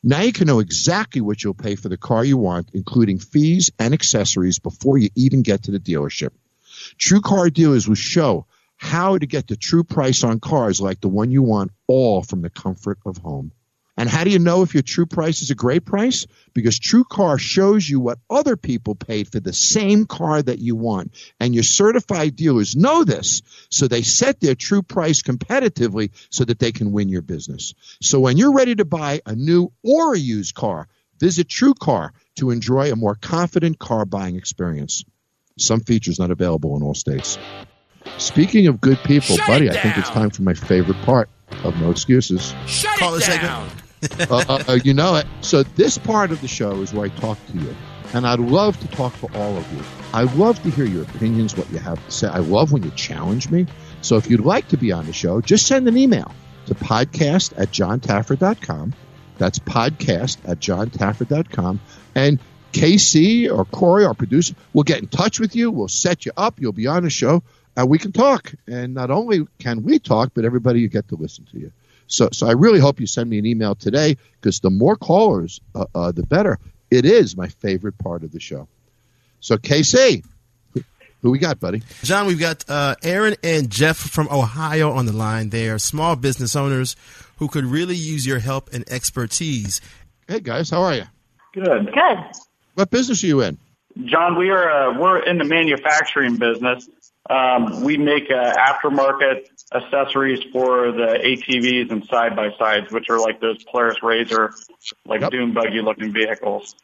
Now 0.03 0.21
you 0.21 0.33
can 0.33 0.47
know 0.47 0.59
exactly 0.59 1.21
what 1.21 1.43
you'll 1.43 1.53
pay 1.53 1.75
for 1.75 1.89
the 1.89 1.97
car 1.97 2.23
you 2.23 2.37
want, 2.37 2.69
including 2.73 3.19
fees 3.19 3.71
and 3.79 3.93
accessories 3.93 4.59
before 4.59 4.97
you 4.97 5.09
even 5.15 5.41
get 5.41 5.63
to 5.63 5.71
the 5.71 5.79
dealership. 5.79 6.31
TrueCar 6.99 7.51
dealers 7.53 7.87
will 7.87 7.95
show 7.95 8.45
how 8.75 9.17
to 9.17 9.25
get 9.25 9.47
the 9.47 9.55
true 9.55 9.83
price 9.83 10.23
on 10.23 10.39
cars 10.39 10.81
like 10.81 10.99
the 10.99 11.07
one 11.07 11.31
you 11.31 11.41
want, 11.41 11.71
all 11.87 12.21
from 12.21 12.41
the 12.41 12.49
comfort 12.49 12.99
of 13.05 13.17
home. 13.17 13.51
And 13.95 14.09
how 14.09 14.23
do 14.23 14.31
you 14.31 14.39
know 14.39 14.63
if 14.63 14.73
your 14.73 14.81
true 14.81 15.05
price 15.05 15.41
is 15.41 15.51
a 15.51 15.55
great 15.55 15.85
price? 15.85 16.25
Because 16.53 16.79
TrueCar 16.79 17.39
shows 17.39 17.87
you 17.87 17.99
what 17.99 18.17
other 18.29 18.57
people 18.57 18.95
paid 18.95 19.27
for 19.27 19.39
the 19.39 19.53
same 19.53 20.05
car 20.05 20.41
that 20.41 20.59
you 20.59 20.75
want. 20.75 21.13
And 21.39 21.53
your 21.53 21.63
certified 21.63 22.35
dealers 22.35 22.75
know 22.75 23.03
this, 23.03 23.43
so 23.69 23.87
they 23.87 24.01
set 24.01 24.39
their 24.39 24.55
true 24.55 24.81
price 24.81 25.21
competitively 25.21 26.11
so 26.31 26.43
that 26.43 26.57
they 26.59 26.71
can 26.71 26.91
win 26.91 27.09
your 27.09 27.21
business. 27.21 27.75
So 28.01 28.19
when 28.19 28.37
you're 28.37 28.53
ready 28.53 28.75
to 28.75 28.85
buy 28.85 29.21
a 29.25 29.35
new 29.35 29.71
or 29.83 30.15
a 30.15 30.19
used 30.19 30.55
car, 30.55 30.87
visit 31.19 31.47
TrueCar 31.47 32.09
to 32.37 32.49
enjoy 32.49 32.91
a 32.91 32.95
more 32.95 33.15
confident 33.15 33.77
car 33.77 34.05
buying 34.05 34.37
experience. 34.37 35.05
Some 35.59 35.81
features 35.81 36.17
not 36.17 36.31
available 36.31 36.75
in 36.75 36.81
all 36.81 36.95
states. 36.95 37.37
Speaking 38.17 38.67
of 38.67 38.81
good 38.81 38.97
people, 39.03 39.37
Shut 39.37 39.47
buddy, 39.47 39.69
I 39.69 39.79
think 39.79 39.97
it's 39.97 40.09
time 40.09 40.31
for 40.31 40.41
my 40.41 40.55
favorite 40.55 40.99
part 41.03 41.29
of 41.63 41.79
No 41.79 41.91
Excuses. 41.91 42.53
Shut 42.65 42.97
Call 42.97 43.13
it 43.15 43.19
the 43.19 43.25
segment. 43.25 43.82
Uh, 44.29 44.79
you 44.83 44.93
know 44.93 45.15
it. 45.15 45.27
So 45.41 45.63
this 45.63 45.97
part 45.97 46.31
of 46.31 46.41
the 46.41 46.47
show 46.47 46.81
is 46.81 46.93
where 46.93 47.05
I 47.05 47.09
talk 47.09 47.37
to 47.47 47.57
you, 47.57 47.75
and 48.13 48.27
I'd 48.27 48.39
love 48.39 48.79
to 48.79 48.87
talk 48.89 49.17
to 49.19 49.27
all 49.37 49.57
of 49.57 49.73
you. 49.73 49.83
I 50.13 50.23
love 50.23 50.61
to 50.63 50.69
hear 50.69 50.85
your 50.85 51.03
opinions, 51.03 51.57
what 51.57 51.69
you 51.71 51.79
have 51.79 52.03
to 52.03 52.11
say. 52.11 52.27
I 52.27 52.39
love 52.39 52.71
when 52.71 52.83
you 52.83 52.91
challenge 52.91 53.49
me. 53.49 53.65
So 54.01 54.17
if 54.17 54.29
you'd 54.29 54.41
like 54.41 54.67
to 54.69 54.77
be 54.77 54.91
on 54.91 55.05
the 55.05 55.13
show, 55.13 55.41
just 55.41 55.65
send 55.65 55.87
an 55.87 55.97
email 55.97 56.31
to 56.67 56.75
podcast 56.75 57.53
at 57.57 57.69
johntaffer.com. 57.69 58.93
That's 59.37 59.59
podcast 59.59 60.37
at 60.47 60.59
johntaffer.com. 60.59 61.79
And 62.15 62.39
KC 62.73 63.51
or 63.51 63.65
Corey, 63.65 64.05
our 64.05 64.13
producer, 64.13 64.55
will 64.73 64.83
get 64.83 64.99
in 64.99 65.07
touch 65.07 65.39
with 65.39 65.55
you. 65.55 65.71
We'll 65.71 65.87
set 65.87 66.25
you 66.25 66.31
up. 66.37 66.59
You'll 66.59 66.73
be 66.73 66.87
on 66.87 67.03
the 67.03 67.09
show. 67.09 67.43
And 67.75 67.89
we 67.89 67.97
can 67.97 68.11
talk. 68.11 68.53
And 68.67 68.93
not 68.93 69.09
only 69.09 69.47
can 69.59 69.83
we 69.83 69.99
talk, 69.99 70.31
but 70.33 70.45
everybody 70.45 70.81
you 70.81 70.89
get 70.89 71.07
to 71.09 71.15
listen 71.15 71.45
to 71.51 71.59
you. 71.59 71.71
So, 72.07 72.29
so 72.31 72.47
I 72.47 72.51
really 72.51 72.79
hope 72.79 72.99
you 72.99 73.07
send 73.07 73.29
me 73.29 73.37
an 73.39 73.45
email 73.45 73.75
today 73.75 74.17
because 74.39 74.59
the 74.59 74.69
more 74.69 74.95
callers, 74.95 75.59
uh, 75.75 75.85
uh, 75.95 76.11
the 76.11 76.23
better. 76.23 76.59
It 76.91 77.05
is 77.05 77.35
my 77.35 77.47
favorite 77.47 77.97
part 77.97 78.23
of 78.23 78.31
the 78.31 78.39
show. 78.39 78.67
So, 79.39 79.57
KC, 79.57 80.23
who- 80.73 80.83
who 81.21 81.31
we 81.31 81.39
got, 81.39 81.59
buddy? 81.59 81.81
John, 82.03 82.27
we've 82.27 82.39
got 82.39 82.63
uh, 82.69 82.95
Aaron 83.03 83.35
and 83.43 83.69
Jeff 83.69 83.97
from 83.97 84.27
Ohio 84.29 84.91
on 84.91 85.05
the 85.05 85.13
line. 85.13 85.49
They 85.49 85.69
are 85.69 85.79
small 85.79 86.15
business 86.15 86.55
owners 86.55 86.95
who 87.37 87.47
could 87.47 87.65
really 87.65 87.95
use 87.95 88.25
your 88.27 88.39
help 88.39 88.71
and 88.73 88.83
expertise. 88.91 89.81
Hey, 90.27 90.39
guys, 90.39 90.69
how 90.69 90.83
are 90.83 90.93
you? 90.95 91.05
Good. 91.53 91.85
Good. 91.93 92.17
What 92.75 92.89
business 92.91 93.23
are 93.23 93.27
you 93.27 93.41
in? 93.41 93.57
John, 94.05 94.37
we 94.37 94.49
are 94.49 94.69
uh, 94.69 94.99
we're 94.99 95.19
in 95.19 95.37
the 95.37 95.43
manufacturing 95.43 96.37
business. 96.37 96.87
Um, 97.29 97.83
we 97.83 97.95
make 97.97 98.29
uh, 98.31 98.53
aftermarket 98.55 99.45
accessories 99.73 100.39
for 100.51 100.91
the 100.91 101.19
ATVs 101.23 101.91
and 101.91 102.05
side 102.05 102.35
by 102.35 102.49
sides, 102.57 102.91
which 102.91 103.09
are 103.09 103.19
like 103.19 103.39
those 103.39 103.63
Polaris 103.63 103.97
RZR, 104.01 104.49
like 105.05 105.21
Yep. 105.21 105.31
dune 105.31 105.53
buggy 105.53 105.81
looking 105.81 106.11
vehicles. 106.13 106.75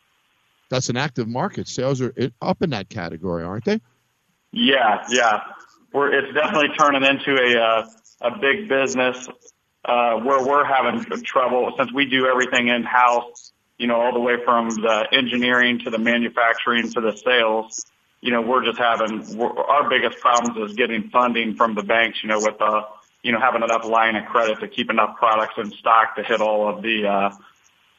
That's 0.70 0.90
an 0.90 0.98
active 0.98 1.28
market. 1.28 1.68
Sales 1.68 2.02
are 2.02 2.14
up 2.42 2.62
in 2.62 2.70
that 2.72 2.90
category, 2.90 3.44
aren't 3.44 3.66
they? 3.66 3.82
Yeah, 4.52 5.06
yeah. 5.10 5.42
We're 5.92 6.14
it's 6.14 6.34
definitely 6.34 6.70
turning 6.78 7.04
into 7.04 7.36
a 7.36 7.60
uh, 7.60 7.88
a 8.22 8.38
big 8.40 8.70
business 8.70 9.28
uh, 9.86 10.16
where 10.18 10.46
we're 10.46 10.66
having 10.66 11.04
trouble 11.24 11.74
since 11.78 11.92
we 11.92 12.06
do 12.06 12.28
everything 12.28 12.68
in 12.68 12.84
house. 12.84 13.52
You 13.78 13.88
know, 13.88 13.96
all 13.96 14.14
the 14.14 14.20
way 14.20 14.36
from 14.44 14.70
the 14.70 15.08
engineering 15.12 15.80
to 15.80 15.90
the 15.90 15.98
manufacturing 15.98 16.92
to 16.92 17.02
the 17.02 17.16
sales. 17.16 17.86
You 18.22 18.32
know, 18.32 18.41
we're 18.41 18.65
just 18.65 18.78
having 18.78 19.39
our 19.41 19.89
biggest 19.89 20.20
problems 20.20 20.72
is 20.72 20.76
getting 20.76 21.09
funding 21.09 21.55
from 21.55 21.76
the 21.76 21.84
banks. 21.84 22.20
You 22.22 22.30
know, 22.30 22.39
with 22.39 22.57
the 22.57 22.82
you 23.24 23.32
know 23.32 23.39
having 23.39 23.63
enough 23.63 23.86
line 23.86 24.15
of 24.15 24.26
credit 24.26 24.59
to 24.59 24.67
keep 24.67 24.89
enough 24.89 25.17
products 25.17 25.55
in 25.57 25.72
stock 25.72 26.15
to 26.15 26.24
hit 26.24 26.41
all 26.41 26.67
of 26.67 26.82
the 26.82 27.07
uh, 27.07 27.36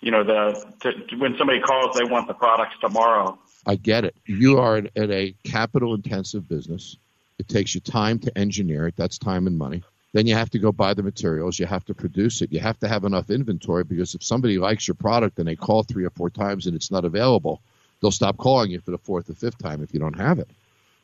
you 0.01 0.11
know 0.11 0.25
the 0.25 0.73
to, 0.81 1.17
when 1.17 1.37
somebody 1.39 1.61
calls 1.61 1.97
they 1.97 2.05
want 2.05 2.29
the 2.29 2.35
products 2.35 2.75
tomorrow. 2.81 3.39
I 3.67 3.77
get 3.77 4.05
it. 4.05 4.17
You 4.27 4.59
are 4.59 4.79
in, 4.79 4.91
in 4.95 5.11
a 5.11 5.35
capital 5.45 5.95
intensive 5.95 6.49
business. 6.49 6.97
It 7.39 7.49
takes 7.49 7.75
you 7.75 7.81
time 7.81 8.19
to 8.21 8.37
engineer 8.37 8.87
it. 8.89 8.97
That's 8.97 9.19
time 9.19 9.47
and 9.47 9.57
money. 9.57 9.83
Then 10.13 10.27
you 10.27 10.35
have 10.35 10.51
to 10.51 10.59
go 10.59 10.73
buy 10.73 10.95
the 10.95 11.03
materials. 11.03 11.59
You 11.59 11.67
have 11.67 11.85
to 11.87 11.95
produce 11.95 12.43
it. 12.43 12.53
You 12.53 12.61
have 12.61 12.79
to 12.81 12.89
have 12.89 13.05
enough 13.05 13.31
inventory 13.31 13.85
because 13.85 14.15
if 14.15 14.25
somebody 14.25 14.59
likes 14.59 14.89
your 14.89 14.97
product 14.97 15.39
and 15.39 15.47
they 15.47 15.57
call 15.57 15.83
three 15.83 16.05
or 16.05 16.11
four 16.11 16.31
times 16.31 16.67
and 16.67 16.75
it's 16.75 16.91
not 16.91 17.05
available, 17.05 17.63
they'll 18.01 18.11
stop 18.11 18.37
calling 18.37 18.71
you 18.71 18.81
for 18.81 18.91
the 18.91 18.99
fourth 18.99 19.31
or 19.31 19.35
fifth 19.35 19.59
time 19.59 19.83
if 19.83 19.93
you 19.93 20.01
don't 20.01 20.19
have 20.19 20.39
it. 20.39 20.49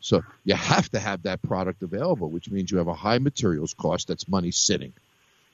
So 0.00 0.22
you 0.44 0.54
have 0.54 0.90
to 0.90 0.98
have 0.98 1.22
that 1.22 1.42
product 1.42 1.82
available, 1.82 2.30
which 2.30 2.50
means 2.50 2.70
you 2.70 2.78
have 2.78 2.88
a 2.88 2.94
high 2.94 3.18
materials 3.18 3.74
cost. 3.74 4.08
That's 4.08 4.28
money 4.28 4.50
sitting. 4.50 4.92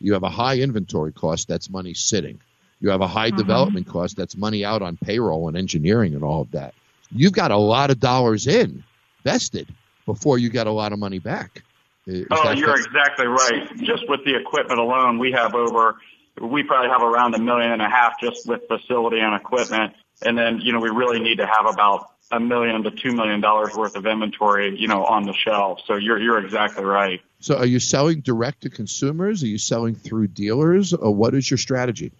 You 0.00 0.14
have 0.14 0.24
a 0.24 0.30
high 0.30 0.58
inventory 0.58 1.12
cost. 1.12 1.48
That's 1.48 1.70
money 1.70 1.94
sitting. 1.94 2.40
You 2.80 2.90
have 2.90 3.00
a 3.00 3.06
high 3.06 3.28
mm-hmm. 3.28 3.38
development 3.38 3.86
cost. 3.86 4.16
That's 4.16 4.36
money 4.36 4.64
out 4.64 4.82
on 4.82 4.96
payroll 4.96 5.48
and 5.48 5.56
engineering 5.56 6.14
and 6.14 6.24
all 6.24 6.42
of 6.42 6.50
that. 6.50 6.74
You've 7.12 7.32
got 7.32 7.50
a 7.50 7.56
lot 7.56 7.90
of 7.90 8.00
dollars 8.00 8.46
in 8.46 8.82
vested 9.22 9.68
before 10.04 10.38
you 10.38 10.50
get 10.50 10.66
a 10.66 10.72
lot 10.72 10.92
of 10.92 10.98
money 10.98 11.20
back. 11.20 11.62
Is 12.06 12.26
Oh, 12.30 12.42
that- 12.42 12.58
you're 12.58 12.74
exactly 12.74 13.26
right. 13.26 13.76
Just 13.76 14.08
with 14.08 14.24
the 14.24 14.34
equipment 14.34 14.80
alone, 14.80 15.18
we 15.18 15.30
have 15.32 15.54
over, 15.54 15.96
we 16.40 16.64
probably 16.64 16.90
have 16.90 17.02
around 17.02 17.34
a 17.34 17.38
million 17.38 17.70
and 17.70 17.80
a 17.82 17.88
half 17.88 18.18
just 18.20 18.46
with 18.48 18.66
facility 18.66 19.20
and 19.20 19.34
equipment. 19.34 19.94
And 20.24 20.36
then, 20.36 20.60
you 20.60 20.72
know, 20.72 20.80
we 20.80 20.90
really 20.90 21.20
need 21.20 21.36
to 21.36 21.46
have 21.46 21.66
about 21.66 22.10
a 22.30 22.40
million 22.40 22.82
to 22.84 22.90
two 22.90 23.12
million 23.12 23.40
dollars 23.40 23.74
worth 23.74 23.94
of 23.94 24.06
inventory, 24.06 24.78
you 24.78 24.88
know, 24.88 25.04
on 25.04 25.24
the 25.24 25.34
shelf. 25.34 25.80
So 25.86 25.96
you're, 25.96 26.18
you're 26.18 26.44
exactly 26.44 26.84
right. 26.84 27.20
So 27.40 27.56
are 27.56 27.66
you 27.66 27.80
selling 27.80 28.20
direct 28.20 28.62
to 28.62 28.70
consumers? 28.70 29.42
Are 29.42 29.48
you 29.48 29.58
selling 29.58 29.94
through 29.94 30.28
dealers? 30.28 30.94
Or 30.94 31.14
what 31.14 31.34
is 31.34 31.50
your 31.50 31.58
strategy? 31.58 32.12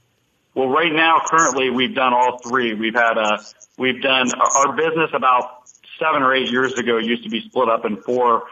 Well, 0.54 0.68
right 0.68 0.92
now, 0.92 1.22
currently, 1.24 1.70
we've 1.70 1.94
done 1.94 2.12
all 2.12 2.38
three. 2.38 2.74
We've 2.74 2.94
had 2.94 3.16
a, 3.16 3.38
we've 3.78 4.02
done 4.02 4.30
our 4.34 4.68
our 4.68 4.76
business 4.76 5.10
about 5.14 5.62
seven 5.98 6.22
or 6.22 6.34
eight 6.34 6.50
years 6.50 6.74
ago 6.74 6.98
used 6.98 7.24
to 7.24 7.30
be 7.30 7.40
split 7.42 7.68
up 7.68 7.84
in 7.84 7.96
four, 7.96 8.44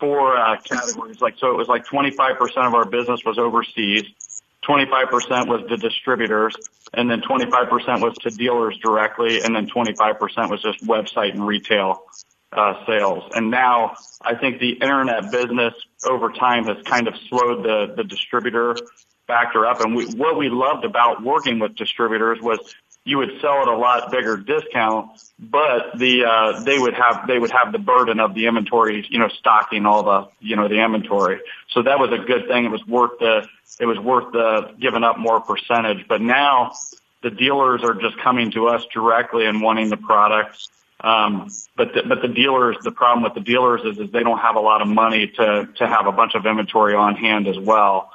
four 0.00 0.36
uh, 0.36 0.56
categories. 0.62 1.20
Like 1.20 1.34
so, 1.38 1.50
it 1.50 1.56
was 1.56 1.68
like 1.68 1.84
25% 1.84 2.38
of 2.66 2.74
our 2.74 2.84
business 2.84 3.20
was 3.24 3.38
overseas, 3.38 4.04
25% 4.66 5.46
was 5.46 5.64
the 5.68 5.76
distributors, 5.76 6.56
and 6.96 7.10
then 7.10 7.20
25% 7.20 8.00
was 8.00 8.16
to 8.18 8.30
dealers 8.30 8.76
directly, 8.78 9.42
and 9.42 9.54
then 9.54 9.68
25% 9.68 10.50
was 10.50 10.62
just 10.62 10.84
website 10.84 11.32
and 11.32 11.46
retail 11.46 12.02
uh, 12.52 12.84
sales. 12.86 13.24
And 13.34 13.50
now 13.50 13.96
I 14.22 14.34
think 14.34 14.60
the 14.60 14.70
internet 14.70 15.30
business 15.30 15.74
over 16.06 16.30
time 16.30 16.64
has 16.66 16.82
kind 16.84 17.08
of 17.08 17.14
slowed 17.28 17.64
the, 17.64 17.94
the 17.96 18.04
distributor 18.04 18.76
factor 19.26 19.66
up. 19.66 19.80
And 19.80 19.94
we, 19.94 20.06
what 20.06 20.36
we 20.36 20.48
loved 20.48 20.84
about 20.84 21.22
working 21.22 21.58
with 21.58 21.74
distributors 21.74 22.40
was 22.40 22.58
you 23.04 23.18
would 23.18 23.30
sell 23.40 23.60
at 23.60 23.68
a 23.68 23.76
lot 23.76 24.10
bigger 24.10 24.36
discount, 24.36 25.10
but 25.38 25.98
the, 25.98 26.24
uh, 26.24 26.60
they 26.60 26.78
would 26.78 26.94
have, 26.94 27.26
they 27.26 27.38
would 27.38 27.50
have 27.50 27.70
the 27.70 27.78
burden 27.78 28.18
of 28.18 28.34
the 28.34 28.46
inventory, 28.46 29.06
you 29.10 29.18
know, 29.18 29.28
stocking 29.28 29.84
all 29.84 30.02
the, 30.02 30.28
you 30.40 30.56
know, 30.56 30.68
the 30.68 30.82
inventory. 30.82 31.40
So 31.70 31.82
that 31.82 31.98
was 31.98 32.12
a 32.12 32.18
good 32.18 32.48
thing. 32.48 32.64
It 32.64 32.70
was 32.70 32.86
worth 32.86 33.18
the, 33.18 33.46
it 33.78 33.84
was 33.84 33.98
worth 33.98 34.32
the 34.32 34.74
giving 34.80 35.04
up 35.04 35.18
more 35.18 35.40
percentage. 35.40 36.08
But 36.08 36.22
now 36.22 36.72
the 37.22 37.30
dealers 37.30 37.82
are 37.82 37.94
just 37.94 38.18
coming 38.18 38.52
to 38.52 38.68
us 38.68 38.86
directly 38.92 39.44
and 39.46 39.60
wanting 39.60 39.90
the 39.90 39.96
products. 39.98 40.68
Um, 41.00 41.50
but 41.76 41.92
the, 41.92 42.04
but 42.08 42.22
the 42.22 42.28
dealers, 42.28 42.76
the 42.82 42.92
problem 42.92 43.24
with 43.24 43.34
the 43.34 43.40
dealers 43.40 43.82
is, 43.84 43.98
is 43.98 44.10
they 44.12 44.22
don't 44.22 44.38
have 44.38 44.56
a 44.56 44.60
lot 44.60 44.80
of 44.80 44.88
money 44.88 45.26
to, 45.26 45.68
to 45.76 45.86
have 45.86 46.06
a 46.06 46.12
bunch 46.12 46.34
of 46.34 46.46
inventory 46.46 46.94
on 46.94 47.16
hand 47.16 47.48
as 47.48 47.58
well. 47.58 48.12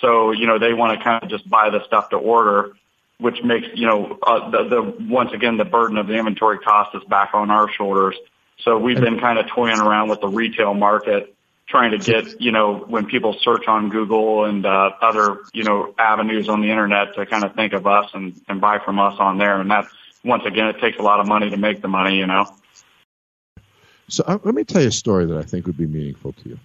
So, 0.00 0.30
you 0.30 0.46
know, 0.46 0.60
they 0.60 0.72
want 0.74 0.96
to 0.96 1.02
kind 1.02 1.24
of 1.24 1.28
just 1.28 1.48
buy 1.48 1.70
the 1.70 1.84
stuff 1.84 2.10
to 2.10 2.16
order, 2.16 2.76
which 3.20 3.42
makes, 3.42 3.66
you 3.74 3.86
know, 3.86 4.18
uh, 4.22 4.50
the, 4.50 4.68
the, 4.68 4.96
once 5.08 5.32
again, 5.32 5.56
the 5.56 5.64
burden 5.64 5.96
of 5.96 6.06
the 6.06 6.14
inventory 6.14 6.58
cost 6.58 6.94
is 6.94 7.02
back 7.04 7.30
on 7.34 7.50
our 7.50 7.70
shoulders. 7.70 8.16
So 8.60 8.78
we've 8.78 9.00
been 9.00 9.18
kind 9.18 9.38
of 9.38 9.46
toying 9.48 9.78
around 9.78 10.08
with 10.08 10.20
the 10.20 10.28
retail 10.28 10.74
market, 10.74 11.34
trying 11.68 11.92
to 11.92 11.98
get, 11.98 12.40
you 12.40 12.52
know, 12.52 12.76
when 12.76 13.06
people 13.06 13.36
search 13.40 13.66
on 13.68 13.88
Google 13.88 14.44
and, 14.44 14.64
uh, 14.64 14.90
other, 15.00 15.40
you 15.52 15.64
know, 15.64 15.94
avenues 15.98 16.48
on 16.48 16.60
the 16.60 16.70
internet 16.70 17.14
to 17.14 17.26
kind 17.26 17.44
of 17.44 17.54
think 17.54 17.72
of 17.72 17.86
us 17.86 18.10
and, 18.14 18.40
and 18.48 18.60
buy 18.60 18.78
from 18.84 18.98
us 18.98 19.14
on 19.18 19.38
there. 19.38 19.60
And 19.60 19.70
that, 19.70 19.86
once 20.24 20.44
again, 20.46 20.66
it 20.68 20.80
takes 20.80 20.98
a 20.98 21.02
lot 21.02 21.20
of 21.20 21.26
money 21.26 21.50
to 21.50 21.56
make 21.56 21.80
the 21.82 21.88
money, 21.88 22.16
you 22.16 22.26
know. 22.26 22.46
So 24.08 24.24
uh, 24.26 24.38
let 24.42 24.54
me 24.54 24.64
tell 24.64 24.80
you 24.80 24.88
a 24.88 24.92
story 24.92 25.26
that 25.26 25.36
I 25.36 25.42
think 25.42 25.66
would 25.66 25.76
be 25.76 25.86
meaningful 25.86 26.32
to 26.32 26.48
you. 26.48 26.58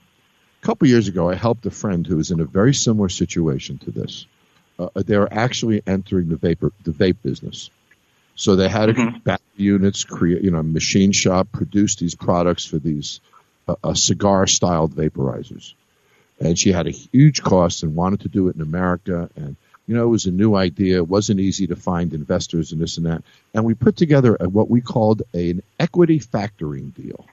A 0.62 0.66
couple 0.66 0.88
years 0.88 1.08
ago, 1.08 1.30
I 1.30 1.36
helped 1.36 1.66
a 1.66 1.72
friend 1.72 2.08
who 2.08 2.18
was 2.18 2.32
in 2.32 2.40
a 2.40 2.46
very 2.46 2.74
similar 2.74 3.10
situation 3.10 3.80
to 3.80 3.92
this. 3.92 4.26
Uh, 4.96 5.04
they 5.04 5.18
were 5.18 5.32
actually 5.32 5.82
entering 5.86 6.30
the 6.30 6.36
vapor, 6.36 6.72
the 6.84 6.92
vape 6.92 7.18
business. 7.24 7.70
So 8.36 8.56
they 8.56 8.70
had 8.70 8.90
Mhm. 8.90 9.24
battery 9.24 9.44
units, 9.58 10.04
create, 10.04 10.44
you 10.44 10.52
know, 10.52 10.64
machine 10.64 11.12
shop, 11.12 11.52
produce 11.52 11.96
these 11.96 12.16
products 12.16 12.66
for 12.66 12.80
these 12.80 13.20
uh, 13.68 13.76
uh, 13.84 13.94
cigar-styled 13.94 14.94
vaporizers. 14.94 15.74
And 16.40 16.58
she 16.60 16.72
had 16.72 16.88
a 16.88 16.92
huge 16.92 17.42
cost 17.42 17.84
and 17.84 17.96
wanted 17.96 18.22
to 18.22 18.30
do 18.30 18.50
it 18.50 18.56
in 18.56 18.62
America. 18.62 19.30
And 19.36 19.56
you 19.88 19.96
know, 19.96 20.04
it 20.04 20.08
was 20.08 20.26
a 20.26 20.32
new 20.32 20.56
idea. 20.56 20.98
It 20.98 21.08
wasn't 21.08 21.42
easy 21.42 21.68
to 21.68 21.76
find 21.76 22.14
investors 22.14 22.72
and 22.72 22.82
this 22.82 22.98
and 22.98 23.06
that. 23.06 23.24
And 23.54 23.66
we 23.66 23.74
put 23.74 23.98
together 23.98 24.38
a, 24.40 24.48
what 24.48 24.70
we 24.70 24.82
called 24.82 25.24
an 25.34 25.62
equity 25.80 26.20
factoring 26.20 26.94
deal. 26.96 27.26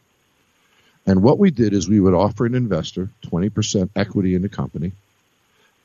And 1.06 1.22
what 1.22 1.38
we 1.38 1.50
did 1.50 1.72
is 1.72 1.88
we 1.88 2.00
would 2.00 2.14
offer 2.14 2.46
an 2.46 2.54
investor 2.54 3.08
20% 3.26 3.90
equity 3.96 4.34
in 4.34 4.42
the 4.42 4.48
company, 4.48 4.92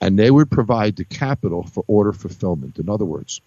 and 0.02 0.18
they 0.18 0.30
would 0.30 0.52
provide 0.52 0.96
the 0.96 1.06
capital 1.06 1.64
for 1.64 1.84
order 1.88 2.14
fulfillment. 2.14 2.80
In 2.80 2.90
other 2.90 3.06
words, 3.06 3.42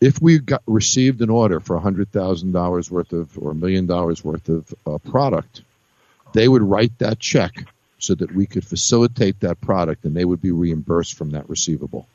if 0.00 0.20
we 0.20 0.38
got 0.38 0.62
received 0.66 1.20
an 1.20 1.30
order 1.30 1.60
for 1.60 1.78
$100,000 1.78 2.90
worth 2.90 3.12
of 3.12 3.38
or 3.38 3.50
a 3.50 3.54
million 3.54 3.86
dollars 3.86 4.24
worth 4.24 4.48
of 4.48 4.74
uh, 4.86 4.98
product, 4.98 5.62
they 6.32 6.48
would 6.48 6.62
write 6.62 6.98
that 6.98 7.18
check 7.18 7.66
so 7.98 8.14
that 8.14 8.34
we 8.34 8.46
could 8.46 8.64
facilitate 8.64 9.40
that 9.40 9.60
product 9.60 10.04
and 10.04 10.16
they 10.16 10.24
would 10.24 10.40
be 10.40 10.52
reimbursed 10.52 11.14
from 11.14 11.30
that 11.30 11.48
receivable. 11.50 12.06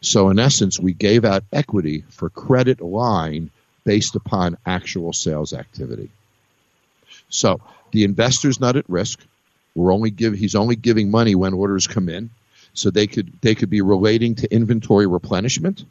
So 0.00 0.30
in 0.30 0.38
essence, 0.38 0.80
we 0.80 0.92
gave 0.92 1.24
out 1.24 1.44
equity 1.52 2.04
for 2.08 2.30
credit 2.30 2.80
line 2.80 3.50
based 3.84 4.16
upon 4.16 4.56
actual 4.66 5.12
sales 5.12 5.52
activity. 5.52 6.10
So 7.28 7.60
the 7.92 8.04
investor's 8.04 8.60
not 8.60 8.76
at 8.76 8.88
risk. 8.88 9.20
We're 9.76 9.92
only 9.92 10.10
give 10.10 10.34
he's 10.34 10.54
only 10.54 10.74
giving 10.74 11.10
money 11.10 11.34
when 11.34 11.52
orders 11.52 11.86
come 11.86 12.08
in. 12.08 12.30
So 12.72 12.90
they 12.90 13.06
could 13.06 13.32
they 13.42 13.54
could 13.54 13.70
be 13.70 13.82
relating 13.82 14.34
to 14.36 14.52
inventory 14.52 15.06
replenishment. 15.06 15.84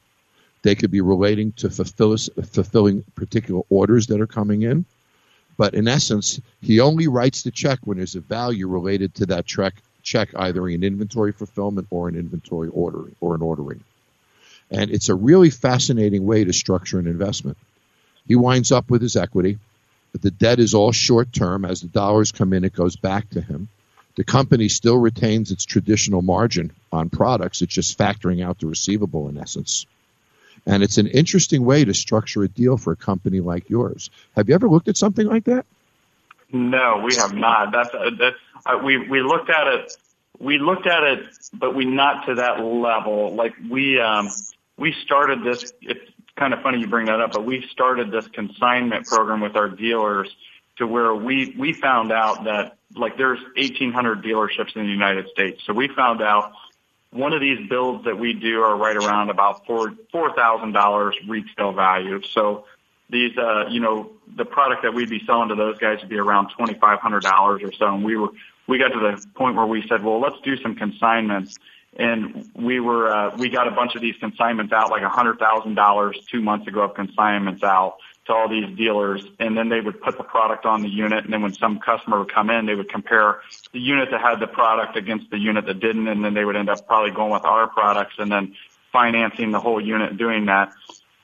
They 0.63 0.75
could 0.75 0.89
be 0.89 1.01
relating 1.01 1.51
to 1.53 1.69
fulfill, 1.69 2.17
fulfilling 2.17 3.03
particular 3.13 3.61
orders 3.69 4.07
that 4.07 4.19
are 4.19 4.27
coming 4.27 4.63
in. 4.63 4.85
But 5.57 5.75
in 5.75 5.87
essence, 5.87 6.41
he 6.61 6.79
only 6.79 7.07
writes 7.07 7.43
the 7.43 7.51
check 7.51 7.79
when 7.83 7.97
there's 7.97 8.15
a 8.15 8.19
value 8.19 8.67
related 8.67 9.13
to 9.15 9.27
that 9.27 9.45
check, 9.45 9.75
check 10.01 10.29
either 10.35 10.67
in 10.67 10.83
inventory 10.83 11.31
fulfillment 11.31 11.87
or 11.91 12.09
an 12.09 12.15
inventory 12.15 12.69
ordering 12.69 13.15
or 13.21 13.35
an 13.35 13.43
ordering. 13.43 13.83
And 14.71 14.89
it's 14.89 15.09
a 15.09 15.15
really 15.15 15.51
fascinating 15.51 16.25
way 16.25 16.43
to 16.43 16.51
structure 16.51 16.97
an 16.97 17.05
investment. 17.05 17.57
He 18.27 18.35
winds 18.35 18.71
up 18.71 18.89
with 18.89 19.03
his 19.03 19.15
equity. 19.15 19.59
But 20.11 20.21
the 20.21 20.31
debt 20.31 20.59
is 20.59 20.73
all 20.73 20.93
short 20.93 21.33
term. 21.33 21.65
As 21.65 21.81
the 21.81 21.87
dollars 21.87 22.31
come 22.31 22.53
in, 22.53 22.63
it 22.63 22.73
goes 22.73 22.95
back 22.95 23.29
to 23.31 23.41
him. 23.41 23.67
The 24.15 24.23
company 24.23 24.69
still 24.69 24.97
retains 24.97 25.51
its 25.51 25.65
traditional 25.65 26.21
margin 26.21 26.71
on 26.91 27.09
products. 27.09 27.61
It's 27.61 27.73
just 27.73 27.97
factoring 27.97 28.43
out 28.43 28.59
the 28.59 28.67
receivable 28.67 29.27
in 29.27 29.37
essence. 29.37 29.85
And 30.65 30.83
it's 30.83 30.97
an 30.97 31.07
interesting 31.07 31.63
way 31.63 31.85
to 31.85 31.93
structure 31.93 32.43
a 32.43 32.47
deal 32.47 32.77
for 32.77 32.93
a 32.93 32.95
company 32.95 33.39
like 33.39 33.69
yours. 33.69 34.09
Have 34.35 34.49
you 34.49 34.55
ever 34.55 34.69
looked 34.69 34.87
at 34.87 34.97
something 34.97 35.27
like 35.27 35.43
that? 35.45 35.65
No, 36.51 37.01
we 37.03 37.15
have 37.15 37.33
not. 37.33 37.71
That's 37.71 37.93
uh, 37.93 38.09
that. 38.19 38.33
Uh, 38.65 38.79
we 38.83 38.97
we 38.97 39.21
looked 39.21 39.49
at 39.49 39.67
it. 39.67 39.97
We 40.39 40.57
looked 40.57 40.87
at 40.87 41.03
it, 41.03 41.25
but 41.53 41.75
we 41.75 41.85
not 41.85 42.25
to 42.27 42.35
that 42.35 42.63
level. 42.63 43.35
Like 43.35 43.53
we 43.69 43.99
um 43.99 44.29
we 44.77 44.93
started 45.03 45.43
this. 45.43 45.73
It's 45.81 46.09
kind 46.37 46.53
of 46.53 46.61
funny 46.61 46.79
you 46.79 46.87
bring 46.87 47.07
that 47.07 47.19
up, 47.19 47.33
but 47.33 47.45
we 47.45 47.65
started 47.71 48.11
this 48.11 48.27
consignment 48.27 49.05
program 49.07 49.41
with 49.41 49.55
our 49.55 49.69
dealers 49.69 50.33
to 50.77 50.87
where 50.87 51.13
we 51.13 51.55
we 51.57 51.73
found 51.73 52.11
out 52.11 52.43
that 52.45 52.77
like 52.95 53.17
there's 53.17 53.39
1,800 53.55 54.23
dealerships 54.23 54.75
in 54.75 54.83
the 54.83 54.91
United 54.91 55.27
States. 55.29 55.61
So 55.65 55.73
we 55.73 55.87
found 55.87 56.21
out 56.21 56.53
one 57.11 57.33
of 57.33 57.41
these 57.41 57.67
builds 57.69 58.03
that 58.05 58.17
we 58.19 58.33
do 58.33 58.61
are 58.61 58.75
right 58.75 58.95
around 58.95 59.29
about 59.29 59.65
four 59.65 59.93
four 60.11 60.33
thousand 60.35 60.73
dollars 60.73 61.15
retail 61.27 61.71
value. 61.71 62.21
So 62.23 62.65
these, 63.09 63.37
uh, 63.37 63.67
you 63.69 63.79
know, 63.79 64.11
the 64.35 64.45
product 64.45 64.83
that 64.83 64.93
we'd 64.93 65.09
be 65.09 65.21
selling 65.25 65.49
to 65.49 65.55
those 65.55 65.77
guys 65.77 65.99
would 66.01 66.09
be 66.09 66.17
around 66.17 66.49
twenty 66.49 66.73
five 66.73 66.99
hundred 66.99 67.23
dollars 67.23 67.61
or 67.63 67.71
so. 67.73 67.93
And 67.93 68.03
we 68.03 68.17
were 68.17 68.29
we 68.67 68.77
got 68.77 68.89
to 68.89 68.99
the 68.99 69.25
point 69.35 69.55
where 69.55 69.65
we 69.65 69.87
said, 69.87 70.03
well, 70.03 70.19
let's 70.19 70.39
do 70.43 70.57
some 70.57 70.75
consignments. 70.75 71.57
And 71.97 72.49
we 72.53 72.81
were 72.81 73.09
uh, 73.09 73.37
we 73.37 73.49
got 73.49 73.67
a 73.67 73.71
bunch 73.71 73.95
of 73.95 74.01
these 74.01 74.15
consignments 74.19 74.73
out, 74.73 74.89
like 74.89 75.03
a 75.03 75.09
hundred 75.09 75.39
thousand 75.39 75.75
dollars 75.75 76.17
two 76.29 76.41
months 76.41 76.67
ago 76.67 76.81
of 76.81 76.95
consignments 76.95 77.63
out 77.63 77.97
to 78.25 78.33
all 78.33 78.49
these 78.49 78.75
dealers, 78.75 79.23
and 79.39 79.57
then 79.57 79.69
they 79.69 79.81
would 79.81 80.01
put 80.01 80.17
the 80.17 80.23
product 80.23 80.65
on 80.65 80.81
the 80.81 80.89
unit, 80.89 81.23
and 81.23 81.33
then 81.33 81.41
when 81.41 81.53
some 81.53 81.79
customer 81.79 82.19
would 82.19 82.33
come 82.33 82.49
in, 82.49 82.65
they 82.65 82.75
would 82.75 82.89
compare 82.89 83.41
the 83.71 83.79
unit 83.79 84.09
that 84.11 84.21
had 84.21 84.39
the 84.39 84.47
product 84.47 84.97
against 84.97 85.29
the 85.29 85.37
unit 85.37 85.65
that 85.65 85.79
didn't, 85.79 86.07
and 86.07 86.25
then 86.25 86.33
they 86.33 86.43
would 86.43 86.55
end 86.55 86.69
up 86.69 86.87
probably 86.87 87.11
going 87.11 87.31
with 87.31 87.45
our 87.45 87.67
products 87.67 88.15
and 88.17 88.31
then 88.31 88.55
financing 88.91 89.51
the 89.51 89.59
whole 89.59 89.79
unit 89.79 90.17
doing 90.17 90.45
that. 90.45 90.73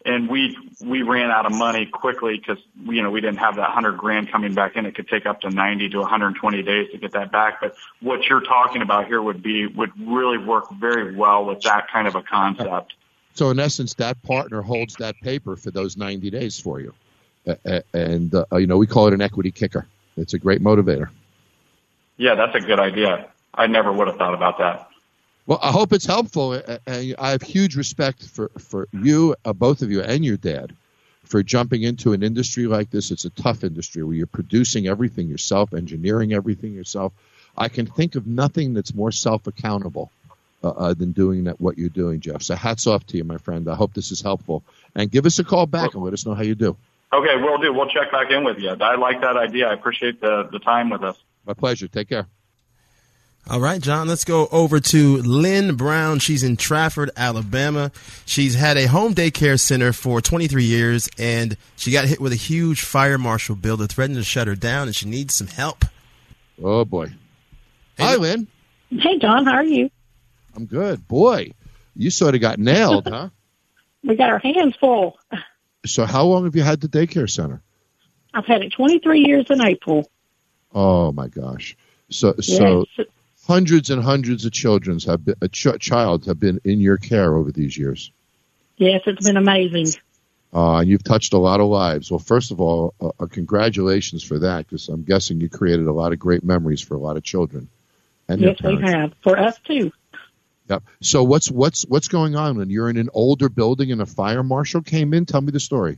And 0.03 0.29
we 0.29 0.57
we 0.83 1.03
ran 1.03 1.29
out 1.29 1.45
of 1.45 1.53
money 1.53 1.85
quickly 1.85 2.35
because 2.37 2.57
you 2.85 3.03
know 3.03 3.11
we 3.11 3.21
didn't 3.21 3.37
have 3.37 3.57
that 3.57 3.69
hundred 3.69 3.97
grand 3.97 4.31
coming 4.31 4.55
back 4.55 4.75
in. 4.75 4.87
It 4.87 4.95
could 4.95 5.07
take 5.07 5.27
up 5.27 5.41
to 5.41 5.51
ninety 5.51 5.89
to 5.89 5.99
120 5.99 6.63
days 6.63 6.89
to 6.91 6.97
get 6.97 7.11
that 7.11 7.31
back. 7.31 7.61
But 7.61 7.75
what 7.99 8.27
you're 8.27 8.41
talking 8.41 8.81
about 8.81 9.05
here 9.05 9.21
would 9.21 9.43
be 9.43 9.67
would 9.67 9.91
really 9.99 10.39
work 10.39 10.71
very 10.71 11.15
well 11.15 11.45
with 11.45 11.61
that 11.61 11.87
kind 11.91 12.07
of 12.07 12.15
a 12.15 12.23
concept. 12.23 12.95
So 13.33 13.49
in 13.49 13.59
essence, 13.59 13.93
that 13.95 14.21
partner 14.23 14.61
holds 14.61 14.95
that 14.95 15.15
paper 15.21 15.55
for 15.55 15.71
those 15.71 15.97
90 15.97 16.29
days 16.29 16.59
for 16.59 16.79
you, 16.79 16.93
and 17.93 18.33
uh, 18.35 18.45
you 18.53 18.67
know 18.67 18.77
we 18.77 18.87
call 18.87 19.07
it 19.07 19.13
an 19.13 19.21
equity 19.21 19.51
kicker. 19.51 19.87
It's 20.17 20.33
a 20.33 20.39
great 20.39 20.61
motivator. 20.61 21.09
Yeah, 22.17 22.35
that's 22.35 22.55
a 22.55 22.59
good 22.59 22.79
idea. 22.79 23.27
I 23.53 23.67
never 23.67 23.91
would 23.91 24.07
have 24.07 24.17
thought 24.17 24.33
about 24.33 24.57
that. 24.59 24.89
Well, 25.47 25.59
I 25.61 25.71
hope 25.71 25.91
it's 25.91 26.05
helpful. 26.05 26.61
And 26.85 27.15
I 27.17 27.31
have 27.31 27.41
huge 27.41 27.75
respect 27.75 28.27
for 28.27 28.51
for 28.59 28.87
you, 28.91 29.35
uh, 29.43 29.53
both 29.53 29.81
of 29.81 29.91
you, 29.91 30.01
and 30.01 30.23
your 30.23 30.37
dad, 30.37 30.75
for 31.23 31.41
jumping 31.41 31.83
into 31.83 32.13
an 32.13 32.23
industry 32.23 32.67
like 32.67 32.91
this. 32.91 33.11
It's 33.11 33.25
a 33.25 33.29
tough 33.31 33.63
industry 33.63 34.03
where 34.03 34.15
you're 34.15 34.27
producing 34.27 34.87
everything 34.87 35.27
yourself, 35.27 35.73
engineering 35.73 36.33
everything 36.33 36.73
yourself. 36.73 37.13
I 37.57 37.69
can 37.69 37.85
think 37.85 38.15
of 38.15 38.27
nothing 38.27 38.73
that's 38.73 38.93
more 38.93 39.11
self 39.11 39.47
accountable 39.47 40.11
uh, 40.63 40.69
uh, 40.69 40.93
than 40.93 41.11
doing 41.11 41.45
that 41.45 41.59
what 41.59 41.77
you're 41.77 41.89
doing, 41.89 42.19
Jeff. 42.19 42.41
So 42.41 42.55
hats 42.55 42.87
off 42.87 43.05
to 43.07 43.17
you, 43.17 43.23
my 43.23 43.37
friend. 43.37 43.67
I 43.69 43.75
hope 43.75 43.93
this 43.93 44.11
is 44.11 44.21
helpful. 44.21 44.63
And 44.95 45.09
give 45.09 45.25
us 45.25 45.39
a 45.39 45.43
call 45.43 45.65
back 45.65 45.93
and 45.93 46.03
let 46.03 46.13
us 46.13 46.25
know 46.25 46.33
how 46.33 46.43
you 46.43 46.55
do. 46.55 46.77
Okay, 47.13 47.35
we'll 47.41 47.57
do. 47.57 47.73
We'll 47.73 47.89
check 47.89 48.11
back 48.11 48.31
in 48.31 48.43
with 48.43 48.59
you. 48.59 48.69
I 48.69 48.95
like 48.95 49.21
that 49.21 49.35
idea. 49.37 49.67
I 49.67 49.73
appreciate 49.73 50.21
the, 50.21 50.47
the 50.51 50.59
time 50.59 50.89
with 50.89 51.03
us. 51.03 51.17
My 51.45 51.53
pleasure. 51.53 51.87
Take 51.87 52.09
care. 52.09 52.27
All 53.49 53.59
right, 53.59 53.81
John, 53.81 54.07
let's 54.07 54.23
go 54.23 54.47
over 54.51 54.79
to 54.79 55.17
Lynn 55.17 55.75
Brown. 55.75 56.19
She's 56.19 56.43
in 56.43 56.57
Trafford, 56.57 57.09
Alabama. 57.17 57.91
She's 58.25 58.53
had 58.53 58.77
a 58.77 58.85
home 58.85 59.15
daycare 59.15 59.59
center 59.59 59.93
for 59.93 60.21
23 60.21 60.63
years, 60.63 61.09
and 61.17 61.57
she 61.75 61.91
got 61.91 62.05
hit 62.05 62.21
with 62.21 62.31
a 62.33 62.37
huge 62.37 62.81
fire 62.81 63.17
marshal 63.17 63.55
bill 63.55 63.77
that 63.77 63.91
threatened 63.91 64.17
to 64.17 64.23
shut 64.23 64.47
her 64.47 64.55
down, 64.55 64.87
and 64.87 64.95
she 64.95 65.09
needs 65.09 65.33
some 65.33 65.47
help. 65.47 65.85
Oh, 66.63 66.85
boy. 66.85 67.07
Hey, 67.97 68.03
Hi, 68.03 68.15
Lynn. 68.15 68.47
Hey, 68.91 69.17
John. 69.17 69.45
How 69.45 69.55
are 69.55 69.63
you? 69.63 69.89
I'm 70.55 70.65
good. 70.65 71.07
Boy, 71.07 71.53
you 71.95 72.09
sort 72.09 72.35
of 72.35 72.41
got 72.41 72.59
nailed, 72.59 73.07
huh? 73.09 73.29
we 74.03 74.15
got 74.15 74.29
our 74.29 74.39
hands 74.39 74.75
full. 74.79 75.17
So, 75.85 76.05
how 76.05 76.25
long 76.25 76.45
have 76.45 76.55
you 76.55 76.63
had 76.63 76.81
the 76.81 76.87
daycare 76.87 77.29
center? 77.29 77.61
I've 78.33 78.45
had 78.45 78.63
it 78.63 78.73
23 78.73 79.25
years 79.25 79.47
in 79.49 79.61
April. 79.61 80.09
Oh 80.73 81.11
my 81.11 81.27
gosh! 81.27 81.75
So, 82.09 82.35
so 82.39 82.85
yes. 82.97 83.07
hundreds 83.45 83.89
and 83.89 84.01
hundreds 84.01 84.45
of 84.45 84.53
children 84.53 84.99
have 84.99 85.25
been, 85.25 85.35
a 85.41 85.49
ch- 85.49 85.79
child 85.79 86.25
have 86.25 86.39
been 86.39 86.61
in 86.63 86.79
your 86.79 86.97
care 86.97 87.35
over 87.35 87.51
these 87.51 87.77
years. 87.77 88.11
Yes, 88.77 89.01
it's 89.05 89.25
been 89.25 89.37
amazing. 89.37 89.99
Uh, 90.53 90.77
and 90.77 90.89
you've 90.89 91.03
touched 91.03 91.33
a 91.33 91.37
lot 91.37 91.59
of 91.59 91.67
lives. 91.67 92.11
Well, 92.11 92.19
first 92.19 92.51
of 92.51 92.59
all, 92.59 92.93
uh, 93.01 93.11
uh 93.19 93.25
congratulations 93.27 94.23
for 94.23 94.39
that, 94.39 94.65
because 94.67 94.87
I'm 94.87 95.03
guessing 95.03 95.41
you 95.41 95.49
created 95.49 95.87
a 95.87 95.93
lot 95.93 96.13
of 96.13 96.19
great 96.19 96.43
memories 96.43 96.81
for 96.81 96.95
a 96.95 96.99
lot 96.99 97.17
of 97.17 97.23
children. 97.23 97.69
And 98.27 98.41
yes, 98.41 98.61
we 98.61 98.79
have 98.81 99.13
for 99.21 99.37
us 99.37 99.59
too. 99.59 99.91
Yep. 100.69 100.83
So 101.01 101.23
what's 101.23 101.49
what's 101.51 101.83
what's 101.83 102.07
going 102.07 102.35
on 102.35 102.57
when 102.57 102.69
you're 102.69 102.89
in 102.89 102.97
an 102.97 103.09
older 103.13 103.49
building 103.49 103.91
and 103.91 104.01
a 104.01 104.05
fire 104.05 104.43
marshal 104.43 104.81
came 104.81 105.13
in? 105.13 105.25
Tell 105.25 105.41
me 105.41 105.51
the 105.51 105.59
story. 105.59 105.97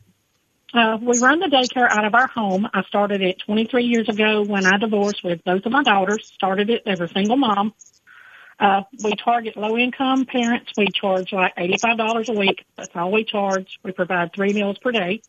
Uh, 0.74 0.98
we 1.00 1.20
run 1.20 1.40
the 1.40 1.46
daycare 1.46 1.88
out 1.88 2.04
of 2.04 2.16
our 2.16 2.26
home. 2.28 2.68
I 2.74 2.82
started 2.84 3.22
it 3.22 3.38
23 3.46 3.84
years 3.84 4.10
ago 4.10 4.44
when 4.44 4.66
I 4.66 4.78
divorced 4.78 5.24
with 5.24 5.44
both 5.44 5.66
of 5.66 5.72
my 5.72 5.84
daughters. 5.84 6.32
Started 6.34 6.72
it 6.72 6.84
as 6.88 7.00
a 7.00 7.08
single 7.08 7.38
mom. 7.38 7.74
Uh, 8.60 8.82
we 9.04 9.14
target 9.14 9.56
low 9.56 9.78
income 9.78 10.26
parents. 10.26 10.72
We 10.76 10.88
charge 10.88 11.32
like 11.32 11.56
$85 11.56 12.30
a 12.30 12.40
week. 12.40 12.66
That's 12.76 12.96
all 12.96 13.12
we 13.12 13.24
charge. 13.24 13.80
We 13.84 13.92
provide 13.92 14.34
three 14.34 14.54
meals 14.54 14.80
per 14.80 14.92
day. 14.92 15.22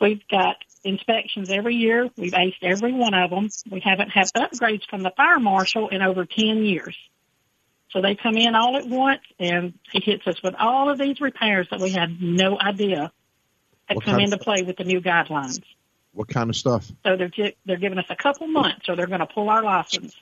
We've 0.00 0.26
got 0.28 0.56
inspections 0.84 1.50
every 1.50 1.76
year. 1.76 2.10
We've 2.16 2.32
aced 2.32 2.62
every 2.62 2.92
one 2.92 3.14
of 3.14 3.30
them. 3.30 3.48
We 3.70 3.80
haven't 3.80 4.10
had 4.10 4.26
upgrades 4.36 4.88
from 4.88 5.02
the 5.02 5.10
fire 5.16 5.40
marshal 5.40 5.88
in 5.88 6.02
over 6.02 6.26
10 6.26 6.64
years. 6.64 6.96
So 7.94 8.02
they 8.02 8.16
come 8.16 8.36
in 8.36 8.56
all 8.56 8.76
at 8.76 8.88
once 8.88 9.22
and 9.38 9.72
he 9.92 10.00
hits 10.00 10.26
us 10.26 10.42
with 10.42 10.54
all 10.58 10.90
of 10.90 10.98
these 10.98 11.20
repairs 11.20 11.68
that 11.70 11.80
we 11.80 11.90
had 11.90 12.20
no 12.20 12.58
idea 12.60 13.12
had 13.86 13.96
what 13.96 14.04
come 14.04 14.18
into 14.18 14.36
play 14.36 14.62
with 14.62 14.76
the 14.76 14.84
new 14.84 15.00
guidelines. 15.00 15.62
What 16.12 16.26
kind 16.28 16.50
of 16.50 16.56
stuff? 16.56 16.90
So 17.04 17.16
they're 17.16 17.30
they're 17.64 17.76
giving 17.76 17.98
us 17.98 18.06
a 18.10 18.16
couple 18.16 18.48
months, 18.48 18.88
or 18.88 18.96
they're 18.96 19.06
going 19.06 19.20
to 19.20 19.26
pull 19.26 19.48
our 19.48 19.62
license. 19.62 20.14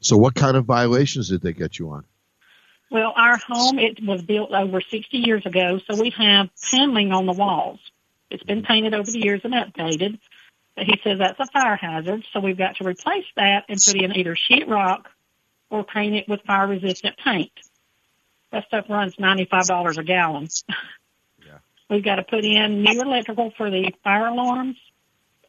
So 0.00 0.16
what 0.16 0.34
kind 0.34 0.56
of 0.56 0.64
violations 0.64 1.28
did 1.28 1.42
they 1.42 1.52
get 1.52 1.78
you 1.78 1.90
on? 1.90 2.04
Well, 2.90 3.12
our 3.14 3.36
home 3.36 3.78
it 3.78 4.02
was 4.02 4.22
built 4.22 4.50
over 4.52 4.80
60 4.80 5.16
years 5.16 5.46
ago, 5.46 5.78
so 5.88 6.00
we 6.00 6.10
have 6.10 6.48
paneling 6.70 7.12
on 7.12 7.26
the 7.26 7.32
walls. 7.32 7.78
It's 8.30 8.42
been 8.42 8.62
painted 8.62 8.94
over 8.94 9.10
the 9.10 9.20
years 9.20 9.42
and 9.44 9.54
updated. 9.54 10.18
But 10.74 10.86
he 10.86 11.00
says 11.04 11.18
that's 11.18 11.40
a 11.40 11.46
fire 11.46 11.76
hazard, 11.76 12.24
so 12.32 12.40
we've 12.40 12.58
got 12.58 12.76
to 12.76 12.84
replace 12.84 13.26
that 13.36 13.64
and 13.68 13.80
put 13.80 13.96
in 13.96 14.16
either 14.16 14.36
sheetrock 14.36 15.06
or 15.70 15.84
paint 15.84 16.14
it 16.14 16.28
with 16.28 16.40
fire 16.42 16.66
resistant 16.66 17.16
paint. 17.18 17.52
That 18.50 18.66
stuff 18.66 18.86
runs 18.88 19.16
$95 19.16 19.98
a 19.98 20.02
gallon. 20.04 20.48
Yeah. 21.44 21.58
We've 21.90 22.04
got 22.04 22.16
to 22.16 22.22
put 22.22 22.44
in 22.44 22.82
new 22.82 23.00
electrical 23.00 23.52
for 23.56 23.70
the 23.70 23.92
fire 24.02 24.26
alarms. 24.26 24.76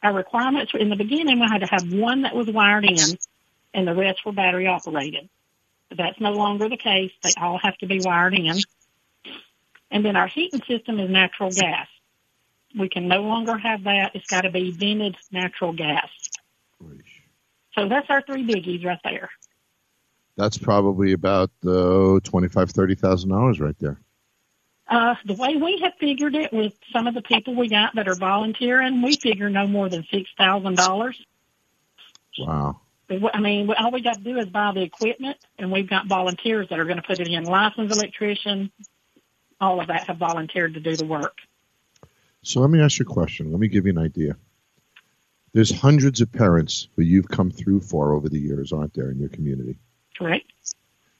Our 0.03 0.13
requirements 0.13 0.71
in 0.77 0.89
the 0.89 0.95
beginning, 0.95 1.39
we 1.39 1.47
had 1.49 1.61
to 1.61 1.67
have 1.67 1.91
one 1.91 2.21
that 2.23 2.35
was 2.35 2.47
wired 2.47 2.85
in 2.85 2.97
and 3.73 3.87
the 3.87 3.93
rest 3.93 4.25
were 4.25 4.31
battery 4.31 4.67
operated. 4.67 5.29
But 5.89 5.97
that's 5.97 6.19
no 6.19 6.31
longer 6.31 6.69
the 6.69 6.77
case. 6.77 7.11
They 7.23 7.33
all 7.41 7.57
have 7.57 7.77
to 7.79 7.87
be 7.87 7.99
wired 8.01 8.33
in. 8.33 8.57
And 9.91 10.05
then 10.05 10.15
our 10.15 10.27
heating 10.27 10.61
system 10.67 10.99
is 10.99 11.09
natural 11.09 11.51
gas. 11.51 11.87
We 12.77 12.89
can 12.89 13.07
no 13.07 13.21
longer 13.21 13.57
have 13.57 13.83
that. 13.85 14.11
It's 14.13 14.27
got 14.27 14.41
to 14.41 14.51
be 14.51 14.71
vented 14.71 15.15
natural 15.31 15.73
gas. 15.73 16.07
So 17.75 17.89
that's 17.89 18.09
our 18.09 18.21
three 18.21 18.45
biggies 18.45 18.85
right 18.85 18.99
there 19.03 19.29
that's 20.39 20.57
probably 20.57 21.11
about 21.11 21.51
uh, 21.67 22.19
twenty-five, 22.23 22.71
thirty 22.71 22.95
thousand 22.95 23.29
dollars 23.29 23.59
right 23.59 23.77
there. 23.79 23.99
Uh, 24.87 25.13
the 25.25 25.33
way 25.33 25.55
we 25.57 25.79
have 25.83 25.93
figured 25.99 26.33
it 26.33 26.51
with 26.53 26.73
some 26.93 27.05
of 27.05 27.13
the 27.13 27.21
people 27.21 27.53
we 27.55 27.67
got 27.67 27.93
that 27.95 28.07
are 28.07 28.15
volunteering, 28.15 29.01
we 29.01 29.15
figure 29.17 29.49
no 29.49 29.67
more 29.67 29.89
than 29.89 30.05
six 30.09 30.29
thousand 30.37 30.77
dollars. 30.77 31.21
Wow. 32.39 32.79
I 33.33 33.39
mean, 33.39 33.69
all 33.77 33.91
we 33.91 34.01
got 34.01 34.15
to 34.15 34.23
do 34.23 34.37
is 34.37 34.45
buy 34.45 34.71
the 34.71 34.83
equipment, 34.83 35.37
and 35.57 35.71
we've 35.71 35.89
got 35.89 36.07
volunteers 36.07 36.69
that 36.69 36.79
are 36.79 36.85
going 36.85 36.97
to 36.97 37.03
put 37.03 37.19
it 37.19 37.27
in. 37.27 37.43
Licensed 37.43 37.95
electrician, 37.95 38.71
all 39.59 39.81
of 39.81 39.87
that 39.87 40.07
have 40.07 40.17
volunteered 40.17 40.75
to 40.75 40.79
do 40.79 40.95
the 40.95 41.05
work. 41.05 41.35
So 42.43 42.61
let 42.61 42.69
me 42.69 42.79
ask 42.81 42.99
you 42.99 43.03
a 43.03 43.11
question. 43.11 43.51
Let 43.51 43.59
me 43.59 43.67
give 43.67 43.85
you 43.85 43.91
an 43.91 43.97
idea. 43.97 44.37
There's 45.53 45.71
hundreds 45.71 46.21
of 46.21 46.31
parents 46.31 46.87
who 46.95 47.01
you've 47.01 47.27
come 47.27 47.49
through 47.49 47.81
for 47.81 48.13
over 48.13 48.29
the 48.29 48.39
years, 48.39 48.71
aren't 48.71 48.93
there, 48.93 49.09
in 49.09 49.19
your 49.19 49.29
community? 49.29 49.79
Correct. 50.19 50.51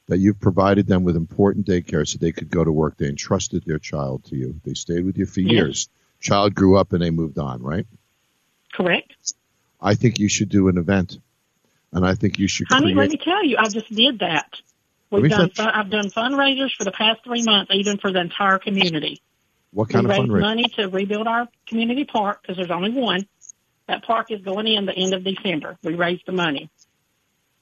That 0.07 0.17
you've 0.17 0.39
provided 0.39 0.87
them 0.87 1.03
with 1.03 1.15
important 1.15 1.65
daycare 1.65 2.07
so 2.07 2.17
they 2.17 2.31
could 2.31 2.49
go 2.49 2.63
to 2.63 2.71
work. 2.71 2.97
They 2.97 3.07
entrusted 3.07 3.63
their 3.65 3.79
child 3.79 4.25
to 4.25 4.35
you. 4.35 4.59
They 4.65 4.73
stayed 4.73 5.05
with 5.05 5.17
you 5.17 5.25
for 5.25 5.39
yes. 5.39 5.51
years. 5.51 5.89
Child 6.19 6.53
grew 6.53 6.77
up 6.77 6.91
and 6.93 7.01
they 7.01 7.11
moved 7.11 7.37
on, 7.37 7.61
right? 7.63 7.87
Correct. 8.73 9.13
I 9.81 9.95
think 9.95 10.19
you 10.19 10.27
should 10.27 10.49
do 10.49 10.67
an 10.67 10.77
event, 10.77 11.17
and 11.93 12.05
I 12.05 12.15
think 12.15 12.37
you 12.37 12.47
should. 12.49 12.67
Honey, 12.69 12.93
create... 12.93 12.97
let 12.97 13.09
me 13.11 13.17
tell 13.17 13.45
you, 13.45 13.55
I 13.57 13.69
just 13.69 13.89
did 13.93 14.19
that. 14.19 14.51
We've 15.09 15.29
done. 15.29 15.49
Fun, 15.51 15.69
I've 15.69 15.89
done 15.89 16.09
fundraisers 16.09 16.71
for 16.77 16.83
the 16.83 16.91
past 16.91 17.23
three 17.23 17.43
months, 17.43 17.71
even 17.73 17.97
for 17.97 18.11
the 18.11 18.19
entire 18.19 18.59
community. 18.59 19.21
What 19.71 19.89
kind 19.89 20.07
we 20.07 20.13
of 20.13 20.19
raised 20.19 20.31
fundraiser? 20.31 20.41
money 20.41 20.63
to 20.75 20.89
rebuild 20.89 21.27
our 21.27 21.47
community 21.65 22.03
park 22.03 22.41
because 22.41 22.57
there's 22.57 22.71
only 22.71 22.91
one. 22.91 23.27
That 23.87 24.03
park 24.03 24.31
is 24.31 24.41
going 24.41 24.67
in 24.67 24.85
the 24.85 24.93
end 24.93 25.13
of 25.13 25.23
December. 25.23 25.77
We 25.81 25.95
raised 25.95 26.25
the 26.25 26.31
money. 26.31 26.69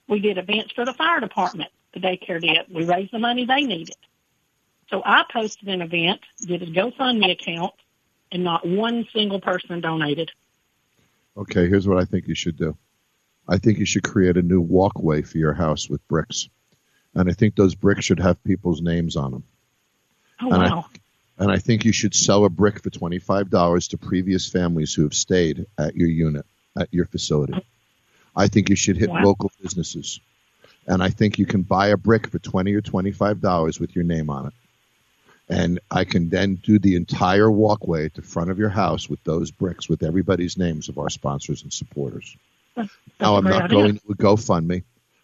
We 0.08 0.20
did 0.20 0.38
events 0.38 0.72
for 0.74 0.86
the 0.86 0.94
fire 0.94 1.20
department. 1.20 1.72
The 1.94 2.00
daycare 2.00 2.42
did. 2.42 2.66
We 2.74 2.86
raised 2.86 3.12
the 3.12 3.20
money 3.20 3.46
they 3.46 3.62
needed. 3.62 3.96
So 4.90 5.02
I 5.06 5.24
posted 5.32 5.68
an 5.68 5.82
event, 5.82 6.22
did 6.40 6.64
a 6.64 6.68
GoFundMe 6.68 7.32
account, 7.32 7.74
and 8.32 8.44
not 8.44 8.66
one 8.68 9.06
single 9.14 9.42
person 9.42 9.82
donated. 9.82 10.32
Okay, 11.36 11.68
here's 11.68 11.88
what 11.88 11.98
I 11.98 12.06
think 12.06 12.28
you 12.28 12.36
should 12.36 12.58
do. 12.58 12.78
I 13.48 13.58
think 13.58 13.80
you 13.80 13.86
should 13.86 14.04
create 14.04 14.38
a 14.38 14.42
new 14.42 14.62
walkway 14.62 15.22
for 15.22 15.38
your 15.38 15.54
house 15.54 15.90
with 15.90 16.06
bricks. 16.08 16.50
And 17.14 17.30
I 17.30 17.34
think 17.34 17.56
those 17.56 17.76
bricks 17.76 18.06
should 18.06 18.20
have 18.20 18.44
people's 18.44 18.82
names 18.82 19.16
on 19.16 19.32
them. 19.32 19.44
Oh, 20.42 20.52
And 20.52 20.64
I- 20.64 20.70
wow. 20.70 20.86
And 21.40 21.52
I 21.52 21.60
think 21.60 21.86
you 21.86 21.92
should 21.92 22.16
sell 22.16 22.46
a 22.46 22.50
brick 22.50 22.82
for 22.82 22.90
$25 22.90 23.90
to 23.90 23.98
previous 24.00 24.50
families 24.50 24.94
who 24.96 25.04
have 25.04 25.14
stayed 25.14 25.68
at 25.78 25.96
your 25.96 26.10
unit, 26.10 26.48
at 26.76 26.92
your 26.92 27.06
facility. 27.06 27.54
I 28.38 28.48
think 28.48 28.70
you 28.70 28.76
should 28.76 28.96
hit 28.98 29.10
Wow. 29.10 29.24
local 29.24 29.52
businesses. 29.62 30.20
And 30.86 31.04
I 31.04 31.10
think 31.10 31.38
you 31.40 31.46
can 31.46 31.64
buy 31.64 31.88
a 31.88 31.98
brick 31.98 32.28
for 32.30 32.40
20 32.40 32.74
or 32.74 32.82
$25 32.82 33.80
with 33.80 33.96
your 33.96 34.06
name 34.06 34.30
on 34.30 34.48
it. 34.48 34.54
And 35.50 35.80
I 35.92 36.04
can 36.06 36.30
then 36.30 36.56
do 36.56 36.78
the 36.80 36.96
entire 36.96 37.50
walkway 37.52 38.06
at 38.06 38.14
the 38.14 38.22
front 38.22 38.52
of 38.52 38.60
your 38.60 38.70
house 38.70 39.10
with 39.10 39.22
those 39.24 39.50
bricks 39.52 39.90
with 39.90 40.04
everybody's 40.04 40.58
names 40.58 40.88
of 40.90 40.98
our 40.98 41.10
sponsors 41.10 41.64
and 41.64 41.74
supporters. 41.74 42.36
That's 42.76 42.90
Now, 43.20 43.36
I'm 43.38 43.44
not 43.46 43.64
idea. 43.64 43.78
going 43.78 43.96
to 43.98 44.16
GoFundMe. 44.16 44.84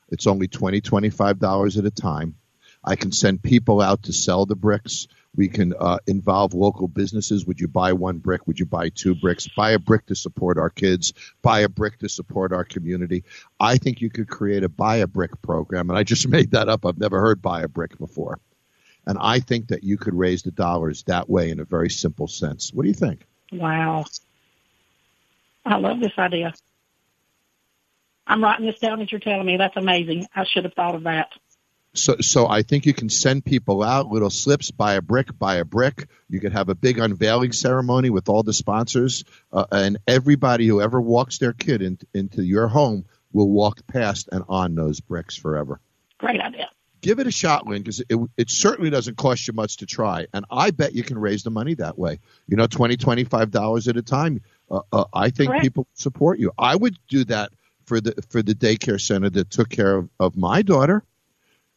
It's 0.10 0.28
only 0.28 0.48
$20, 0.48 0.82
$25 0.82 1.78
at 1.78 1.86
a 1.86 1.92
time. 1.92 2.36
I 2.84 2.96
can 2.96 3.12
send 3.12 3.42
people 3.44 3.80
out 3.80 4.04
to 4.04 4.14
sell 4.14 4.46
the 4.46 4.56
bricks. 4.56 5.08
We 5.36 5.48
can 5.48 5.74
uh, 5.80 5.98
involve 6.06 6.54
local 6.54 6.88
businesses. 6.88 7.46
Would 7.46 7.60
you 7.60 7.68
buy 7.68 7.94
one 7.94 8.20
brick? 8.20 8.46
Would 8.46 8.60
you 8.60 8.66
buy 8.66 8.90
two 8.90 9.16
bricks? 9.16 9.48
Buy 9.48 9.72
a 9.72 9.80
brick 9.80 10.06
to 10.08 10.16
support 10.16 10.58
our 10.58 10.70
kids. 10.70 11.14
Buy 11.42 11.62
a 11.62 11.70
brick 11.70 12.00
to 12.00 12.10
support 12.10 12.54
our 12.54 12.64
community. 12.64 13.24
I 13.60 13.78
think 13.78 14.02
you 14.02 14.10
could 14.10 14.28
create 14.28 14.64
a 14.64 14.70
buy 14.70 14.98
a 14.98 15.08
brick 15.08 15.42
program. 15.42 15.90
And 15.90 15.98
I 15.98 16.04
just 16.04 16.28
made 16.30 16.52
that 16.52 16.70
up. 16.70 16.86
I've 16.86 17.00
never 17.00 17.20
heard 17.20 17.42
buy 17.42 17.62
a 17.62 17.68
brick 17.68 17.98
before. 17.98 18.40
And 19.06 19.18
I 19.20 19.40
think 19.40 19.70
that 19.70 19.84
you 19.84 19.98
could 19.98 20.14
raise 20.14 20.44
the 20.44 20.52
dollars 20.52 21.04
that 21.04 21.30
way 21.30 21.50
in 21.50 21.60
a 21.60 21.66
very 21.66 21.90
simple 21.90 22.28
sense. 22.28 22.72
What 22.74 22.84
do 22.84 22.88
you 22.90 22.94
think? 22.94 23.26
Wow. 23.52 24.06
I 25.66 25.78
love 25.78 26.00
this 26.00 26.14
idea. 26.18 26.54
I'm 28.26 28.44
writing 28.44 28.66
this 28.66 28.80
down 28.80 29.02
as 29.02 29.12
you're 29.12 29.20
telling 29.20 29.46
me. 29.46 29.58
That's 29.58 29.76
amazing. 29.76 30.28
I 30.34 30.46
should 30.46 30.64
have 30.64 30.74
thought 30.74 30.96
of 30.96 31.04
that. 31.04 31.34
So, 31.96 32.16
so 32.22 32.48
I 32.48 32.64
think 32.64 32.88
you 32.88 32.94
can 32.94 33.10
send 33.10 33.46
people 33.46 33.84
out 33.84 34.08
little 34.08 34.32
slips, 34.32 34.72
buy 34.72 34.96
a 34.96 35.02
brick, 35.02 35.38
buy 35.38 35.58
a 35.58 35.66
brick. 35.66 36.08
You 36.28 36.40
could 36.40 36.54
have 36.54 36.70
a 36.70 36.76
big 36.76 36.98
unveiling 36.98 37.52
ceremony 37.52 38.10
with 38.10 38.30
all 38.30 38.42
the 38.42 38.54
sponsors, 38.54 39.24
uh, 39.52 39.66
and 39.72 40.00
everybody 40.08 40.66
who 40.66 40.82
ever 40.82 41.00
walks 41.00 41.38
their 41.38 41.54
kid 41.54 41.84
in, 41.84 42.00
into 42.14 42.44
your 42.44 42.68
home 42.68 43.06
will 43.32 43.50
walk 43.50 43.86
past 43.86 44.30
and 44.32 44.44
on 44.50 44.74
those 44.74 45.02
bricks 45.02 45.36
forever. 45.36 45.80
Great 46.18 46.42
idea. 46.42 46.70
Give 47.02 47.20
it 47.20 47.28
a 47.28 47.32
shot, 47.32 47.68
Lynn, 47.68 47.84
because 47.84 48.00
it, 48.00 48.18
it 48.38 48.50
certainly 48.50 48.90
doesn't 48.90 49.18
cost 49.18 49.46
you 49.48 49.54
much 49.54 49.78
to 49.78 49.86
try, 49.86 50.26
and 50.34 50.46
I 50.50 50.72
bet 50.72 50.96
you 50.96 51.04
can 51.04 51.20
raise 51.20 51.44
the 51.44 51.52
money 51.52 51.76
that 51.76 52.00
way. 52.00 52.20
You 52.48 52.58
know, 52.58 52.66
twenty, 52.66 52.98
twenty-five 52.98 53.52
dollars 53.52 53.88
at 53.88 53.98
a 53.98 54.02
time. 54.02 54.42
Uh, 54.72 54.82
uh, 54.92 55.04
I 55.14 55.30
think 55.30 55.50
Correct. 55.50 55.64
people 55.64 55.88
support 55.94 56.40
you. 56.40 56.54
I 56.58 56.76
would 56.76 56.98
do 57.10 57.26
that 57.26 57.52
for 57.86 58.00
the 58.00 58.16
for 58.30 58.42
the 58.42 58.56
daycare 58.56 59.02
center 59.02 59.30
that 59.30 59.52
took 59.52 59.70
care 59.70 59.98
of, 59.98 60.10
of 60.20 60.38
my 60.38 60.62
daughter 60.62 61.04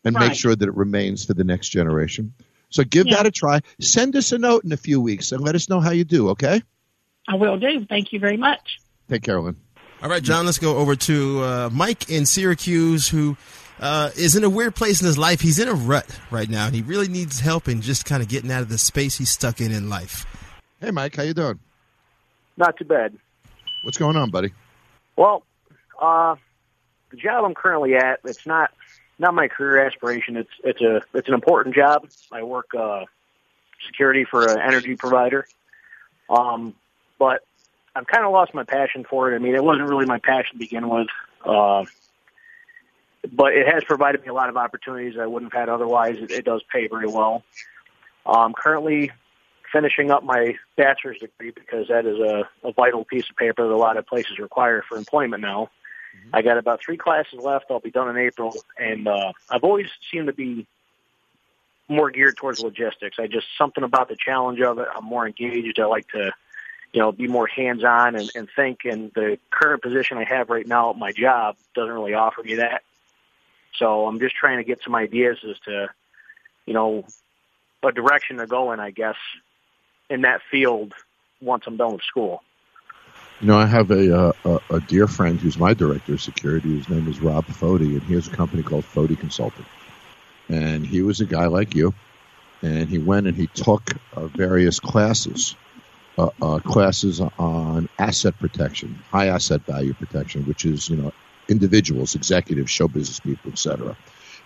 and 0.06 0.16
make 0.18 0.34
sure 0.34 0.54
that 0.56 0.66
it 0.68 0.74
remains 0.74 1.24
for 1.24 1.34
the 1.34 1.44
next 1.44 1.68
generation. 1.68 2.32
So 2.70 2.84
give 2.84 3.06
Yeah. 3.06 3.16
that 3.16 3.26
a 3.26 3.30
try. 3.30 3.60
Send 3.80 4.16
us 4.16 4.32
a 4.32 4.38
note 4.38 4.64
in 4.64 4.72
a 4.72 4.76
few 4.76 5.00
weeks 5.00 5.32
and 5.32 5.40
let 5.42 5.54
us 5.54 5.68
know 5.68 5.80
how 5.80 5.90
you 5.90 6.04
do, 6.04 6.30
okay? 6.30 6.62
I 7.28 7.34
will 7.36 7.58
do. 7.58 7.84
Thank 7.86 8.12
you 8.12 8.20
very 8.20 8.36
much. 8.36 8.78
Take 9.08 9.22
care, 9.22 9.40
Lynn. 9.40 9.56
All 10.02 10.08
right, 10.10 10.22
John, 10.22 10.44
let's 10.46 10.58
go 10.58 10.76
over 10.76 10.94
to 10.94 11.40
uh, 11.42 11.70
Mike 11.72 12.10
in 12.10 12.26
Syracuse, 12.26 13.08
who 13.08 13.36
uh, 13.80 14.10
is 14.16 14.36
in 14.36 14.44
a 14.44 14.50
weird 14.50 14.74
place 14.74 15.00
in 15.00 15.06
his 15.06 15.16
life. 15.16 15.40
He's 15.40 15.58
in 15.58 15.68
a 15.68 15.74
rut 15.74 16.06
right 16.30 16.48
now, 16.48 16.66
and 16.66 16.74
he 16.74 16.82
really 16.82 17.08
needs 17.08 17.40
help 17.40 17.66
in 17.68 17.80
just 17.80 18.04
kind 18.04 18.22
of 18.22 18.28
getting 18.28 18.50
out 18.52 18.62
of 18.62 18.68
the 18.68 18.78
space 18.78 19.16
he's 19.16 19.30
stuck 19.30 19.60
in 19.60 19.72
in 19.72 19.88
life. 19.88 20.26
Hey, 20.80 20.90
Mike, 20.90 21.16
how 21.16 21.22
you 21.22 21.34
doing? 21.34 21.58
Not 22.56 22.76
too 22.76 22.84
bad. 22.84 23.16
What's 23.84 23.98
going 23.98 24.16
on, 24.16 24.30
buddy? 24.30 24.52
Well, 25.16 25.44
uh, 26.00 26.36
the 27.10 27.16
job 27.16 27.44
I'm 27.44 27.54
currently 27.54 27.94
at, 27.96 28.20
it's 28.24 28.46
not 28.46 28.70
not 29.18 29.34
my 29.34 29.48
career 29.48 29.84
aspiration. 29.86 30.36
It's 30.36 30.50
it's 30.64 30.80
a 30.80 31.02
it's 31.14 31.28
an 31.28 31.34
important 31.34 31.74
job. 31.74 32.08
I 32.32 32.42
work 32.42 32.74
uh, 32.78 33.04
security 33.86 34.24
for 34.24 34.50
an 34.50 34.60
energy 34.60 34.96
provider, 34.96 35.46
um, 36.28 36.74
but 37.18 37.42
I've 37.94 38.06
kind 38.06 38.24
of 38.26 38.32
lost 38.32 38.54
my 38.54 38.64
passion 38.64 39.04
for 39.08 39.32
it. 39.32 39.36
I 39.36 39.38
mean, 39.38 39.54
it 39.54 39.64
wasn't 39.64 39.88
really 39.88 40.06
my 40.06 40.18
passion 40.18 40.54
to 40.54 40.58
begin 40.58 40.88
with, 40.88 41.08
uh, 41.44 41.84
but 43.32 43.54
it 43.54 43.66
has 43.66 43.84
provided 43.84 44.22
me 44.22 44.28
a 44.28 44.34
lot 44.34 44.48
of 44.48 44.56
opportunities 44.56 45.18
I 45.18 45.26
wouldn't 45.26 45.52
have 45.52 45.60
had 45.60 45.68
otherwise. 45.68 46.16
It, 46.18 46.30
it 46.30 46.44
does 46.44 46.62
pay 46.72 46.86
very 46.88 47.06
well. 47.06 47.42
I'm 48.26 48.52
currently 48.52 49.12
finishing 49.72 50.10
up 50.10 50.24
my 50.24 50.56
bachelor's 50.76 51.18
degree 51.18 51.50
because 51.50 51.88
that 51.88 52.06
is 52.06 52.18
a, 52.18 52.48
a 52.66 52.72
vital 52.72 53.04
piece 53.04 53.28
of 53.30 53.36
paper 53.36 53.66
that 53.66 53.72
a 53.72 53.76
lot 53.76 53.96
of 53.96 54.06
places 54.06 54.38
require 54.38 54.82
for 54.88 54.96
employment 54.96 55.42
now. 55.42 55.70
I 56.32 56.42
got 56.42 56.58
about 56.58 56.80
three 56.80 56.96
classes 56.96 57.40
left. 57.40 57.66
I'll 57.70 57.80
be 57.80 57.90
done 57.90 58.08
in 58.08 58.16
April, 58.16 58.54
and 58.78 59.08
uh, 59.08 59.32
I've 59.50 59.64
always 59.64 59.88
seemed 60.10 60.26
to 60.26 60.32
be 60.32 60.66
more 61.88 62.10
geared 62.10 62.36
towards 62.36 62.60
logistics. 62.60 63.18
I 63.18 63.26
just 63.26 63.46
something 63.56 63.84
about 63.84 64.08
the 64.08 64.16
challenge 64.16 64.60
of 64.60 64.78
it. 64.78 64.88
I'm 64.94 65.04
more 65.04 65.26
engaged. 65.26 65.78
I 65.78 65.86
like 65.86 66.08
to, 66.08 66.32
you 66.92 67.00
know, 67.00 67.12
be 67.12 67.28
more 67.28 67.46
hands-on 67.46 68.16
and, 68.16 68.30
and 68.34 68.48
think. 68.56 68.80
And 68.84 69.12
the 69.14 69.38
current 69.50 69.82
position 69.82 70.18
I 70.18 70.24
have 70.24 70.50
right 70.50 70.66
now 70.66 70.90
at 70.90 70.98
my 70.98 71.12
job 71.12 71.56
doesn't 71.74 71.92
really 71.92 72.14
offer 72.14 72.42
me 72.42 72.56
that. 72.56 72.82
So 73.76 74.06
I'm 74.06 74.18
just 74.18 74.34
trying 74.34 74.58
to 74.58 74.64
get 74.64 74.82
some 74.82 74.94
ideas 74.94 75.38
as 75.48 75.58
to, 75.60 75.88
you 76.64 76.74
know, 76.74 77.04
a 77.82 77.92
direction 77.92 78.38
to 78.38 78.46
go 78.46 78.72
in. 78.72 78.80
I 78.80 78.90
guess 78.90 79.16
in 80.10 80.22
that 80.22 80.40
field 80.50 80.92
once 81.40 81.64
I'm 81.66 81.76
done 81.76 81.92
with 81.92 82.02
school. 82.02 82.42
You 83.40 83.48
know, 83.48 83.58
I 83.58 83.66
have 83.66 83.90
a, 83.90 84.16
uh, 84.18 84.32
a 84.44 84.76
a 84.76 84.80
dear 84.80 85.06
friend 85.06 85.38
who's 85.38 85.58
my 85.58 85.74
director 85.74 86.14
of 86.14 86.22
security. 86.22 86.76
His 86.76 86.88
name 86.88 87.06
is 87.06 87.20
Rob 87.20 87.46
Fody, 87.46 87.92
and 87.92 88.02
he 88.04 88.14
has 88.14 88.26
a 88.26 88.30
company 88.30 88.62
called 88.62 88.84
Fody 88.84 89.18
Consulting. 89.18 89.66
And 90.48 90.86
he 90.86 91.02
was 91.02 91.20
a 91.20 91.26
guy 91.26 91.46
like 91.46 91.74
you, 91.74 91.92
and 92.62 92.88
he 92.88 92.98
went 92.98 93.26
and 93.26 93.36
he 93.36 93.46
took 93.48 93.82
uh, 94.14 94.26
various 94.28 94.80
classes, 94.80 95.54
uh, 96.16 96.30
uh, 96.40 96.60
classes 96.60 97.20
on 97.20 97.88
asset 97.98 98.38
protection, 98.38 98.98
high 99.10 99.26
asset 99.26 99.62
value 99.66 99.92
protection, 99.92 100.44
which 100.46 100.64
is 100.64 100.88
you 100.88 100.96
know 100.96 101.12
individuals, 101.48 102.14
executives, 102.14 102.70
show 102.70 102.88
business 102.88 103.20
people, 103.20 103.52
etc. 103.52 103.96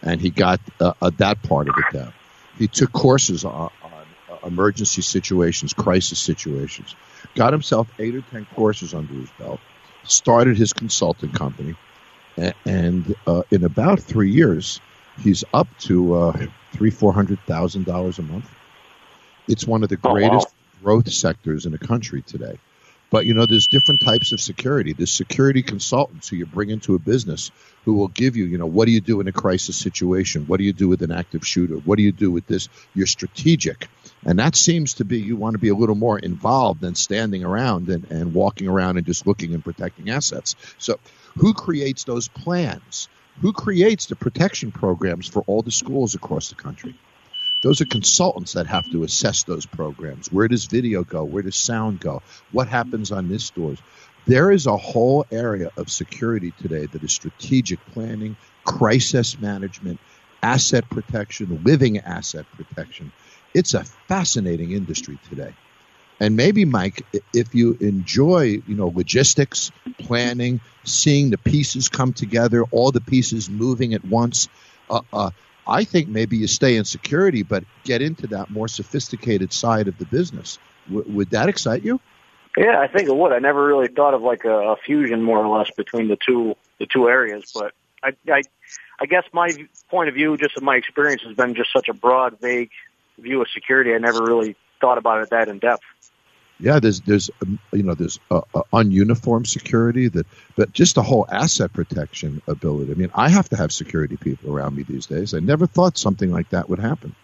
And 0.02 0.20
he 0.20 0.30
got 0.30 0.60
uh, 0.80 0.94
uh, 1.00 1.10
that 1.18 1.40
part 1.44 1.68
of 1.68 1.76
it 1.78 1.96
down. 1.96 2.12
He 2.58 2.66
took 2.66 2.90
courses 2.92 3.44
on, 3.44 3.70
emergency 4.44 5.02
situations, 5.02 5.72
crisis 5.72 6.18
situations 6.18 6.94
got 7.34 7.52
himself 7.52 7.88
eight 7.98 8.14
or 8.14 8.22
ten 8.22 8.46
courses 8.54 8.94
under 8.94 9.12
his 9.14 9.30
belt, 9.32 9.60
started 10.04 10.56
his 10.56 10.72
consulting 10.72 11.30
company, 11.30 11.74
and 12.64 13.14
uh, 13.26 13.42
in 13.50 13.64
about 13.64 14.00
three 14.00 14.30
years, 14.30 14.80
he's 15.18 15.44
up 15.52 15.68
to 15.80 16.14
uh, 16.14 16.46
three, 16.72 16.90
four 16.90 17.12
hundred 17.12 17.38
thousand 17.40 17.84
dollars 17.86 18.18
a 18.18 18.22
month. 18.22 18.48
It's 19.48 19.66
one 19.66 19.82
of 19.82 19.88
the 19.88 19.98
Oh, 20.04 20.10
wow. 20.10 20.14
greatest 20.14 20.48
growth 20.82 21.10
sectors 21.12 21.66
in 21.66 21.72
the 21.72 21.78
country 21.78 22.22
today. 22.22 22.58
But 23.10 23.26
you 23.26 23.34
know, 23.34 23.44
there's 23.44 23.66
different 23.66 24.00
types 24.00 24.32
of 24.32 24.40
security. 24.40 24.92
There's 24.92 25.12
security 25.12 25.62
consultants 25.62 26.28
who 26.28 26.36
you 26.36 26.46
bring 26.46 26.70
into 26.70 26.94
a 26.94 26.98
business 26.98 27.50
who 27.84 27.94
will 27.94 28.08
give 28.08 28.36
you, 28.36 28.44
you 28.44 28.58
know, 28.58 28.66
what 28.66 28.86
do 28.86 28.92
you 28.92 29.00
do 29.00 29.20
in 29.20 29.28
a 29.28 29.32
crisis 29.32 29.76
situation? 29.76 30.46
What 30.46 30.58
do 30.58 30.64
you 30.64 30.72
do 30.72 30.88
with 30.88 31.02
an 31.02 31.10
active 31.10 31.46
shooter? 31.46 31.74
What 31.74 31.96
do 31.96 32.02
you 32.02 32.12
do 32.12 32.30
with 32.30 32.46
this? 32.46 32.68
You're 32.94 33.06
strategic. 33.06 33.88
And 34.24 34.38
that 34.38 34.54
seems 34.54 34.94
to 34.94 35.04
be 35.04 35.18
you 35.20 35.36
want 35.36 35.54
to 35.54 35.58
be 35.58 35.70
a 35.70 35.74
little 35.74 35.94
more 35.94 36.18
involved 36.18 36.82
than 36.82 36.94
standing 36.94 37.42
around 37.42 37.88
and, 37.88 38.10
and 38.10 38.34
walking 38.34 38.68
around 38.68 38.98
and 38.98 39.06
just 39.06 39.26
looking 39.26 39.54
and 39.54 39.64
protecting 39.64 40.10
assets. 40.10 40.54
So 40.78 41.00
who 41.38 41.54
creates 41.54 42.04
those 42.04 42.28
plans? 42.28 43.08
Who 43.40 43.52
creates 43.52 44.06
the 44.06 44.16
protection 44.16 44.70
programs 44.70 45.26
for 45.26 45.42
all 45.46 45.62
the 45.62 45.70
schools 45.70 46.14
across 46.14 46.50
the 46.50 46.54
country? 46.54 46.94
Those 47.62 47.80
are 47.80 47.86
consultants 47.86 48.54
that 48.54 48.66
have 48.66 48.90
to 48.92 49.04
assess 49.04 49.42
those 49.42 49.66
programs. 49.66 50.32
Where 50.32 50.48
does 50.48 50.64
video 50.64 51.04
go? 51.04 51.24
Where 51.24 51.42
does 51.42 51.56
sound 51.56 52.00
go? 52.00 52.22
What 52.52 52.68
happens 52.68 53.12
on 53.12 53.28
this 53.28 53.44
stores? 53.44 53.78
There 54.26 54.50
is 54.50 54.66
a 54.66 54.76
whole 54.76 55.26
area 55.30 55.70
of 55.76 55.90
security 55.90 56.52
today 56.62 56.86
that 56.86 57.02
is 57.02 57.12
strategic 57.12 57.84
planning, 57.92 58.36
crisis 58.64 59.38
management, 59.38 59.98
asset 60.42 60.88
protection, 60.88 61.60
living 61.64 61.98
asset 61.98 62.46
protection. 62.56 63.12
It's 63.54 63.74
a 63.74 63.84
fascinating 63.84 64.72
industry 64.72 65.18
today. 65.28 65.52
And 66.20 66.36
maybe, 66.36 66.66
Mike, 66.66 67.04
if 67.32 67.54
you 67.54 67.76
enjoy, 67.80 68.60
you 68.66 68.74
know, 68.74 68.92
logistics, 68.94 69.72
planning, 69.98 70.60
seeing 70.84 71.30
the 71.30 71.38
pieces 71.38 71.88
come 71.88 72.12
together, 72.12 72.62
all 72.64 72.92
the 72.92 73.00
pieces 73.00 73.48
moving 73.48 73.94
at 73.94 74.04
once, 74.04 74.48
uh, 74.90 75.00
uh, 75.12 75.30
I 75.70 75.84
think 75.84 76.08
maybe 76.08 76.36
you 76.36 76.48
stay 76.48 76.76
in 76.76 76.84
security, 76.84 77.44
but 77.44 77.64
get 77.84 78.02
into 78.02 78.26
that 78.28 78.50
more 78.50 78.66
sophisticated 78.66 79.52
side 79.52 79.86
of 79.86 79.96
the 79.98 80.04
business. 80.04 80.58
W- 80.88 81.08
would 81.12 81.30
that 81.30 81.48
excite 81.48 81.84
you? 81.84 82.00
Yeah, 82.56 82.80
I 82.80 82.88
think 82.88 83.08
it 83.08 83.14
would. 83.14 83.32
I 83.32 83.38
never 83.38 83.64
really 83.64 83.86
thought 83.86 84.12
of 84.12 84.22
like 84.22 84.44
a, 84.44 84.72
a 84.72 84.76
fusion, 84.76 85.22
more 85.22 85.38
or 85.38 85.58
less, 85.58 85.70
between 85.76 86.08
the 86.08 86.18
two 86.26 86.56
the 86.78 86.86
two 86.86 87.08
areas. 87.08 87.52
But 87.54 87.72
I, 88.02 88.12
I, 88.28 88.42
I 89.00 89.06
guess 89.06 89.24
my 89.32 89.52
point 89.88 90.08
of 90.08 90.14
view, 90.16 90.36
just 90.36 90.56
of 90.56 90.64
my 90.64 90.74
experience, 90.74 91.22
has 91.22 91.36
been 91.36 91.54
just 91.54 91.72
such 91.72 91.88
a 91.88 91.94
broad, 91.94 92.40
vague 92.40 92.70
view 93.18 93.40
of 93.40 93.48
security. 93.54 93.94
I 93.94 93.98
never 93.98 94.24
really 94.24 94.56
thought 94.80 94.98
about 94.98 95.22
it 95.22 95.30
that 95.30 95.48
in 95.48 95.60
depth. 95.60 95.84
Yeah, 96.60 96.78
there's 96.78 97.00
there's 97.00 97.30
um, 97.42 97.58
you 97.72 97.82
know 97.82 97.94
there's 97.94 98.20
uh, 98.30 98.42
ununiformed 98.72 99.46
security 99.46 100.08
that, 100.08 100.26
but 100.56 100.72
just 100.72 100.94
the 100.94 101.02
whole 101.02 101.26
asset 101.30 101.72
protection 101.72 102.42
ability. 102.46 102.92
I 102.92 102.94
mean, 102.94 103.10
I 103.14 103.30
have 103.30 103.48
to 103.48 103.56
have 103.56 103.72
security 103.72 104.16
people 104.16 104.54
around 104.54 104.76
me 104.76 104.82
these 104.82 105.06
days. 105.06 105.32
I 105.34 105.40
never 105.40 105.66
thought 105.66 105.96
something 105.96 106.30
like 106.30 106.50
that 106.50 106.68
would 106.68 106.78
happen. 106.78 107.14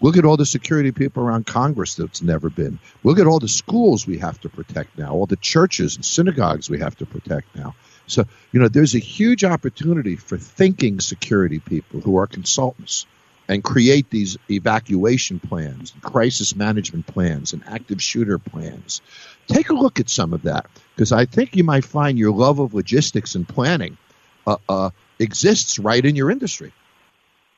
Look 0.00 0.16
at 0.16 0.24
all 0.24 0.36
the 0.36 0.46
security 0.46 0.92
people 0.92 1.22
around 1.22 1.46
Congress 1.46 1.94
that's 1.94 2.22
never 2.22 2.50
been. 2.50 2.78
Look 3.02 3.18
at 3.18 3.26
all 3.26 3.38
the 3.38 3.48
schools 3.48 4.06
we 4.06 4.18
have 4.18 4.40
to 4.42 4.48
protect 4.48 4.98
now, 4.98 5.12
all 5.12 5.26
the 5.26 5.36
churches 5.36 5.96
and 5.96 6.04
synagogues 6.04 6.68
we 6.68 6.80
have 6.80 6.96
to 6.98 7.06
protect 7.06 7.54
now. 7.56 7.74
So, 8.06 8.24
you 8.52 8.60
know, 8.60 8.68
there's 8.68 8.94
a 8.94 8.98
huge 8.98 9.44
opportunity 9.44 10.16
for 10.16 10.36
thinking 10.36 11.00
security 11.00 11.58
people 11.58 12.00
who 12.00 12.18
are 12.18 12.26
consultants 12.26 13.06
and 13.48 13.62
create 13.62 14.10
these 14.10 14.36
evacuation 14.50 15.38
plans, 15.38 15.92
crisis 16.00 16.56
management 16.56 17.06
plans, 17.06 17.52
and 17.52 17.62
active 17.66 18.02
shooter 18.02 18.38
plans. 18.38 19.02
Take 19.46 19.70
a 19.70 19.74
look 19.74 20.00
at 20.00 20.08
some 20.08 20.32
of 20.32 20.42
that 20.42 20.66
because 20.94 21.12
I 21.12 21.26
think 21.26 21.54
you 21.56 21.64
might 21.64 21.84
find 21.84 22.18
your 22.18 22.32
love 22.32 22.58
of 22.58 22.74
logistics 22.74 23.34
and 23.34 23.46
planning 23.46 23.98
uh, 24.46 24.56
uh, 24.68 24.90
exists 25.18 25.78
right 25.78 26.04
in 26.04 26.16
your 26.16 26.30
industry. 26.30 26.72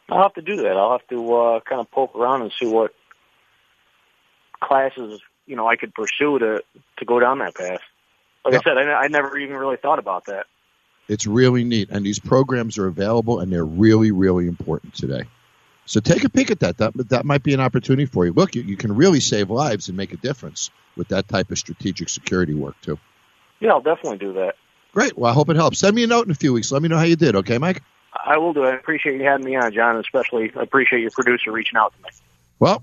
I'll 0.09 0.23
have 0.23 0.35
to 0.35 0.43
do 0.43 0.57
that. 0.63 0.77
I'll 0.77 0.93
have 0.93 1.07
to 1.09 1.35
uh, 1.35 1.61
kind 1.61 1.81
of 1.81 1.91
poke 1.91 2.15
around 2.15 2.43
and 2.43 2.53
see 2.59 2.67
what 2.67 2.95
classes 4.61 5.21
you 5.47 5.57
know 5.57 5.69
I 5.69 5.77
could 5.77 5.95
pursue 5.95 6.39
to 6.39 6.63
to 6.99 7.05
go 7.05 7.21
down 7.21 7.39
that 7.41 7.55
path. 7.55 7.81
Like 8.45 8.55
I 8.55 8.63
said, 8.63 8.79
I, 8.79 8.93
I 8.93 9.09
never 9.09 9.37
even 9.37 9.57
really 9.57 9.77
thought 9.77 9.99
about 9.99 10.27
that. 10.27 10.47
It's 11.09 11.27
really 11.27 11.65
neat, 11.65 11.91
and 11.91 12.05
these 12.05 12.19
programs 12.19 12.79
are 12.79 12.87
available, 12.87 13.41
and 13.41 13.53
they're 13.53 13.65
really, 13.65 14.11
really 14.11 14.47
important 14.47 14.95
today. 14.95 15.25
So 15.87 16.01
take 16.01 16.25
a 16.25 16.29
peek 16.29 16.51
at 16.51 16.61
that. 16.61 16.79
That 16.79 17.09
that 17.11 17.25
might 17.25 17.43
be 17.43 17.55
an 17.55 17.61
opportunity 17.61 18.07
for 18.07 18.27
you. 18.27 18.33
Look, 18.33 18.55
you, 18.55 18.63
you 18.63 18.77
can 18.77 18.95
really 18.95 19.21
save 19.21 19.51
lives 19.51 19.89
and 19.89 19.97
make 19.97 20.13
a 20.13 20.17
difference 20.17 20.71
with 20.97 21.09
that 21.09 21.29
type 21.29 21.51
of 21.51 21.59
strategic 21.59 22.09
security 22.09 22.55
work 22.55 22.75
too. 22.83 22.99
Yeah, 23.61 23.71
I'll 23.71 23.81
definitely 23.81 24.19
do 24.19 24.35
that. 24.35 24.57
Great. 24.93 25.17
Well, 25.17 25.31
I 25.31 25.35
hope 25.35 25.49
it 25.49 25.57
helps. 25.57 25.79
Send 25.79 25.95
me 25.95 26.03
a 26.03 26.07
note 26.07 26.27
in 26.27 26.33
a 26.33 26.35
few 26.35 26.53
weeks. 26.53 26.73
Let 26.73 26.83
me 26.83 26.89
know 26.89 26.99
how 26.99 27.05
you 27.05 27.17
did. 27.17 27.37
Okay, 27.37 27.59
Mike. 27.59 27.83
I 28.13 28.39
will 28.39 28.53
do. 28.53 28.65
I 28.65 28.75
appreciate 28.75 29.19
you 29.21 29.25
having 29.25 29.45
me 29.45 29.57
on, 29.57 29.73
John. 29.73 29.97
Especially 29.97 30.51
appreciate 30.55 31.01
your 31.01 31.11
producer 31.11 31.53
reaching 31.53 31.77
out 31.77 31.93
to 31.93 32.03
me. 32.03 32.09
Well, 32.59 32.81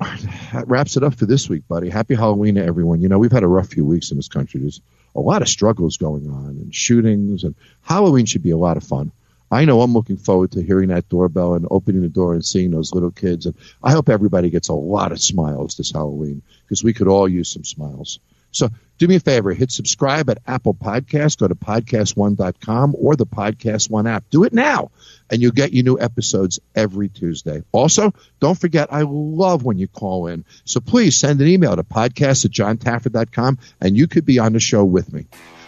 that 0.53 0.65
wraps 0.67 0.97
it 0.97 1.03
up 1.03 1.15
for 1.15 1.25
this 1.25 1.49
week, 1.49 1.67
buddy. 1.67 1.89
Happy 1.89 2.13
Halloween 2.13 2.55
to 2.55 2.63
everyone. 2.63 3.01
You 3.01 3.09
know, 3.09 3.17
we've 3.17 3.31
had 3.31 3.43
a 3.43 3.47
rough 3.47 3.69
few 3.69 3.85
weeks 3.85 4.11
in 4.11 4.17
this 4.17 4.27
country. 4.27 4.59
There's 4.59 4.81
a 5.15 5.19
lot 5.19 5.41
of 5.41 5.49
struggles 5.49 5.97
going 5.97 6.29
on 6.29 6.49
and 6.49 6.73
shootings, 6.73 7.43
and 7.43 7.55
Halloween 7.81 8.25
should 8.25 8.43
be 8.43 8.51
a 8.51 8.57
lot 8.57 8.77
of 8.77 8.83
fun. 8.83 9.11
I 9.53 9.65
know 9.65 9.81
I'm 9.81 9.93
looking 9.93 10.17
forward 10.17 10.53
to 10.53 10.63
hearing 10.63 10.89
that 10.89 11.09
doorbell 11.09 11.53
and 11.53 11.67
opening 11.69 12.01
the 12.01 12.09
door 12.09 12.33
and 12.33 12.43
seeing 12.43 12.71
those 12.71 12.93
little 12.93 13.11
kids. 13.11 13.45
And 13.45 13.55
I 13.81 13.91
hope 13.91 14.09
everybody 14.09 14.49
gets 14.49 14.69
a 14.69 14.73
lot 14.73 15.11
of 15.11 15.21
smiles 15.21 15.75
this 15.75 15.91
Halloween 15.91 16.41
because 16.63 16.83
we 16.83 16.93
could 16.93 17.07
all 17.07 17.27
use 17.27 17.49
some 17.49 17.63
smiles. 17.63 18.19
So 18.53 18.69
do 18.99 19.07
me 19.07 19.15
a 19.15 19.19
favor, 19.19 19.51
hit 19.51 19.71
subscribe 19.71 20.29
at 20.29 20.37
Apple 20.45 20.75
Podcasts, 20.75 21.37
go 21.37 21.47
to 21.47 21.55
podcast1.com 21.55 22.95
or 22.97 23.15
the 23.15 23.25
Podcast 23.25 23.89
One 23.89 24.05
app. 24.05 24.29
Do 24.29 24.43
it 24.43 24.53
now, 24.53 24.91
and 25.29 25.41
you'll 25.41 25.51
get 25.51 25.73
your 25.73 25.83
new 25.83 25.99
episodes 25.99 26.59
every 26.75 27.09
Tuesday. 27.09 27.63
Also, 27.71 28.13
don't 28.39 28.57
forget, 28.57 28.93
I 28.93 29.01
love 29.01 29.63
when 29.63 29.79
you 29.79 29.87
call 29.87 30.27
in. 30.27 30.45
So 30.65 30.79
please 30.79 31.15
send 31.15 31.41
an 31.41 31.47
email 31.47 31.75
to 31.75 31.83
podcast 31.83 32.45
at 32.45 32.51
jontaffer.com, 32.51 33.57
and 33.81 33.97
you 33.97 34.07
could 34.07 34.25
be 34.25 34.37
on 34.37 34.53
the 34.53 34.59
show 34.59 34.85
with 34.85 35.11
me. 35.11 35.25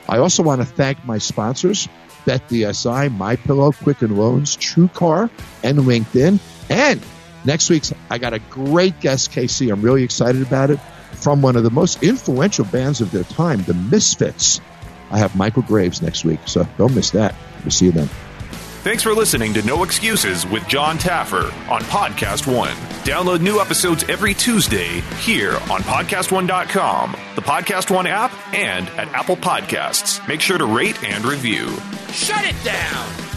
I 0.07 0.20
also 0.20 0.44
want 0.44 0.62
to 0.62 0.68
thank 0.68 1.03
my 1.06 1.18
sponsors, 1.18 1.90
BetDSI, 2.26 3.15
MyPillow, 3.18 3.76
Quicken 3.84 4.15
Loans, 4.15 4.57
TrueCar, 4.57 5.30
and 5.64 5.80
LinkedIn. 5.80 6.39
And 6.69 7.02
next 7.45 7.69
week's, 7.69 7.93
I 8.10 8.18
got 8.18 8.34
a 8.34 8.39
great 8.39 8.99
guest, 8.99 9.31
KC. 9.31 9.72
I'm 9.72 9.81
really 9.81 10.03
excited 10.03 10.41
about 10.41 10.72
it 10.72 10.80
from 11.14 11.41
one 11.41 11.56
of 11.56 11.64
the 11.64 11.72
most 11.72 12.03
influential 12.03 12.65
bands 12.65 13.02
of 13.02 13.11
their 13.11 13.23
time, 13.23 13.64
the 13.64 13.73
Misfits. 13.73 14.60
I 15.11 15.19
have 15.19 15.35
Michael 15.35 15.61
Graves 15.61 16.02
next 16.02 16.26
week, 16.26 16.39
so 16.45 16.68
don't 16.77 16.93
miss 16.93 17.11
that. 17.11 17.35
We'll 17.64 17.72
see 17.72 17.85
you 17.85 17.91
then. 17.91 18.10
Thanks 18.86 19.02
for 19.02 19.16
listening 19.16 19.52
to 19.56 19.66
No 19.66 19.82
Excuses 19.82 20.45
with 20.45 20.68
Jon 20.68 20.99
Taffer 20.99 21.45
on 21.72 21.82
Podcast 21.86 22.45
One. 22.45 22.76
Download 23.03 23.41
new 23.41 23.60
episodes 23.60 24.03
every 24.03 24.36
Tuesday 24.36 25.02
here 25.22 25.53
on 25.72 25.82
PodcastOne.com, 25.82 27.18
the 27.34 27.41
Podcast 27.41 27.90
One 27.90 28.06
app, 28.06 28.32
and 28.53 28.88
at 28.90 29.07
Apple 29.07 29.38
Podcasts. 29.38 30.26
Make 30.28 30.40
sure 30.40 30.60
to 30.60 30.68
rate 30.68 31.03
and 31.03 31.26
review. 31.26 31.76
Shut 32.12 32.45
it 32.45 32.64
down! 32.64 33.35